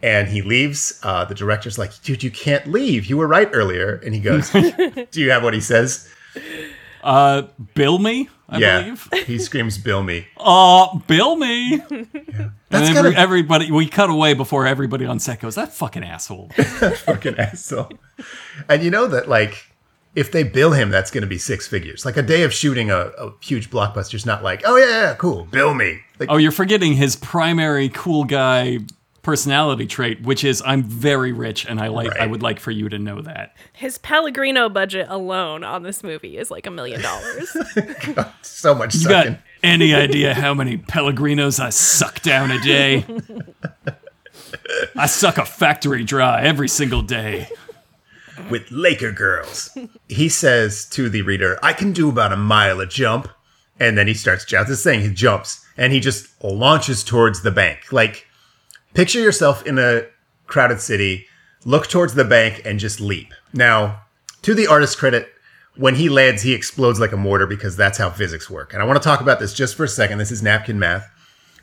and 0.03 0.29
he 0.29 0.43
leaves. 0.43 0.99
Uh, 1.03 1.25
the 1.25 1.35
director's 1.35 1.79
like, 1.79 1.91
dude, 2.03 2.23
you 2.23 2.31
can't 2.31 2.67
leave. 2.67 3.07
You 3.07 3.17
were 3.17 3.27
right 3.27 3.49
earlier. 3.53 4.01
And 4.05 4.15
he 4.15 4.21
goes, 4.21 4.51
Do 4.53 5.07
you 5.21 5.31
have 5.31 5.43
what 5.43 5.55
he 5.55 5.61
says? 5.61 6.09
Uh, 7.05 7.43
bill 7.75 7.99
me, 7.99 8.31
I 8.49 8.59
yeah. 8.59 8.81
believe. 8.81 9.09
He 9.27 9.39
screams, 9.39 9.77
Bill 9.77 10.03
me. 10.03 10.27
Uh, 10.39 10.99
bill 11.07 11.37
me. 11.37 11.81
And 11.91 12.51
That's 12.71 12.97
every, 12.97 13.11
of 13.11 13.17
everybody, 13.17 13.71
we 13.71 13.87
cut 13.89 14.09
away 14.11 14.33
before 14.35 14.67
everybody 14.67 15.05
on 15.05 15.21
set 15.21 15.41
goes, 15.41 15.55
"That 15.55 15.73
fucking 15.73 16.03
asshole." 16.03 16.49
fucking 17.05 17.39
asshole. 17.39 17.93
And 18.69 18.83
you 18.83 18.91
know 18.91 19.07
that, 19.07 19.29
like, 19.29 19.71
if 20.15 20.33
they 20.33 20.45
bill 20.45 20.73
him, 20.73 20.91
that's 20.91 21.11
going 21.11 21.23
to 21.23 21.29
be 21.29 21.39
six 21.39 21.67
figures. 21.67 22.05
Like 22.07 22.17
a 22.17 22.23
day 22.23 22.43
of 22.43 22.53
shooting 22.55 22.91
a, 22.91 23.11
a 23.19 23.33
huge 23.41 23.71
blockbuster's 23.71 24.25
not 24.25 24.43
like, 24.43 24.63
oh, 24.65 24.77
yeah, 24.77 24.87
yeah, 24.87 25.15
cool, 25.15 25.45
bill 25.45 25.75
me. 25.75 26.01
Like, 26.19 26.31
Oh, 26.31 26.37
you're 26.37 26.53
forgetting 26.53 26.95
his 26.95 27.17
primary 27.17 27.89
cool 27.91 28.25
guy 28.25 28.79
personality 29.25 29.87
trait, 29.87 30.23
which 30.23 30.45
is 30.45 30.63
I'm 30.65 30.83
very 30.85 31.33
rich 31.33 31.67
and 31.67 31.81
I 31.81 31.89
like 31.89 32.17
I 32.19 32.27
would 32.27 32.43
like 32.43 32.61
for 32.61 32.71
you 32.71 32.89
to 32.89 32.99
know 32.99 33.21
that. 33.23 33.57
His 33.73 33.99
Pellegrino 33.99 34.69
budget 34.69 35.07
alone 35.11 35.65
on 35.65 35.83
this 35.83 36.03
movie 36.05 36.37
is 36.39 36.51
like 36.51 36.67
a 36.67 36.71
million 36.71 37.01
dollars. 37.03 37.57
so 38.43 38.75
much 38.75 38.95
You 38.95 39.01
sucking. 39.01 39.33
got 39.33 39.41
any 39.63 39.95
idea 39.95 40.35
how 40.35 40.55
many 40.55 40.77
Pellegrinos 40.79 41.59
I 41.59 41.71
suck 41.71 42.21
down 42.23 42.51
a 42.53 42.61
day? 42.61 43.05
I 44.97 45.07
suck 45.07 45.39
a 45.39 45.45
factory 45.45 46.05
dry 46.05 46.43
every 46.43 46.69
single 46.69 47.03
day. 47.03 47.49
with 48.51 48.71
Laker 48.71 49.13
girls. 49.13 49.77
he 50.09 50.29
says 50.29 50.87
to 50.91 51.09
the 51.09 51.23
reader, 51.23 51.59
I 51.63 51.73
can 51.73 51.93
do 51.93 52.09
about 52.09 52.33
a 52.33 52.37
mile 52.37 52.81
a 52.81 52.87
jump. 52.87 53.29
And 53.81 53.99
then 53.99 54.07
he 54.07 54.15
starts 54.15 54.45
just 54.45 54.69
the 54.69 54.77
saying, 54.77 55.01
he 55.01 55.13
jumps 55.13 55.65
and 55.77 55.93
he 55.93 55.99
just 55.99 56.29
launches 56.45 57.03
towards 57.03 57.43
the 57.43 57.51
bank. 57.51 57.93
Like, 57.93 58.27
picture 58.95 59.21
yourself 59.21 59.67
in 59.67 59.79
a 59.79 60.07
crowded 60.47 60.81
city, 60.81 61.27
look 61.65 61.89
towards 61.89 62.15
the 62.15 62.25
bank 62.25 62.63
and 62.65 62.79
just 62.79 63.01
leap. 63.01 63.33
Now, 63.53 64.03
to 64.43 64.55
the 64.55 64.67
artist's 64.67 64.97
credit, 64.97 65.29
when 65.77 65.97
he 65.97 66.09
lands, 66.09 66.43
he 66.43 66.53
explodes 66.53 67.01
like 67.01 67.13
a 67.13 67.17
mortar 67.17 67.47
because 67.47 67.77
that's 67.77 67.99
how 67.99 68.11
physics 68.11 68.49
work. 68.49 68.73
And 68.73 68.81
I 68.81 68.87
want 68.87 69.03
to 69.03 69.07
talk 69.07 69.21
about 69.21 69.41
this 69.41 69.53
just 69.53 69.75
for 69.75 69.85
a 69.85 69.89
second. 69.89 70.19
This 70.19 70.31
is 70.31 70.43
napkin 70.43 70.79
math. 70.79 71.11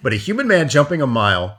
But 0.03 0.13
a 0.13 0.17
human 0.17 0.47
man 0.47 0.67
jumping 0.67 1.01
a 1.01 1.07
mile, 1.07 1.57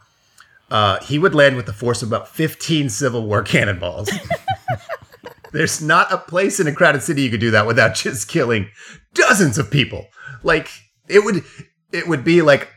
uh, 0.71 1.01
he 1.05 1.19
would 1.19 1.35
land 1.35 1.57
with 1.57 1.67
the 1.67 1.73
force 1.73 2.03
of 2.03 2.09
about 2.09 2.29
15 2.29 2.91
Civil 2.91 3.27
War 3.27 3.43
cannonballs. 3.43 4.11
There's 5.53 5.83
not 5.83 6.13
a 6.13 6.19
place 6.19 6.61
in 6.61 6.67
a 6.67 6.73
crowded 6.73 7.03
city 7.03 7.23
you 7.23 7.31
could 7.31 7.41
do 7.41 7.51
that 7.53 7.67
without 7.67 7.95
just 7.97 8.29
killing 8.29 8.71
dozens 9.15 9.59
of 9.59 9.71
people. 9.71 10.07
Like 10.43 10.69
it 11.09 11.25
would, 11.25 11.45
it 11.93 12.09
would 12.09 12.25
be 12.25 12.43
like 12.43 12.69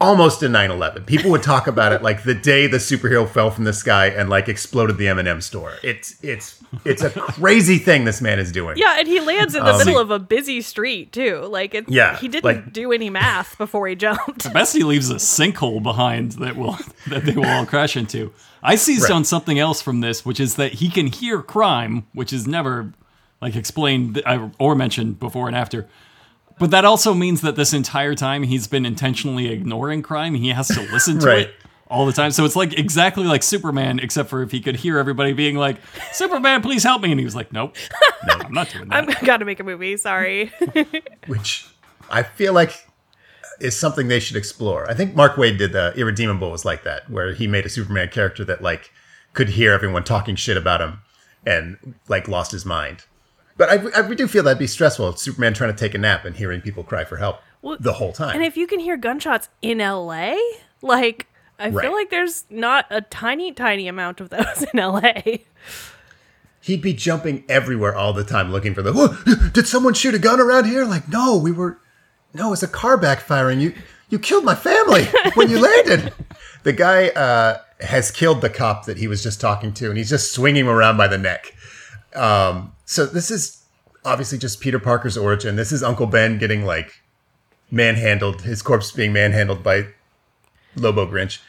almost 0.00 0.42
a 0.42 0.46
9/11. 0.48 1.06
People 1.06 1.30
would 1.30 1.42
talk 1.42 1.66
about 1.66 1.92
it 1.92 2.02
like 2.02 2.22
the 2.24 2.34
day 2.34 2.66
the 2.66 2.76
superhero 2.78 3.28
fell 3.28 3.50
from 3.50 3.64
the 3.64 3.72
sky 3.72 4.06
and 4.08 4.28
like 4.28 4.48
exploded 4.48 4.98
the 4.98 5.08
M&M 5.08 5.40
store. 5.40 5.74
It's 5.82 6.16
it's 6.22 6.62
it's 6.84 7.02
a 7.02 7.10
crazy 7.10 7.78
thing 7.78 8.04
this 8.04 8.20
man 8.20 8.38
is 8.38 8.52
doing. 8.52 8.76
Yeah, 8.76 8.96
and 8.98 9.08
he 9.08 9.20
lands 9.20 9.54
in 9.54 9.64
the 9.64 9.76
middle 9.78 9.98
of 9.98 10.10
a 10.10 10.18
busy 10.18 10.60
street 10.60 11.12
too. 11.12 11.46
Like 11.48 11.74
it, 11.74 11.88
Yeah, 11.88 12.16
he 12.18 12.28
didn't 12.28 12.44
like- 12.44 12.72
do 12.72 12.92
any 12.92 13.08
math 13.10 13.56
before 13.58 13.86
he 13.88 13.94
jumped. 13.94 14.52
Best 14.52 14.74
he 14.76 14.82
leaves 14.84 15.10
a 15.10 15.14
sinkhole 15.16 15.82
behind 15.82 16.32
that 16.32 16.56
will 16.56 16.78
that 17.06 17.24
they 17.24 17.32
will 17.32 17.46
all 17.46 17.66
crash 17.66 17.96
into. 17.96 18.32
I 18.62 18.74
seized 18.76 19.04
Right. 19.04 19.12
on 19.12 19.24
something 19.24 19.58
else 19.58 19.80
from 19.80 20.00
this, 20.00 20.24
which 20.26 20.40
is 20.40 20.56
that 20.56 20.74
he 20.74 20.88
can 20.90 21.06
hear 21.06 21.40
crime, 21.40 22.06
which 22.12 22.32
is 22.32 22.46
never 22.46 22.92
like 23.40 23.54
explained 23.54 24.20
uh, 24.26 24.48
or 24.58 24.74
mentioned 24.74 25.20
before 25.20 25.46
and 25.46 25.56
after. 25.56 25.86
But 26.58 26.70
that 26.70 26.84
also 26.84 27.12
means 27.14 27.42
that 27.42 27.54
this 27.56 27.72
entire 27.72 28.14
time 28.14 28.42
he's 28.44 28.66
been 28.66 28.86
intentionally 28.86 29.48
ignoring 29.52 30.02
crime. 30.02 30.34
He 30.34 30.48
has 30.48 30.68
to 30.68 30.80
listen 30.92 31.18
to 31.20 31.26
Right. 31.26 31.38
it 31.48 31.54
all 31.88 32.06
the 32.06 32.12
time. 32.12 32.30
So 32.30 32.44
it's 32.44 32.56
like 32.56 32.78
exactly 32.78 33.24
like 33.24 33.42
Superman, 33.42 33.98
except 33.98 34.28
for 34.30 34.42
if 34.42 34.50
he 34.52 34.60
could 34.60 34.76
hear 34.76 34.98
everybody 34.98 35.32
being 35.32 35.56
like, 35.56 35.76
"Superman, 36.12 36.62
please 36.62 36.82
help 36.82 37.02
me," 37.02 37.10
and 37.10 37.20
he 37.20 37.24
was 37.24 37.36
like, 37.36 37.52
"Nope, 37.52 37.76
no, 38.26 38.34
I'm 38.34 38.52
not 38.52 38.70
doing 38.70 38.88
that." 38.88 39.08
I'm 39.20 39.24
gotta 39.26 39.44
make 39.44 39.60
a 39.60 39.64
movie. 39.64 39.96
Sorry. 39.96 40.50
which 41.26 41.66
I 42.10 42.22
feel 42.22 42.52
like 42.54 42.86
is 43.60 43.78
something 43.78 44.08
they 44.08 44.20
should 44.20 44.36
explore. 44.36 44.88
I 44.90 44.94
think 44.94 45.14
Mark 45.14 45.36
Waid 45.36 45.58
did 45.58 45.72
the 45.72 45.92
Irredeemable 45.96 46.50
was 46.50 46.64
like 46.64 46.84
that, 46.84 47.08
where 47.10 47.32
he 47.34 47.46
made 47.46 47.64
a 47.66 47.68
Superman 47.70 48.08
character 48.08 48.44
that 48.46 48.62
like 48.62 48.90
could 49.34 49.50
hear 49.50 49.72
everyone 49.72 50.04
talking 50.04 50.36
shit 50.36 50.56
about 50.56 50.80
him 50.80 51.00
and 51.46 51.94
like 52.08 52.28
lost 52.28 52.50
his 52.52 52.64
mind. 52.64 53.04
But 53.56 53.68
I, 53.70 54.00
I 54.04 54.14
do 54.14 54.28
feel 54.28 54.42
that'd 54.42 54.58
be 54.58 54.66
stressful. 54.66 55.16
Superman 55.16 55.54
trying 55.54 55.72
to 55.72 55.78
take 55.78 55.94
a 55.94 55.98
nap 55.98 56.24
and 56.24 56.36
hearing 56.36 56.60
people 56.60 56.84
cry 56.84 57.04
for 57.04 57.16
help 57.16 57.40
the 57.80 57.94
whole 57.94 58.12
time. 58.12 58.34
and 58.36 58.44
if 58.44 58.56
you 58.56 58.66
can 58.66 58.78
hear 58.78 58.96
gunshots 58.96 59.48
in 59.62 59.78
LA, 59.78 60.36
like 60.82 61.26
I 61.58 61.70
Right. 61.70 61.84
feel 61.86 61.92
like 61.94 62.10
there's 62.10 62.44
not 62.50 62.84
a 62.90 63.00
tiny, 63.00 63.50
tiny 63.52 63.88
amount 63.88 64.20
of 64.20 64.28
those 64.28 64.62
in 64.74 64.78
LA. 64.78 65.12
He'd 66.60 66.82
be 66.82 66.92
jumping 66.94 67.44
everywhere 67.48 67.94
all 67.94 68.12
the 68.12 68.24
time 68.24 68.50
looking 68.52 68.74
for 68.74 68.82
the. 68.82 68.92
"Whoa, 68.92 69.16
did 69.50 69.66
someone 69.68 69.94
shoot 69.94 70.14
a 70.14 70.18
gun 70.18 70.40
around 70.40 70.64
here? 70.66 70.84
Like, 70.84 71.08
no, 71.08 71.36
we 71.38 71.52
were. 71.52 71.78
No, 72.34 72.52
it's 72.52 72.62
a 72.62 72.68
car 72.68 72.98
backfiring. 72.98 73.60
You 73.60 73.72
you 74.10 74.18
killed 74.18 74.44
my 74.44 74.54
family 74.54 75.04
when 75.34 75.48
you 75.48 75.60
landed. 75.60 76.12
The 76.64 76.72
guy 76.72 77.08
uh, 77.10 77.58
has 77.80 78.10
killed 78.10 78.40
the 78.40 78.50
cop 78.50 78.84
that 78.86 78.98
he 78.98 79.06
was 79.06 79.22
just 79.22 79.40
talking 79.40 79.72
to, 79.74 79.88
and 79.88 79.96
he's 79.96 80.10
just 80.10 80.32
swinging 80.32 80.64
him 80.66 80.68
around 80.68 80.96
by 80.96 81.06
the 81.08 81.18
neck. 81.18 81.54
Um, 82.16 82.72
so 82.84 83.06
this 83.06 83.30
is 83.30 83.62
obviously 84.04 84.38
just 84.38 84.60
Peter 84.60 84.78
Parker's 84.78 85.16
origin. 85.16 85.56
This 85.56 85.72
is 85.72 85.82
Uncle 85.82 86.06
Ben 86.06 86.38
getting 86.38 86.64
like 86.64 87.02
manhandled, 87.70 88.42
his 88.42 88.62
corpse 88.62 88.92
being 88.92 89.12
manhandled 89.12 89.62
by 89.62 89.86
Lobo 90.76 91.06
Grinch. 91.06 91.40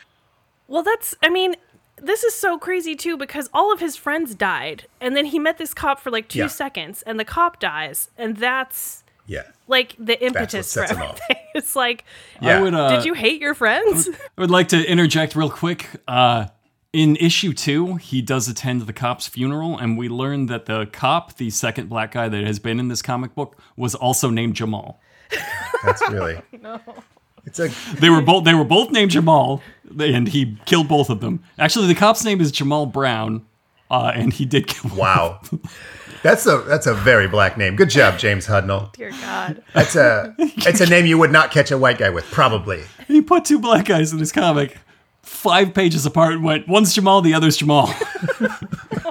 Well, 0.67 0.83
that's, 0.83 1.15
I 1.23 1.29
mean, 1.29 1.55
this 2.01 2.23
is 2.23 2.33
so 2.35 2.57
crazy 2.57 2.95
too 2.95 3.17
because 3.17 3.49
all 3.53 3.71
of 3.71 3.79
his 3.79 3.95
friends 3.95 4.35
died. 4.35 4.85
And 4.99 5.15
then 5.15 5.25
he 5.25 5.39
met 5.39 5.57
this 5.57 5.73
cop 5.73 5.99
for 5.99 6.11
like 6.11 6.27
two 6.27 6.39
Yeah. 6.39 6.47
seconds 6.47 7.01
and 7.03 7.19
the 7.19 7.25
cop 7.25 7.59
dies. 7.59 8.09
And 8.17 8.37
that's 8.37 9.03
Yeah. 9.27 9.43
like 9.67 9.95
the 9.99 10.21
impetus 10.23 10.73
for 10.73 10.79
sets 10.87 10.91
him 10.91 10.97
everything. 11.01 11.37
It's 11.55 11.75
like, 11.75 12.05
Yeah. 12.39 12.59
I 12.59 12.61
would. 12.61 12.73
Uh, 12.75 12.89
did 12.97 13.05
you 13.05 13.13
hate 13.15 13.41
your 13.41 13.55
friends? 13.55 14.07
I 14.37 14.41
would 14.41 14.51
like 14.51 14.67
to 14.69 14.83
interject 14.91 15.35
real 15.35 15.49
quick. 15.49 15.87
Uh, 16.07 16.45
in 16.93 17.15
issue 17.17 17.53
two, 17.53 17.95
he 17.95 18.21
does 18.21 18.47
attend 18.47 18.81
the 18.81 18.93
cop's 18.93 19.27
funeral, 19.27 19.77
and 19.77 19.97
we 19.97 20.09
learn 20.09 20.47
that 20.47 20.65
the 20.65 20.85
cop, 20.87 21.37
the 21.37 21.49
second 21.49 21.89
black 21.89 22.11
guy 22.11 22.27
that 22.29 22.43
has 22.43 22.59
been 22.59 22.79
in 22.79 22.87
this 22.87 23.01
comic 23.01 23.35
book, 23.35 23.57
was 23.75 23.95
also 23.95 24.29
named 24.29 24.55
Jamal. 24.55 24.99
That's 25.83 26.01
really. 26.09 26.41
no. 26.61 26.79
It's 27.45 27.59
a 27.59 27.69
They 27.95 28.09
were 28.09 28.21
both 28.21 28.43
they 28.43 28.53
were 28.53 28.65
both 28.65 28.91
named 28.91 29.11
Jamal, 29.11 29.61
and 29.99 30.27
he 30.27 30.57
killed 30.65 30.87
both 30.87 31.09
of 31.09 31.21
them. 31.21 31.43
Actually, 31.57 31.87
the 31.87 31.95
cop's 31.95 32.23
name 32.25 32.41
is 32.41 32.51
Jamal 32.51 32.85
Brown, 32.85 33.45
uh, 33.89 34.11
and 34.13 34.33
he 34.33 34.45
did 34.45 34.67
kill. 34.67 34.91
Wow. 34.95 35.39
That's 36.23 36.45
a 36.45 36.57
that's 36.67 36.87
a 36.87 36.93
very 36.93 37.27
black 37.27 37.57
name. 37.57 37.75
Good 37.75 37.89
job, 37.89 38.17
James 38.17 38.47
Hudnall. 38.47 38.91
Dear 38.93 39.11
God. 39.11 39.63
That's 39.73 39.95
a 39.95 40.35
it's 40.39 40.81
a 40.81 40.85
name 40.87 41.05
you 41.05 41.17
would 41.17 41.31
not 41.31 41.51
catch 41.51 41.71
a 41.71 41.77
white 41.77 41.99
guy 41.99 42.09
with, 42.09 42.25
probably. 42.31 42.83
He 43.07 43.21
put 43.21 43.45
two 43.45 43.59
black 43.59 43.85
guys 43.85 44.11
in 44.11 44.19
his 44.19 44.31
comic, 44.31 44.77
five 45.37 45.73
pages 45.73 46.05
apart, 46.05 46.33
and 46.33 46.43
went, 46.43 46.67
"One's 46.67 46.93
Jamal, 46.93 47.21
the 47.21 47.33
other's 47.33 47.57
Jamal." 47.57 47.93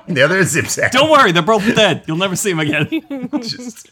The 0.08 0.22
other 0.22 0.38
is 0.38 0.52
Zip 0.52 0.66
Zap. 0.68 0.92
Don't 0.92 1.10
worry, 1.10 1.32
they're 1.32 1.42
both 1.42 1.64
dead. 1.74 2.04
You'll 2.06 2.16
never 2.16 2.36
see 2.36 2.50
them 2.52 2.60
again. 2.60 2.88
Just- 3.42 3.90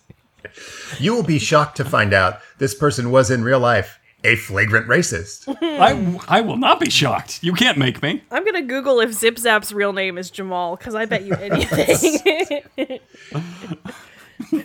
you 1.00 1.12
will 1.12 1.24
be 1.24 1.40
shocked 1.40 1.76
to 1.78 1.84
find 1.84 2.14
out 2.14 2.38
this 2.58 2.72
person 2.72 3.10
was 3.10 3.32
in 3.32 3.42
real 3.42 3.58
life 3.58 3.98
a 4.22 4.36
flagrant 4.36 4.86
racist. 4.86 5.52
I 5.60 6.18
I 6.28 6.40
will 6.40 6.56
not 6.56 6.78
be 6.78 6.88
shocked. 6.88 7.42
You 7.42 7.52
can't 7.52 7.76
make 7.76 8.00
me. 8.00 8.22
I'm 8.30 8.44
going 8.44 8.54
to 8.54 8.62
Google 8.62 9.00
if 9.00 9.12
Zip 9.12 9.38
Zap's 9.38 9.72
real 9.72 9.92
name 9.92 10.16
is 10.16 10.30
Jamal 10.30 10.76
because 10.76 10.94
I 10.94 11.04
bet 11.04 11.24
you 11.24 11.34
anything. 11.34 13.00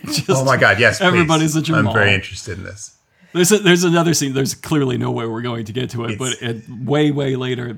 Just, 0.04 0.30
Oh 0.30 0.44
my 0.44 0.56
god, 0.56 0.78
yes. 0.78 0.98
please. 0.98 1.04
Everybody's 1.06 1.56
a 1.56 1.62
Jamal. 1.62 1.88
I'm 1.88 1.92
very 1.98 2.14
interested 2.14 2.58
in 2.58 2.64
this. 2.64 2.96
There's 3.32 3.52
a, 3.52 3.58
there's 3.58 3.84
another 3.84 4.14
scene. 4.14 4.32
There's 4.32 4.54
clearly 4.54 4.98
no 4.98 5.10
way 5.10 5.26
we're 5.26 5.42
going 5.42 5.64
to 5.66 5.72
get 5.72 5.90
to 5.90 6.04
it, 6.06 6.18
but 6.18 6.40
it, 6.42 6.68
way 6.68 7.10
way 7.10 7.36
later, 7.36 7.76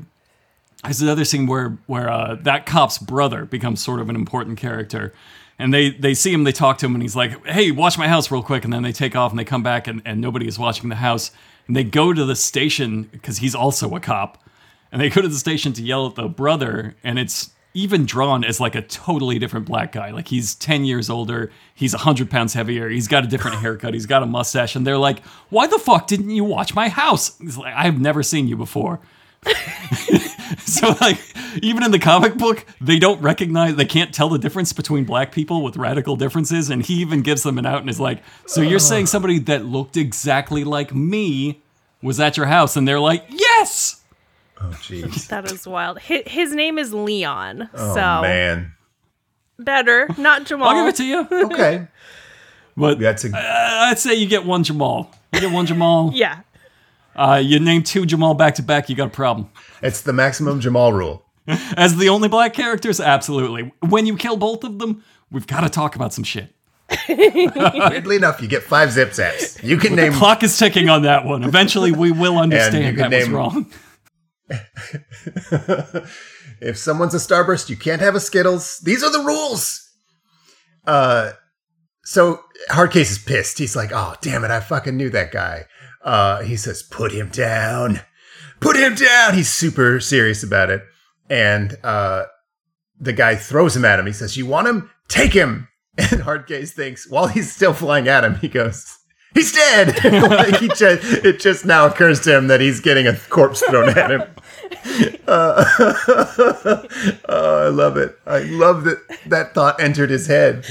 there's 0.82 1.02
another 1.02 1.24
scene 1.24 1.46
where 1.46 1.78
where 1.86 2.08
uh, 2.08 2.36
that 2.42 2.66
cop's 2.66 2.98
brother 2.98 3.44
becomes 3.44 3.82
sort 3.82 4.00
of 4.00 4.08
an 4.08 4.16
important 4.16 4.58
character, 4.58 5.12
and 5.58 5.72
they 5.72 5.90
they 5.90 6.14
see 6.14 6.32
him, 6.32 6.44
they 6.44 6.52
talk 6.52 6.78
to 6.78 6.86
him, 6.86 6.94
and 6.94 7.02
he's 7.02 7.16
like, 7.16 7.46
"Hey, 7.46 7.70
watch 7.70 7.98
my 7.98 8.08
house 8.08 8.30
real 8.30 8.42
quick," 8.42 8.64
and 8.64 8.72
then 8.72 8.82
they 8.82 8.92
take 8.92 9.14
off 9.14 9.30
and 9.30 9.38
they 9.38 9.44
come 9.44 9.62
back, 9.62 9.86
and, 9.86 10.00
and 10.04 10.20
nobody 10.20 10.48
is 10.48 10.58
watching 10.58 10.88
the 10.88 10.96
house, 10.96 11.30
and 11.66 11.76
they 11.76 11.84
go 11.84 12.12
to 12.12 12.24
the 12.24 12.36
station 12.36 13.04
because 13.04 13.38
he's 13.38 13.54
also 13.54 13.94
a 13.94 14.00
cop, 14.00 14.42
and 14.90 15.00
they 15.00 15.10
go 15.10 15.20
to 15.20 15.28
the 15.28 15.38
station 15.38 15.72
to 15.74 15.82
yell 15.82 16.06
at 16.06 16.14
the 16.14 16.28
brother, 16.28 16.96
and 17.04 17.18
it's 17.18 17.50
even 17.74 18.04
drawn 18.04 18.44
as 18.44 18.60
like 18.60 18.74
a 18.74 18.82
totally 18.82 19.38
different 19.38 19.66
black 19.66 19.92
guy. 19.92 20.10
Like 20.10 20.28
he's 20.28 20.54
10 20.54 20.84
years 20.84 21.08
older, 21.08 21.50
he's 21.74 21.94
100 21.94 22.30
pounds 22.30 22.54
heavier, 22.54 22.88
he's 22.88 23.08
got 23.08 23.24
a 23.24 23.26
different 23.26 23.56
haircut, 23.60 23.94
he's 23.94 24.06
got 24.06 24.22
a 24.22 24.26
mustache, 24.26 24.76
and 24.76 24.86
they're 24.86 24.98
like, 24.98 25.24
Why 25.48 25.66
the 25.66 25.78
fuck 25.78 26.06
didn't 26.06 26.30
you 26.30 26.44
watch 26.44 26.74
my 26.74 26.88
house? 26.88 27.38
He's 27.38 27.56
like, 27.56 27.74
I've 27.74 28.00
never 28.00 28.22
seen 28.22 28.48
you 28.48 28.56
before. 28.56 29.00
so, 30.58 30.94
like, 31.00 31.18
even 31.62 31.82
in 31.82 31.90
the 31.90 31.98
comic 31.98 32.36
book, 32.36 32.64
they 32.80 32.98
don't 32.98 33.20
recognize, 33.20 33.74
they 33.74 33.84
can't 33.84 34.14
tell 34.14 34.28
the 34.28 34.38
difference 34.38 34.72
between 34.72 35.04
black 35.04 35.32
people 35.32 35.62
with 35.62 35.76
radical 35.76 36.14
differences. 36.14 36.70
And 36.70 36.84
he 36.84 36.94
even 36.94 37.22
gives 37.22 37.42
them 37.42 37.58
an 37.58 37.66
out 37.66 37.80
and 37.80 37.90
is 37.90 37.98
like, 37.98 38.22
So 38.46 38.60
you're 38.60 38.78
saying 38.78 39.06
somebody 39.06 39.38
that 39.40 39.64
looked 39.64 39.96
exactly 39.96 40.62
like 40.62 40.94
me 40.94 41.60
was 42.02 42.20
at 42.20 42.36
your 42.36 42.46
house? 42.46 42.76
And 42.76 42.86
they're 42.86 43.00
like, 43.00 43.24
Yes! 43.28 44.01
Oh 44.62 44.68
jeez. 44.80 45.26
that 45.28 45.50
is 45.50 45.66
wild. 45.66 45.98
His, 45.98 46.22
his 46.26 46.54
name 46.54 46.78
is 46.78 46.92
Leon. 46.94 47.68
Oh 47.74 47.94
so 47.94 48.22
man. 48.22 48.72
better, 49.58 50.08
not 50.18 50.44
Jamal. 50.44 50.68
I'll 50.68 50.84
give 50.84 50.94
it 50.94 50.96
to 50.96 51.04
you. 51.04 51.28
Okay. 51.52 51.88
But 52.76 52.98
That's 52.98 53.24
a 53.24 53.28
Uh, 53.28 53.40
I'd 53.90 53.98
say 53.98 54.14
you 54.14 54.26
get 54.26 54.46
one 54.46 54.64
Jamal. 54.64 55.10
You 55.32 55.40
get 55.40 55.52
one 55.52 55.66
Jamal. 55.66 56.10
Yeah. 56.14 56.40
Uh, 57.14 57.40
you 57.44 57.58
name 57.60 57.82
two 57.82 58.06
Jamal 58.06 58.32
back 58.34 58.54
to 58.54 58.62
back, 58.62 58.88
you 58.88 58.96
got 58.96 59.08
a 59.08 59.10
problem. 59.10 59.50
it's 59.82 60.00
the 60.00 60.14
maximum 60.14 60.60
Jamal 60.60 60.92
rule. 60.94 61.22
As 61.76 61.96
the 61.98 62.08
only 62.08 62.28
black 62.28 62.54
characters, 62.54 63.00
absolutely. 63.00 63.70
When 63.86 64.06
you 64.06 64.16
kill 64.16 64.36
both 64.38 64.64
of 64.64 64.78
them, 64.78 65.04
we've 65.30 65.46
got 65.46 65.60
to 65.60 65.68
talk 65.68 65.94
about 65.96 66.14
some 66.14 66.24
shit. 66.24 66.54
Weirdly 67.08 68.16
enough, 68.16 68.40
you 68.40 68.48
get 68.48 68.62
five 68.62 68.92
zip 68.92 69.10
zaps. 69.10 69.62
You 69.62 69.76
can 69.76 69.94
name 69.94 70.12
Clock 70.12 70.42
is 70.42 70.56
ticking 70.56 70.88
on 70.88 71.02
that 71.02 71.24
one. 71.26 71.42
Eventually, 71.44 71.92
we 71.92 72.12
will 72.12 72.34
you 72.34 72.38
understand 72.38 72.96
can 72.96 73.10
that 73.10 73.18
was 73.18 73.26
name- 73.28 73.36
wrong. 73.36 73.66
if 76.60 76.76
someone's 76.76 77.14
a 77.14 77.18
starburst, 77.18 77.68
you 77.68 77.76
can't 77.76 78.02
have 78.02 78.14
a 78.14 78.20
Skittles. 78.20 78.78
These 78.80 79.02
are 79.02 79.10
the 79.10 79.24
rules. 79.24 79.90
Uh, 80.86 81.32
so 82.04 82.40
Hardcase 82.70 83.10
is 83.10 83.18
pissed. 83.18 83.58
He's 83.58 83.76
like, 83.76 83.90
"Oh, 83.92 84.14
damn 84.20 84.44
it! 84.44 84.50
I 84.50 84.60
fucking 84.60 84.96
knew 84.96 85.10
that 85.10 85.32
guy." 85.32 85.66
Uh, 86.04 86.42
he 86.42 86.56
says, 86.56 86.82
"Put 86.82 87.12
him 87.12 87.28
down. 87.28 88.00
Put 88.60 88.76
him 88.76 88.94
down." 88.94 89.34
He's 89.34 89.50
super 89.50 90.00
serious 90.00 90.42
about 90.42 90.70
it, 90.70 90.82
and 91.30 91.76
uh, 91.84 92.24
the 92.98 93.12
guy 93.12 93.36
throws 93.36 93.76
him 93.76 93.84
at 93.84 93.98
him. 93.98 94.06
He 94.06 94.12
says, 94.12 94.36
"You 94.36 94.46
want 94.46 94.68
him? 94.68 94.90
Take 95.08 95.32
him." 95.32 95.68
And 95.98 96.22
Hardcase 96.22 96.70
thinks, 96.70 97.06
while 97.10 97.26
he's 97.26 97.54
still 97.54 97.74
flying 97.74 98.08
at 98.08 98.24
him, 98.24 98.36
he 98.36 98.48
goes, 98.48 98.96
"He's 99.34 99.52
dead." 99.52 100.02
like 100.22 100.56
he 100.56 100.68
just, 100.68 101.22
it 101.22 101.38
just 101.38 101.66
now 101.66 101.84
occurs 101.86 102.20
to 102.20 102.34
him 102.34 102.46
that 102.46 102.62
he's 102.62 102.80
getting 102.80 103.06
a 103.06 103.14
corpse 103.28 103.60
thrown 103.60 103.90
at 103.90 104.10
him. 104.10 104.22
Uh, 105.26 105.64
oh, 107.28 107.64
I 107.64 107.68
love 107.68 107.96
it. 107.96 108.18
I 108.26 108.40
love 108.40 108.84
that 108.84 108.98
that 109.26 109.54
thought 109.54 109.80
entered 109.80 110.10
his 110.10 110.26
head. 110.26 110.64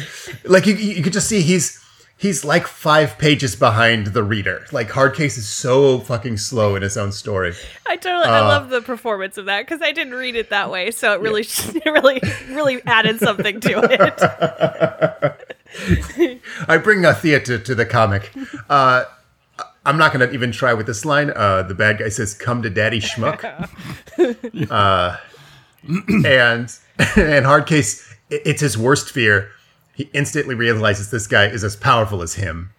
Like 0.43 0.65
you, 0.65 0.75
you 0.75 1.03
could 1.03 1.13
just 1.13 1.27
see 1.27 1.41
he's 1.41 1.81
he's 2.21 2.45
like 2.45 2.67
five 2.67 3.17
pages 3.17 3.55
behind 3.55 4.07
the 4.07 4.23
reader. 4.23 4.65
Like 4.71 4.89
Hardcase 4.89 5.37
is 5.37 5.47
so 5.47 5.99
fucking 5.99 6.37
slow 6.37 6.75
in 6.75 6.83
his 6.83 6.95
own 6.95 7.11
story. 7.11 7.53
I 7.87 7.95
totally, 7.97 8.25
Uh, 8.25 8.31
I 8.31 8.39
love 8.41 8.69
the 8.69 8.81
performance 8.81 9.37
of 9.37 9.45
that 9.45 9.65
because 9.65 9.81
I 9.81 9.91
didn't 9.91 10.13
read 10.13 10.35
it 10.35 10.51
that 10.51 10.69
way, 10.69 10.91
so 10.91 11.13
it 11.13 11.19
really, 11.19 11.41
it 11.47 11.85
really, 11.85 12.21
really 12.49 12.81
added 12.85 13.19
something 13.19 13.59
to 13.61 13.79
it. 13.83 15.31
I 16.67 16.77
bring 16.77 17.05
a 17.05 17.13
theater 17.13 17.57
to 17.57 17.75
the 17.75 17.85
comic. 17.85 18.31
Uh, 18.69 19.05
I'm 19.85 19.97
not 19.97 20.13
going 20.13 20.27
to 20.27 20.33
even 20.33 20.51
try 20.51 20.73
with 20.73 20.85
this 20.85 21.05
line. 21.05 21.31
Uh, 21.35 21.63
the 21.63 21.73
bad 21.73 21.97
guy 21.99 22.09
says, 22.09 22.33
"Come 22.35 22.61
to 22.63 22.69
Daddy 22.69 22.99
Schmuck," 22.99 23.43
uh, 24.71 25.17
and 26.07 26.25
and 26.99 27.45
Hardcase, 27.45 28.07
i- 28.31 28.41
it's 28.45 28.61
his 28.61 28.77
worst 28.77 29.11
fear. 29.11 29.49
He 29.95 30.09
instantly 30.13 30.55
realizes 30.55 31.11
this 31.11 31.27
guy 31.27 31.45
is 31.47 31.63
as 31.63 31.75
powerful 31.75 32.21
as 32.21 32.35
him, 32.35 32.71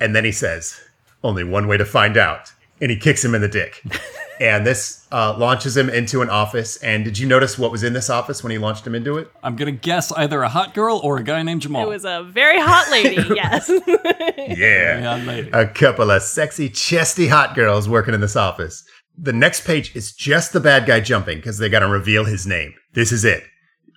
and 0.00 0.14
then 0.16 0.24
he 0.24 0.32
says, 0.32 0.80
"Only 1.22 1.44
one 1.44 1.68
way 1.68 1.76
to 1.76 1.84
find 1.84 2.16
out," 2.16 2.52
and 2.80 2.90
he 2.90 2.96
kicks 2.96 3.24
him 3.24 3.34
in 3.34 3.40
the 3.40 3.48
dick. 3.48 3.82
And 4.40 4.66
this 4.66 5.06
uh, 5.10 5.36
launches 5.38 5.76
him 5.76 5.88
into 5.88 6.20
an 6.20 6.28
office. 6.28 6.76
And 6.78 7.04
did 7.04 7.18
you 7.18 7.26
notice 7.26 7.58
what 7.58 7.72
was 7.72 7.82
in 7.82 7.92
this 7.92 8.10
office 8.10 8.42
when 8.42 8.50
he 8.50 8.58
launched 8.58 8.86
him 8.86 8.94
into 8.94 9.16
it? 9.16 9.30
I'm 9.42 9.56
gonna 9.56 9.72
guess 9.72 10.12
either 10.12 10.42
a 10.42 10.48
hot 10.48 10.74
girl 10.74 11.00
or 11.02 11.16
a 11.16 11.22
guy 11.22 11.42
named 11.42 11.62
Jamal. 11.62 11.84
It 11.84 11.88
was 11.88 12.04
a 12.04 12.22
very 12.22 12.60
hot 12.60 12.90
lady, 12.90 13.16
yes. 13.34 13.70
Yeah. 13.86 15.16
yeah, 15.16 15.24
lady. 15.26 15.50
a 15.52 15.66
couple 15.66 16.10
of 16.10 16.22
sexy, 16.22 16.68
chesty 16.68 17.28
hot 17.28 17.54
girls 17.54 17.88
working 17.88 18.14
in 18.14 18.20
this 18.20 18.36
office. 18.36 18.84
The 19.16 19.32
next 19.32 19.66
page 19.66 19.96
is 19.96 20.12
just 20.12 20.52
the 20.52 20.60
bad 20.60 20.84
guy 20.86 21.00
jumping 21.00 21.38
because 21.38 21.56
they 21.56 21.70
got 21.70 21.80
to 21.80 21.88
reveal 21.88 22.26
his 22.26 22.46
name. 22.46 22.74
This 22.92 23.12
is 23.12 23.24
it. 23.24 23.42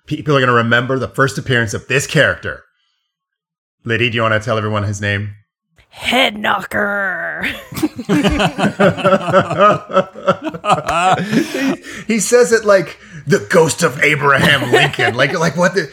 People 0.06 0.34
are 0.34 0.40
going 0.40 0.48
to 0.48 0.54
remember 0.54 0.98
the 0.98 1.08
first 1.08 1.36
appearance 1.36 1.74
of 1.74 1.86
this 1.88 2.06
character. 2.06 2.64
Liddy, 3.84 4.08
do 4.08 4.16
you 4.16 4.22
want 4.22 4.32
to 4.32 4.40
tell 4.40 4.56
everyone 4.56 4.84
his 4.84 5.00
name? 5.00 5.34
Head 5.90 6.38
knocker. 6.38 7.42
He 12.06 12.20
says 12.20 12.52
it 12.52 12.64
like 12.64 12.98
the 13.26 13.46
ghost 13.50 13.82
of 13.82 14.02
Abraham 14.02 14.70
Lincoln. 14.72 15.14
like, 15.14 15.32
like 15.38 15.56
what 15.56 15.74
the, 15.74 15.92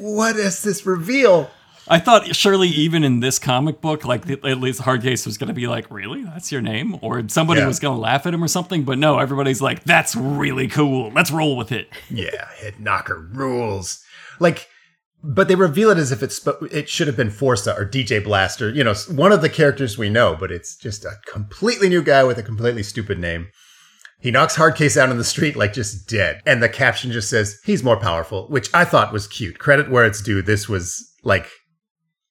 what 0.00 0.36
is 0.36 0.62
this 0.62 0.84
reveal? 0.86 1.50
I 1.88 1.98
thought 1.98 2.36
surely 2.36 2.68
even 2.68 3.02
in 3.02 3.18
this 3.20 3.38
comic 3.40 3.80
book, 3.80 4.04
like 4.04 4.26
the, 4.26 4.34
at 4.48 4.58
least 4.60 4.80
Hardcase 4.82 5.26
was 5.26 5.38
gonna 5.38 5.54
be 5.54 5.66
like, 5.66 5.90
"Really? 5.90 6.22
That's 6.22 6.52
your 6.52 6.60
name?" 6.60 6.96
Or 7.02 7.26
somebody 7.28 7.62
Yeah. 7.62 7.66
was 7.66 7.80
gonna 7.80 7.98
laugh 7.98 8.26
at 8.26 8.34
him 8.34 8.44
or 8.44 8.48
something. 8.48 8.84
But 8.84 8.98
no, 8.98 9.18
everybody's 9.18 9.60
like, 9.60 9.82
"That's 9.82 10.14
really 10.14 10.68
cool. 10.68 11.10
Let's 11.12 11.32
roll 11.32 11.56
with 11.56 11.72
it." 11.72 11.88
Yeah, 12.08 12.46
head 12.60 12.78
knocker 12.78 13.18
rules. 13.32 14.04
Like, 14.38 14.68
but 15.22 15.48
they 15.48 15.54
reveal 15.54 15.90
it 15.90 15.98
as 15.98 16.12
if 16.12 16.22
it's 16.22 16.46
it 16.70 16.88
should 16.88 17.06
have 17.06 17.16
been 17.16 17.30
Forza 17.30 17.74
or 17.76 17.84
DJ 17.84 18.22
Blaster. 18.22 18.70
You 18.70 18.84
know, 18.84 18.94
one 19.10 19.32
of 19.32 19.42
the 19.42 19.48
characters 19.48 19.98
we 19.98 20.08
know, 20.08 20.36
but 20.38 20.50
it's 20.50 20.76
just 20.76 21.04
a 21.04 21.18
completely 21.26 21.88
new 21.88 22.02
guy 22.02 22.24
with 22.24 22.38
a 22.38 22.42
completely 22.42 22.82
stupid 22.82 23.18
name. 23.18 23.48
He 24.20 24.30
knocks 24.30 24.56
Hardcase 24.56 24.96
out 24.96 25.08
in 25.08 25.16
the 25.16 25.24
street 25.24 25.56
like 25.56 25.72
just 25.72 26.08
dead, 26.08 26.42
and 26.44 26.62
the 26.62 26.68
caption 26.68 27.10
just 27.10 27.30
says 27.30 27.58
he's 27.64 27.82
more 27.82 27.96
powerful, 27.96 28.46
which 28.48 28.68
I 28.74 28.84
thought 28.84 29.12
was 29.12 29.26
cute. 29.26 29.58
Credit 29.58 29.90
where 29.90 30.04
it's 30.04 30.20
due. 30.20 30.42
This 30.42 30.68
was 30.68 31.10
like 31.22 31.48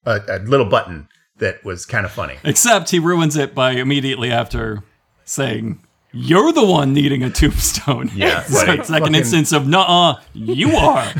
a, 0.04 0.20
a 0.28 0.38
little 0.40 0.66
button 0.66 1.08
that 1.38 1.64
was 1.64 1.86
kind 1.86 2.06
of 2.06 2.12
funny. 2.12 2.36
Except 2.44 2.90
he 2.90 2.98
ruins 2.98 3.36
it 3.36 3.54
by 3.54 3.72
immediately 3.72 4.30
after 4.30 4.84
saying, 5.24 5.80
"You're 6.12 6.52
the 6.52 6.64
one 6.64 6.92
needing 6.92 7.22
a 7.22 7.30
tombstone." 7.30 8.10
Yeah, 8.14 8.42
so 8.44 8.66
right. 8.66 8.78
it's 8.78 8.90
like 8.90 9.06
an 9.06 9.14
instance 9.14 9.52
of, 9.52 9.66
"Nuh-uh, 9.66 10.20
you 10.34 10.70
are." 10.76 11.12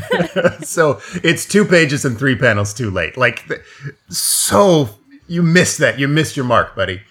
so 0.61 1.01
it's 1.23 1.45
two 1.45 1.65
pages 1.65 2.05
and 2.05 2.17
three 2.17 2.35
panels 2.35 2.73
too 2.73 2.89
late. 2.91 3.17
Like, 3.17 3.47
th- 3.47 3.61
so 4.09 4.89
you 5.27 5.43
missed 5.43 5.77
that. 5.79 5.99
You 5.99 6.07
missed 6.07 6.35
your 6.35 6.45
mark, 6.45 6.75
buddy. 6.75 7.01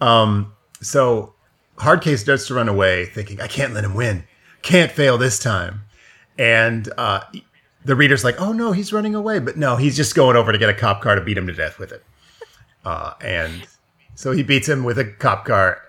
Um, 0.00 0.52
so 0.80 1.34
Hardcase 1.76 2.18
starts 2.18 2.46
to 2.48 2.54
run 2.54 2.68
away, 2.68 3.06
thinking, 3.06 3.40
I 3.40 3.46
can't 3.46 3.72
let 3.74 3.84
him 3.84 3.94
win. 3.94 4.24
Can't 4.62 4.90
fail 4.90 5.18
this 5.18 5.38
time. 5.38 5.82
And 6.38 6.88
uh, 6.96 7.20
the 7.84 7.94
reader's 7.96 8.24
like, 8.24 8.40
oh 8.40 8.52
no, 8.52 8.72
he's 8.72 8.92
running 8.92 9.14
away. 9.14 9.38
But 9.38 9.56
no, 9.56 9.76
he's 9.76 9.96
just 9.96 10.14
going 10.14 10.36
over 10.36 10.52
to 10.52 10.58
get 10.58 10.68
a 10.68 10.74
cop 10.74 11.02
car 11.02 11.14
to 11.14 11.20
beat 11.20 11.38
him 11.38 11.46
to 11.46 11.52
death 11.52 11.78
with 11.78 11.92
it. 11.92 12.04
Uh, 12.84 13.14
and 13.20 13.66
so 14.14 14.32
he 14.32 14.42
beats 14.42 14.68
him 14.68 14.84
with 14.84 14.98
a 14.98 15.04
cop 15.04 15.44
car. 15.44 15.82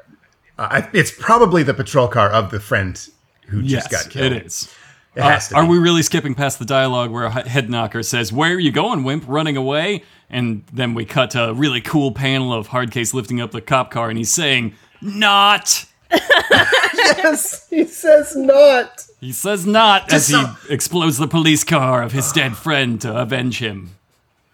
Uh, 0.60 0.68
I- 0.84 0.90
it's 0.94 1.12
probably 1.12 1.64
the 1.64 1.74
patrol 1.74 2.08
car 2.08 2.30
of 2.30 2.52
the 2.52 2.60
friend 2.60 3.00
who 3.48 3.62
yes, 3.62 3.90
just 3.90 3.92
got 4.06 4.12
killed. 4.12 4.34
it 4.34 4.46
is. 4.46 4.70
It 5.16 5.24
has 5.24 5.48
to 5.50 5.56
Uh, 5.56 5.60
are 5.60 5.64
be. 5.64 5.70
we 5.70 5.78
really 5.80 6.04
skipping 6.04 6.36
past 6.36 6.60
the 6.60 6.66
dialogue 6.66 7.10
where 7.12 7.26
H- 7.28 7.48
Head 7.48 7.70
Knocker 7.70 8.04
says, 8.04 8.32
Where 8.32 8.54
are 8.54 8.60
you 8.60 8.72
going, 8.72 9.04
wimp? 9.04 9.24
Running 9.28 9.58
away? 9.58 10.04
And 10.30 10.64
then 10.72 10.94
we 10.94 11.04
cut 11.06 11.32
to 11.32 11.46
a 11.50 11.54
really 11.54 11.82
cool 11.82 12.12
panel 12.12 12.54
of 12.54 12.68
Hardcase 12.70 13.14
lifting 13.14 13.42
up 13.42 13.50
the 13.52 13.62
cop 13.62 13.90
car 13.90 14.10
and 14.10 14.18
he's 14.20 14.32
saying, 14.32 14.76
Not! 15.02 15.86
yes, 16.12 17.68
he 17.70 17.86
says 17.86 18.36
not. 18.36 19.06
He 19.20 19.32
says 19.32 19.66
not 19.66 20.12
as 20.14 20.30
Just 20.30 20.68
he 20.68 20.74
explodes 20.74 21.18
the 21.18 21.28
police 21.28 21.64
car 21.64 22.04
of 22.04 22.12
his 22.12 22.32
dead 22.32 22.56
friend 22.56 23.00
to 23.02 23.16
avenge 23.16 23.60
him. 23.60 23.92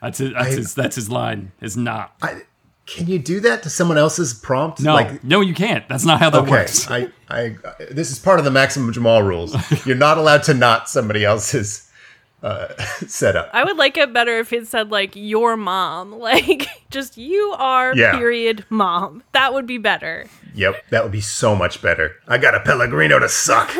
That's 0.01 0.19
his, 0.19 0.31
that's 0.33 0.45
I- 0.47 0.51
his, 0.55 0.75
that's 0.75 0.95
his 0.95 1.09
line, 1.09 1.51
is 1.61 1.75
not. 1.77 2.13
I, 2.21 2.41
can 2.85 3.07
you 3.07 3.17
do 3.19 3.39
that 3.41 3.63
to 3.63 3.69
someone 3.69 3.97
else's 3.97 4.33
prompt? 4.33 4.81
No, 4.81 4.93
Like, 4.93 5.23
no, 5.23 5.41
you 5.41 5.53
can't. 5.53 5.87
That's 5.89 6.05
not 6.05 6.19
how 6.19 6.29
that 6.29 6.41
okay, 6.43 6.51
works. 6.51 6.89
I, 6.89 7.09
I, 7.29 7.55
this 7.91 8.11
is 8.11 8.19
part 8.19 8.37
of 8.39 8.45
the 8.45 8.51
maximum 8.51 8.91
Jamal 8.93 9.23
rules. 9.23 9.55
You're 9.85 9.95
not 9.95 10.17
allowed 10.17 10.43
to 10.43 10.53
not 10.53 10.87
somebody 10.89 11.25
else's 11.25 11.89
uh, 12.43 12.67
setup. 13.07 13.49
I 13.53 13.63
would 13.63 13.77
like 13.77 13.97
it 13.97 14.13
better 14.13 14.37
if 14.37 14.53
it 14.53 14.67
said 14.67 14.91
like 14.91 15.13
your 15.15 15.57
mom, 15.57 16.11
like 16.19 16.67
just 16.91 17.17
you 17.17 17.55
are 17.57 17.95
Yeah. 17.95 18.11
period 18.17 18.65
mom. 18.69 19.23
That 19.31 19.53
would 19.53 19.65
be 19.65 19.77
better. 19.79 20.27
Yep, 20.53 20.89
that 20.91 21.03
would 21.03 21.11
be 21.11 21.21
so 21.21 21.55
much 21.55 21.81
better. 21.81 22.11
I 22.27 22.37
got 22.37 22.53
a 22.55 22.59
Pellegrino 22.61 23.19
to 23.19 23.27
suck. 23.27 23.73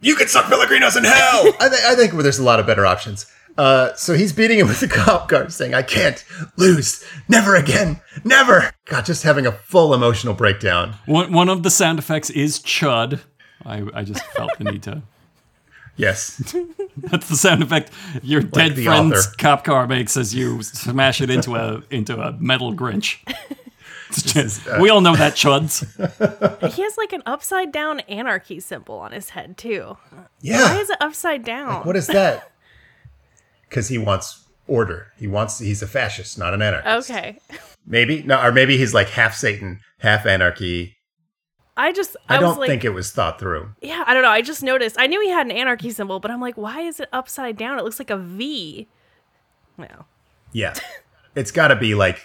you 0.00 0.14
can 0.14 0.28
suck 0.28 0.44
Pellegrinos 0.46 0.96
in 0.96 1.04
hell. 1.04 1.52
I, 1.60 1.68
th- 1.68 1.82
I 1.84 1.94
think 1.94 2.12
there's 2.22 2.38
a 2.38 2.44
lot 2.44 2.60
of 2.60 2.66
better 2.66 2.86
options. 2.86 3.26
Uh, 3.58 3.92
so 3.94 4.14
he's 4.14 4.32
beating 4.32 4.58
him 4.58 4.66
with 4.72 4.80
the 4.80 4.88
cop 4.88 5.28
car, 5.28 5.48
saying, 5.50 5.74
"I 5.74 5.82
can't 5.82 6.24
lose, 6.56 7.04
never 7.28 7.54
again, 7.54 8.00
never." 8.24 8.72
God, 8.86 9.04
just 9.04 9.22
having 9.22 9.46
a 9.46 9.52
full 9.52 9.92
emotional 9.94 10.34
breakdown. 10.34 10.94
One, 11.06 11.32
one 11.32 11.48
of 11.48 11.62
the 11.62 11.70
sound 11.70 11.98
effects 11.98 12.30
is 12.30 12.58
chud. 12.60 13.20
I, 13.64 13.86
I 13.94 14.04
just 14.04 14.24
felt 14.28 14.56
the 14.58 14.64
need 14.64 14.82
to. 14.84 15.02
Yes, 15.96 16.54
That's 16.96 17.28
the 17.28 17.36
sound 17.36 17.62
effect 17.62 17.90
your 18.22 18.40
dead 18.40 18.74
friend's 18.82 19.26
author. 19.26 19.36
cop 19.36 19.64
car 19.64 19.86
makes 19.86 20.16
as 20.16 20.34
you 20.34 20.62
smash 20.62 21.20
it 21.20 21.28
into 21.28 21.54
a 21.54 21.82
into 21.90 22.18
a 22.20 22.32
metal 22.32 22.72
Grinch. 22.74 23.18
It's 24.08 24.30
just- 24.34 24.68
uh, 24.68 24.76
we 24.78 24.90
all 24.90 25.00
know 25.00 25.16
that 25.16 25.32
chuds. 25.36 25.86
He 26.74 26.82
has 26.82 26.98
like 26.98 27.14
an 27.14 27.22
upside 27.24 27.72
down 27.72 28.00
anarchy 28.00 28.60
symbol 28.60 28.96
on 28.96 29.12
his 29.12 29.30
head 29.30 29.56
too. 29.56 29.96
Yeah. 30.42 30.74
Why 30.74 30.80
is 30.80 30.90
it 30.90 30.98
upside 31.00 31.44
down? 31.44 31.86
What 31.86 31.96
is 31.96 32.08
that? 32.08 32.51
Because 33.72 33.88
he 33.88 33.96
wants 33.96 34.44
order. 34.66 35.12
He 35.16 35.26
wants. 35.26 35.58
He's 35.58 35.80
a 35.80 35.86
fascist, 35.86 36.38
not 36.38 36.52
an 36.52 36.60
anarchist. 36.60 37.10
okay. 37.10 37.38
Maybe 37.86 38.22
no, 38.22 38.38
or 38.38 38.52
maybe 38.52 38.76
he's 38.76 38.92
like 38.92 39.08
half 39.08 39.34
Satan, 39.34 39.80
half 40.00 40.26
anarchy. 40.26 40.98
I 41.74 41.92
just 41.92 42.14
I, 42.28 42.36
I, 42.36 42.38
don't 42.38 42.58
like 42.58 42.68
think 42.68 42.84
it 42.84 42.90
was 42.90 43.10
thought 43.12 43.40
through. 43.40 43.70
Yeah, 43.80 44.04
I 44.06 44.12
don't 44.12 44.22
know. 44.22 44.28
I 44.28 44.42
just 44.42 44.62
noticed. 44.62 44.96
I 44.98 45.06
knew 45.06 45.22
he 45.22 45.30
had 45.30 45.46
an 45.46 45.52
anarchy 45.52 45.90
symbol, 45.90 46.20
but 46.20 46.30
I'm 46.30 46.40
like, 46.40 46.58
why 46.58 46.82
is 46.82 47.00
it 47.00 47.08
upside 47.14 47.56
down? 47.56 47.78
It 47.78 47.84
looks 47.84 47.98
like 47.98 48.10
a 48.10 48.18
V. 48.18 48.88
No. 49.78 50.04
Yeah, 50.52 50.74
it's 51.34 51.50
got 51.50 51.68
to 51.68 51.76
be 51.76 51.94
like 51.94 52.20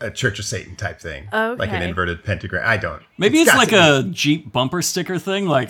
a 0.00 0.10
Church 0.10 0.38
of 0.38 0.46
Satan 0.46 0.74
type 0.74 1.00
thing, 1.00 1.28
like 1.30 1.70
an 1.70 1.82
inverted 1.82 2.24
pentagram. 2.24 2.62
I 2.66 2.78
don't. 2.78 3.02
Maybe 3.18 3.40
it's, 3.40 3.50
got 3.50 3.58
like 3.58 3.72
a 3.72 4.08
Jeep 4.10 4.50
bumper 4.50 4.80
sticker 4.80 5.18
thing. 5.18 5.44
Like 5.46 5.68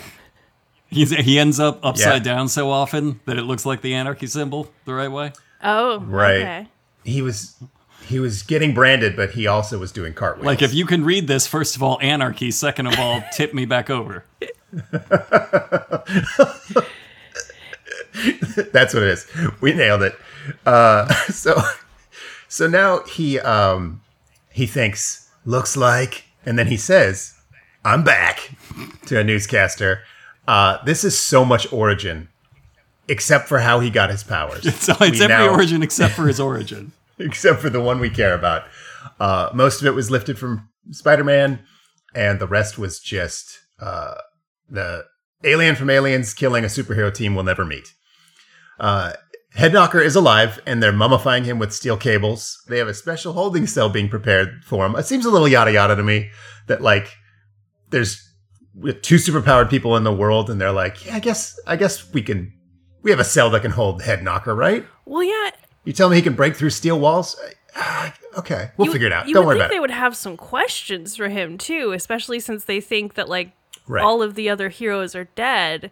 he's 0.90 1.10
he 1.10 1.38
ends 1.38 1.58
up 1.60 1.78
upside 1.82 2.26
Yeah. 2.26 2.34
down 2.34 2.48
so 2.48 2.70
often 2.70 3.20
that 3.26 3.36
it 3.38 3.42
looks 3.42 3.64
like 3.66 3.80
the 3.82 3.94
anarchy 3.94 4.26
symbol 4.26 4.70
the 4.84 4.94
right 4.94 5.10
way. 5.10 5.32
Oh, 5.62 6.00
Right. 6.00 6.40
Okay. 6.40 6.68
He 7.04 7.22
was 7.22 7.56
he 8.06 8.18
was 8.18 8.42
getting 8.42 8.72
branded, 8.74 9.16
but 9.16 9.32
he 9.32 9.46
also 9.46 9.78
was 9.78 9.92
doing 9.92 10.14
cartwheels. 10.14 10.46
Like 10.46 10.62
if 10.62 10.72
you 10.74 10.86
can 10.86 11.04
read 11.04 11.26
this, 11.26 11.46
first 11.46 11.76
of 11.76 11.82
all, 11.82 11.98
anarchy. 12.00 12.50
Second 12.50 12.86
of 12.86 12.98
all, 12.98 13.22
tip 13.32 13.52
me 13.54 13.64
back 13.66 13.90
over. 13.90 14.24
That's 18.72 18.94
what 18.94 19.02
it 19.02 19.08
is. 19.10 19.26
We 19.60 19.72
nailed 19.72 20.02
it. 20.02 20.14
Uh, 20.66 21.12
so, 21.28 21.60
so 22.48 22.66
now 22.66 23.02
he 23.04 23.38
um, 23.40 24.00
he 24.52 24.66
thinks 24.66 25.30
looks 25.44 25.76
like, 25.76 26.24
and 26.44 26.58
then 26.58 26.66
he 26.66 26.76
says, 26.76 27.34
"I'm 27.84 28.02
back" 28.04 28.50
to 29.06 29.18
a 29.20 29.24
newscaster. 29.24 30.02
Uh, 30.48 30.82
this 30.84 31.04
is 31.04 31.16
so 31.18 31.44
much 31.44 31.70
origin, 31.72 32.28
except 33.06 33.46
for 33.48 33.58
how 33.58 33.80
he 33.80 33.90
got 33.90 34.08
his 34.10 34.24
powers. 34.24 34.62
So 34.76 34.94
it's 35.02 35.20
every 35.20 35.28
now- 35.28 35.50
origin 35.50 35.82
except 35.82 36.14
for 36.14 36.26
his 36.26 36.40
origin. 36.50 36.92
except 37.18 37.60
for 37.60 37.68
the 37.70 37.80
one 37.82 38.00
we 38.00 38.08
care 38.10 38.34
about. 38.34 38.64
Uh, 39.20 39.50
most 39.52 39.80
of 39.80 39.86
it 39.86 39.94
was 39.94 40.10
lifted 40.10 40.38
from 40.38 40.68
Spider-Man, 40.90 41.60
and 42.14 42.40
the 42.40 42.46
rest 42.46 42.78
was 42.78 42.98
just 42.98 43.58
uh, 43.78 44.14
the 44.70 45.04
alien 45.44 45.76
from 45.76 45.90
Aliens 45.90 46.32
killing 46.34 46.64
a 46.64 46.68
superhero 46.68 47.12
team 47.12 47.34
we'll 47.34 47.44
never 47.44 47.64
meet. 47.64 47.92
Uh, 48.80 49.12
Headknocker 49.56 50.02
is 50.02 50.14
alive, 50.16 50.60
and 50.66 50.82
they're 50.82 50.92
mummifying 50.92 51.44
him 51.44 51.58
with 51.58 51.72
steel 51.74 51.96
cables. 51.96 52.62
They 52.68 52.78
have 52.78 52.88
a 52.88 52.94
special 52.94 53.32
holding 53.34 53.66
cell 53.66 53.88
being 53.88 54.08
prepared 54.08 54.62
for 54.64 54.86
him. 54.86 54.94
It 54.96 55.06
seems 55.06 55.26
a 55.26 55.30
little 55.30 55.48
yada 55.48 55.72
yada 55.72 55.96
to 55.96 56.02
me 56.02 56.30
that 56.68 56.80
like 56.80 57.08
there's 57.90 58.27
with 58.80 59.02
two 59.02 59.16
superpowered 59.16 59.70
people 59.70 59.96
in 59.96 60.04
the 60.04 60.12
world, 60.12 60.50
and 60.50 60.60
they're 60.60 60.72
like, 60.72 61.04
yeah, 61.06 61.16
I 61.16 61.20
guess 61.20 61.58
I 61.66 61.76
guess 61.76 62.12
we 62.12 62.22
can. 62.22 62.52
We 63.02 63.10
have 63.10 63.20
a 63.20 63.24
cell 63.24 63.50
that 63.50 63.62
can 63.62 63.70
hold 63.70 64.02
Headknocker, 64.02 64.56
right? 64.56 64.84
Well, 65.04 65.22
yeah. 65.22 65.50
You 65.84 65.92
tell 65.92 66.08
me 66.10 66.16
he 66.16 66.22
can 66.22 66.34
break 66.34 66.56
through 66.56 66.70
steel 66.70 66.98
walls? 66.98 67.36
Okay, 68.36 68.70
we'll 68.76 68.86
You- 68.86 68.92
figure 68.92 69.06
it 69.08 69.12
out. 69.12 69.26
Don't 69.26 69.46
worry 69.46 69.56
think 69.56 69.62
about 69.64 69.70
they 69.70 69.76
it. 69.76 69.80
would 69.80 69.90
have 69.90 70.14
some 70.16 70.36
questions 70.36 71.16
for 71.16 71.28
him 71.28 71.58
too, 71.58 71.92
especially 71.92 72.38
since 72.38 72.64
they 72.64 72.80
think 72.80 73.14
that 73.14 73.28
like 73.28 73.52
Right. 73.88 74.04
all 74.04 74.22
of 74.22 74.34
the 74.36 74.48
other 74.48 74.68
heroes 74.68 75.14
are 75.16 75.24
dead. 75.34 75.90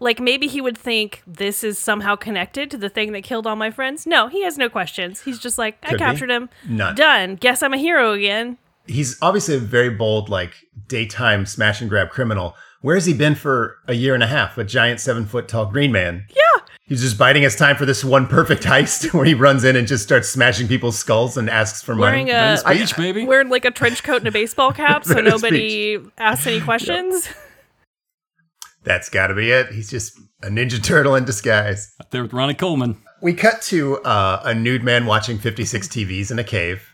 Like 0.00 0.20
maybe 0.20 0.46
he 0.46 0.60
would 0.60 0.78
think 0.78 1.22
this 1.26 1.62
is 1.64 1.78
somehow 1.78 2.16
connected 2.16 2.70
to 2.70 2.78
the 2.78 2.88
thing 2.88 3.12
that 3.12 3.24
killed 3.24 3.46
all 3.46 3.56
my 3.56 3.70
friends. 3.70 4.06
No, 4.06 4.28
he 4.28 4.42
has 4.44 4.56
no 4.56 4.68
questions. 4.70 5.20
He's 5.22 5.38
just 5.38 5.58
like, 5.58 5.76
I 5.82 5.88
Could 5.90 5.98
be. 5.98 6.04
captured 6.04 6.30
him. 6.30 6.48
None. 6.66 6.94
Done. 6.94 7.34
Guess 7.36 7.62
I'm 7.62 7.74
a 7.74 7.78
hero 7.78 8.12
again. 8.12 8.56
He's 8.86 9.16
obviously 9.22 9.56
a 9.56 9.58
very 9.58 9.90
bold, 9.90 10.28
like 10.28 10.54
daytime 10.88 11.46
smash 11.46 11.80
and 11.80 11.90
grab 11.90 12.10
criminal. 12.10 12.54
Where 12.82 12.94
has 12.94 13.06
he 13.06 13.14
been 13.14 13.34
for 13.34 13.78
a 13.88 13.94
year 13.94 14.14
and 14.14 14.22
a 14.22 14.26
half? 14.26 14.56
A 14.58 14.64
giant 14.64 15.00
seven 15.00 15.24
foot 15.26 15.48
tall 15.48 15.66
green 15.66 15.90
man. 15.92 16.26
Yeah. 16.30 16.42
He's 16.88 17.00
just 17.00 17.18
biding 17.18 17.42
his 17.42 17.56
time 17.56 17.74
for 17.74 17.84
this 17.84 18.04
one 18.04 18.28
perfect 18.28 18.62
heist 18.62 19.12
where 19.14 19.24
he 19.24 19.34
runs 19.34 19.64
in 19.64 19.74
and 19.74 19.88
just 19.88 20.04
starts 20.04 20.28
smashing 20.28 20.68
people's 20.68 20.96
skulls 20.96 21.36
and 21.36 21.50
asks 21.50 21.82
for 21.82 21.96
Wearing 21.96 22.26
money. 22.28 22.30
a 22.38 22.56
Speech, 22.58 22.96
baby. 22.96 23.24
wearing 23.26 23.48
like 23.48 23.64
a 23.64 23.72
trench 23.72 24.04
coat 24.04 24.18
and 24.18 24.28
a 24.28 24.30
baseball 24.30 24.72
cap 24.72 25.04
so 25.04 25.14
Venice 25.14 25.32
nobody 25.32 25.98
asks 26.16 26.46
any 26.46 26.60
questions. 26.60 27.28
That's 28.84 29.08
got 29.08 29.28
to 29.28 29.34
be 29.34 29.50
it. 29.50 29.72
He's 29.72 29.90
just 29.90 30.16
a 30.42 30.48
Ninja 30.48 30.80
Turtle 30.80 31.16
in 31.16 31.24
disguise. 31.24 31.92
Up 32.00 32.10
there 32.12 32.22
with 32.22 32.32
Ronnie 32.32 32.54
Coleman. 32.54 32.96
We 33.20 33.34
cut 33.34 33.62
to 33.62 33.96
uh, 34.02 34.42
a 34.44 34.54
nude 34.54 34.84
man 34.84 35.06
watching 35.06 35.38
56 35.38 35.88
TVs 35.88 36.30
in 36.30 36.38
a 36.38 36.44
cave. 36.44 36.88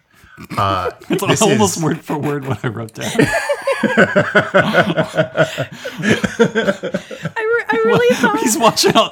Uh, 0.56 0.90
It's 1.10 1.24
this 1.26 1.42
almost 1.42 1.76
is- 1.76 1.82
word 1.82 2.00
for 2.04 2.16
word 2.18 2.46
what 2.46 2.64
I 2.64 2.68
wrote 2.68 2.94
down. 2.94 3.10
I, 3.84 5.48
re- 7.36 7.64
I 7.70 7.82
really 7.84 8.14
thought 8.16 8.38
he's 8.40 8.58
watching 8.58 8.96
all, 8.96 9.10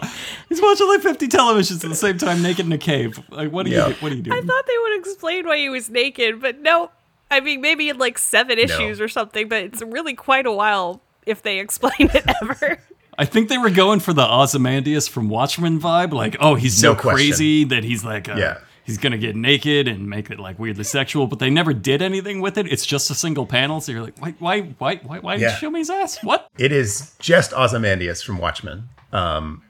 he's 0.48 0.60
watching 0.62 0.88
like 0.88 1.00
50 1.00 1.28
televisions 1.28 1.84
at 1.84 1.90
the 1.90 1.96
same 1.96 2.18
time 2.18 2.42
naked 2.42 2.66
in 2.66 2.72
a 2.72 2.78
cave. 2.78 3.20
Like 3.30 3.52
what 3.52 3.66
are 3.66 3.70
Yeah. 3.70 3.88
you 3.88 3.94
what 3.94 4.12
are 4.12 4.14
you 4.14 4.22
doing? 4.22 4.38
I 4.38 4.42
thought 4.46 4.66
they 4.66 4.78
would 4.82 4.98
explain 5.00 5.46
why 5.46 5.56
he 5.58 5.68
was 5.68 5.90
naked, 5.90 6.40
but 6.40 6.60
no. 6.60 6.90
I 7.30 7.40
mean, 7.40 7.60
maybe 7.60 7.88
in 7.88 7.98
like 7.98 8.18
seven 8.18 8.58
issues 8.58 9.00
or 9.00 9.06
something, 9.08 9.48
but 9.48 9.62
it's 9.62 9.82
really 9.82 10.14
quite 10.14 10.46
a 10.46 10.52
while 10.52 11.00
if 11.26 11.42
they 11.42 11.60
explain 11.60 11.92
it 11.98 12.24
ever. 12.42 12.80
I 13.18 13.24
think 13.24 13.48
they 13.48 13.58
were 13.58 13.70
going 13.70 14.00
for 14.00 14.12
the 14.12 14.26
Ozymandias 14.26 15.06
from 15.06 15.28
Watchmen 15.28 15.78
vibe, 15.78 16.12
like, 16.12 16.36
oh, 16.40 16.54
he's 16.56 16.76
so 16.76 16.94
No 16.94 16.98
crazy 16.98 17.62
that 17.64 17.84
he's 17.84 18.04
like, 18.04 18.28
uh, 18.28 18.34
Yeah. 18.36 18.58
He's 18.90 18.98
gonna 18.98 19.18
get 19.18 19.36
naked 19.36 19.88
and 19.88 20.08
make 20.08 20.30
it 20.30 20.38
like 20.38 20.58
weirdly 20.58 20.84
sexual, 20.84 21.26
but 21.26 21.38
they 21.38 21.48
never 21.50 21.72
did 21.72 22.02
anything 22.02 22.40
with 22.40 22.58
it. 22.58 22.66
It's 22.70 22.84
just 22.84 23.10
a 23.10 23.14
single 23.14 23.46
panel, 23.46 23.80
so 23.80 23.92
you're 23.92 24.02
like, 24.02 24.18
why, 24.18 24.34
why, 24.38 24.60
why, 24.78 24.96
why, 24.96 25.18
why 25.20 25.36
did 25.36 25.42
Yeah. 25.42 25.52
you 25.52 25.56
show 25.58 25.70
me 25.70 25.78
his 25.80 25.90
ass? 25.90 26.22
What? 26.22 26.48
It 26.58 26.72
is 26.72 27.14
just 27.18 27.52
Ozymandias 27.54 28.22
from 28.22 28.38
Watchmen. 28.38 28.88
Um, 29.12 29.62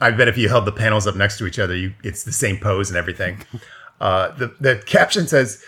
I 0.00 0.10
bet 0.10 0.28
if 0.28 0.36
you 0.38 0.48
held 0.48 0.64
the 0.66 0.72
panels 0.72 1.06
up 1.06 1.16
next 1.16 1.38
to 1.38 1.46
each 1.46 1.58
other, 1.58 1.74
you 1.74 1.94
it's 2.04 2.22
the 2.24 2.32
same 2.32 2.58
pose 2.58 2.88
and 2.90 2.96
everything. 2.96 3.44
Uh, 3.98 4.28
the 4.36 4.54
the 4.60 4.76
caption 4.84 5.26
says, 5.26 5.64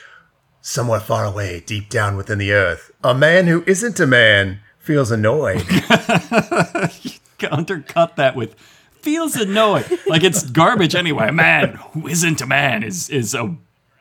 "Somewhere 0.60 1.00
far 1.00 1.24
away, 1.24 1.60
deep 1.64 1.88
down 1.88 2.14
within 2.14 2.36
the 2.36 2.52
earth, 2.52 2.90
a 3.02 3.14
man 3.14 3.46
who 3.46 3.64
isn't 3.66 3.98
a 3.98 4.06
man 4.06 4.60
feels 4.78 5.10
annoyed." 5.10 5.62
Undercut 7.50 8.16
that 8.16 8.34
with 8.36 8.54
feels 9.02 9.36
annoyed, 9.36 9.86
like 10.06 10.22
it's 10.22 10.48
garbage 10.50 10.94
anyway. 10.94 11.28
A 11.28 11.32
man 11.32 11.74
who 11.92 12.08
isn't 12.08 12.40
a 12.40 12.46
man 12.46 12.82
is 12.82 13.08
is 13.08 13.34
a 13.34 13.56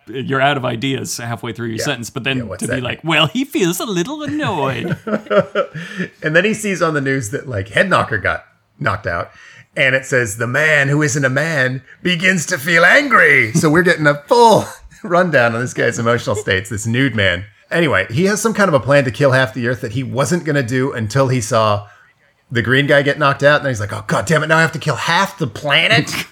you're 0.07 0.41
out 0.41 0.57
of 0.57 0.65
ideas 0.65 1.17
halfway 1.17 1.51
through 1.53 1.67
your 1.67 1.79
sentence, 1.79 2.09
but 2.09 2.23
then 2.23 2.47
Yeah, 2.47 2.55
to 2.55 2.67
that 2.67 2.75
be 2.75 2.81
like, 2.81 3.03
well, 3.03 3.27
he 3.27 3.43
feels 3.45 3.79
a 3.79 3.85
little 3.85 4.23
annoyed. 4.23 4.97
and 6.23 6.35
then 6.35 6.45
he 6.45 6.53
sees 6.53 6.81
on 6.81 6.93
the 6.93 7.01
news 7.01 7.31
that 7.31 7.47
like 7.47 7.69
Head 7.69 7.89
Knocker 7.89 8.17
got 8.17 8.45
knocked 8.79 9.07
out. 9.07 9.31
And 9.75 9.95
it 9.95 10.05
says 10.05 10.37
the 10.37 10.47
man 10.47 10.87
who 10.87 11.01
isn't 11.03 11.23
a 11.23 11.29
man 11.29 11.83
begins 12.01 12.45
to 12.47 12.57
feel 12.57 12.83
angry. 12.83 13.51
So 13.53 13.69
we're 13.69 13.83
getting 13.83 14.07
a 14.07 14.23
full 14.23 14.65
rundown 15.03 15.53
on 15.53 15.61
this 15.61 15.73
guy's 15.73 15.99
emotional 15.99 16.35
states, 16.35 16.69
this 16.69 16.87
nude 16.87 17.15
man. 17.15 17.45
Anyway, 17.69 18.07
he 18.09 18.25
has 18.25 18.41
some 18.41 18.53
kind 18.53 18.69
of 18.69 18.73
a 18.73 18.79
plan 18.79 19.03
to 19.03 19.11
kill 19.11 19.33
half 19.33 19.53
the 19.53 19.67
earth 19.67 19.81
that 19.81 19.91
he 19.91 20.01
wasn't 20.03 20.45
going 20.45 20.55
to 20.55 20.63
do 20.63 20.93
until 20.93 21.27
he 21.27 21.41
saw 21.41 21.87
the 22.51 22.61
green 22.61 22.87
guy 22.87 23.01
get 23.01 23.17
knocked 23.19 23.43
out. 23.43 23.57
And 23.57 23.65
then 23.65 23.71
he's 23.71 23.79
like, 23.79 23.93
oh, 23.93 24.03
God 24.07 24.25
damn 24.25 24.43
it, 24.43 24.47
now 24.47 24.57
I 24.57 24.61
have 24.61 24.71
to 24.73 24.79
kill 24.79 24.95
half 24.95 25.37
the 25.37 25.47
planet. 25.47 26.11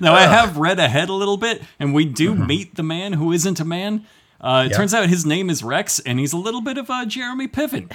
Now, 0.00 0.14
I 0.14 0.22
have 0.22 0.56
read 0.56 0.80
ahead 0.80 1.10
a 1.10 1.12
little 1.12 1.36
bit, 1.36 1.62
and 1.78 1.94
we 1.94 2.06
do 2.06 2.34
meet 2.34 2.74
the 2.74 2.82
man 2.82 3.12
who 3.12 3.30
isn't 3.30 3.60
a 3.60 3.64
man. 3.64 4.04
Uh, 4.40 4.64
it 4.66 4.70
Yeah. 4.72 4.76
turns 4.78 4.92
out 4.94 5.08
his 5.08 5.24
name 5.24 5.48
is 5.48 5.62
Rex, 5.62 6.00
and 6.00 6.18
he's 6.18 6.32
a 6.32 6.36
little 6.36 6.60
bit 6.60 6.76
of 6.76 6.90
a 6.90 7.06
Jeremy 7.06 7.46
Piven. 7.46 7.92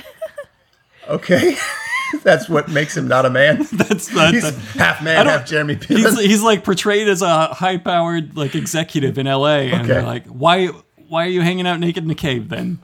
okay. 1.09 1.57
That's 2.23 2.47
what 2.47 2.69
makes 2.69 2.95
him 2.95 3.09
not 3.09 3.25
a 3.25 3.29
man. 3.29 3.67
That's 3.73 4.07
the, 4.07 4.27
He's 4.31 4.49
half 4.75 5.01
man, 5.03 5.25
half 5.25 5.45
Jeremy 5.45 5.75
he's, 5.75 5.85
Piven. 6.05 6.21
he's 6.21 6.41
like 6.43 6.63
portrayed 6.63 7.09
as 7.09 7.21
a 7.21 7.47
high-powered 7.47 8.37
like 8.37 8.55
executive 8.55 9.17
in 9.17 9.27
L.A. 9.27 9.71
And 9.71 9.81
Okay. 9.81 9.87
they're 9.87 10.03
like, 10.03 10.25
why 10.27 10.67
why 11.07 11.25
are 11.25 11.29
you 11.29 11.41
hanging 11.41 11.67
out 11.67 11.79
naked 11.79 12.03
in 12.05 12.09
a 12.11 12.15
cave 12.15 12.47
then? 12.47 12.79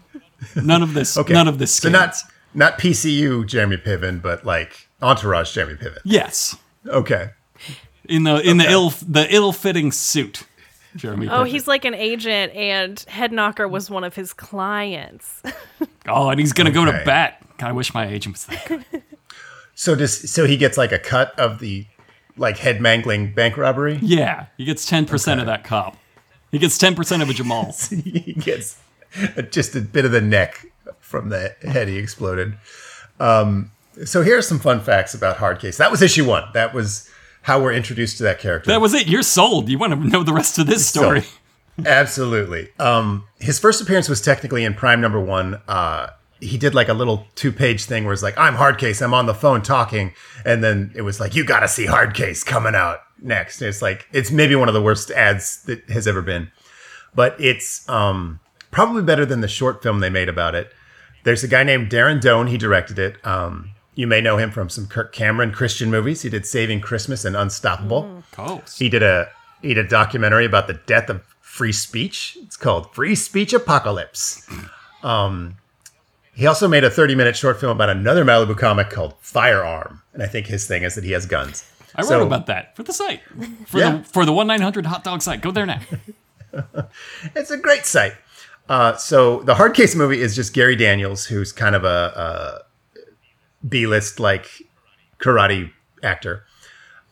None 0.56 0.82
of 0.84 0.94
this. 0.94 1.18
Okay. 1.18 1.34
None 1.34 1.48
of 1.48 1.60
this. 1.60 1.74
So 1.74 1.90
scans. 1.90 1.94
not 1.94 2.16
not 2.58 2.80
PCU 2.80 3.46
Jeremy 3.46 3.78
Piven, 3.78 4.22
but 4.22 4.44
like 4.46 4.88
Entourage 5.02 5.54
Jeremy 5.54 5.76
Piven. 5.76 6.00
yes, 6.04 6.58
Okay. 6.88 7.30
in 8.10 8.24
the 8.24 8.40
in 8.42 8.60
Okay. 8.60 8.68
the 8.68 8.72
ill 8.72 8.90
the 9.08 9.28
ill-fitting 9.34 9.92
suit. 9.92 10.44
Jeremy. 10.96 11.28
Oh, 11.30 11.44
Piven. 11.44 11.48
he's 11.50 11.68
like 11.68 11.86
an 11.86 11.94
agent, 11.94 12.54
and 12.56 13.00
Head 13.08 13.32
Knocker 13.32 13.68
was 13.68 13.90
one 13.90 14.04
of 14.04 14.16
his 14.16 14.34
clients. 14.34 15.44
oh, 16.08 16.30
and 16.30 16.40
he's 16.40 16.54
gonna 16.54 16.72
go 16.72 16.86
to 16.86 16.92
bat. 17.06 17.44
God, 17.60 17.70
I 17.70 17.72
wish 17.72 17.94
my 17.94 18.08
agent 18.08 18.36
was 18.36 18.46
that. 18.46 18.66
good. 18.92 19.04
So 19.76 19.94
does 19.96 20.30
so 20.32 20.46
he 20.46 20.58
gets 20.58 20.78
like 20.78 20.92
a 20.92 20.98
cut 21.00 21.38
of 21.40 21.60
the 21.60 21.86
like 22.36 22.58
head 22.58 22.82
mangling 22.82 23.34
bank 23.34 23.58
robbery? 23.58 24.00
Yeah, 24.02 24.48
he 24.58 24.66
gets 24.66 24.86
ten 24.88 25.06
percent 25.06 25.40
of 25.40 25.46
that 25.46 25.64
cop. 25.64 25.98
He 26.52 26.58
gets 26.58 26.78
ten 26.80 26.96
percent 26.96 27.22
of 27.22 27.30
a 27.30 27.34
Jamal. 27.34 27.76
he 27.90 28.34
gets 28.34 28.80
uh, 29.38 29.44
just 29.44 29.76
a 29.76 29.82
bit 29.82 30.06
of 30.06 30.12
the 30.12 30.22
neck 30.22 30.66
from 31.08 31.30
the 31.30 31.56
head 31.62 31.88
he 31.88 31.98
exploded. 31.98 32.58
Um, 33.20 33.72
so 34.06 34.22
here 34.22 34.38
are 34.38 34.42
some 34.42 34.60
fun 34.60 34.82
facts 34.82 35.14
about 35.14 35.38
Hardcase. 35.38 35.78
That 35.78 35.90
was 35.90 36.02
issue 36.02 36.26
one. 36.26 36.44
That 36.54 36.74
was 36.74 37.10
how 37.44 37.62
we're 37.62 37.74
introduced 37.74 38.18
to 38.18 38.24
that 38.24 38.40
character. 38.40 38.70
That 38.70 38.82
was 38.82 38.94
it. 38.94 39.08
You're 39.08 39.24
sold. 39.24 39.70
You 39.70 39.78
want 39.78 39.94
to 39.94 40.00
know 40.08 40.22
the 40.22 40.34
rest 40.34 40.60
of 40.60 40.68
this 40.68 40.86
story? 40.86 41.24
Absolutely. 41.86 42.70
Um, 42.78 43.24
his 43.40 43.58
first 43.58 43.82
appearance 43.82 44.10
was 44.10 44.22
technically 44.22 44.66
in 44.66 44.74
Prime 44.74 45.00
number 45.00 45.20
one. 45.20 45.62
Uh, 45.68 46.10
he 46.42 46.58
did 46.58 46.76
like 46.76 46.90
a 46.90 46.94
little 46.94 47.26
two 47.36 47.52
page 47.52 47.86
thing 47.86 48.04
where 48.04 48.14
it's 48.14 48.22
like, 48.22 48.38
I'm 48.38 48.56
Hardcase, 48.56 49.02
I'm 49.02 49.14
on 49.14 49.28
the 49.28 49.34
phone 49.34 49.62
talking. 49.62 50.14
And 50.46 50.64
then 50.64 50.92
it 50.94 51.04
was 51.04 51.20
like, 51.20 51.36
you 51.36 51.46
got 51.46 51.62
to 51.62 51.68
see 51.68 51.86
Hardcase 51.88 52.46
coming 52.46 52.76
out 52.76 53.00
next. 53.22 53.62
And 53.62 53.70
it's 53.70 53.82
like, 53.82 54.08
it's 54.12 54.30
maybe 54.30 54.56
one 54.56 54.68
of 54.68 54.74
the 54.74 54.82
worst 54.82 55.10
ads 55.12 55.64
that 55.64 55.90
has 55.90 56.08
ever 56.08 56.22
been. 56.22 56.52
But 57.16 57.40
it's 57.40 57.88
um, 57.90 58.40
probably 58.70 59.02
better 59.02 59.26
than 59.26 59.42
the 59.42 59.48
short 59.48 59.82
film 59.82 60.02
they 60.02 60.10
made 60.10 60.30
about 60.30 60.54
it. 60.54 60.72
There's 61.28 61.44
a 61.44 61.48
guy 61.50 61.64
named 61.64 61.90
Darren 61.92 62.22
Doane. 62.22 62.48
He 62.48 62.58
directed 62.58 62.98
it. 62.98 63.18
Um, 63.28 63.72
you 63.96 64.08
may 64.08 64.22
know 64.22 64.38
him 64.38 64.50
from 64.50 64.70
some 64.70 64.88
Kirk 64.88 65.12
Cameron 65.12 65.52
Christian 65.52 65.92
movies. 65.92 66.22
He 66.22 66.30
did 66.30 66.46
Saving 66.46 66.80
Christmas 66.80 67.26
and 67.26 67.36
Unstoppable. 67.36 68.24
Coast. 68.32 68.80
He 68.80 68.88
did 68.88 69.04
a 69.04 69.28
he 69.62 69.74
did 69.74 69.86
a 69.86 69.90
documentary 69.90 70.46
about 70.46 70.68
the 70.68 70.76
death 70.86 71.10
of 71.10 71.22
free 71.42 71.74
speech. 71.74 72.38
It's 72.44 72.56
called 72.56 72.96
Free 72.96 73.14
Speech 73.14 73.52
Apocalypse. 73.52 74.48
Um, 75.04 75.58
he 76.34 76.48
also 76.48 76.66
made 76.66 76.86
a 76.86 76.90
30 76.90 77.14
minute 77.16 77.36
short 77.36 77.60
film 77.60 77.74
about 77.76 77.90
another 77.90 78.24
Malibu 78.24 78.58
comic 78.58 78.90
called 78.90 79.16
Firearm, 79.20 80.02
and 80.14 80.24
I 80.24 80.28
think 80.28 80.48
his 80.48 80.66
thing 80.66 80.84
is 80.84 80.96
that 80.96 81.04
he 81.04 81.12
has 81.12 81.26
guns. 81.26 81.70
I 81.94 82.04
wrote 82.04 82.26
about 82.26 82.46
that 82.46 82.74
for 82.74 82.84
the 82.84 82.94
site 82.94 83.20
for 83.66 83.80
Yeah. 83.80 83.98
the 83.98 84.04
for 84.06 84.24
the 84.26 84.32
one 84.32 84.48
nine 84.48 84.62
hundred 84.62 84.86
hot 84.86 85.04
dog 85.04 85.22
site. 85.22 85.42
Go 85.42 85.52
there 85.52 85.66
now. 85.66 85.82
It's 87.36 87.52
a 87.52 87.58
great 87.58 87.86
site. 87.86 88.14
Uh, 88.70 88.96
so 88.98 89.42
the 89.44 89.56
Hardcase 89.56 89.96
movie 89.96 90.22
is 90.22 90.36
just 90.36 90.54
Gary 90.54 90.76
Daniels, 90.76 91.26
who's 91.26 91.52
kind 91.52 91.76
of 91.76 91.84
a, 91.84 92.66
a 93.58 93.68
B-list 93.68 94.20
like 94.20 94.48
karate 95.20 95.72
actor, 96.04 96.44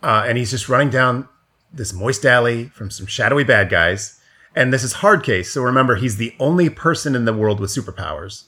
uh, 0.03 0.26
and 0.28 0.38
he's 0.38 0.51
just 0.51 0.70
running 0.70 0.89
down 0.89 1.28
this 1.72 1.93
moist 1.93 2.26
alley 2.26 2.66
from 2.66 2.91
some 2.91 3.06
shadowy 3.06 3.43
bad 3.43 3.70
guys. 3.70 4.20
And 4.56 4.72
this 4.72 4.84
is 4.84 4.95
Hardcase, 4.95 5.47
so 5.47 5.62
remember 5.62 5.95
he's 5.95 6.18
the 6.18 6.34
only 6.39 6.70
person 6.70 7.16
in 7.16 7.26
the 7.26 7.34
world 7.34 7.60
with 7.60 7.72
superpowers. 7.72 8.45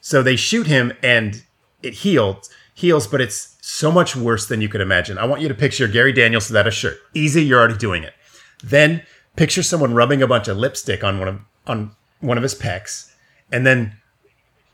So 0.00 0.22
they 0.22 0.36
shoot 0.36 0.66
him, 0.66 0.92
and 1.02 1.44
it 1.82 1.94
heals, 1.94 2.48
heals, 2.74 3.06
but 3.06 3.20
it's 3.20 3.56
so 3.60 3.92
much 3.92 4.16
worse 4.16 4.46
than 4.46 4.60
you 4.60 4.68
could 4.68 4.80
imagine. 4.80 5.18
I 5.18 5.26
want 5.26 5.42
you 5.42 5.48
to 5.48 5.54
picture 5.54 5.86
Gary 5.88 6.12
Daniels 6.12 6.48
without 6.48 6.66
a 6.66 6.70
shirt. 6.70 6.98
Easy, 7.14 7.44
you're 7.44 7.58
already 7.58 7.76
doing 7.76 8.02
it. 8.04 8.14
Then 8.62 9.02
picture 9.36 9.62
someone 9.62 9.94
rubbing 9.94 10.22
a 10.22 10.26
bunch 10.26 10.48
of 10.48 10.56
lipstick 10.56 11.04
on 11.04 11.18
one 11.18 11.28
of 11.28 11.40
on 11.66 11.94
one 12.20 12.36
of 12.36 12.42
his 12.42 12.54
pecs, 12.54 13.12
and 13.52 13.66
then 13.66 13.96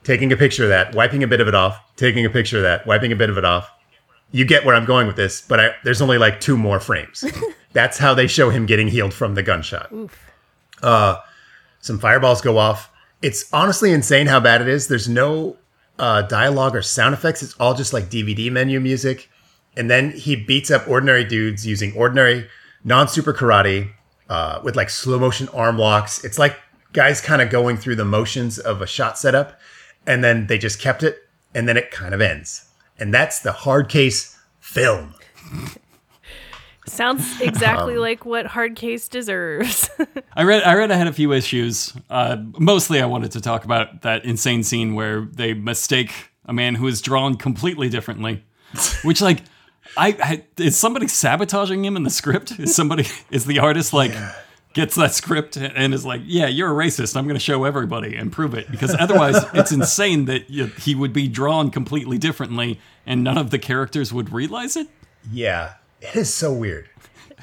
taking 0.04 0.32
a 0.32 0.36
picture 0.36 0.62
of 0.62 0.68
that, 0.68 0.94
wiping 0.94 1.22
a 1.22 1.26
bit 1.26 1.40
of 1.40 1.48
it 1.48 1.54
off, 1.54 1.78
taking 1.96 2.24
a 2.24 2.30
picture 2.30 2.58
of 2.58 2.62
that, 2.62 2.86
wiping 2.86 3.12
a 3.12 3.16
bit 3.16 3.30
of 3.30 3.38
it 3.38 3.44
off. 3.44 3.70
You 4.32 4.44
get 4.44 4.64
where 4.64 4.74
I'm 4.74 4.84
going 4.84 5.06
with 5.06 5.16
this, 5.16 5.40
but 5.40 5.60
I, 5.60 5.74
there's 5.84 6.02
only 6.02 6.18
like 6.18 6.40
two 6.40 6.56
more 6.56 6.80
frames. 6.80 7.24
That's 7.72 7.98
how 7.98 8.14
they 8.14 8.26
show 8.26 8.50
him 8.50 8.66
getting 8.66 8.88
healed 8.88 9.14
from 9.14 9.34
the 9.34 9.42
gunshot. 9.42 9.92
Uh, 10.82 11.16
some 11.80 11.98
fireballs 11.98 12.40
go 12.40 12.58
off. 12.58 12.90
It's 13.22 13.52
honestly 13.52 13.92
insane 13.92 14.26
how 14.26 14.40
bad 14.40 14.60
it 14.60 14.68
is. 14.68 14.88
There's 14.88 15.08
no 15.08 15.56
uh, 15.98 16.22
dialogue 16.22 16.74
or 16.74 16.82
sound 16.82 17.14
effects. 17.14 17.42
It's 17.42 17.54
all 17.54 17.74
just 17.74 17.92
like 17.92 18.10
DVD 18.10 18.50
menu 18.50 18.80
music. 18.80 19.30
And 19.76 19.90
then 19.90 20.10
he 20.12 20.36
beats 20.36 20.70
up 20.70 20.88
ordinary 20.88 21.24
dudes 21.24 21.66
using 21.66 21.92
ordinary 21.94 22.48
non 22.84 23.08
super 23.08 23.32
karate. 23.32 23.90
uh, 24.28 24.60
with 24.64 24.76
like 24.76 24.90
slow 24.90 25.18
motion 25.18 25.48
arm 25.50 25.78
locks. 25.78 26.24
It's 26.24 26.38
like 26.38 26.58
guys 26.96 27.20
kind 27.20 27.42
of 27.42 27.50
going 27.50 27.76
through 27.76 27.94
the 27.94 28.06
motions 28.06 28.58
of 28.58 28.80
a 28.80 28.86
shot 28.86 29.18
setup, 29.18 29.60
and 30.06 30.24
then 30.24 30.46
they 30.46 30.56
just 30.56 30.80
kept 30.80 31.02
it, 31.02 31.28
and 31.54 31.68
then 31.68 31.76
it 31.76 31.90
kind 31.90 32.14
of 32.14 32.22
ends. 32.22 32.68
And 32.98 33.12
that's 33.12 33.40
the 33.40 33.50
Hardcase 33.50 34.34
film. 34.58 35.14
Sounds 36.86 37.40
exactly 37.40 37.98
like 37.98 38.24
what 38.24 38.46
Hardcase 38.46 39.10
deserves. 39.10 39.90
I 40.32 40.44
read 40.44 40.62
I 40.62 40.74
read 40.74 40.90
I 40.90 40.96
had 40.96 41.06
a 41.06 41.12
few 41.12 41.32
issues. 41.32 41.92
Uh, 42.08 42.38
mostly 42.58 43.02
I 43.02 43.06
wanted 43.06 43.32
to 43.32 43.40
talk 43.40 43.64
about 43.64 44.02
that 44.02 44.24
insane 44.24 44.62
scene 44.62 44.94
where 44.94 45.20
they 45.20 45.52
mistake 45.52 46.12
a 46.46 46.52
man 46.52 46.76
who 46.76 46.86
is 46.86 47.02
drawn 47.02 47.36
completely 47.36 47.90
differently. 47.90 48.42
Which 49.02 49.20
like 49.20 49.42
I, 49.98 50.16
I 50.22 50.62
is 50.62 50.78
somebody 50.78 51.08
sabotaging 51.08 51.84
him 51.84 51.96
in 51.96 52.04
the 52.04 52.10
script? 52.10 52.58
Is 52.58 52.74
somebody 52.74 53.06
is 53.30 53.44
the 53.44 53.58
artist 53.58 53.92
like 53.92 54.12
gets 54.76 54.94
that 54.94 55.14
script 55.14 55.56
and 55.56 55.94
is 55.94 56.04
like, 56.04 56.20
"Yeah, 56.24 56.46
you're 56.48 56.70
a 56.70 56.84
racist. 56.84 57.16
I'm 57.16 57.24
going 57.24 57.34
to 57.34 57.40
show 57.40 57.64
everybody 57.64 58.14
and 58.14 58.30
prove 58.30 58.54
it." 58.54 58.70
Because 58.70 58.94
otherwise, 59.00 59.42
it's 59.54 59.72
insane 59.72 60.26
that 60.26 60.50
you, 60.50 60.66
he 60.66 60.94
would 60.94 61.14
be 61.14 61.26
drawn 61.26 61.70
completely 61.70 62.18
differently 62.18 62.78
and 63.06 63.24
none 63.24 63.38
of 63.38 63.50
the 63.50 63.58
characters 63.58 64.12
would 64.12 64.32
realize 64.32 64.76
it. 64.76 64.88
Yeah, 65.32 65.74
it 66.02 66.14
is 66.14 66.32
so 66.32 66.52
weird. 66.52 66.90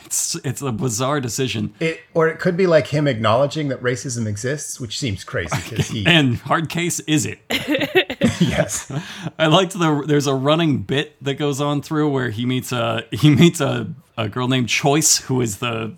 It's 0.05 0.35
it's 0.43 0.61
a 0.61 0.71
bizarre 0.71 1.19
decision. 1.19 1.73
It 1.79 2.01
or 2.13 2.27
it 2.27 2.39
could 2.39 2.55
be 2.55 2.67
like 2.67 2.87
him 2.87 3.07
acknowledging 3.07 3.69
that 3.69 3.81
racism 3.81 4.27
exists, 4.27 4.79
which 4.79 4.99
seems 4.99 5.23
crazy 5.23 5.57
because 5.69 5.87
he 5.87 6.05
And 6.07 6.35
Hardcase 6.35 7.01
is 7.07 7.25
it? 7.25 7.39
yes 8.41 8.91
I 9.39 9.47
liked 9.47 9.73
the 9.73 10.03
there's 10.05 10.27
a 10.27 10.33
running 10.33 10.83
bit 10.83 11.23
that 11.23 11.35
goes 11.35 11.61
on 11.61 11.81
through 11.81 12.09
where 12.09 12.29
he 12.29 12.45
meets 12.45 12.71
a 12.71 13.05
he 13.11 13.33
meets 13.33 13.61
a, 13.61 13.93
a 14.17 14.27
girl 14.27 14.47
named 14.47 14.69
Choice 14.69 15.17
who 15.17 15.41
is 15.41 15.57
the 15.57 15.95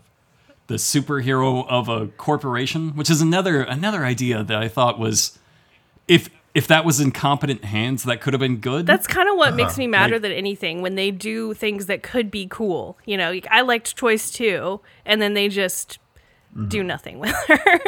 the 0.67 0.75
superhero 0.75 1.67
of 1.67 1.89
a 1.89 2.07
corporation, 2.07 2.95
which 2.95 3.09
is 3.09 3.21
another 3.21 3.61
another 3.61 4.05
idea 4.05 4.43
that 4.43 4.57
I 4.57 4.67
thought 4.67 4.99
was 4.99 5.37
if 6.07 6.29
if 6.53 6.67
that 6.67 6.85
was 6.85 7.01
in 7.01 7.11
competent 7.11 7.65
hands, 7.65 8.03
that 8.03 8.21
could 8.21 8.33
have 8.33 8.39
been 8.39 8.57
good. 8.57 8.85
That's 8.85 9.07
kind 9.07 9.29
of 9.29 9.35
what 9.35 9.55
makes 9.55 9.73
uh-huh. 9.73 9.79
me 9.79 9.87
madder 9.87 10.17
than 10.17 10.31
anything 10.31 10.81
when 10.81 10.95
they 10.95 11.11
do 11.11 11.53
things 11.53 11.87
that 11.87 12.01
could 12.01 12.31
be 12.31 12.47
cool. 12.49 12.97
You 13.05 13.17
know, 13.17 13.39
I 13.51 13.61
liked 13.61 13.97
Choice 13.97 14.31
too, 14.31 14.79
and 15.05 15.21
then 15.21 15.33
they 15.33 15.49
just 15.49 15.99
mm-hmm. 16.55 16.69
do 16.69 16.83
nothing 16.83 17.19
with 17.19 17.35
her. 17.47 17.79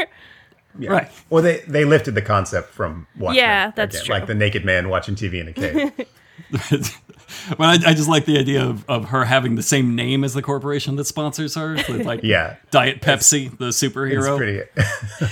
yeah. 0.77 0.89
Right. 0.89 1.11
Well, 1.29 1.41
they 1.41 1.59
they 1.61 1.85
lifted 1.85 2.13
the 2.13 2.21
concept 2.21 2.71
from 2.71 3.07
Watchmen. 3.17 3.37
Yeah, 3.37 3.71
that's 3.71 4.03
true. 4.03 4.13
Like 4.13 4.27
the 4.27 4.35
naked 4.35 4.65
man 4.65 4.89
watching 4.89 5.15
TV 5.15 5.39
in 5.39 5.47
a 5.47 5.53
cave. 5.53 6.07
but 7.57 7.85
I, 7.85 7.89
I 7.91 7.93
just 7.93 8.07
like 8.09 8.25
the 8.25 8.37
idea 8.37 8.63
of, 8.65 8.87
of 8.89 9.05
her 9.09 9.25
having 9.25 9.55
the 9.55 9.63
same 9.63 9.95
name 9.95 10.23
as 10.23 10.33
the 10.33 10.41
corporation 10.41 10.95
that 10.97 11.05
sponsors 11.05 11.55
her, 11.55 11.73
with 11.75 12.05
like 12.05 12.19
Yeah. 12.23 12.55
Diet 12.71 13.01
Pepsi, 13.01 13.55
the 13.57 13.67
It's 13.67 13.81
superhero. 13.81 14.37
pretty. 14.37 14.61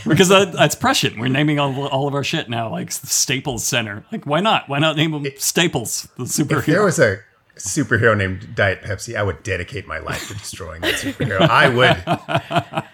because 0.10 0.30
that, 0.30 0.52
that's 0.54 0.76
prescient. 0.76 1.18
We're 1.20 1.28
naming 1.30 1.60
all, 1.60 1.88
all 1.88 2.08
of 2.08 2.14
our 2.14 2.24
shit 2.24 2.50
now, 2.50 2.70
like 2.70 2.92
Staples 2.92 3.64
Center. 3.64 4.06
Like, 4.12 4.26
why 4.26 4.40
not? 4.42 4.68
Why 4.70 4.80
not 4.80 4.96
name 4.98 5.12
them 5.12 5.26
Staples, 5.38 6.08
the 6.18 6.24
If 6.24 6.36
there 6.36 6.60
superhero? 6.62 6.86
was 6.86 7.00
a 7.00 7.20
superhero 7.58 8.16
named 8.18 8.54
Diet 8.56 8.82
Pepsi, 8.82 9.16
I 9.16 9.24
would 9.24 9.42
dedicate 9.44 9.88
my 9.88 10.00
life 10.00 10.28
to 10.28 10.34
destroying 10.34 10.82
that 10.82 10.96
superhero. 10.96 11.42
I 11.42 11.70
would. 11.70 12.04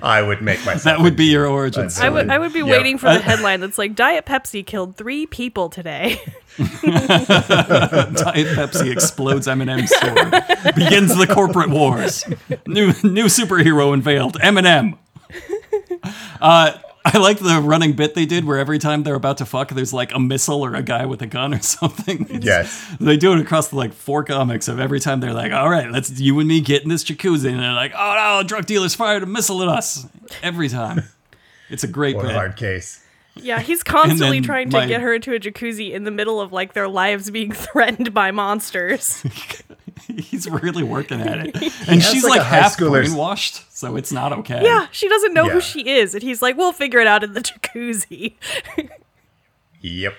I 0.03 0.21
would 0.21 0.41
make 0.41 0.59
myself. 0.65 0.83
that 0.83 0.99
would 1.01 1.15
be 1.15 1.25
your 1.25 1.47
origin 1.47 1.81
That's- 1.83 1.97
I 1.97 2.07
story. 2.07 2.13
would 2.13 2.29
I 2.29 2.37
would 2.39 2.53
be 2.53 2.59
Yep. 2.59 2.67
waiting 2.67 2.97
for 2.97 3.07
the 3.13 3.19
headline 3.23 3.59
that's 3.59 3.77
like 3.77 3.95
Diet 3.95 4.25
Pepsi 4.25 4.65
killed 4.65 4.95
three 4.97 5.25
people 5.25 5.69
today. 5.69 6.21
Diet 6.57 8.47
Pepsi 8.55 8.91
explodes 8.91 9.47
M&M 9.47 9.87
store. 9.87 10.13
Begins 10.75 11.15
the 11.17 11.27
corporate 11.31 11.69
wars. 11.69 12.23
New 12.67 12.87
new 13.03 13.25
superhero 13.25 13.93
unveiled. 13.93 14.37
Eminem. 14.39 14.97
Uh, 16.41 16.73
I 17.03 17.17
like 17.17 17.39
the 17.39 17.59
running 17.59 17.93
bit 17.93 18.13
they 18.13 18.25
did 18.27 18.45
where 18.45 18.59
every 18.59 18.77
time 18.77 19.03
they're 19.03 19.15
about 19.15 19.37
to 19.39 19.45
fuck, 19.45 19.69
there's 19.69 19.91
like 19.91 20.13
a 20.13 20.19
missile 20.19 20.63
or 20.63 20.75
a 20.75 20.83
guy 20.83 21.05
with 21.07 21.21
a 21.21 21.27
gun 21.27 21.53
or 21.53 21.59
something. 21.61 22.21
It's- 22.25 22.43
Yes. 22.43 22.95
They 22.99 23.17
do 23.17 23.33
it 23.33 23.39
across 23.39 23.69
the 23.69 23.75
like 23.75 23.93
four 23.93 24.23
comics 24.23 24.67
of 24.67 24.79
every 24.79 24.99
time 24.99 25.19
they're 25.19 25.33
like, 25.33 25.51
all 25.51 25.69
right, 25.69 25.89
let's 25.89 26.19
you 26.19 26.37
and 26.39 26.47
me 26.47 26.61
get 26.61 26.83
in 26.83 26.89
this 26.89 27.03
jacuzzi. 27.03 27.49
And 27.51 27.59
they're 27.59 27.73
like, 27.73 27.93
oh 27.97 28.39
no, 28.41 28.47
drug 28.47 28.65
dealers 28.67 28.93
fired 28.93 29.23
a 29.23 29.25
missile 29.25 29.61
at 29.63 29.67
us. 29.67 30.05
Every 30.43 30.69
time. 30.69 31.03
It's 31.69 31.83
a 31.83 31.87
great 31.87 32.15
What 32.15 32.25
a 32.25 32.33
hard 32.33 32.55
case. 32.55 33.03
Yeah, 33.41 33.59
he's 33.61 33.83
constantly 33.83 34.41
trying 34.41 34.69
to 34.71 34.77
my- 34.77 34.87
get 34.87 35.01
her 35.01 35.13
into 35.13 35.33
a 35.33 35.39
jacuzzi 35.39 35.91
in 35.91 36.03
the 36.03 36.11
middle 36.11 36.39
of 36.41 36.51
like 36.51 36.73
their 36.73 36.87
lives 36.87 37.29
being 37.31 37.51
threatened 37.65 38.13
by 38.13 38.31
monsters. 38.31 39.23
He's 40.07 40.49
really 40.49 40.83
working 40.83 41.21
at 41.21 41.45
it. 41.47 41.55
And 41.55 42.01
has, 42.01 42.09
she's 42.09 42.23
like, 42.23 42.39
like, 42.39 42.47
half 42.47 42.75
schooler's- 42.75 43.13
brainwashed, 43.13 43.63
so 43.69 43.95
it's 43.95 44.11
not 44.11 44.33
okay. 44.33 44.61
yeah, 44.63 44.87
she 44.91 45.07
doesn't 45.07 45.33
know 45.33 45.45
Yeah. 45.45 45.53
who 45.53 45.61
she 45.61 45.87
is, 45.87 46.13
and 46.15 46.23
he's 46.23 46.41
like, 46.41 46.57
"We'll 46.57 46.73
figure 46.73 46.99
it 46.99 47.07
out 47.07 47.23
in 47.23 47.33
the 47.33 47.39
jacuzzi." 47.41 48.33
Yep. 49.81 50.13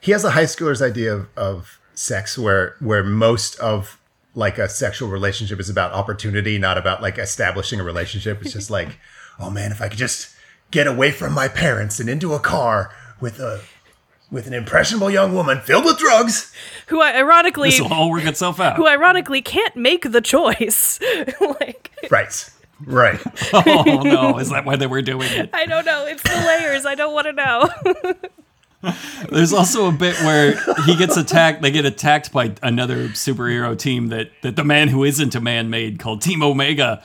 He 0.00 0.12
has 0.12 0.24
a 0.24 0.30
high 0.32 0.44
schooler's 0.44 0.82
idea 0.82 1.14
of, 1.14 1.28
of 1.36 1.80
sex 1.94 2.38
where 2.38 2.76
where 2.80 3.02
most 3.02 3.58
of 3.60 3.98
like 4.34 4.58
a 4.58 4.68
sexual 4.68 5.08
relationship 5.08 5.58
is 5.60 5.68
about 5.68 5.92
opportunity, 5.92 6.58
not 6.58 6.76
about 6.78 7.02
like 7.02 7.18
establishing 7.18 7.80
a 7.80 7.84
relationship. 7.84 8.40
It's 8.42 8.52
just 8.52 8.70
like, 8.70 8.98
oh 9.38 9.50
man, 9.50 9.72
if 9.72 9.80
I 9.82 9.88
could 9.88 9.98
just 9.98 10.34
get 10.70 10.86
away 10.86 11.10
from 11.10 11.32
my 11.32 11.48
parents 11.48 11.98
and 12.00 12.08
into 12.08 12.34
a 12.34 12.38
car 12.40 12.94
with 13.20 13.38
a 13.40 13.60
with 14.30 14.46
an 14.46 14.54
impressionable 14.54 15.10
young 15.10 15.34
woman 15.34 15.60
filled 15.60 15.84
with 15.84 15.98
drugs. 15.98 16.52
who 16.86 17.00
I 17.00 17.14
ironically 17.16 17.70
This 17.70 17.80
will 17.80 17.92
all 17.92 18.10
work 18.10 18.24
itself 18.24 18.60
out. 18.60 18.76
who 18.76 18.86
ironically 18.86 19.42
can't 19.42 19.74
make 19.74 20.12
the 20.12 20.20
choice. 20.20 21.00
like 21.40 21.90
Right. 22.10 22.50
Right. 22.86 23.20
oh 23.52 24.00
no, 24.04 24.38
is 24.38 24.50
that 24.50 24.64
why 24.64 24.76
they 24.76 24.86
were 24.86 25.02
doing 25.02 25.28
it? 25.32 25.50
I 25.52 25.66
don't 25.66 25.84
know. 25.84 26.06
It's 26.06 26.22
the 26.22 26.30
layers. 26.46 26.86
I 26.86 26.94
don't 26.94 27.12
want 27.12 27.26
to 27.26 27.32
know. 27.32 27.68
There's 29.30 29.52
also 29.52 29.88
a 29.88 29.92
bit 29.92 30.16
where 30.22 30.52
he 30.86 30.96
gets 30.96 31.18
attacked. 31.18 31.60
They 31.60 31.70
get 31.70 31.84
attacked 31.84 32.32
by 32.32 32.54
another 32.62 33.08
superhero 33.08 33.78
team 33.78 34.08
that 34.08 34.30
that 34.42 34.56
the 34.56 34.64
man 34.64 34.88
who 34.88 35.04
isn't 35.04 35.34
a 35.34 35.40
man 35.40 35.68
made 35.68 35.98
called 35.98 36.22
Team 36.22 36.42
Omega, 36.42 37.02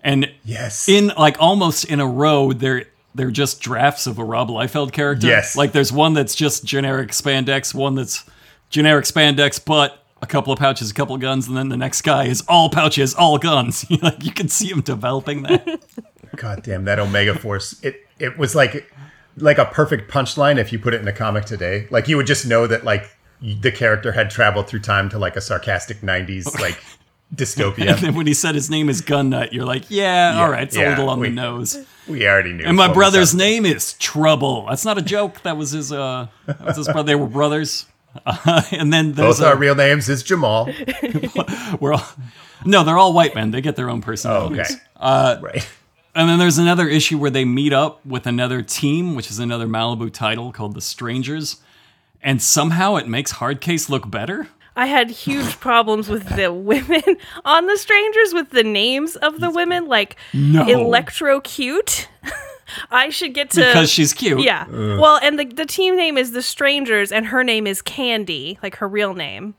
and 0.00 0.30
Yes. 0.44 0.88
in 0.88 1.08
like 1.18 1.36
almost 1.40 1.84
in 1.86 1.98
a 1.98 2.06
row, 2.06 2.52
they're 2.52 2.84
they're 3.16 3.30
just 3.30 3.60
drafts 3.60 4.06
of 4.06 4.18
a 4.18 4.24
Rob 4.24 4.48
Liefeld 4.48 4.92
character. 4.92 5.26
Yes. 5.26 5.56
like 5.56 5.72
there's 5.72 5.92
one 5.92 6.14
that's 6.14 6.34
just 6.34 6.64
generic 6.64 7.10
spandex, 7.10 7.74
one 7.74 7.94
that's 7.94 8.24
generic 8.70 9.04
spandex, 9.06 9.62
but 9.64 10.04
a 10.22 10.26
couple 10.26 10.52
of 10.52 10.58
pouches, 10.58 10.90
a 10.90 10.94
couple 10.94 11.14
of 11.14 11.20
guns, 11.20 11.48
and 11.48 11.56
then 11.56 11.68
the 11.68 11.76
next 11.76 12.02
guy 12.02 12.24
is 12.24 12.42
all 12.48 12.70
pouches, 12.70 13.14
all 13.14 13.38
guns. 13.38 13.84
like 14.02 14.24
you 14.24 14.32
can 14.32 14.48
see 14.48 14.68
him 14.70 14.80
developing 14.80 15.42
that. 15.42 15.80
God 16.36 16.62
damn 16.62 16.84
that 16.84 16.98
Omega 16.98 17.34
Force. 17.38 17.82
It 17.82 18.06
it 18.18 18.38
was 18.38 18.54
like 18.54 18.90
like 19.38 19.58
a 19.58 19.66
perfect 19.66 20.10
punchline 20.10 20.58
if 20.58 20.72
you 20.72 20.78
put 20.78 20.94
it 20.94 21.00
in 21.00 21.08
a 21.08 21.12
comic 21.12 21.44
today. 21.44 21.86
Like 21.90 22.08
you 22.08 22.16
would 22.16 22.26
just 22.26 22.46
know 22.46 22.66
that 22.66 22.84
like 22.84 23.10
the 23.40 23.70
character 23.70 24.12
had 24.12 24.30
traveled 24.30 24.66
through 24.66 24.80
time 24.80 25.08
to 25.10 25.18
like 25.18 25.36
a 25.36 25.40
sarcastic 25.40 26.00
90s 26.00 26.58
like 26.60 26.78
And 27.30 27.98
then 27.98 28.14
when 28.14 28.26
he 28.26 28.34
said 28.34 28.54
his 28.54 28.70
name 28.70 28.88
is 28.88 29.00
Gun 29.00 29.30
Nut, 29.30 29.52
you're 29.52 29.64
like, 29.64 29.84
yeah, 29.90 30.38
all 30.40 30.48
right, 30.48 30.62
it's 30.62 30.76
a 30.76 30.80
yeah, 30.80 30.90
little 30.90 31.08
on 31.10 31.18
we- 31.20 31.28
the 31.28 31.34
nose. 31.34 31.84
We 32.08 32.26
already 32.28 32.52
knew. 32.52 32.64
And 32.64 32.76
my 32.76 32.92
brother's 32.92 33.34
name 33.34 33.66
is 33.66 33.94
Trouble. 33.94 34.66
That's 34.68 34.84
not 34.84 34.96
a 34.96 35.02
joke. 35.02 35.42
That 35.42 35.56
was 35.56 35.72
his. 35.72 35.90
Uh, 35.90 36.28
that 36.46 36.60
was 36.64 36.76
his 36.76 36.86
brother. 36.86 37.02
They 37.02 37.14
were 37.16 37.26
brothers. 37.26 37.86
Uh, 38.24 38.62
and 38.70 38.92
then 38.92 39.10
Both 39.12 39.40
a, 39.40 39.48
our 39.48 39.56
real 39.56 39.74
names 39.74 40.08
is 40.08 40.22
Jamal. 40.22 40.70
we're 41.80 41.94
all, 41.94 42.04
no, 42.64 42.84
they're 42.84 42.96
all 42.96 43.12
white 43.12 43.34
men. 43.34 43.50
They 43.50 43.60
get 43.60 43.74
their 43.74 43.90
own 43.90 43.98
Oh, 43.98 44.02
personalities. 44.02 44.70
okay. 44.70 44.80
Uh, 44.96 45.38
right. 45.42 45.68
And 46.14 46.28
then 46.28 46.38
there's 46.38 46.58
another 46.58 46.88
issue 46.88 47.18
where 47.18 47.30
they 47.30 47.44
meet 47.44 47.72
up 47.72 48.06
with 48.06 48.26
another 48.26 48.62
team, 48.62 49.16
which 49.16 49.28
is 49.30 49.38
another 49.40 49.66
Malibu 49.66 50.10
title 50.12 50.52
called 50.52 50.74
the 50.74 50.80
Strangers, 50.80 51.56
and 52.22 52.40
somehow 52.40 52.94
it 52.96 53.06
makes 53.08 53.34
Hardcase 53.34 53.88
look 53.90 54.08
better. 54.10 54.46
I 54.76 54.86
had 54.86 55.10
huge 55.10 55.58
problems 55.58 56.08
with 56.08 56.36
the 56.36 56.52
women 56.70 57.02
on 57.44 57.66
the 57.66 57.78
strangers 57.78 58.34
with 58.34 58.50
the 58.50 58.62
names 58.64 59.16
of 59.16 59.40
the 59.40 59.50
women, 59.50 59.86
like 59.88 60.16
No. 60.34 60.66
Electro 60.66 61.40
Cute. 61.40 62.08
I 62.90 63.10
should 63.10 63.32
get 63.32 63.50
to 63.50 63.60
Because 63.60 63.90
she's 63.90 64.12
cute. 64.12 64.40
Yeah. 64.40 64.66
Well, 64.68 65.18
and 65.22 65.38
the 65.38 65.44
the 65.44 65.66
team 65.66 65.96
name 65.96 66.18
is 66.18 66.32
the 66.32 66.42
Strangers, 66.42 67.12
and 67.12 67.26
her 67.26 67.44
name 67.44 67.64
is 67.66 67.80
Candy, 67.80 68.58
like 68.62 68.76
her 68.76 68.88
real 68.88 69.14
name. 69.14 69.54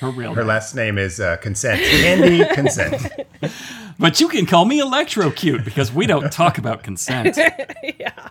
Her 0.00 0.10
real 0.10 0.34
Her 0.34 0.40
name. 0.42 0.48
last 0.48 0.74
name 0.74 0.98
is 0.98 1.20
uh, 1.20 1.36
Consent. 1.38 1.80
Andy 1.80 2.44
Consent. 2.54 3.06
But 3.98 4.18
you 4.18 4.28
can 4.28 4.46
call 4.46 4.64
me 4.64 4.80
Electrocute 4.80 5.62
because 5.62 5.92
we 5.92 6.06
don't 6.06 6.32
talk 6.32 6.56
about 6.56 6.82
consent. 6.82 7.38
Yeah. 7.98 8.28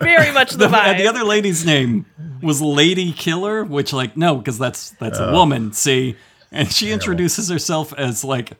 Very 0.00 0.32
much 0.32 0.52
the, 0.52 0.58
the, 0.58 0.68
vibe. 0.68 0.84
and 0.86 1.00
the 1.00 1.06
other 1.06 1.22
lady's 1.22 1.66
name 1.66 2.06
was 2.42 2.62
Lady 2.62 3.12
Killer, 3.12 3.62
which 3.62 3.92
like 3.92 4.16
no, 4.16 4.36
because 4.36 4.58
that's 4.58 4.90
that's 4.92 5.18
a 5.18 5.32
woman. 5.32 5.74
See, 5.74 6.16
and 6.50 6.72
she 6.72 6.92
introduces 6.92 7.50
herself 7.50 7.92
as 7.98 8.24
like 8.24 8.52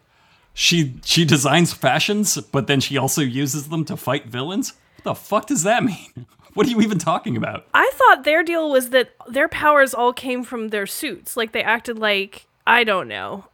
she 0.53 1.01
she 1.05 1.25
designs 1.25 1.73
fashions, 1.73 2.37
but 2.53 2.67
then 2.67 2.81
she 2.81 2.99
also 2.99 3.23
uses 3.23 3.69
them 3.71 3.85
to 3.87 3.97
fight 3.97 4.27
villains. 4.27 4.75
What 4.97 5.05
the 5.05 5.15
fuck 5.15 5.47
does 5.47 5.63
that 5.63 5.83
mean? 5.83 6.27
What 6.55 6.67
are 6.67 6.71
you 6.71 6.81
even 6.81 6.99
talking 6.99 7.37
about? 7.37 7.67
I 7.75 7.91
thought 7.95 8.25
their 8.25 8.43
deal 8.43 8.71
was 8.71 8.91
that 8.91 9.11
their 9.29 9.49
powers 9.49 9.93
all 9.93 10.13
came 10.13 10.43
from 10.45 10.69
their 10.69 10.87
suits. 10.87 11.37
Like 11.37 11.53
they 11.53 11.63
acted 11.63 11.99
like 11.99 12.47
I 12.67 12.85
don't 12.85 13.09
know. 13.09 13.47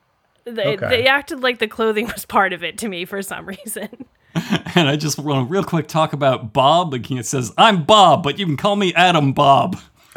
They, 0.45 0.75
Okay. 0.77 0.89
they 0.89 1.07
acted 1.07 1.41
like 1.43 1.59
the 1.59 1.67
clothing 1.69 2.07
was 2.07 2.25
part 2.25 2.53
of 2.53 2.63
it 2.65 2.79
to 2.79 2.89
me 2.89 3.05
for 3.05 3.23
some 3.23 3.47
reason. 3.47 3.89
And 4.77 4.89
I 4.89 4.95
just 4.95 5.19
want 5.19 5.49
to 5.49 5.53
real 5.53 5.65
quick 5.65 5.89
talk 5.89 6.13
about 6.13 6.53
Bob. 6.53 6.93
Like 6.93 7.11
it 7.11 7.27
says, 7.27 7.53
I'm 7.59 7.83
Bob, 7.83 8.23
but 8.23 8.39
you 8.39 8.47
can 8.47 8.57
call 8.57 8.77
me 8.77 8.95
Atom 8.95 9.33
Bob. 9.33 9.77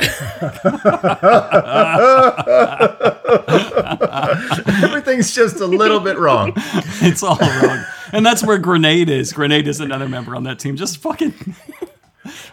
Everything's 4.83 5.33
just 5.33 5.59
a 5.59 5.65
little 5.67 5.99
bit 5.99 6.17
wrong. 6.17 6.53
It's 7.01 7.23
all 7.23 7.37
wrong. 7.37 7.83
And 8.11 8.25
that's 8.25 8.43
where 8.43 8.57
Grenade 8.57 9.09
is. 9.09 9.33
Grenade 9.33 9.67
is 9.67 9.79
another 9.79 10.07
member 10.07 10.35
on 10.35 10.43
that 10.43 10.59
team. 10.59 10.75
Just 10.75 10.97
fucking 10.97 11.33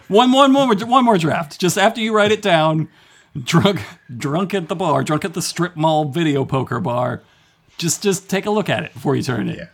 one, 0.08 0.32
one 0.32 0.52
more, 0.52 0.74
one 0.74 1.04
more 1.04 1.18
draft. 1.18 1.60
Just 1.60 1.78
after 1.78 2.00
you 2.00 2.14
write 2.14 2.32
it 2.32 2.42
down, 2.42 2.88
drunk, 3.42 3.80
drunk 4.16 4.54
at 4.54 4.68
the 4.68 4.76
bar, 4.76 5.02
drunk 5.02 5.24
at 5.24 5.34
the 5.34 5.42
strip 5.42 5.76
mall 5.76 6.04
video 6.06 6.44
poker 6.44 6.80
bar. 6.80 7.22
Just, 7.78 8.02
just 8.02 8.28
take 8.28 8.46
a 8.46 8.50
look 8.50 8.68
at 8.68 8.82
it 8.84 8.92
before 8.92 9.16
you 9.16 9.22
turn 9.22 9.48
it. 9.48 9.58
in. 9.58 9.68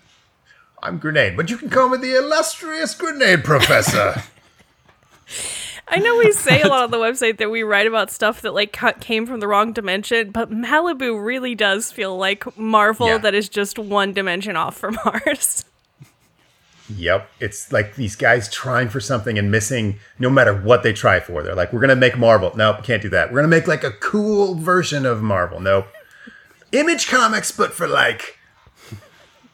I'm 0.82 0.98
Grenade, 0.98 1.36
but 1.36 1.50
you 1.50 1.56
can 1.56 1.70
call 1.70 1.88
me 1.88 1.98
the 1.98 2.14
illustrious 2.16 2.94
Grenade 2.94 3.42
Professor. 3.44 4.22
I 5.88 5.98
know 6.00 6.16
we 6.18 6.32
say 6.32 6.62
a 6.62 6.68
lot 6.68 6.84
on 6.84 6.90
the 6.90 6.96
website 6.98 7.38
that 7.38 7.48
we 7.50 7.62
write 7.62 7.86
about 7.86 8.10
stuff 8.10 8.42
that 8.42 8.54
like 8.54 8.76
came 9.00 9.24
from 9.24 9.38
the 9.40 9.46
wrong 9.48 9.72
dimension, 9.72 10.30
but 10.30 10.50
Malibu 10.50 11.24
really 11.24 11.54
does 11.54 11.92
feel 11.92 12.16
like 12.16 12.56
Marvel 12.58 13.06
Yeah. 13.08 13.18
that 13.18 13.34
is 13.34 13.48
just 13.48 13.78
one 13.78 14.12
dimension 14.12 14.56
off 14.56 14.76
from 14.76 14.98
ours. 15.04 15.64
Yep. 16.88 17.28
It's 17.40 17.72
like 17.72 17.96
these 17.96 18.14
guys 18.14 18.48
trying 18.48 18.88
for 18.88 19.00
something 19.00 19.38
and 19.38 19.50
missing 19.50 19.98
no 20.18 20.30
matter 20.30 20.54
what 20.54 20.82
they 20.82 20.92
try 20.92 21.20
for. 21.20 21.42
They're 21.42 21.54
like, 21.54 21.72
we're 21.72 21.80
going 21.80 21.90
to 21.90 21.96
make 21.96 22.16
Marvel. 22.16 22.52
Nope, 22.54 22.84
can't 22.84 23.02
do 23.02 23.08
that. 23.10 23.28
We're 23.28 23.40
going 23.40 23.50
to 23.50 23.56
make 23.56 23.66
like 23.66 23.84
a 23.84 23.90
cool 23.92 24.54
version 24.54 25.04
of 25.04 25.22
Marvel. 25.22 25.60
Nope. 25.60 25.88
Image 26.72 27.08
comics, 27.08 27.50
but 27.50 27.72
for 27.72 27.88
like 27.88 28.38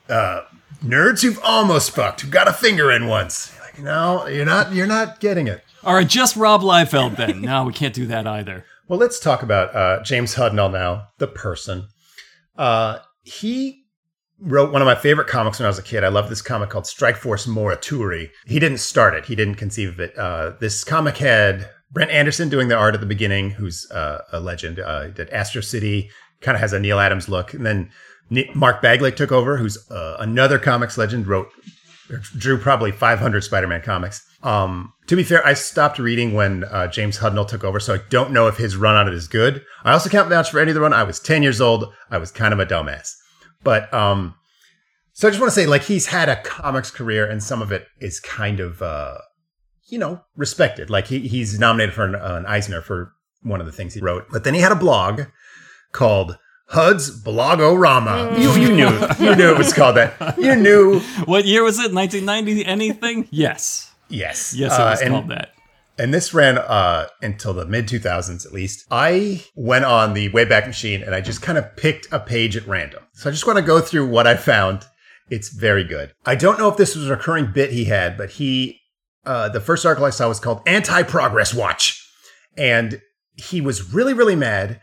uh, 0.09 0.43
nerds 0.85 1.23
who've 1.23 1.41
almost 1.43 1.93
fucked, 1.93 2.23
who 2.23 2.29
got 2.29 2.49
a 2.49 2.53
finger 2.53 2.91
in 2.91 3.07
once. 3.07 3.53
You're 3.55 3.65
like, 3.65 3.79
no, 3.79 4.27
you're 4.27 4.47
not, 4.47 4.73
you're 4.73 4.87
not 4.87 5.21
getting 5.21 5.47
it. 5.47 5.65
All 5.85 5.95
right, 5.95 6.09
just 6.09 6.37
Rob 6.37 6.61
Liefeld 6.61 7.17
then. 7.17 7.41
No, 7.41 7.65
we 7.65 7.73
can't 7.73 7.95
do 7.95 8.07
that 8.07 8.27
either. 8.27 8.65
Well, 8.89 8.99
let's 8.99 9.19
talk 9.19 9.43
about 9.43 9.75
uh, 9.75 10.03
James 10.03 10.35
Hudnall 10.35 10.71
now, 10.71 11.09
the 11.19 11.27
person. 11.27 11.89
Uh, 12.57 12.99
he 13.23 13.82
wrote 14.43 14.73
one 14.73 14.83
of 14.83 14.87
my 14.87 14.95
favorite 14.95 15.29
comics 15.29 15.59
when 15.59 15.67
I 15.67 15.71
was 15.71 15.79
a 15.79 15.83
kid. 15.83 16.05
I 16.05 16.09
loved 16.09 16.29
this 16.29 16.43
comic 16.43 16.71
called 16.71 16.87
Strike 16.87 17.17
Force 17.17 17.47
Morituri. 17.47 18.31
He 18.47 18.59
didn't 18.59 18.79
start 18.79 19.15
it, 19.15 19.27
he 19.27 19.35
didn't 19.35 19.55
conceive 19.55 19.91
of 19.91 20.01
it. 20.01 20.17
Uh, 20.19 20.53
this 20.61 20.85
comic 20.85 21.19
had 21.19 21.71
Brent 21.91 22.11
Anderson 22.11 22.49
doing 22.49 22.69
the 22.69 22.77
art 22.77 22.95
at 22.95 23.01
the 23.01 23.07
beginning, 23.07 23.51
who's 23.51 23.91
uh, 23.91 24.23
a 24.33 24.41
legend. 24.41 24.81
Uh, 24.81 25.09
did 25.09 25.31
Astro 25.31 25.61
City, 25.61 26.11
kind 26.41 26.57
of 26.57 26.61
has 26.61 26.73
a 26.73 26.81
Neal 26.81 26.99
Adams 26.99 27.29
look. 27.29 27.55
And 27.55 27.65
then 27.65 27.91
Mark 28.55 28.83
Bagley 28.83 29.13
took 29.13 29.31
over, 29.31 29.57
who's 29.59 29.79
uh, 29.91 30.17
another 30.19 30.59
comics 30.59 30.99
legend, 30.99 31.27
wrote 31.27 31.51
drew 32.37 32.59
probably 32.59 32.93
500 32.93 33.43
Spider-Man 33.43 33.83
comics. 33.83 34.27
Um, 34.43 34.93
to 35.07 35.17
be 35.17 35.23
fair, 35.23 35.47
I 35.47 35.55
stopped 35.55 35.99
reading 35.99 36.35
when 36.35 36.65
uh, 36.65 36.89
James 36.89 37.19
Hudnall 37.19 37.49
took 37.49 37.65
over, 37.65 37.81
so 37.81 37.95
I 37.95 38.01
don't 38.11 38.33
know 38.33 38.49
if 38.49 38.57
his 38.57 38.77
run 38.77 38.97
on 38.97 39.09
it 39.09 39.15
is 39.15 39.29
good. 39.29 39.65
I 39.85 39.93
also 39.93 40.11
can't 40.11 40.29
vouch 40.29 40.51
for 40.51 40.61
any 40.61 40.71
of 40.71 40.75
the 40.75 40.81
run. 40.81 40.93
I 40.93 41.05
was 41.05 41.21
10 41.21 41.43
years 41.43 41.61
old. 41.61 41.93
I 42.11 42.19
was 42.19 42.31
kind 42.31 42.53
of 42.53 42.61
a 42.61 42.67
dumbass. 42.67 43.15
But 43.65 43.93
um, 43.95 44.35
so 45.13 45.29
I 45.29 45.31
just 45.31 45.41
want 45.41 45.51
to 45.53 45.55
say, 45.55 45.67
like, 45.67 45.83
he's 45.85 46.07
had 46.07 46.29
a 46.29 46.37
comics 46.43 46.91
career, 46.91 47.27
and 47.29 47.43
some 47.43 47.63
of 47.63 47.71
it 47.73 47.87
is 48.01 48.19
kind 48.21 48.61
of, 48.61 48.81
uh, 48.83 49.19
you 49.89 49.99
know, 49.99 50.23
respected. 50.37 50.91
Like, 50.91 51.07
he, 51.09 51.21
he's 51.29 51.59
nominated 51.59 51.95
for 51.95 52.05
an, 52.05 52.15
an 52.15 52.47
Eisner 52.47 52.81
for 52.83 53.13
one 53.43 53.61
of 53.61 53.67
the 53.67 53.73
things 53.73 53.95
he 53.95 54.01
wrote. 54.01 54.27
But 54.31 54.45
then 54.45 54.55
he 54.55 54.61
had 54.61 54.73
a 54.73 54.77
blog 54.77 55.23
called 55.93 56.39
Hud's 56.69 57.23
Blogorama. 57.23 58.39
You, 58.39 58.53
you 58.53 58.73
knew, 58.75 59.25
you 59.25 59.37
knew 59.37 59.51
it 59.53 59.59
was 59.59 59.73
called 59.75 59.97
that. 59.97 60.39
You 60.39 60.57
knew 60.57 61.01
What 61.27 61.45
year 61.45 61.63
was 61.63 61.79
it? 61.79 61.93
1990 61.93 62.65
anything? 62.65 63.29
Yes. 63.33 63.91
Yes. 64.09 64.55
Yes, 64.55 64.73
it 64.73 64.81
Uh, 64.81 64.91
was 64.91 65.01
and, 65.03 65.11
called 65.11 65.29
that. 65.29 65.52
And 65.99 66.13
this 66.13 66.33
ran 66.33 66.59
uh, 66.59 67.07
until 67.21 67.53
the 67.53 67.67
mid 67.67 67.87
2000s 67.87 68.47
at 68.47 68.53
least. 68.53 68.87
I 68.91 69.45
went 69.55 69.85
on 69.85 70.15
the 70.15 70.31
Wayback 70.31 70.67
Machine 70.67 71.03
and 71.03 71.15
I 71.15 71.21
just 71.21 71.43
kind 71.43 71.59
of 71.59 71.77
picked 71.77 72.09
a 72.13 72.19
page 72.19 72.57
at 72.57 72.67
random. 72.67 73.03
So 73.13 73.29
I 73.29 73.33
just 73.33 73.47
want 73.47 73.59
to 73.59 73.65
go 73.65 73.81
through 73.81 74.09
what 74.09 74.27
I 74.27 74.37
found. 74.37 74.85
It's 75.31 75.49
very 75.49 75.85
good. 75.85 76.13
I 76.27 76.35
don't 76.35 76.59
know 76.59 76.69
if 76.69 76.77
this 76.77 76.97
was 76.97 77.07
a 77.09 77.11
recurring 77.11 77.53
bit 77.53 77.71
he 77.71 77.85
had, 77.85 78.17
but 78.17 78.31
he, 78.31 78.81
uh, 79.25 79.49
the 79.49 79.61
first 79.61 79.87
article 79.87 80.07
I 80.07 80.11
saw 80.11 80.29
was 80.29 80.41
called 80.41 80.63
Anti 80.67 81.03
Progress 81.05 81.55
Watch. 81.55 81.99
And 82.57 83.01
he 83.35 83.61
was 83.61 83.95
really, 83.95 84.13
really 84.13 84.37
mad 84.37 84.81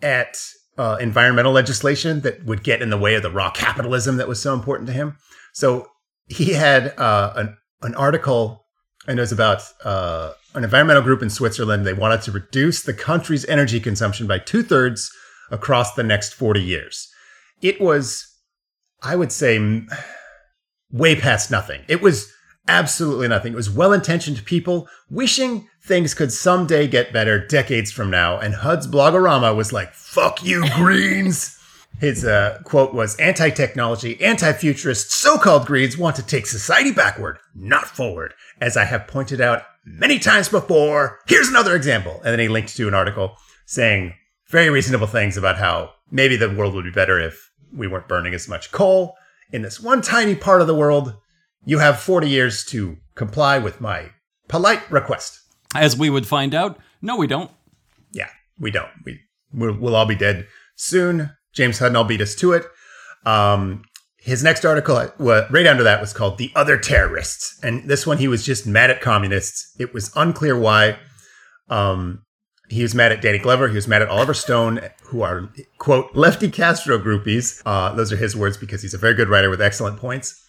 at 0.00 0.38
uh, 0.78 0.96
environmental 1.00 1.52
legislation 1.52 2.20
that 2.22 2.44
would 2.44 2.64
get 2.64 2.82
in 2.82 2.90
the 2.90 2.98
way 2.98 3.14
of 3.14 3.22
the 3.22 3.30
raw 3.30 3.50
capitalism 3.50 4.16
that 4.16 4.28
was 4.28 4.40
so 4.40 4.54
important 4.54 4.88
to 4.88 4.92
him. 4.92 5.16
So 5.52 5.88
he 6.26 6.54
had 6.54 6.98
uh, 6.98 7.32
an, 7.36 7.56
an 7.82 7.94
article, 7.94 8.61
and 9.06 9.18
it 9.18 9.22
was 9.22 9.32
about 9.32 9.62
uh, 9.84 10.32
an 10.54 10.64
environmental 10.64 11.02
group 11.02 11.22
in 11.22 11.30
Switzerland. 11.30 11.86
They 11.86 11.92
wanted 11.92 12.22
to 12.22 12.32
reduce 12.32 12.82
the 12.82 12.94
country's 12.94 13.44
energy 13.46 13.80
consumption 13.80 14.26
by 14.26 14.38
two 14.38 14.62
thirds 14.62 15.10
across 15.50 15.94
the 15.94 16.02
next 16.02 16.34
40 16.34 16.62
years. 16.62 17.08
It 17.60 17.80
was, 17.80 18.26
I 19.02 19.16
would 19.16 19.32
say, 19.32 19.84
way 20.90 21.16
past 21.16 21.50
nothing. 21.50 21.82
It 21.88 22.00
was 22.00 22.32
absolutely 22.68 23.28
nothing. 23.28 23.52
It 23.52 23.56
was 23.56 23.70
well 23.70 23.92
intentioned 23.92 24.44
people 24.44 24.88
wishing 25.10 25.68
things 25.84 26.14
could 26.14 26.32
someday 26.32 26.86
get 26.86 27.12
better 27.12 27.44
decades 27.44 27.90
from 27.90 28.10
now. 28.10 28.38
And 28.38 28.54
HUD's 28.54 28.86
Blogorama 28.86 29.54
was 29.56 29.72
like, 29.72 29.92
fuck 29.92 30.44
you, 30.44 30.64
Greens. 30.74 31.58
His 32.00 32.24
uh, 32.24 32.60
quote 32.64 32.94
was 32.94 33.16
anti 33.16 33.50
technology, 33.50 34.20
anti 34.20 34.52
futurist, 34.54 35.10
so 35.12 35.38
called 35.38 35.66
Greens 35.66 35.98
want 35.98 36.16
to 36.16 36.22
take 36.26 36.46
society 36.46 36.90
backward, 36.90 37.38
not 37.54 37.86
forward. 37.86 38.34
As 38.62 38.76
I 38.76 38.84
have 38.84 39.08
pointed 39.08 39.40
out 39.40 39.64
many 39.84 40.20
times 40.20 40.48
before, 40.48 41.18
here's 41.26 41.48
another 41.48 41.74
example. 41.74 42.18
And 42.18 42.26
then 42.26 42.38
he 42.38 42.46
linked 42.46 42.76
to 42.76 42.86
an 42.86 42.94
article 42.94 43.36
saying 43.66 44.14
very 44.50 44.70
reasonable 44.70 45.08
things 45.08 45.36
about 45.36 45.58
how 45.58 45.90
maybe 46.12 46.36
the 46.36 46.48
world 46.48 46.72
would 46.74 46.84
be 46.84 46.92
better 46.92 47.18
if 47.18 47.50
we 47.76 47.88
weren't 47.88 48.06
burning 48.06 48.34
as 48.34 48.48
much 48.48 48.70
coal. 48.70 49.16
In 49.50 49.62
this 49.62 49.80
one 49.80 50.00
tiny 50.00 50.36
part 50.36 50.60
of 50.60 50.68
the 50.68 50.76
world, 50.76 51.16
you 51.64 51.80
have 51.80 51.98
40 51.98 52.28
years 52.28 52.64
to 52.66 52.98
comply 53.16 53.58
with 53.58 53.80
my 53.80 54.10
polite 54.46 54.88
request. 54.92 55.40
As 55.74 55.98
we 55.98 56.08
would 56.08 56.28
find 56.28 56.54
out, 56.54 56.78
no, 57.00 57.16
we 57.16 57.26
don't. 57.26 57.50
Yeah, 58.12 58.30
we 58.60 58.70
don't. 58.70 58.90
We 59.04 59.18
we'll, 59.52 59.74
we'll 59.74 59.96
all 59.96 60.06
be 60.06 60.14
dead 60.14 60.46
soon. 60.76 61.32
James 61.52 61.80
Hudnall 61.80 62.06
beat 62.06 62.20
us 62.20 62.36
to 62.36 62.52
it. 62.52 62.64
Um, 63.26 63.82
his 64.24 64.44
next 64.44 64.64
article, 64.64 64.94
right 65.18 65.66
under 65.66 65.82
that, 65.82 66.00
was 66.00 66.12
called 66.12 66.38
"The 66.38 66.52
Other 66.54 66.78
Terrorists," 66.78 67.58
and 67.62 67.88
this 67.88 68.06
one 68.06 68.18
he 68.18 68.28
was 68.28 68.46
just 68.46 68.66
mad 68.66 68.88
at 68.88 69.00
communists. 69.00 69.74
It 69.80 69.92
was 69.92 70.12
unclear 70.14 70.56
why. 70.56 70.98
Um, 71.68 72.24
he 72.68 72.82
was 72.82 72.94
mad 72.94 73.10
at 73.10 73.20
Danny 73.20 73.38
Glover. 73.38 73.68
He 73.68 73.74
was 73.74 73.88
mad 73.88 74.00
at 74.00 74.08
Oliver 74.08 74.32
Stone, 74.32 74.80
who 75.06 75.22
are 75.22 75.52
quote 75.78 76.14
lefty 76.14 76.48
Castro 76.50 76.98
groupies. 76.98 77.60
Uh, 77.66 77.94
those 77.94 78.12
are 78.12 78.16
his 78.16 78.36
words 78.36 78.56
because 78.56 78.80
he's 78.80 78.94
a 78.94 78.98
very 78.98 79.14
good 79.14 79.28
writer 79.28 79.50
with 79.50 79.60
excellent 79.60 79.98
points. 79.98 80.40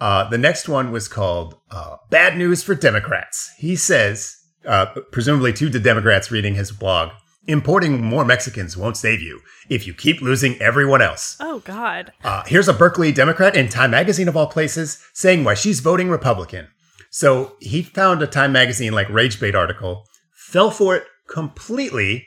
Uh, 0.00 0.28
the 0.30 0.38
next 0.38 0.68
one 0.68 0.90
was 0.90 1.06
called 1.06 1.54
uh, 1.70 1.96
"Bad 2.08 2.38
News 2.38 2.62
for 2.62 2.74
Democrats." 2.74 3.52
He 3.58 3.76
says, 3.76 4.34
uh, 4.66 4.86
presumably 5.10 5.52
to 5.52 5.68
the 5.68 5.78
Democrats 5.78 6.30
reading 6.30 6.54
his 6.54 6.72
blog, 6.72 7.10
"Importing 7.46 8.02
more 8.02 8.24
Mexicans 8.24 8.76
won't 8.76 8.96
save 8.96 9.20
you 9.20 9.40
if 9.68 9.86
you 9.86 9.94
keep 9.94 10.20
losing 10.20 10.60
everyone 10.60 11.02
else." 11.02 11.36
Oh 11.40 11.60
God. 11.60 12.12
Uh, 12.22 12.42
here's 12.46 12.68
a 12.68 12.72
Berkeley 12.72 13.12
Democrat 13.12 13.56
in 13.56 13.68
Time 13.68 13.90
Magazine 13.90 14.28
of 14.28 14.36
all 14.36 14.46
places 14.46 15.02
saying 15.12 15.44
why 15.44 15.54
she's 15.54 15.80
voting 15.80 16.08
Republican. 16.10 16.68
So 17.10 17.56
he 17.60 17.82
found 17.82 18.22
a 18.22 18.26
Time 18.26 18.52
Magazine 18.52 18.92
like 18.92 19.08
rage 19.10 19.38
bait 19.38 19.54
article, 19.54 20.06
fell 20.34 20.70
for 20.70 20.96
it 20.96 21.04
completely, 21.28 22.26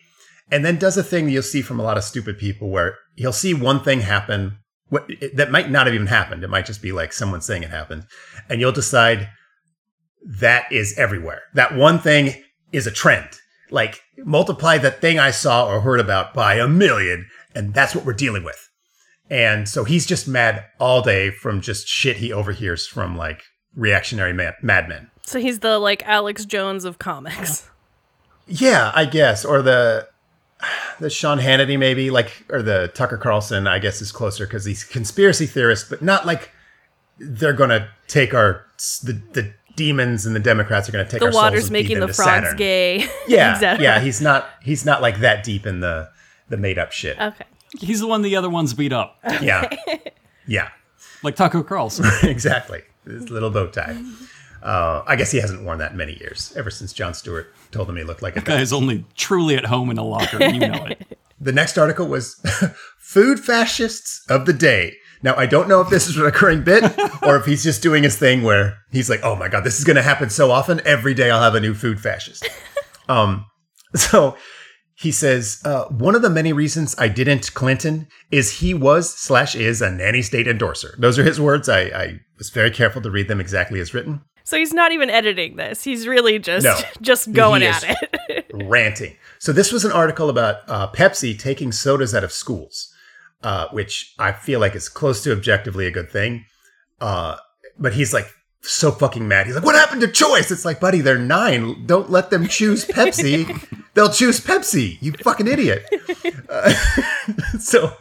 and 0.52 0.64
then 0.64 0.78
does 0.78 0.98
a 0.98 1.04
thing 1.04 1.30
you'll 1.30 1.44
see 1.44 1.62
from 1.62 1.80
a 1.80 1.84
lot 1.84 1.98
of 1.98 2.04
stupid 2.04 2.38
people 2.38 2.70
where 2.70 2.98
he'll 3.16 3.34
see 3.34 3.54
one 3.54 3.84
thing 3.84 4.02
happen 4.02 4.58
that 5.34 5.52
might 5.52 5.72
not 5.72 5.88
have 5.88 5.96
even 5.96 6.08
happened. 6.08 6.44
It 6.44 6.50
might 6.50 6.66
just 6.66 6.82
be 6.82 6.92
like 6.92 7.14
someone 7.14 7.42
saying 7.42 7.64
it 7.64 7.72
happened, 7.72 8.06
and 8.50 8.62
you'll 8.62 8.72
decide 8.72 9.30
that 10.40 10.72
is 10.72 10.98
everywhere. 10.98 11.42
That 11.54 11.76
one 11.76 12.00
thing 12.00 12.44
is 12.72 12.86
a 12.88 12.92
trend. 12.92 13.28
Like 13.76 14.02
multiply 14.18 14.78
that 14.78 15.02
thing 15.02 15.20
I 15.20 15.32
saw 15.32 15.68
or 15.68 15.82
heard 15.82 16.00
about 16.00 16.34
by 16.34 16.56
a 16.56 16.66
million, 16.68 17.28
and 17.54 17.74
that's 17.74 17.94
what 17.94 18.06
we're 18.06 18.14
dealing 18.14 18.46
with. 18.46 18.70
And 19.30 19.68
so 19.68 19.84
he's 19.84 20.06
just 20.06 20.30
mad 20.30 20.64
all 20.80 21.02
day 21.02 21.30
from 21.30 21.60
just 21.60 21.86
shit 21.86 22.16
he 22.16 22.32
overhears 22.32 22.88
from 22.88 23.18
like 23.18 23.44
reactionary 23.76 24.32
mad- 24.32 24.56
madmen. 24.62 25.12
So 25.24 25.40
he's 25.40 25.60
the 25.60 25.78
like 25.78 26.08
Alex 26.08 26.46
Jones 26.46 26.86
of 26.86 27.00
comics. 27.00 27.70
Yeah, 28.48 28.92
I 28.96 29.06
guess, 29.06 29.44
or 29.44 29.62
the 29.62 30.08
the 31.00 31.10
Sean 31.10 31.40
Hannity 31.40 31.78
maybe, 31.78 32.12
like, 32.12 32.46
or 32.50 32.62
the 32.62 32.92
Tucker 32.94 33.18
Carlson. 33.18 33.68
I 33.68 33.80
guess 33.80 34.02
is 34.02 34.12
closer 34.14 34.46
because 34.46 34.64
he's 34.64 34.84
conspiracy 34.86 35.48
theorist, 35.48 35.90
but 35.90 36.02
not 36.02 36.26
like 36.26 36.52
they're 37.18 37.54
gonna 37.54 37.90
take 38.08 38.34
our 38.34 38.66
the 39.04 39.20
the 39.34 39.54
demons 39.76 40.26
and 40.26 40.36
the 40.36 40.40
Democrats 40.40 40.88
are 40.90 40.92
gonna 40.92 41.04
take 41.08 41.20
The 41.20 41.28
our 41.28 41.32
souls 41.32 41.42
The 41.42 41.46
water's 41.46 41.64
and 41.66 41.74
making 41.74 41.88
feed 41.90 41.96
the 41.96 42.00
them 42.02 42.10
to 42.10 42.14
frogs 42.14 42.30
Saturn. 42.30 42.58
gay. 42.58 43.08
Yeah, 43.28 43.54
etc. 43.56 43.82
yeah, 43.84 44.00
he's 44.00 44.22
not 44.22 44.48
he's 44.62 44.86
not 44.86 45.02
like 45.02 45.20
that 45.20 45.44
deep 45.44 45.66
in 45.66 45.80
the 45.80 46.10
the 46.50 46.58
made 46.58 46.78
up 46.78 46.92
shit. 46.92 47.20
Okay. 47.20 47.46
He's 47.80 48.00
the 48.00 48.08
one 48.08 48.22
the 48.22 48.36
other 48.36 48.50
ones 48.50 48.74
beat 48.74 48.94
up, 48.94 49.18
Yeah. 49.42 49.70
Yeah. 50.48 50.70
like 51.24 51.36
Taco 51.36 51.64
Carlson. 51.64 52.06
exactly. 52.30 52.84
His 53.06 53.30
little 53.30 53.50
bow 53.50 53.68
tie. 53.68 53.98
Uh, 54.64 55.04
I 55.06 55.16
guess 55.16 55.32
he 55.32 55.40
hasn't 55.40 55.64
worn 55.64 55.78
that 55.80 55.92
in 55.92 55.98
many 55.98 56.18
years, 56.20 56.54
ever 56.56 56.70
since 56.72 56.92
Jon 56.94 57.14
Stewart 57.14 57.54
told 57.72 57.88
him 57.90 57.96
he 57.98 58.04
looked 58.04 58.22
like 58.24 58.36
a 58.36 58.42
Guy 58.42 58.62
is 58.62 58.74
only 58.74 59.06
truly 59.16 59.56
at 59.56 59.66
home 59.66 59.90
in 59.92 59.98
a 59.98 60.04
locker. 60.04 60.44
You 60.44 60.60
know 60.60 60.86
it. 60.86 61.18
The 61.40 61.52
next 61.52 61.78
article 61.78 62.08
was 62.08 62.36
Food 62.98 63.40
Fascists 63.40 64.26
of 64.30 64.46
the 64.46 64.54
Day. 64.54 64.96
Now, 65.26 65.36
I 65.36 65.48
don't 65.48 65.68
know 65.68 65.82
if 65.82 65.90
this 65.90 66.08
is 66.08 66.18
a 66.18 66.24
recurring 66.24 66.64
bit 66.64 66.84
or 67.24 67.36
if 67.36 67.46
he's 67.46 67.64
just 67.64 67.82
doing 67.82 68.04
his 68.04 68.16
thing 68.16 68.44
where 68.44 68.78
he's 68.92 69.10
like, 69.10 69.22
oh 69.24 69.36
my 69.36 69.48
God, 69.50 69.64
this 69.64 69.80
is 69.80 69.84
going 69.84 69.96
to 69.96 70.04
happen 70.04 70.30
so 70.30 70.52
often. 70.52 70.80
Every 70.86 71.16
day 71.16 71.32
I'll 71.32 71.42
have 71.42 71.56
a 71.56 71.60
new 71.60 71.74
food 71.74 72.00
fascist. 72.00 72.48
Um, 73.08 73.46
so 73.94 74.36
he 74.96 75.12
says, 75.12 75.62
uh, 75.64 75.86
one 75.90 76.16
of 76.16 76.24
the 76.24 76.30
many 76.30 76.54
reasons 76.54 76.96
I 76.98 77.08
didn't 77.08 77.54
Clinton 77.54 78.08
is 78.32 78.52
he 78.60 78.74
was 78.74 79.14
slash 79.14 79.56
is 79.56 79.80
a 79.82 79.92
nanny 79.92 80.24
state 80.24 80.48
endorser. 80.48 80.96
Those 80.98 81.20
are 81.20 81.24
his 81.24 81.40
words. 81.40 81.70
I, 81.70 81.82
I 81.82 82.20
was 82.40 82.50
very 82.50 82.72
careful 82.72 83.04
to 83.04 83.12
read 83.12 83.28
them 83.28 83.40
exactly 83.40 83.80
as 83.80 83.94
written. 83.94 84.22
So 84.44 84.58
he's 84.58 84.74
not 84.74 84.92
even 84.92 85.12
editing 85.12 85.56
this. 85.58 85.84
He's 85.84 86.08
really 86.08 86.40
just 86.40 86.64
No. 86.64 86.76
just 87.02 87.32
going 87.32 87.62
He 87.62 87.68
at 87.68 87.84
is 87.84 87.96
it. 88.30 88.46
ranting. 88.54 89.16
So 89.38 89.52
this 89.54 89.72
was 89.72 89.86
an 89.86 89.92
article 89.92 90.32
about 90.32 90.68
uh, 90.68 90.92
Pepsi 90.92 91.38
taking 91.38 91.72
sodas 91.72 92.16
out 92.16 92.24
of 92.24 92.32
schools, 92.32 92.92
uh, 93.46 93.68
which 93.70 94.16
I 94.18 94.32
feel 94.32 94.60
like 94.60 94.76
is 94.76 94.90
close 94.90 95.22
to 95.24 95.32
objectively 95.32 95.86
a 95.86 95.92
good 95.92 96.10
thing. 96.10 96.46
Uh, 97.00 97.38
but 97.78 97.94
he's 97.94 98.12
like 98.12 98.28
so 98.62 98.90
fucking 98.90 99.28
mad. 99.28 99.46
He's 99.46 99.54
like, 99.54 99.64
"What 99.64 99.76
happened 99.76 100.02
to 100.02 100.08
choice?" 100.08 100.50
It's 100.50 100.66
like, 100.66 100.80
buddy, 100.80 101.00
they're 101.02 101.20
nine. 101.20 101.86
Don't 101.86 102.10
let 102.10 102.32
them 102.32 102.48
choose 102.48 102.86
Pepsi. 102.86 103.46
They'll 103.94 104.10
choose 104.10 104.42
Pepsi. 104.42 104.98
You 105.00 105.14
fucking 105.24 105.48
idiot. 105.48 105.88
Uh, 106.50 106.74
so, 107.60 107.92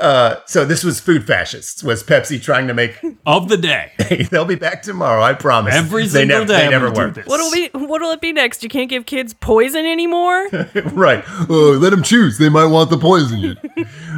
uh, 0.00 0.36
so 0.46 0.64
this 0.64 0.84
was 0.84 1.00
food 1.00 1.26
fascists. 1.26 1.82
Was 1.82 2.02
Pepsi 2.02 2.42
trying 2.42 2.68
to 2.68 2.74
make? 2.74 3.00
Of 3.26 3.48
the 3.48 3.56
day. 3.56 3.92
Hey, 3.96 4.24
they'll 4.24 4.44
be 4.44 4.54
back 4.54 4.82
tomorrow. 4.82 5.22
I 5.22 5.32
promise. 5.32 5.74
Every 5.74 6.02
they 6.02 6.08
single 6.08 6.40
never, 6.40 6.46
day. 6.46 6.64
They 6.64 6.70
never 6.70 6.90
gonna 6.90 7.06
were. 7.06 7.10
do 7.12 7.22
this. 7.22 7.26
What'll 7.26 7.50
be 7.50 7.70
what'll 7.72 8.10
it 8.10 8.20
be 8.20 8.32
next? 8.34 8.62
You 8.62 8.68
can't 8.68 8.90
give 8.90 9.06
kids 9.06 9.32
poison 9.32 9.86
anymore? 9.86 10.46
right. 10.92 11.24
Oh, 11.48 11.78
let 11.80 11.90
them 11.90 12.02
choose. 12.02 12.36
They 12.36 12.50
might 12.50 12.66
want 12.66 12.90
the 12.90 12.98
poison 12.98 13.38
yet. 13.38 13.56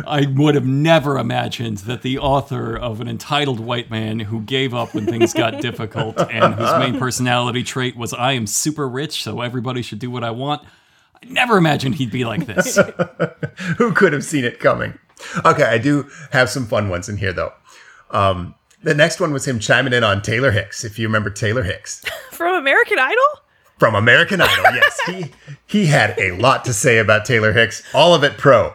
I 0.07 0.27
would 0.27 0.57
have 0.57 0.67
never 0.67 1.19
imagined 1.19 1.79
that 1.79 2.03
the 2.03 2.19
author 2.19 2.77
of 2.77 3.01
an 3.01 3.07
entitled 3.07 3.61
white 3.61 3.91
man 3.91 4.19
who 4.19 4.41
gave 4.41 4.75
up 4.75 4.93
when 4.93 5.07
things 5.07 5.33
got 5.33 5.61
difficult 5.61 6.19
and 6.19 6.55
whose 6.55 6.73
main 6.79 6.99
personality 6.99 7.63
trait 7.63 7.97
was 7.97 8.13
I 8.13 8.33
am 8.33 8.49
super 8.49 8.89
rich, 8.89 9.23
so 9.23 9.41
everybody 9.41 9.83
should 9.83 10.01
do 10.01 10.11
what 10.11 10.25
I 10.25 10.33
want. 10.33 10.63
I 11.23 11.27
never 11.29 11.57
imagined 11.57 11.95
he'd 11.97 12.11
be 12.11 12.25
like 12.25 12.47
this. 12.47 12.77
Who 13.79 13.93
could 13.93 14.13
have 14.13 14.25
seen 14.25 14.45
it 14.45 14.61
coming? 14.61 14.99
Okay, 15.45 15.65
I 15.65 15.79
do 15.79 16.09
have 16.33 16.51
some 16.51 16.67
fun 16.67 16.89
ones 16.89 17.09
in 17.09 17.17
here 17.17 17.33
though. 17.33 17.53
Um, 18.11 18.55
the 18.83 18.95
next 18.95 19.19
one 19.21 19.33
was 19.33 19.47
him 19.47 19.59
chiming 19.59 19.93
in 19.93 20.05
on 20.05 20.23
Taylor 20.23 20.51
Hicks. 20.51 20.85
If 20.85 20.99
you 20.99 21.09
remember 21.09 21.31
Taylor 21.31 21.63
Hicks 21.63 22.05
From 22.31 22.55
American 22.55 22.99
Idol? 22.99 23.25
from 23.79 23.95
American 23.95 24.41
Idol, 24.41 24.65
yes, 24.75 25.01
he 25.07 25.31
he 25.67 25.85
had 25.87 26.19
a 26.19 26.31
lot 26.39 26.65
to 26.65 26.73
say 26.73 26.97
about 26.99 27.27
Taylor 27.27 27.53
Hicks. 27.53 27.83
All 27.95 28.15
of 28.15 28.25
it 28.25 28.39
pro, 28.39 28.73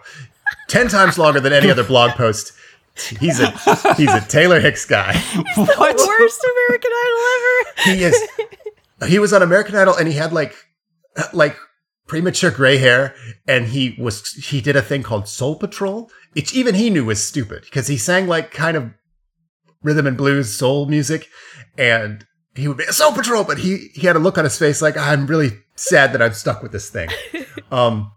ten 0.68 0.90
times 0.90 1.18
longer 1.18 1.40
than 1.40 1.54
any 1.54 1.72
other 1.72 1.84
blog 1.84 2.12
post. 2.12 2.54
He's 3.20 3.40
a 3.40 3.50
he's 3.96 4.14
a 4.14 4.22
Taylor 4.22 4.60
Hicks 4.60 4.86
guy. 4.86 5.18
what? 5.56 5.96
Worst 5.98 6.46
American 6.68 6.92
Idol 7.04 7.20
ever. 7.36 7.98
He 7.98 8.04
is. 8.04 8.30
He 9.08 9.18
was 9.18 9.34
on 9.34 9.42
American 9.42 9.76
Idol 9.76 9.96
and 9.96 10.08
he 10.08 10.14
had 10.14 10.34
like 10.34 10.54
like 11.34 11.58
premature 12.12 12.52
gray 12.52 12.78
hair 12.78 13.16
and 13.48 13.68
he 13.68 13.96
was 13.98 14.34
he 14.34 14.60
did 14.60 14.76
a 14.76 14.82
thing 14.82 15.02
called 15.02 15.30
Soul 15.30 15.56
Patrol, 15.56 16.12
which 16.34 16.54
even 16.54 16.76
he 16.76 16.90
knew 16.90 17.06
was 17.06 17.26
stupid 17.26 17.62
because 17.62 17.88
he 17.88 17.96
sang 17.96 18.28
like 18.28 18.52
kind 18.52 18.76
of 18.76 18.92
rhythm 19.82 20.06
and 20.06 20.18
blues 20.18 20.54
soul 20.54 20.88
music 20.88 21.30
and 21.78 22.26
he 22.54 22.68
would 22.68 22.76
be 22.76 22.84
a 22.84 22.92
Soul 22.92 23.14
Patrol, 23.14 23.46
but 23.46 23.60
he 23.60 23.92
he 23.94 24.08
had 24.08 24.18
a 24.18 24.20
look 24.20 24.38
on 24.38 24.44
his 24.44 24.58
face 24.58 24.82
like 24.82 24.98
I'm 24.98 25.26
really 25.26 25.52
sad 25.76 26.12
that 26.12 26.22
I'm 26.22 26.34
stuck 26.34 26.62
with 26.62 26.74
this 26.74 26.90
thing. 26.90 27.10
Um 27.72 28.12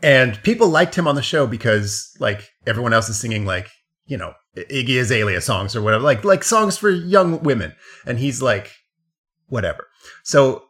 and 0.00 0.40
people 0.44 0.68
liked 0.68 0.94
him 0.94 1.08
on 1.08 1.16
the 1.16 1.22
show 1.22 1.44
because 1.48 2.14
like 2.20 2.48
everyone 2.68 2.92
else 2.92 3.08
is 3.08 3.18
singing 3.18 3.44
like, 3.44 3.68
you 4.06 4.16
know, 4.16 4.34
Iggy 4.56 5.00
Azalea 5.00 5.40
songs 5.40 5.74
or 5.74 5.82
whatever, 5.82 6.04
like 6.04 6.22
like 6.24 6.44
songs 6.44 6.78
for 6.78 6.88
young 6.88 7.42
women. 7.42 7.74
And 8.06 8.20
he's 8.20 8.40
like, 8.40 8.70
whatever. 9.48 9.88
So 10.22 10.67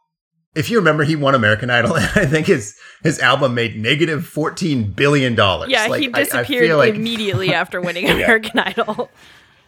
if 0.59 0.70
you 0.70 0.78
remember, 0.78 1.04
he 1.04 1.16
won 1.16 1.34
American 1.34 1.70
Idol, 1.70 1.96
and 1.96 2.04
I 2.14 2.26
think 2.26 2.46
his 2.46 2.74
his 3.02 3.18
album 3.20 3.54
made 3.54 3.76
negative 3.76 4.26
fourteen 4.26 4.92
billion 4.92 5.34
dollars. 5.34 5.70
Yeah, 5.70 5.86
Like, 5.86 6.00
he 6.02 6.09
I- 6.12 6.18
I 6.20 6.24
disappeared 6.24 6.76
like 6.76 6.94
immediately 6.94 7.54
after 7.61 7.80
winning 7.80 8.09
American 8.11 8.59
Idol. 8.59 9.11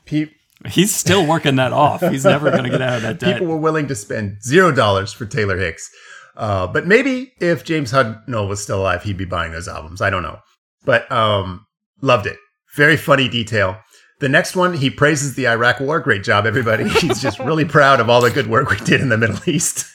pe- 0.04 0.30
He's 0.68 0.94
still 0.94 1.26
working 1.26 1.56
that 1.56 1.72
off. 1.72 2.02
He's 2.02 2.26
never 2.26 2.50
going 2.50 2.64
to 2.64 2.70
get 2.70 2.82
out 2.82 2.96
of 2.96 3.02
that 3.02 3.18
debt. 3.18 3.32
people 3.34 3.46
were 3.46 3.56
willing 3.56 3.88
to 3.88 3.94
spend 3.94 4.42
zero 4.42 4.70
dollars 4.70 5.10
for 5.10 5.24
Taylor 5.24 5.56
Hicks. 5.56 5.88
Uh, 6.36 6.66
but 6.66 6.86
maybe 6.86 7.32
if 7.40 7.64
James 7.64 7.92
Hudnall 7.92 8.46
was 8.46 8.62
still 8.62 8.80
alive, 8.80 9.02
he'd 9.02 9.16
be 9.16 9.24
buying 9.24 9.52
those 9.52 9.68
albums. 9.68 10.02
I 10.02 10.10
don't 10.10 10.22
know. 10.22 10.38
But 10.84 11.10
um, 11.10 11.64
loved 12.02 12.26
it. 12.26 12.36
Very 12.76 12.96
funny 12.98 13.26
detail. 13.28 13.78
The 14.20 14.28
next 14.28 14.54
one, 14.54 14.74
he 14.74 14.90
praises 14.90 15.34
the 15.34 15.48
Iraq 15.48 15.80
War. 15.80 15.98
Great 15.98 16.22
job, 16.24 16.44
everybody. 16.44 16.86
He's 17.00 17.22
just 17.22 17.38
really 17.38 17.64
proud 17.64 17.98
of 18.00 18.10
all 18.10 18.20
the 18.20 18.30
good 18.30 18.46
work 18.48 18.68
we 18.68 18.76
did 18.78 19.00
in 19.00 19.08
the 19.08 19.16
Middle 19.18 19.40
East. 19.48 19.86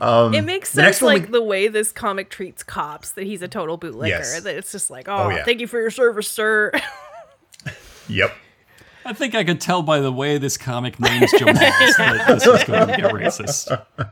Um, 0.00 0.34
It 0.34 0.42
makes 0.42 0.72
the 0.72 0.82
next 0.82 0.98
sense, 0.98 1.02
we- 1.02 1.06
like 1.20 1.30
the 1.30 1.42
way 1.42 1.68
this 1.68 1.92
comic 1.92 2.30
treats 2.30 2.62
cops, 2.62 3.12
that 3.12 3.24
he's 3.24 3.42
a 3.42 3.48
total 3.48 3.78
bootlicker. 3.78 4.08
Yes. 4.08 4.40
That 4.40 4.56
it's 4.56 4.72
just 4.72 4.90
like, 4.90 5.08
oh, 5.08 5.30
yeah. 5.30 5.44
thank 5.44 5.60
you 5.60 5.66
for 5.66 5.80
your 5.80 5.90
service, 5.90 6.28
sir. 6.28 6.72
Yep. 8.08 8.34
I 9.06 9.14
think 9.14 9.34
I 9.34 9.44
could 9.44 9.62
tell 9.62 9.82
by 9.82 10.00
the 10.00 10.12
way 10.12 10.36
this 10.36 10.58
comic 10.58 11.00
names 11.00 11.30
Jamal 11.38 11.54
that 11.54 12.24
this 12.28 12.46
was 12.46 12.64
going 12.64 12.86
to 12.86 12.96
get 12.96 13.10
racist. 13.12 13.84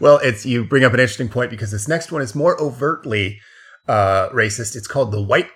Well, 0.00 0.18
it's 0.22 0.46
you 0.46 0.64
bring 0.64 0.84
up 0.84 0.94
an 0.94 1.00
interesting 1.00 1.28
point 1.28 1.50
because 1.50 1.72
this 1.72 1.88
next 1.88 2.12
one 2.12 2.22
is 2.22 2.34
more 2.34 2.58
overtly 2.60 3.40
uh, 3.88 4.28
racist. 4.30 4.76
It's 4.76 4.86
called 4.86 5.10
the 5.10 5.20
white. 5.20 5.48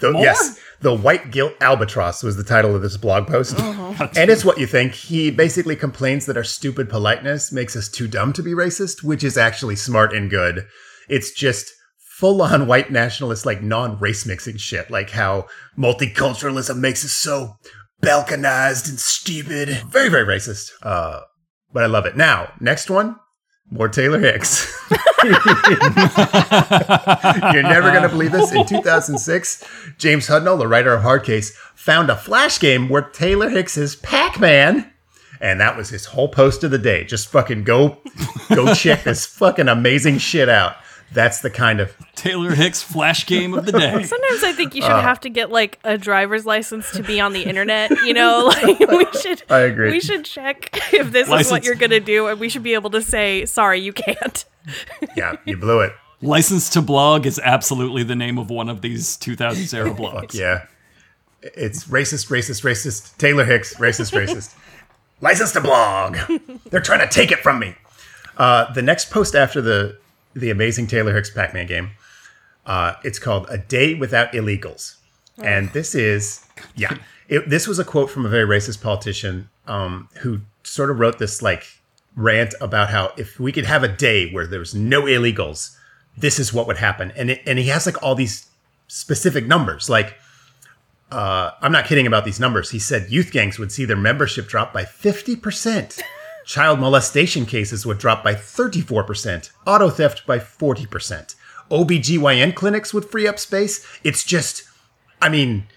The, 0.00 0.12
More? 0.12 0.22
yes, 0.22 0.58
the 0.80 0.94
white 0.94 1.30
guilt 1.30 1.54
albatross 1.60 2.22
was 2.22 2.36
the 2.36 2.44
title 2.44 2.74
of 2.74 2.82
this 2.82 2.96
blog 2.96 3.26
post, 3.26 3.58
and 3.58 4.30
it's 4.30 4.44
what 4.44 4.58
you 4.58 4.66
think. 4.66 4.92
He 4.92 5.30
basically 5.30 5.76
complains 5.76 6.26
that 6.26 6.36
our 6.36 6.44
stupid 6.44 6.88
politeness 6.88 7.52
makes 7.52 7.76
us 7.76 7.88
too 7.88 8.08
dumb 8.08 8.32
to 8.32 8.42
be 8.42 8.52
racist, 8.52 9.02
which 9.02 9.22
is 9.22 9.36
actually 9.36 9.76
smart 9.76 10.14
and 10.14 10.30
good. 10.30 10.66
It's 11.08 11.32
just 11.32 11.72
full 12.18 12.42
on 12.42 12.66
white 12.66 12.90
nationalist, 12.90 13.46
like 13.46 13.62
non 13.62 13.98
race 13.98 14.26
mixing 14.26 14.56
shit, 14.56 14.90
like 14.90 15.10
how 15.10 15.46
multiculturalism 15.76 16.78
makes 16.78 17.04
us 17.04 17.12
so 17.12 17.56
balkanized 18.02 18.88
and 18.88 18.98
stupid. 18.98 19.68
Very, 19.88 20.08
very 20.08 20.26
racist. 20.26 20.70
Uh, 20.82 21.20
but 21.72 21.82
I 21.82 21.86
love 21.86 22.06
it. 22.06 22.16
Now, 22.16 22.52
next 22.60 22.90
one, 22.90 23.16
more 23.70 23.88
Taylor 23.88 24.18
Hicks. 24.18 24.72
You're 25.24 25.32
never 27.62 27.90
going 27.90 28.02
to 28.02 28.08
believe 28.08 28.32
this. 28.32 28.52
In 28.52 28.66
2006, 28.66 29.64
James 29.98 30.26
Hudnall, 30.28 30.58
the 30.58 30.66
writer 30.66 30.92
of 30.92 31.02
Hardcase, 31.02 31.52
found 31.74 32.10
a 32.10 32.16
flash 32.16 32.58
game 32.58 32.88
where 32.88 33.02
Taylor 33.02 33.48
Hicks 33.48 33.76
is 33.76 33.96
Pac-Man. 33.96 34.90
And 35.40 35.60
that 35.60 35.76
was 35.76 35.88
his 35.88 36.06
whole 36.06 36.28
post 36.28 36.64
of 36.64 36.70
the 36.70 36.78
day. 36.78 37.04
Just 37.04 37.28
fucking 37.28 37.64
go, 37.64 37.98
go 38.54 38.74
check 38.74 39.04
this 39.04 39.24
fucking 39.24 39.68
amazing 39.68 40.18
shit 40.18 40.48
out. 40.50 40.76
That's 41.12 41.40
the 41.40 41.50
kind 41.50 41.80
of 41.80 41.96
Taylor 42.14 42.54
Hicks 42.54 42.82
flash 42.82 43.26
game 43.26 43.52
of 43.54 43.66
the 43.66 43.72
day. 43.72 44.02
Sometimes 44.04 44.44
I 44.44 44.52
think 44.52 44.74
you 44.76 44.82
Uh. 44.82 44.86
should 44.86 45.02
have 45.04 45.20
to 45.20 45.28
get 45.28 45.50
like 45.50 45.78
a 45.84 45.98
driver's 45.98 46.46
license 46.46 46.90
to 46.92 47.02
be 47.02 47.20
on 47.20 47.32
the 47.32 47.42
internet. 47.42 47.90
You 48.04 48.14
know, 48.14 48.46
like 48.62 48.78
we 48.78 49.06
should. 49.20 49.42
I 49.50 49.60
agree. 49.60 49.90
We 49.90 50.00
should 50.00 50.24
check 50.24 50.70
if 50.92 51.10
this 51.10 51.28
is 51.28 51.50
what 51.50 51.64
you're 51.64 51.74
gonna 51.74 51.98
do, 52.00 52.28
and 52.28 52.38
we 52.38 52.48
should 52.48 52.62
be 52.62 52.74
able 52.74 52.90
to 52.90 53.02
say, 53.02 53.44
"Sorry, 53.46 53.80
you 53.80 53.92
can't." 53.92 54.44
yeah. 55.16 55.36
You 55.44 55.56
blew 55.56 55.80
it. 55.80 55.92
License 56.22 56.68
to 56.70 56.82
blog 56.82 57.24
is 57.26 57.40
absolutely 57.42 58.02
the 58.02 58.14
name 58.14 58.38
of 58.38 58.50
one 58.50 58.68
of 58.68 58.82
these 58.82 59.16
2000s 59.16 59.72
era 59.72 59.90
blogs. 59.90 60.34
Yeah. 60.34 60.66
It's 61.42 61.84
racist, 61.84 62.28
racist, 62.28 62.62
racist. 62.62 63.16
Taylor 63.16 63.44
Hicks, 63.46 63.74
racist, 63.76 64.12
racist. 64.12 64.54
License 65.22 65.52
to 65.52 65.60
blog. 65.62 66.18
They're 66.68 66.80
trying 66.82 67.00
to 67.00 67.08
take 67.08 67.32
it 67.32 67.38
from 67.38 67.58
me. 67.58 67.74
Uh, 68.36 68.70
the 68.74 68.82
next 68.82 69.10
post 69.10 69.34
after 69.34 69.62
the 69.62 69.98
the 70.34 70.50
amazing 70.50 70.86
Taylor 70.86 71.14
Hicks 71.14 71.30
Pac-Man 71.30 71.66
game, 71.66 71.90
uh, 72.66 72.94
it's 73.04 73.18
called 73.18 73.46
"A 73.50 73.58
Day 73.58 73.94
Without 73.94 74.32
Illegals," 74.32 74.96
and 75.38 75.70
this 75.70 75.94
is 75.94 76.44
yeah. 76.76 76.96
It, 77.28 77.48
this 77.48 77.68
was 77.68 77.78
a 77.78 77.84
quote 77.84 78.10
from 78.10 78.26
a 78.26 78.28
very 78.28 78.44
racist 78.44 78.82
politician 78.82 79.48
um, 79.68 80.08
who 80.20 80.40
sort 80.64 80.90
of 80.90 80.98
wrote 80.98 81.18
this 81.18 81.42
like 81.42 81.64
rant 82.16 82.54
about 82.60 82.90
how 82.90 83.12
if 83.16 83.38
we 83.38 83.52
could 83.52 83.66
have 83.66 83.84
a 83.84 83.88
day 83.88 84.30
where 84.32 84.46
there 84.46 84.58
was 84.58 84.74
no 84.74 85.02
illegals, 85.02 85.76
this 86.16 86.38
is 86.38 86.52
what 86.52 86.66
would 86.66 86.78
happen, 86.78 87.12
and 87.16 87.30
it, 87.30 87.42
and 87.46 87.58
he 87.58 87.68
has 87.68 87.86
like 87.86 88.02
all 88.02 88.14
these 88.14 88.48
specific 88.88 89.46
numbers 89.46 89.88
like 89.88 90.16
uh, 91.12 91.50
I'm 91.60 91.72
not 91.72 91.86
kidding 91.86 92.06
about 92.06 92.24
these 92.24 92.38
numbers. 92.38 92.70
He 92.70 92.78
said 92.78 93.10
youth 93.10 93.32
gangs 93.32 93.58
would 93.58 93.72
see 93.72 93.84
their 93.84 93.96
membership 93.96 94.46
drop 94.46 94.72
by 94.72 94.84
50%. 94.84 96.00
Child 96.50 96.80
molestation 96.80 97.46
cases 97.46 97.86
would 97.86 97.98
drop 97.98 98.24
by 98.24 98.34
34%. 98.34 99.50
Auto 99.68 99.88
theft 99.88 100.26
by 100.26 100.40
40%. 100.40 101.36
OBGYN 101.70 102.56
clinics 102.56 102.92
would 102.92 103.04
free 103.04 103.28
up 103.28 103.38
space. 103.38 103.86
It's 104.02 104.24
just, 104.24 104.64
I 105.22 105.28
mean, 105.28 105.68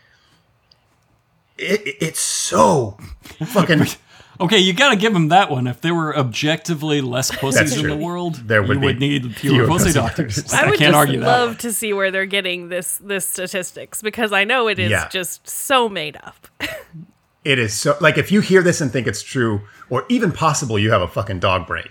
it, 1.60 1.82
it's 2.02 2.20
so 2.20 2.98
fucking. 3.46 3.86
Okay, 4.42 4.58
you 4.58 4.74
gotta 4.74 4.96
give 4.96 5.16
him 5.16 5.28
that 5.30 5.52
one. 5.52 5.68
If 5.68 5.80
there 5.82 5.94
were 5.94 6.18
objectively 6.18 7.02
less 7.02 7.30
pussies 7.30 7.78
in 7.78 7.88
the 7.88 7.96
world, 7.96 8.36
There 8.48 8.64
would 8.64 8.78
you 8.80 8.84
would 8.86 8.98
be 9.00 9.08
need 9.20 9.36
fewer, 9.36 9.54
fewer 9.58 9.68
pussy 9.68 9.84
pussy 9.86 9.94
doctors. 10.00 10.36
doctors. 10.38 10.54
I, 10.54 10.64
I 10.64 10.70
would 10.72 10.80
can't 10.80 10.90
just 10.92 10.98
argue 10.98 11.20
that. 11.20 11.26
love 11.28 11.58
to 11.60 11.72
see 11.72 11.94
where 11.94 12.10
they're 12.10 12.26
getting 12.26 12.68
this 12.70 12.98
this 12.98 13.28
statistics 13.28 14.02
because 14.02 14.34
I 14.34 14.44
know 14.44 14.68
it 14.68 14.80
is 14.80 14.90
Yeah. 14.90 15.08
just 15.10 15.48
so 15.48 15.88
made 15.88 16.18
up. 16.18 16.48
It 17.46 17.60
is 17.60 17.74
so 17.74 17.98
like 18.00 18.18
if 18.18 18.32
you 18.32 18.42
hear 18.42 18.62
this 18.62 18.80
and 18.82 18.92
think 18.92 19.08
it's 19.08 19.22
true, 19.22 19.62
or 19.90 20.06
even 20.10 20.32
possible, 20.32 20.80
you 20.80 20.92
have 20.92 21.02
a 21.02 21.08
fucking 21.08 21.40
dog 21.40 21.68
brain. 21.68 21.90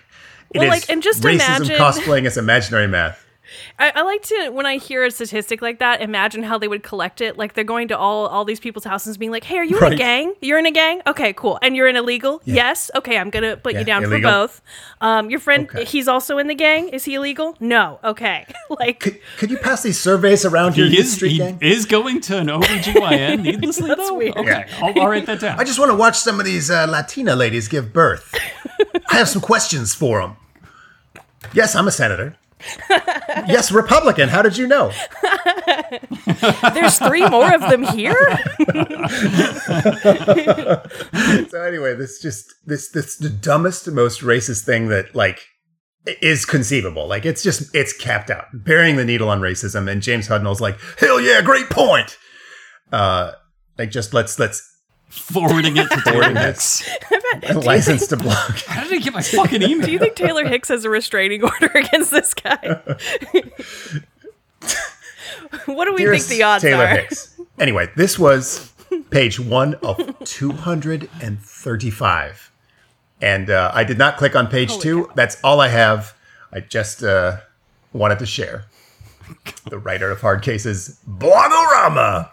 It 0.55 0.59
Well, 0.59 0.65
is 0.67 0.71
like, 0.71 0.91
and 0.91 1.03
just 1.03 1.23
racism 1.23 1.57
imagine- 1.67 1.77
cosplaying 1.79 2.27
as 2.27 2.37
imaginary 2.37 2.87
math. 2.87 3.22
I, 3.79 3.93
I 3.97 4.03
like 4.03 4.23
to 4.23 4.51
when 4.51 4.67
I 4.67 4.77
hear 4.79 5.05
a 5.05 5.11
statistic 5.11 5.61
like 5.63 5.79
that, 5.81 6.01
imagine 6.01 6.43
how 6.43 6.59
they 6.59 6.69
would 6.69 6.83
collect 6.83 7.21
it. 7.21 7.37
Like 7.37 7.55
they're 7.55 7.65
going 7.65 7.89
to 7.89 7.99
all 7.99 8.27
all 8.27 8.45
these 8.45 8.61
people's 8.61 8.85
houses, 8.85 9.17
being 9.17 9.31
like, 9.31 9.45
"Hey, 9.45 9.59
are 9.59 9.65
you 9.65 9.79
in 9.79 9.93
a 9.93 9.97
gang? 9.97 10.35
You're 10.41 10.59
in 10.59 10.67
a 10.67 10.71
gang? 10.71 11.03
Okay, 11.07 11.33
cool. 11.33 11.59
And 11.63 11.75
you're 11.77 11.89
in 11.89 11.97
illegal? 11.97 12.41
Yes. 12.45 12.91
Okay, 12.95 13.19
I'm 13.19 13.31
gonna 13.31 13.57
put 13.57 13.73
Yeah, 13.75 13.81
you 13.81 13.85
down 13.85 14.05
illegal. 14.05 14.31
for 14.31 14.47
both. 14.49 14.61
Um, 15.01 15.31
your 15.31 15.41
friend, 15.41 15.69
Okay. 15.69 15.85
he's 15.85 16.09
also 16.09 16.39
in 16.39 16.47
the 16.47 16.55
gang. 16.55 16.89
Is 16.91 17.05
he 17.05 17.15
illegal? 17.15 17.57
No. 17.61 17.99
Okay. 18.05 18.47
like 18.71 19.01
Could, 19.01 19.21
could 19.39 19.51
you 19.51 19.57
pass 19.59 19.83
these 19.83 19.99
surveys 19.99 20.45
around 20.45 20.77
your 20.77 20.87
He 20.87 20.97
youth 20.97 21.07
is, 21.07 21.13
street 21.15 21.33
he 21.33 21.39
gang? 21.39 21.59
is 21.61 21.87
going 21.87 22.21
to 22.23 22.39
an 22.39 22.47
OBGYN 22.49 23.43
needlessly 23.43 23.89
That's 23.89 24.09
though? 24.09 24.15
weird. 24.15 24.37
Okay, 24.37 24.65
I'll, 24.81 25.01
I'll 25.01 25.09
write 25.09 25.27
that 25.27 25.41
down. 25.41 25.59
I 25.59 25.65
just 25.65 25.79
want 25.79 25.91
to 25.91 25.97
watch 25.97 26.19
some 26.19 26.39
of 26.41 26.47
these 26.47 26.71
uh, 26.71 26.87
Latina 26.89 27.35
ladies 27.37 27.69
give 27.69 27.93
birth. 27.93 28.35
I 29.11 29.17
have 29.17 29.29
some 29.29 29.43
questions 29.43 29.95
for 29.95 30.21
them. 30.21 30.37
Yes, 31.53 31.75
I'm 31.75 31.89
a 31.89 31.91
senator. 31.91 32.37
Yes, 32.91 33.73
Republican. 33.73 34.29
How 34.29 34.43
did 34.43 34.57
you 34.57 34.67
know? 34.67 34.93
there's 36.75 36.99
three 36.99 37.27
more 37.29 37.55
of 37.55 37.61
them 37.63 37.85
here. 37.85 38.13
So 41.51 41.63
anyway, 41.63 41.95
this 41.95 42.21
just 42.21 42.55
this 42.65 42.91
this 42.91 43.17
the 43.17 43.29
dumbest, 43.29 43.91
most 43.91 44.23
racist 44.23 44.65
thing 44.65 44.89
that 44.89 45.15
like 45.15 45.41
is 46.21 46.45
conceivable. 46.45 47.07
Like 47.07 47.25
it's 47.25 47.43
just 47.43 47.75
it's 47.75 47.93
capped 47.93 48.31
out, 48.31 48.47
burying 48.53 48.97
the 48.97 49.05
needle 49.05 49.29
on 49.29 49.41
racism. 49.41 49.91
And 49.91 50.03
James 50.03 50.29
Hudnall's 50.29 50.61
like, 50.61 50.79
hell 50.99 51.21
yeah, 51.21 51.41
great 51.43 51.71
point. 51.71 52.17
Uh, 52.91 53.33
like 53.79 53.91
just 53.91 54.15
let's 54.15 54.39
let's 54.39 54.69
Forwarding 55.13 55.77
it 55.77 55.91
to 55.91 56.01
Taylor 56.01 56.23
Forwarding 56.23 56.37
Hicks. 56.37 56.89
license 57.55 58.07
to 58.07 58.17
blog. 58.17 58.53
How 58.67 58.83
did 58.83 58.95
I 58.95 58.99
get 58.99 59.13
my 59.13 59.21
fucking 59.21 59.63
email? 59.63 59.85
Do 59.87 59.93
you 59.93 59.99
think 59.99 60.17
Taylor 60.17 60.47
Hicks 60.47 60.69
has 60.69 60.87
a 60.87 60.91
restraining 60.91 61.45
order 61.63 61.71
against 61.75 62.11
this 62.11 62.33
guy? 62.33 62.81
what 65.67 65.85
do 65.85 65.93
we 65.93 65.99
Dearest 65.99 66.29
think 66.29 66.39
the 66.39 66.45
odds 66.45 66.63
Taylor 66.63 66.85
are? 66.85 66.97
Hicks. 66.97 67.39
Anyway, 67.59 67.91
this 67.95 68.19
was 68.19 68.73
page 69.11 69.39
one 69.39 69.75
of 69.75 69.99
235. 70.25 72.51
And 73.21 73.51
uh, 73.51 73.71
I 73.75 73.85
did 73.85 73.99
not 73.99 74.17
click 74.17 74.35
on 74.35 74.47
page 74.47 74.71
Holy 74.71 74.83
two. 74.83 75.05
cow. 75.05 75.13
That's 75.15 75.37
all 75.45 75.61
I 75.61 75.69
have. 75.69 76.15
I 76.51 76.61
just 76.61 77.03
uh, 77.05 77.37
wanted 77.93 78.19
to 78.21 78.27
share. 78.27 78.65
The 79.69 79.79
writer 79.79 80.11
of 80.11 80.21
Hardcase's, 80.23 80.99
Blogorama. 81.09 82.31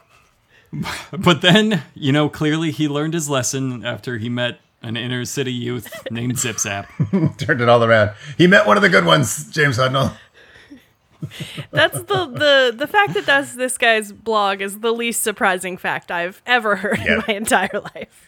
But 1.11 1.41
then, 1.41 1.83
you 1.95 2.11
know, 2.11 2.29
clearly 2.29 2.71
he 2.71 2.87
learned 2.87 3.13
his 3.13 3.29
lesson 3.29 3.83
after 3.85 4.17
he 4.17 4.29
met 4.29 4.59
an 4.81 4.95
inner 4.95 5.25
city 5.25 5.51
youth 5.51 5.91
named 6.11 6.37
Zip 6.39 6.59
Zap. 6.59 6.87
Turned 7.37 7.61
it 7.61 7.67
all 7.67 7.83
around. 7.83 8.11
He 8.37 8.47
met 8.47 8.65
one 8.67 8.77
of 8.77 8.83
the 8.83 8.89
good 8.89 9.05
ones, 9.05 9.49
James 9.51 9.77
Hudnall. 9.77 10.15
That's 11.71 11.97
the 12.03 12.25
the 12.27 12.73
the 12.77 12.87
fact 12.87 13.13
that 13.15 13.25
that's 13.25 13.53
this 13.55 13.77
guy's 13.77 14.13
blog 14.13 14.61
is 14.61 14.79
the 14.79 14.93
least 14.93 15.21
surprising 15.21 15.75
fact 15.75 16.11
I've 16.11 16.41
ever 16.45 16.77
heard 16.77 16.99
Yeah. 16.99 17.15
in 17.15 17.23
my 17.27 17.33
entire 17.33 17.81
life. 17.93 18.27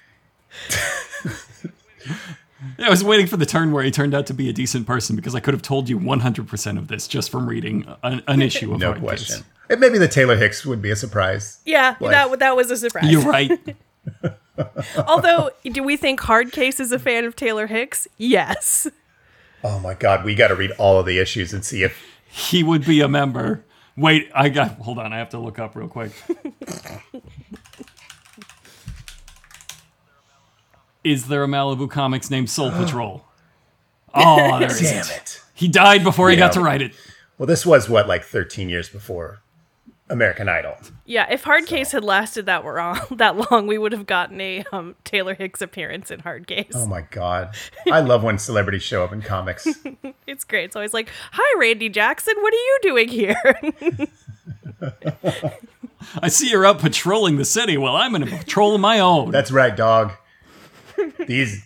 I 2.78 2.89
was 2.89 3.04
waiting 3.04 3.28
for 3.28 3.38
the 3.38 3.46
turn 3.46 3.72
where 3.72 3.84
he 3.84 3.92
turned 3.92 4.14
out 4.14 4.26
to 4.28 4.34
be 4.34 4.50
a 4.50 4.54
decent 4.54 4.86
person 4.88 5.16
because 5.16 5.34
I 5.36 5.39
could 5.39 5.54
have 5.54 5.62
told 5.64 5.88
you 5.89 5.98
100% 6.00 6.78
of 6.78 6.88
this 6.89 7.08
just 7.08 7.30
from 7.32 7.48
reading 7.48 7.86
an, 8.04 8.22
an 8.28 8.42
issue 8.42 8.74
of 8.74 8.80
No 8.80 8.94
Hard 8.94 9.18
Case. 9.18 9.42
Question. 9.72 9.84
And 9.84 9.93
maybe 9.93 10.05
the 10.05 10.11
Taylor 10.11 10.38
Hicks 10.38 10.65
would 10.65 10.82
be 10.82 10.91
a 10.91 10.95
surprise. 10.95 11.59
Yeah, 11.65 11.95
Life. 11.99 12.11
that 12.11 12.39
that 12.39 12.55
was 12.55 12.72
a 12.72 12.78
surprise. 12.78 13.11
You're 13.11 13.22
right. 13.22 13.51
Although, 15.07 15.51
do 15.63 15.84
we 15.84 15.97
think 15.97 16.19
Hardcase 16.19 16.80
is 16.80 16.91
a 16.91 16.99
fan 16.99 17.26
of 17.26 17.36
Taylor 17.36 17.67
Hicks? 17.67 18.07
Yes. 18.17 18.88
Oh 19.63 19.80
my 19.80 19.93
God, 19.93 20.26
we 20.26 20.36
got 20.36 20.49
to 20.49 20.55
read 20.55 20.72
all 20.72 20.99
of 20.99 21.05
the 21.05 21.19
issues 21.19 21.53
and 21.53 21.63
see 21.63 21.84
if 21.84 22.03
he 22.28 22.63
would 22.63 22.86
be 22.86 23.01
a 23.01 23.07
member. 23.07 23.63
Wait, 23.95 24.30
I 24.34 24.49
got. 24.49 24.72
Hold 24.80 24.99
on, 24.99 25.13
I 25.13 25.17
have 25.17 25.30
to 25.30 25.39
look 25.39 25.59
up 25.59 25.76
real 25.76 25.88
quick. 25.88 26.11
Is 31.03 31.28
there 31.28 31.43
a 31.43 31.47
Malibu 31.47 31.89
Comics 31.89 32.30
named 32.30 32.49
Soul 32.49 32.72
Patrol? 32.72 33.26
Oh, 34.13 34.59
there 34.59 34.67
Damn 34.67 34.72
isn't. 34.72 35.11
it. 35.11 35.41
He 35.53 35.67
died 35.67 36.03
before 36.03 36.30
he 36.30 36.36
got 36.36 36.53
to 36.53 36.61
write 36.61 36.82
it. 36.82 36.93
Well, 37.38 37.47
this 37.47 37.65
was 37.65 37.89
what, 37.89 38.07
like 38.07 38.24
13 38.24 38.69
years 38.69 38.89
before 38.89 39.41
American 40.12 40.49
Idol. 40.49 40.76
Yeah, 41.05 41.28
if 41.32 41.43
Hardcase 41.43 41.91
had 41.91 42.03
lasted 42.03 42.45
that 42.45 42.64
wrong, 42.64 42.99
that 43.12 43.49
long, 43.49 43.66
we 43.66 43.78
would 43.78 43.93
have 43.93 44.05
gotten 44.05 44.39
a 44.41 44.64
um, 44.72 44.95
Taylor 45.03 45.34
Hicks 45.34 45.62
appearance 45.62 46.12
in 46.12 46.22
Hardcase. 46.22 46.72
Oh 46.76 46.86
my 46.86 47.01
God. 47.09 47.55
I 47.91 48.01
love 48.01 48.24
when 48.24 48.38
celebrities 48.38 48.84
show 48.84 49.03
up 49.03 49.12
in 49.14 49.22
comics. 49.22 49.68
It's 50.28 50.45
great. 50.45 50.66
It's 50.66 50.76
always 50.78 50.93
like, 50.93 51.09
"Hi, 51.34 51.59
Randy 51.59 51.89
Jackson. 51.89 52.34
What 52.39 52.53
are 52.53 52.55
you 52.55 52.80
doing 52.84 53.09
here?" 53.09 53.36
I 56.22 56.30
see 56.30 56.49
you're 56.49 56.66
out 56.66 56.80
patrolling 56.80 57.36
the 57.36 57.43
city. 57.43 57.78
Well, 57.78 57.97
I'm 57.97 58.16
in 58.16 58.24
a 58.24 58.28
patrol 58.28 58.74
of 58.74 58.80
my 58.80 58.99
own. 58.99 59.32
That's 59.32 59.51
right, 59.51 59.76
dog. 59.76 60.14
These, 61.28 61.66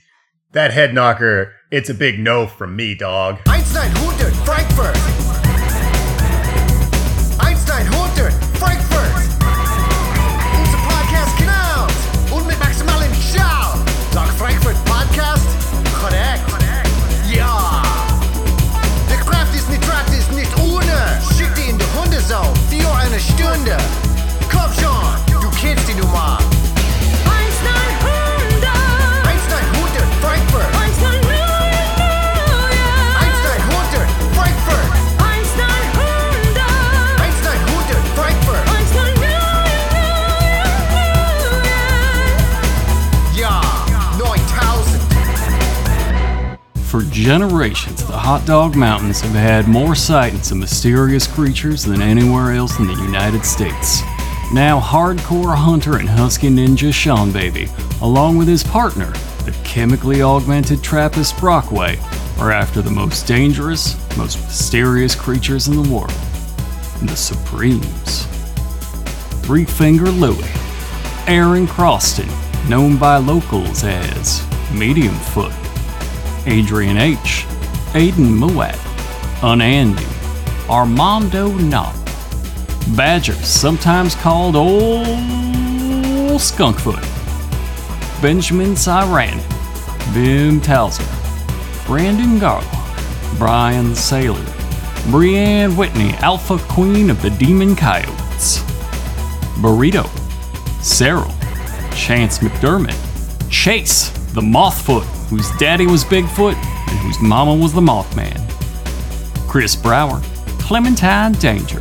that 0.54 0.72
head 0.72 0.96
knocker, 0.96 1.54
it's 1.70 1.90
a 1.90 1.94
big 1.94 2.18
no 2.18 2.48
from 2.48 2.76
me, 2.76 2.96
dog. 2.96 3.40
Einstein 3.48 3.94
100 3.94 4.34
Frankfurt. 4.46 5.35
Generations, 47.76 48.08
the 48.08 48.18
Hot 48.18 48.46
Dog 48.46 48.76
Mountains 48.76 49.20
have 49.20 49.34
had 49.34 49.68
more 49.68 49.96
sightings 49.96 50.50
of 50.50 50.58
mysterious 50.58 51.28
creatures 51.28 51.84
than 51.84 52.02
anywhere 52.02 52.54
else 52.54 52.80
in 52.80 52.88
the 52.88 52.94
United 52.94 53.44
States. 53.44 54.02
Now, 54.54 54.80
hardcore 54.80 55.56
hunter 55.56 55.98
and 55.98 56.08
husky 56.08 56.48
ninja 56.48 56.94
Seanbaby, 56.94 57.70
along 58.02 58.38
with 58.38 58.48
his 58.48 58.64
partner, 58.64 59.12
the 59.44 59.54
chemically 59.66 60.22
augmented 60.22 60.84
Trappist 60.84 61.38
Brockway, 61.38 61.98
are 62.40 62.52
after 62.52 62.82
the 62.82 62.92
most 62.92 63.28
dangerous, 63.28 63.96
most 64.16 64.38
mysterious 64.38 65.14
creatures 65.14 65.68
in 65.68 65.82
the 65.82 65.90
world 65.90 66.14
the 67.02 67.16
Supremes. 67.16 68.26
Three 69.46 69.66
Finger 69.66 70.10
Louie, 70.10 70.50
Aaron 71.28 71.68
Croston, 71.68 72.30
known 72.70 72.98
by 72.98 73.18
locals 73.18 73.84
as 73.84 74.42
Medium 74.72 75.14
Foot. 75.16 75.54
Adrian 76.48 76.98
H., 76.98 77.46
Aiden 77.96 78.38
Muat, 78.38 78.76
Unandy, 79.42 80.06
Armando 80.70 81.48
Knott, 81.48 81.96
Badger, 82.98 83.36
sometimes 83.36 84.16
called 84.16 84.58
Old 84.58 85.08
Skunkfoot, 86.38 87.02
Benjamin 88.22 88.76
Cyran, 88.76 89.40
Bim 90.14 90.60
Towser, 90.60 91.06
Brandon 91.88 92.38
Garlock, 92.38 93.38
Brian 93.38 93.94
Saylor, 93.94 94.44
Brianne 95.10 95.78
Whitney, 95.78 96.10
Alpha 96.16 96.58
Queen 96.68 97.10
of 97.10 97.22
the 97.22 97.30
Demon 97.30 97.78
Coyotes, 97.78 98.60
Burrito, 99.62 100.06
Cyril, 100.84 101.34
Chance 101.96 102.40
McDermott, 102.40 103.50
Chase, 103.50 104.10
the 104.34 104.42
Mothfoot, 104.42 105.06
whose 105.30 105.50
daddy 105.52 105.88
was 105.88 106.04
Bigfoot 106.04 106.62
whose 107.06 107.22
mama 107.22 107.54
was 107.54 107.72
the 107.72 107.82
Mothman, 107.82 108.42
Chris 109.48 109.76
Brower, 109.76 110.22
Clementine 110.60 111.34
Danger. 111.34 111.80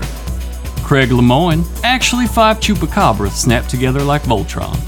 Craig 0.84 1.10
Lemoyne, 1.10 1.64
actually 1.82 2.26
five 2.26 2.60
chupacabras 2.60 3.30
snapped 3.30 3.70
together 3.70 4.02
like 4.02 4.22
Voltron. 4.24 4.78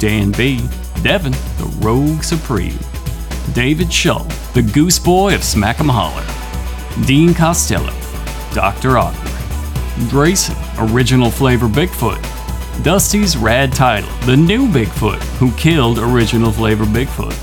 Dan 0.00 0.32
B. 0.32 0.66
Devon, 1.02 1.32
the 1.58 1.70
Rogue 1.80 2.22
Supreme. 2.22 2.78
David 3.52 3.92
Shull, 3.92 4.24
the 4.54 4.62
Goose 4.62 4.98
Boy 4.98 5.34
of 5.34 5.42
Smack'em 5.42 5.90
Holler. 5.90 6.24
Dean 7.06 7.34
Costello, 7.34 7.92
Dr. 8.54 8.96
Awkward. 8.96 10.08
Grayson, 10.08 10.56
original 10.78 11.30
flavor 11.30 11.68
Bigfoot. 11.68 12.22
Dusty's 12.82 13.36
rad 13.36 13.74
title, 13.74 14.10
the 14.24 14.36
new 14.36 14.66
Bigfoot, 14.66 15.20
who 15.38 15.52
killed 15.52 15.98
original 15.98 16.50
flavor 16.50 16.86
Bigfoot. 16.86 17.36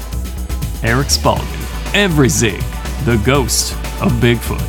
Eric 0.84 1.12
Spalding, 1.12 1.46
Every 1.98 2.30
Zig, 2.30 2.62
the 3.06 3.20
ghost 3.26 3.74
of 4.04 4.12
Bigfoot. 4.22 4.62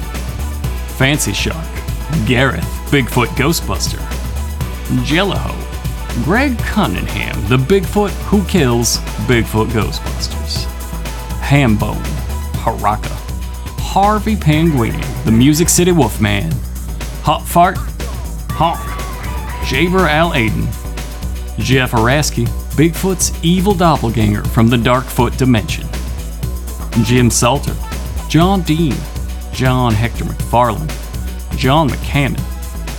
Fancy 0.96 1.34
Shark, 1.34 1.62
Gareth, 2.26 2.64
Bigfoot 2.90 3.26
Ghostbuster. 3.36 4.00
Jelliho, 5.05 5.55
Greg 6.24 6.59
Cunningham, 6.60 7.38
the 7.48 7.59
Bigfoot 7.59 8.12
who 8.28 8.42
kills 8.46 8.96
Bigfoot 9.26 9.66
Ghostbusters. 9.66 10.64
Hambone, 11.42 12.02
Haraka, 12.55 13.14
Harvey 13.78 14.34
Penguin, 14.34 14.98
the 15.26 15.30
Music 15.30 15.68
City 15.68 15.92
Wolfman. 15.92 16.50
Hot 17.24 17.42
Fart, 17.42 17.76
Honk, 18.52 18.78
Jaber 19.66 20.09
Al 20.09 20.32
Aiden, 20.32 20.64
Jeff 21.59 21.92
Araski, 21.92 22.46
Bigfoot's 22.74 23.38
evil 23.44 23.74
doppelganger 23.74 24.44
from 24.44 24.68
the 24.68 24.78
Darkfoot 24.78 25.36
dimension. 25.36 25.86
Jim 27.05 27.31
Salter, 27.31 27.77
John 28.29 28.62
Dean, 28.62 28.95
John 29.53 29.93
Hector 29.93 30.25
McFarland, 30.25 30.89
John 31.57 31.89
McCammon, 31.89 32.41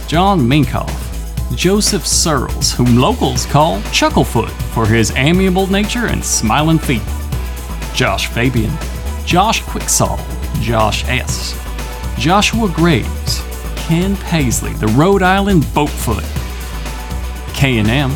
John 0.08 0.40
Minkoff, 0.40 1.10
Joseph 1.56 2.06
Searles, 2.06 2.72
whom 2.72 2.98
locals 2.98 3.46
call 3.46 3.80
Chucklefoot 3.92 4.50
for 4.74 4.86
his 4.86 5.12
amiable 5.16 5.68
nature 5.68 6.08
and 6.08 6.24
smiling 6.24 6.80
feet. 6.80 7.02
Josh 7.94 8.28
Fabian, 8.28 8.72
Josh 9.26 9.62
Quicksall, 9.64 10.20
Josh 10.62 11.04
S., 11.08 11.54
Joshua 12.18 12.70
Graves, 12.70 13.42
Ken 13.76 14.16
Paisley, 14.18 14.74
the 14.74 14.88
Rhode 14.88 15.24
Island 15.24 15.64
Boatfoot, 15.74 16.24
K&M, 17.54 18.12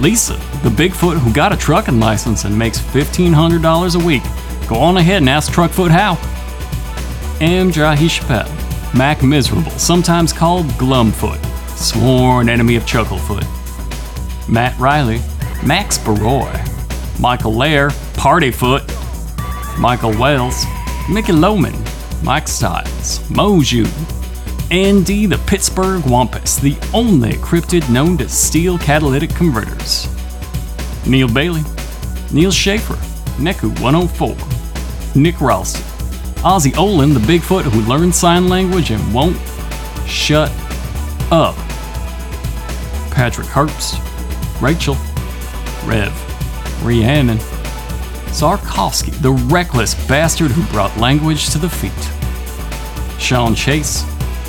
Lisa, 0.00 0.34
the 0.62 0.70
Bigfoot 0.70 1.18
who 1.18 1.32
got 1.32 1.52
a 1.52 1.56
trucking 1.56 1.98
license 1.98 2.44
and 2.44 2.56
makes 2.56 2.78
$1,500 2.78 4.00
a 4.00 4.06
week. 4.06 4.22
Go 4.68 4.76
on 4.76 4.98
ahead 4.98 5.22
and 5.22 5.30
ask 5.30 5.50
Truckfoot 5.50 5.90
how. 5.90 6.12
M. 7.40 7.70
Jahi 7.70 8.94
Mac 8.94 9.22
Miserable, 9.22 9.70
sometimes 9.72 10.32
called 10.32 10.66
Glumfoot, 10.72 11.42
sworn 11.70 12.48
enemy 12.48 12.76
of 12.76 12.82
Chucklefoot. 12.82 13.46
Matt 14.46 14.78
Riley, 14.78 15.20
Max 15.64 15.96
Baroy, 15.96 16.52
Michael 17.18 17.54
Lair, 17.54 17.88
Partyfoot, 18.14 18.86
Michael 19.78 20.18
Wells, 20.18 20.64
Mickey 21.10 21.32
Loman, 21.32 21.74
Mike 22.22 22.48
Styles, 22.48 23.20
Moju, 23.30 23.86
Andy 24.70 25.24
the 25.24 25.38
Pittsburgh 25.46 26.04
Wampus, 26.04 26.56
the 26.56 26.76
only 26.92 27.32
cryptid 27.34 27.88
known 27.90 28.18
to 28.18 28.28
steal 28.28 28.76
catalytic 28.76 29.30
converters. 29.30 30.08
Neil 31.06 31.28
Bailey, 31.28 31.62
Neil 32.32 32.50
Schaefer, 32.50 32.96
Neku 33.38 33.68
104, 33.80 34.57
Nick 35.22 35.40
Ralston, 35.40 35.82
Ozzy 36.42 36.76
Olin, 36.76 37.12
the 37.12 37.20
Bigfoot 37.20 37.62
who 37.62 37.80
learned 37.82 38.14
sign 38.14 38.48
language 38.48 38.90
and 38.90 39.12
won't 39.12 39.36
shut 40.06 40.50
up. 41.30 41.56
Patrick 43.10 43.48
Herbst, 43.48 43.98
Rachel, 44.62 44.94
Rev, 45.84 46.84
Rhiannon, 46.84 47.38
Zarkowski, 48.28 49.10
the 49.20 49.32
reckless 49.32 49.94
bastard 50.06 50.52
who 50.52 50.64
brought 50.72 50.96
language 50.96 51.50
to 51.50 51.58
the 51.58 51.68
feet. 51.68 51.92
Sean 53.20 53.54
Chase, 53.54 54.04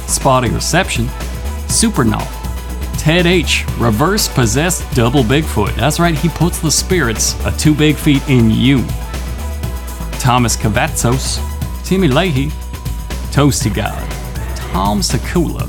Spotty 0.08 0.50
Reception, 0.50 1.06
Supernaut, 1.68 2.28
Ted 3.00 3.26
H, 3.26 3.66
reverse 3.78 4.28
possessed 4.28 4.84
double 4.94 5.24
Bigfoot. 5.24 5.76
That's 5.76 6.00
right, 6.00 6.14
he 6.14 6.30
puts 6.30 6.60
the 6.60 6.70
spirits 6.70 7.34
of 7.46 7.58
two 7.58 7.74
big 7.74 7.96
feet 7.96 8.22
in 8.30 8.52
you. 8.52 8.86
Thomas 10.20 10.56
Cavazzos, 10.58 11.40
Timmy 11.86 12.08
Leahy, 12.08 12.50
Toasty 13.32 13.74
God, 13.74 13.98
Tom 14.56 15.00
Sakula, 15.00 15.68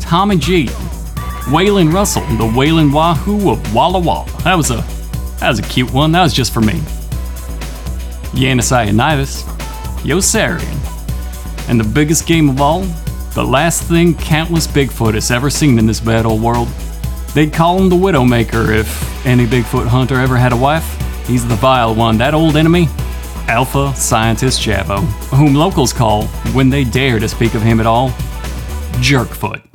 Tommy 0.00 0.36
G, 0.36 0.66
Waylon 1.46 1.92
Russell, 1.92 2.22
the 2.36 2.44
Waylon 2.44 2.92
Wahoo 2.92 3.50
of 3.50 3.74
Walla 3.74 3.98
Walla. 3.98 4.30
That 4.42 4.56
was 4.56 4.70
a 4.70 4.84
that 5.38 5.48
was 5.48 5.60
a 5.60 5.62
cute 5.62 5.92
one. 5.92 6.12
That 6.12 6.22
was 6.22 6.34
just 6.34 6.52
for 6.52 6.60
me. 6.60 6.74
Yanis 8.34 8.72
Ioannidis, 8.72 9.44
Yosarian, 10.02 11.68
and 11.68 11.80
the 11.80 11.88
biggest 11.88 12.26
game 12.26 12.50
of 12.50 12.60
all, 12.60 12.82
the 13.34 13.44
last 13.44 13.84
thing 13.84 14.14
countless 14.14 14.66
Bigfoot 14.66 15.14
has 15.14 15.30
ever 15.30 15.48
seen 15.48 15.78
in 15.78 15.86
this 15.86 16.00
bad 16.00 16.26
old 16.26 16.42
world. 16.42 16.68
They'd 17.34 17.52
call 17.52 17.78
him 17.78 17.88
the 17.88 17.96
Widowmaker 17.96 18.76
if 18.76 19.26
any 19.26 19.46
Bigfoot 19.46 19.86
hunter 19.86 20.20
ever 20.20 20.36
had 20.36 20.52
a 20.52 20.56
wife. 20.56 20.96
He's 21.26 21.46
the 21.46 21.54
vile 21.54 21.94
one, 21.94 22.18
that 22.18 22.34
old 22.34 22.56
enemy, 22.56 22.88
Alpha 23.48 23.94
Scientist 23.96 24.60
Javo, 24.60 25.00
whom 25.34 25.54
locals 25.54 25.92
call, 25.92 26.24
when 26.52 26.68
they 26.68 26.84
dare 26.84 27.18
to 27.18 27.28
speak 27.28 27.54
of 27.54 27.62
him 27.62 27.80
at 27.80 27.86
all, 27.86 28.10
Jerkfoot. 29.00 29.67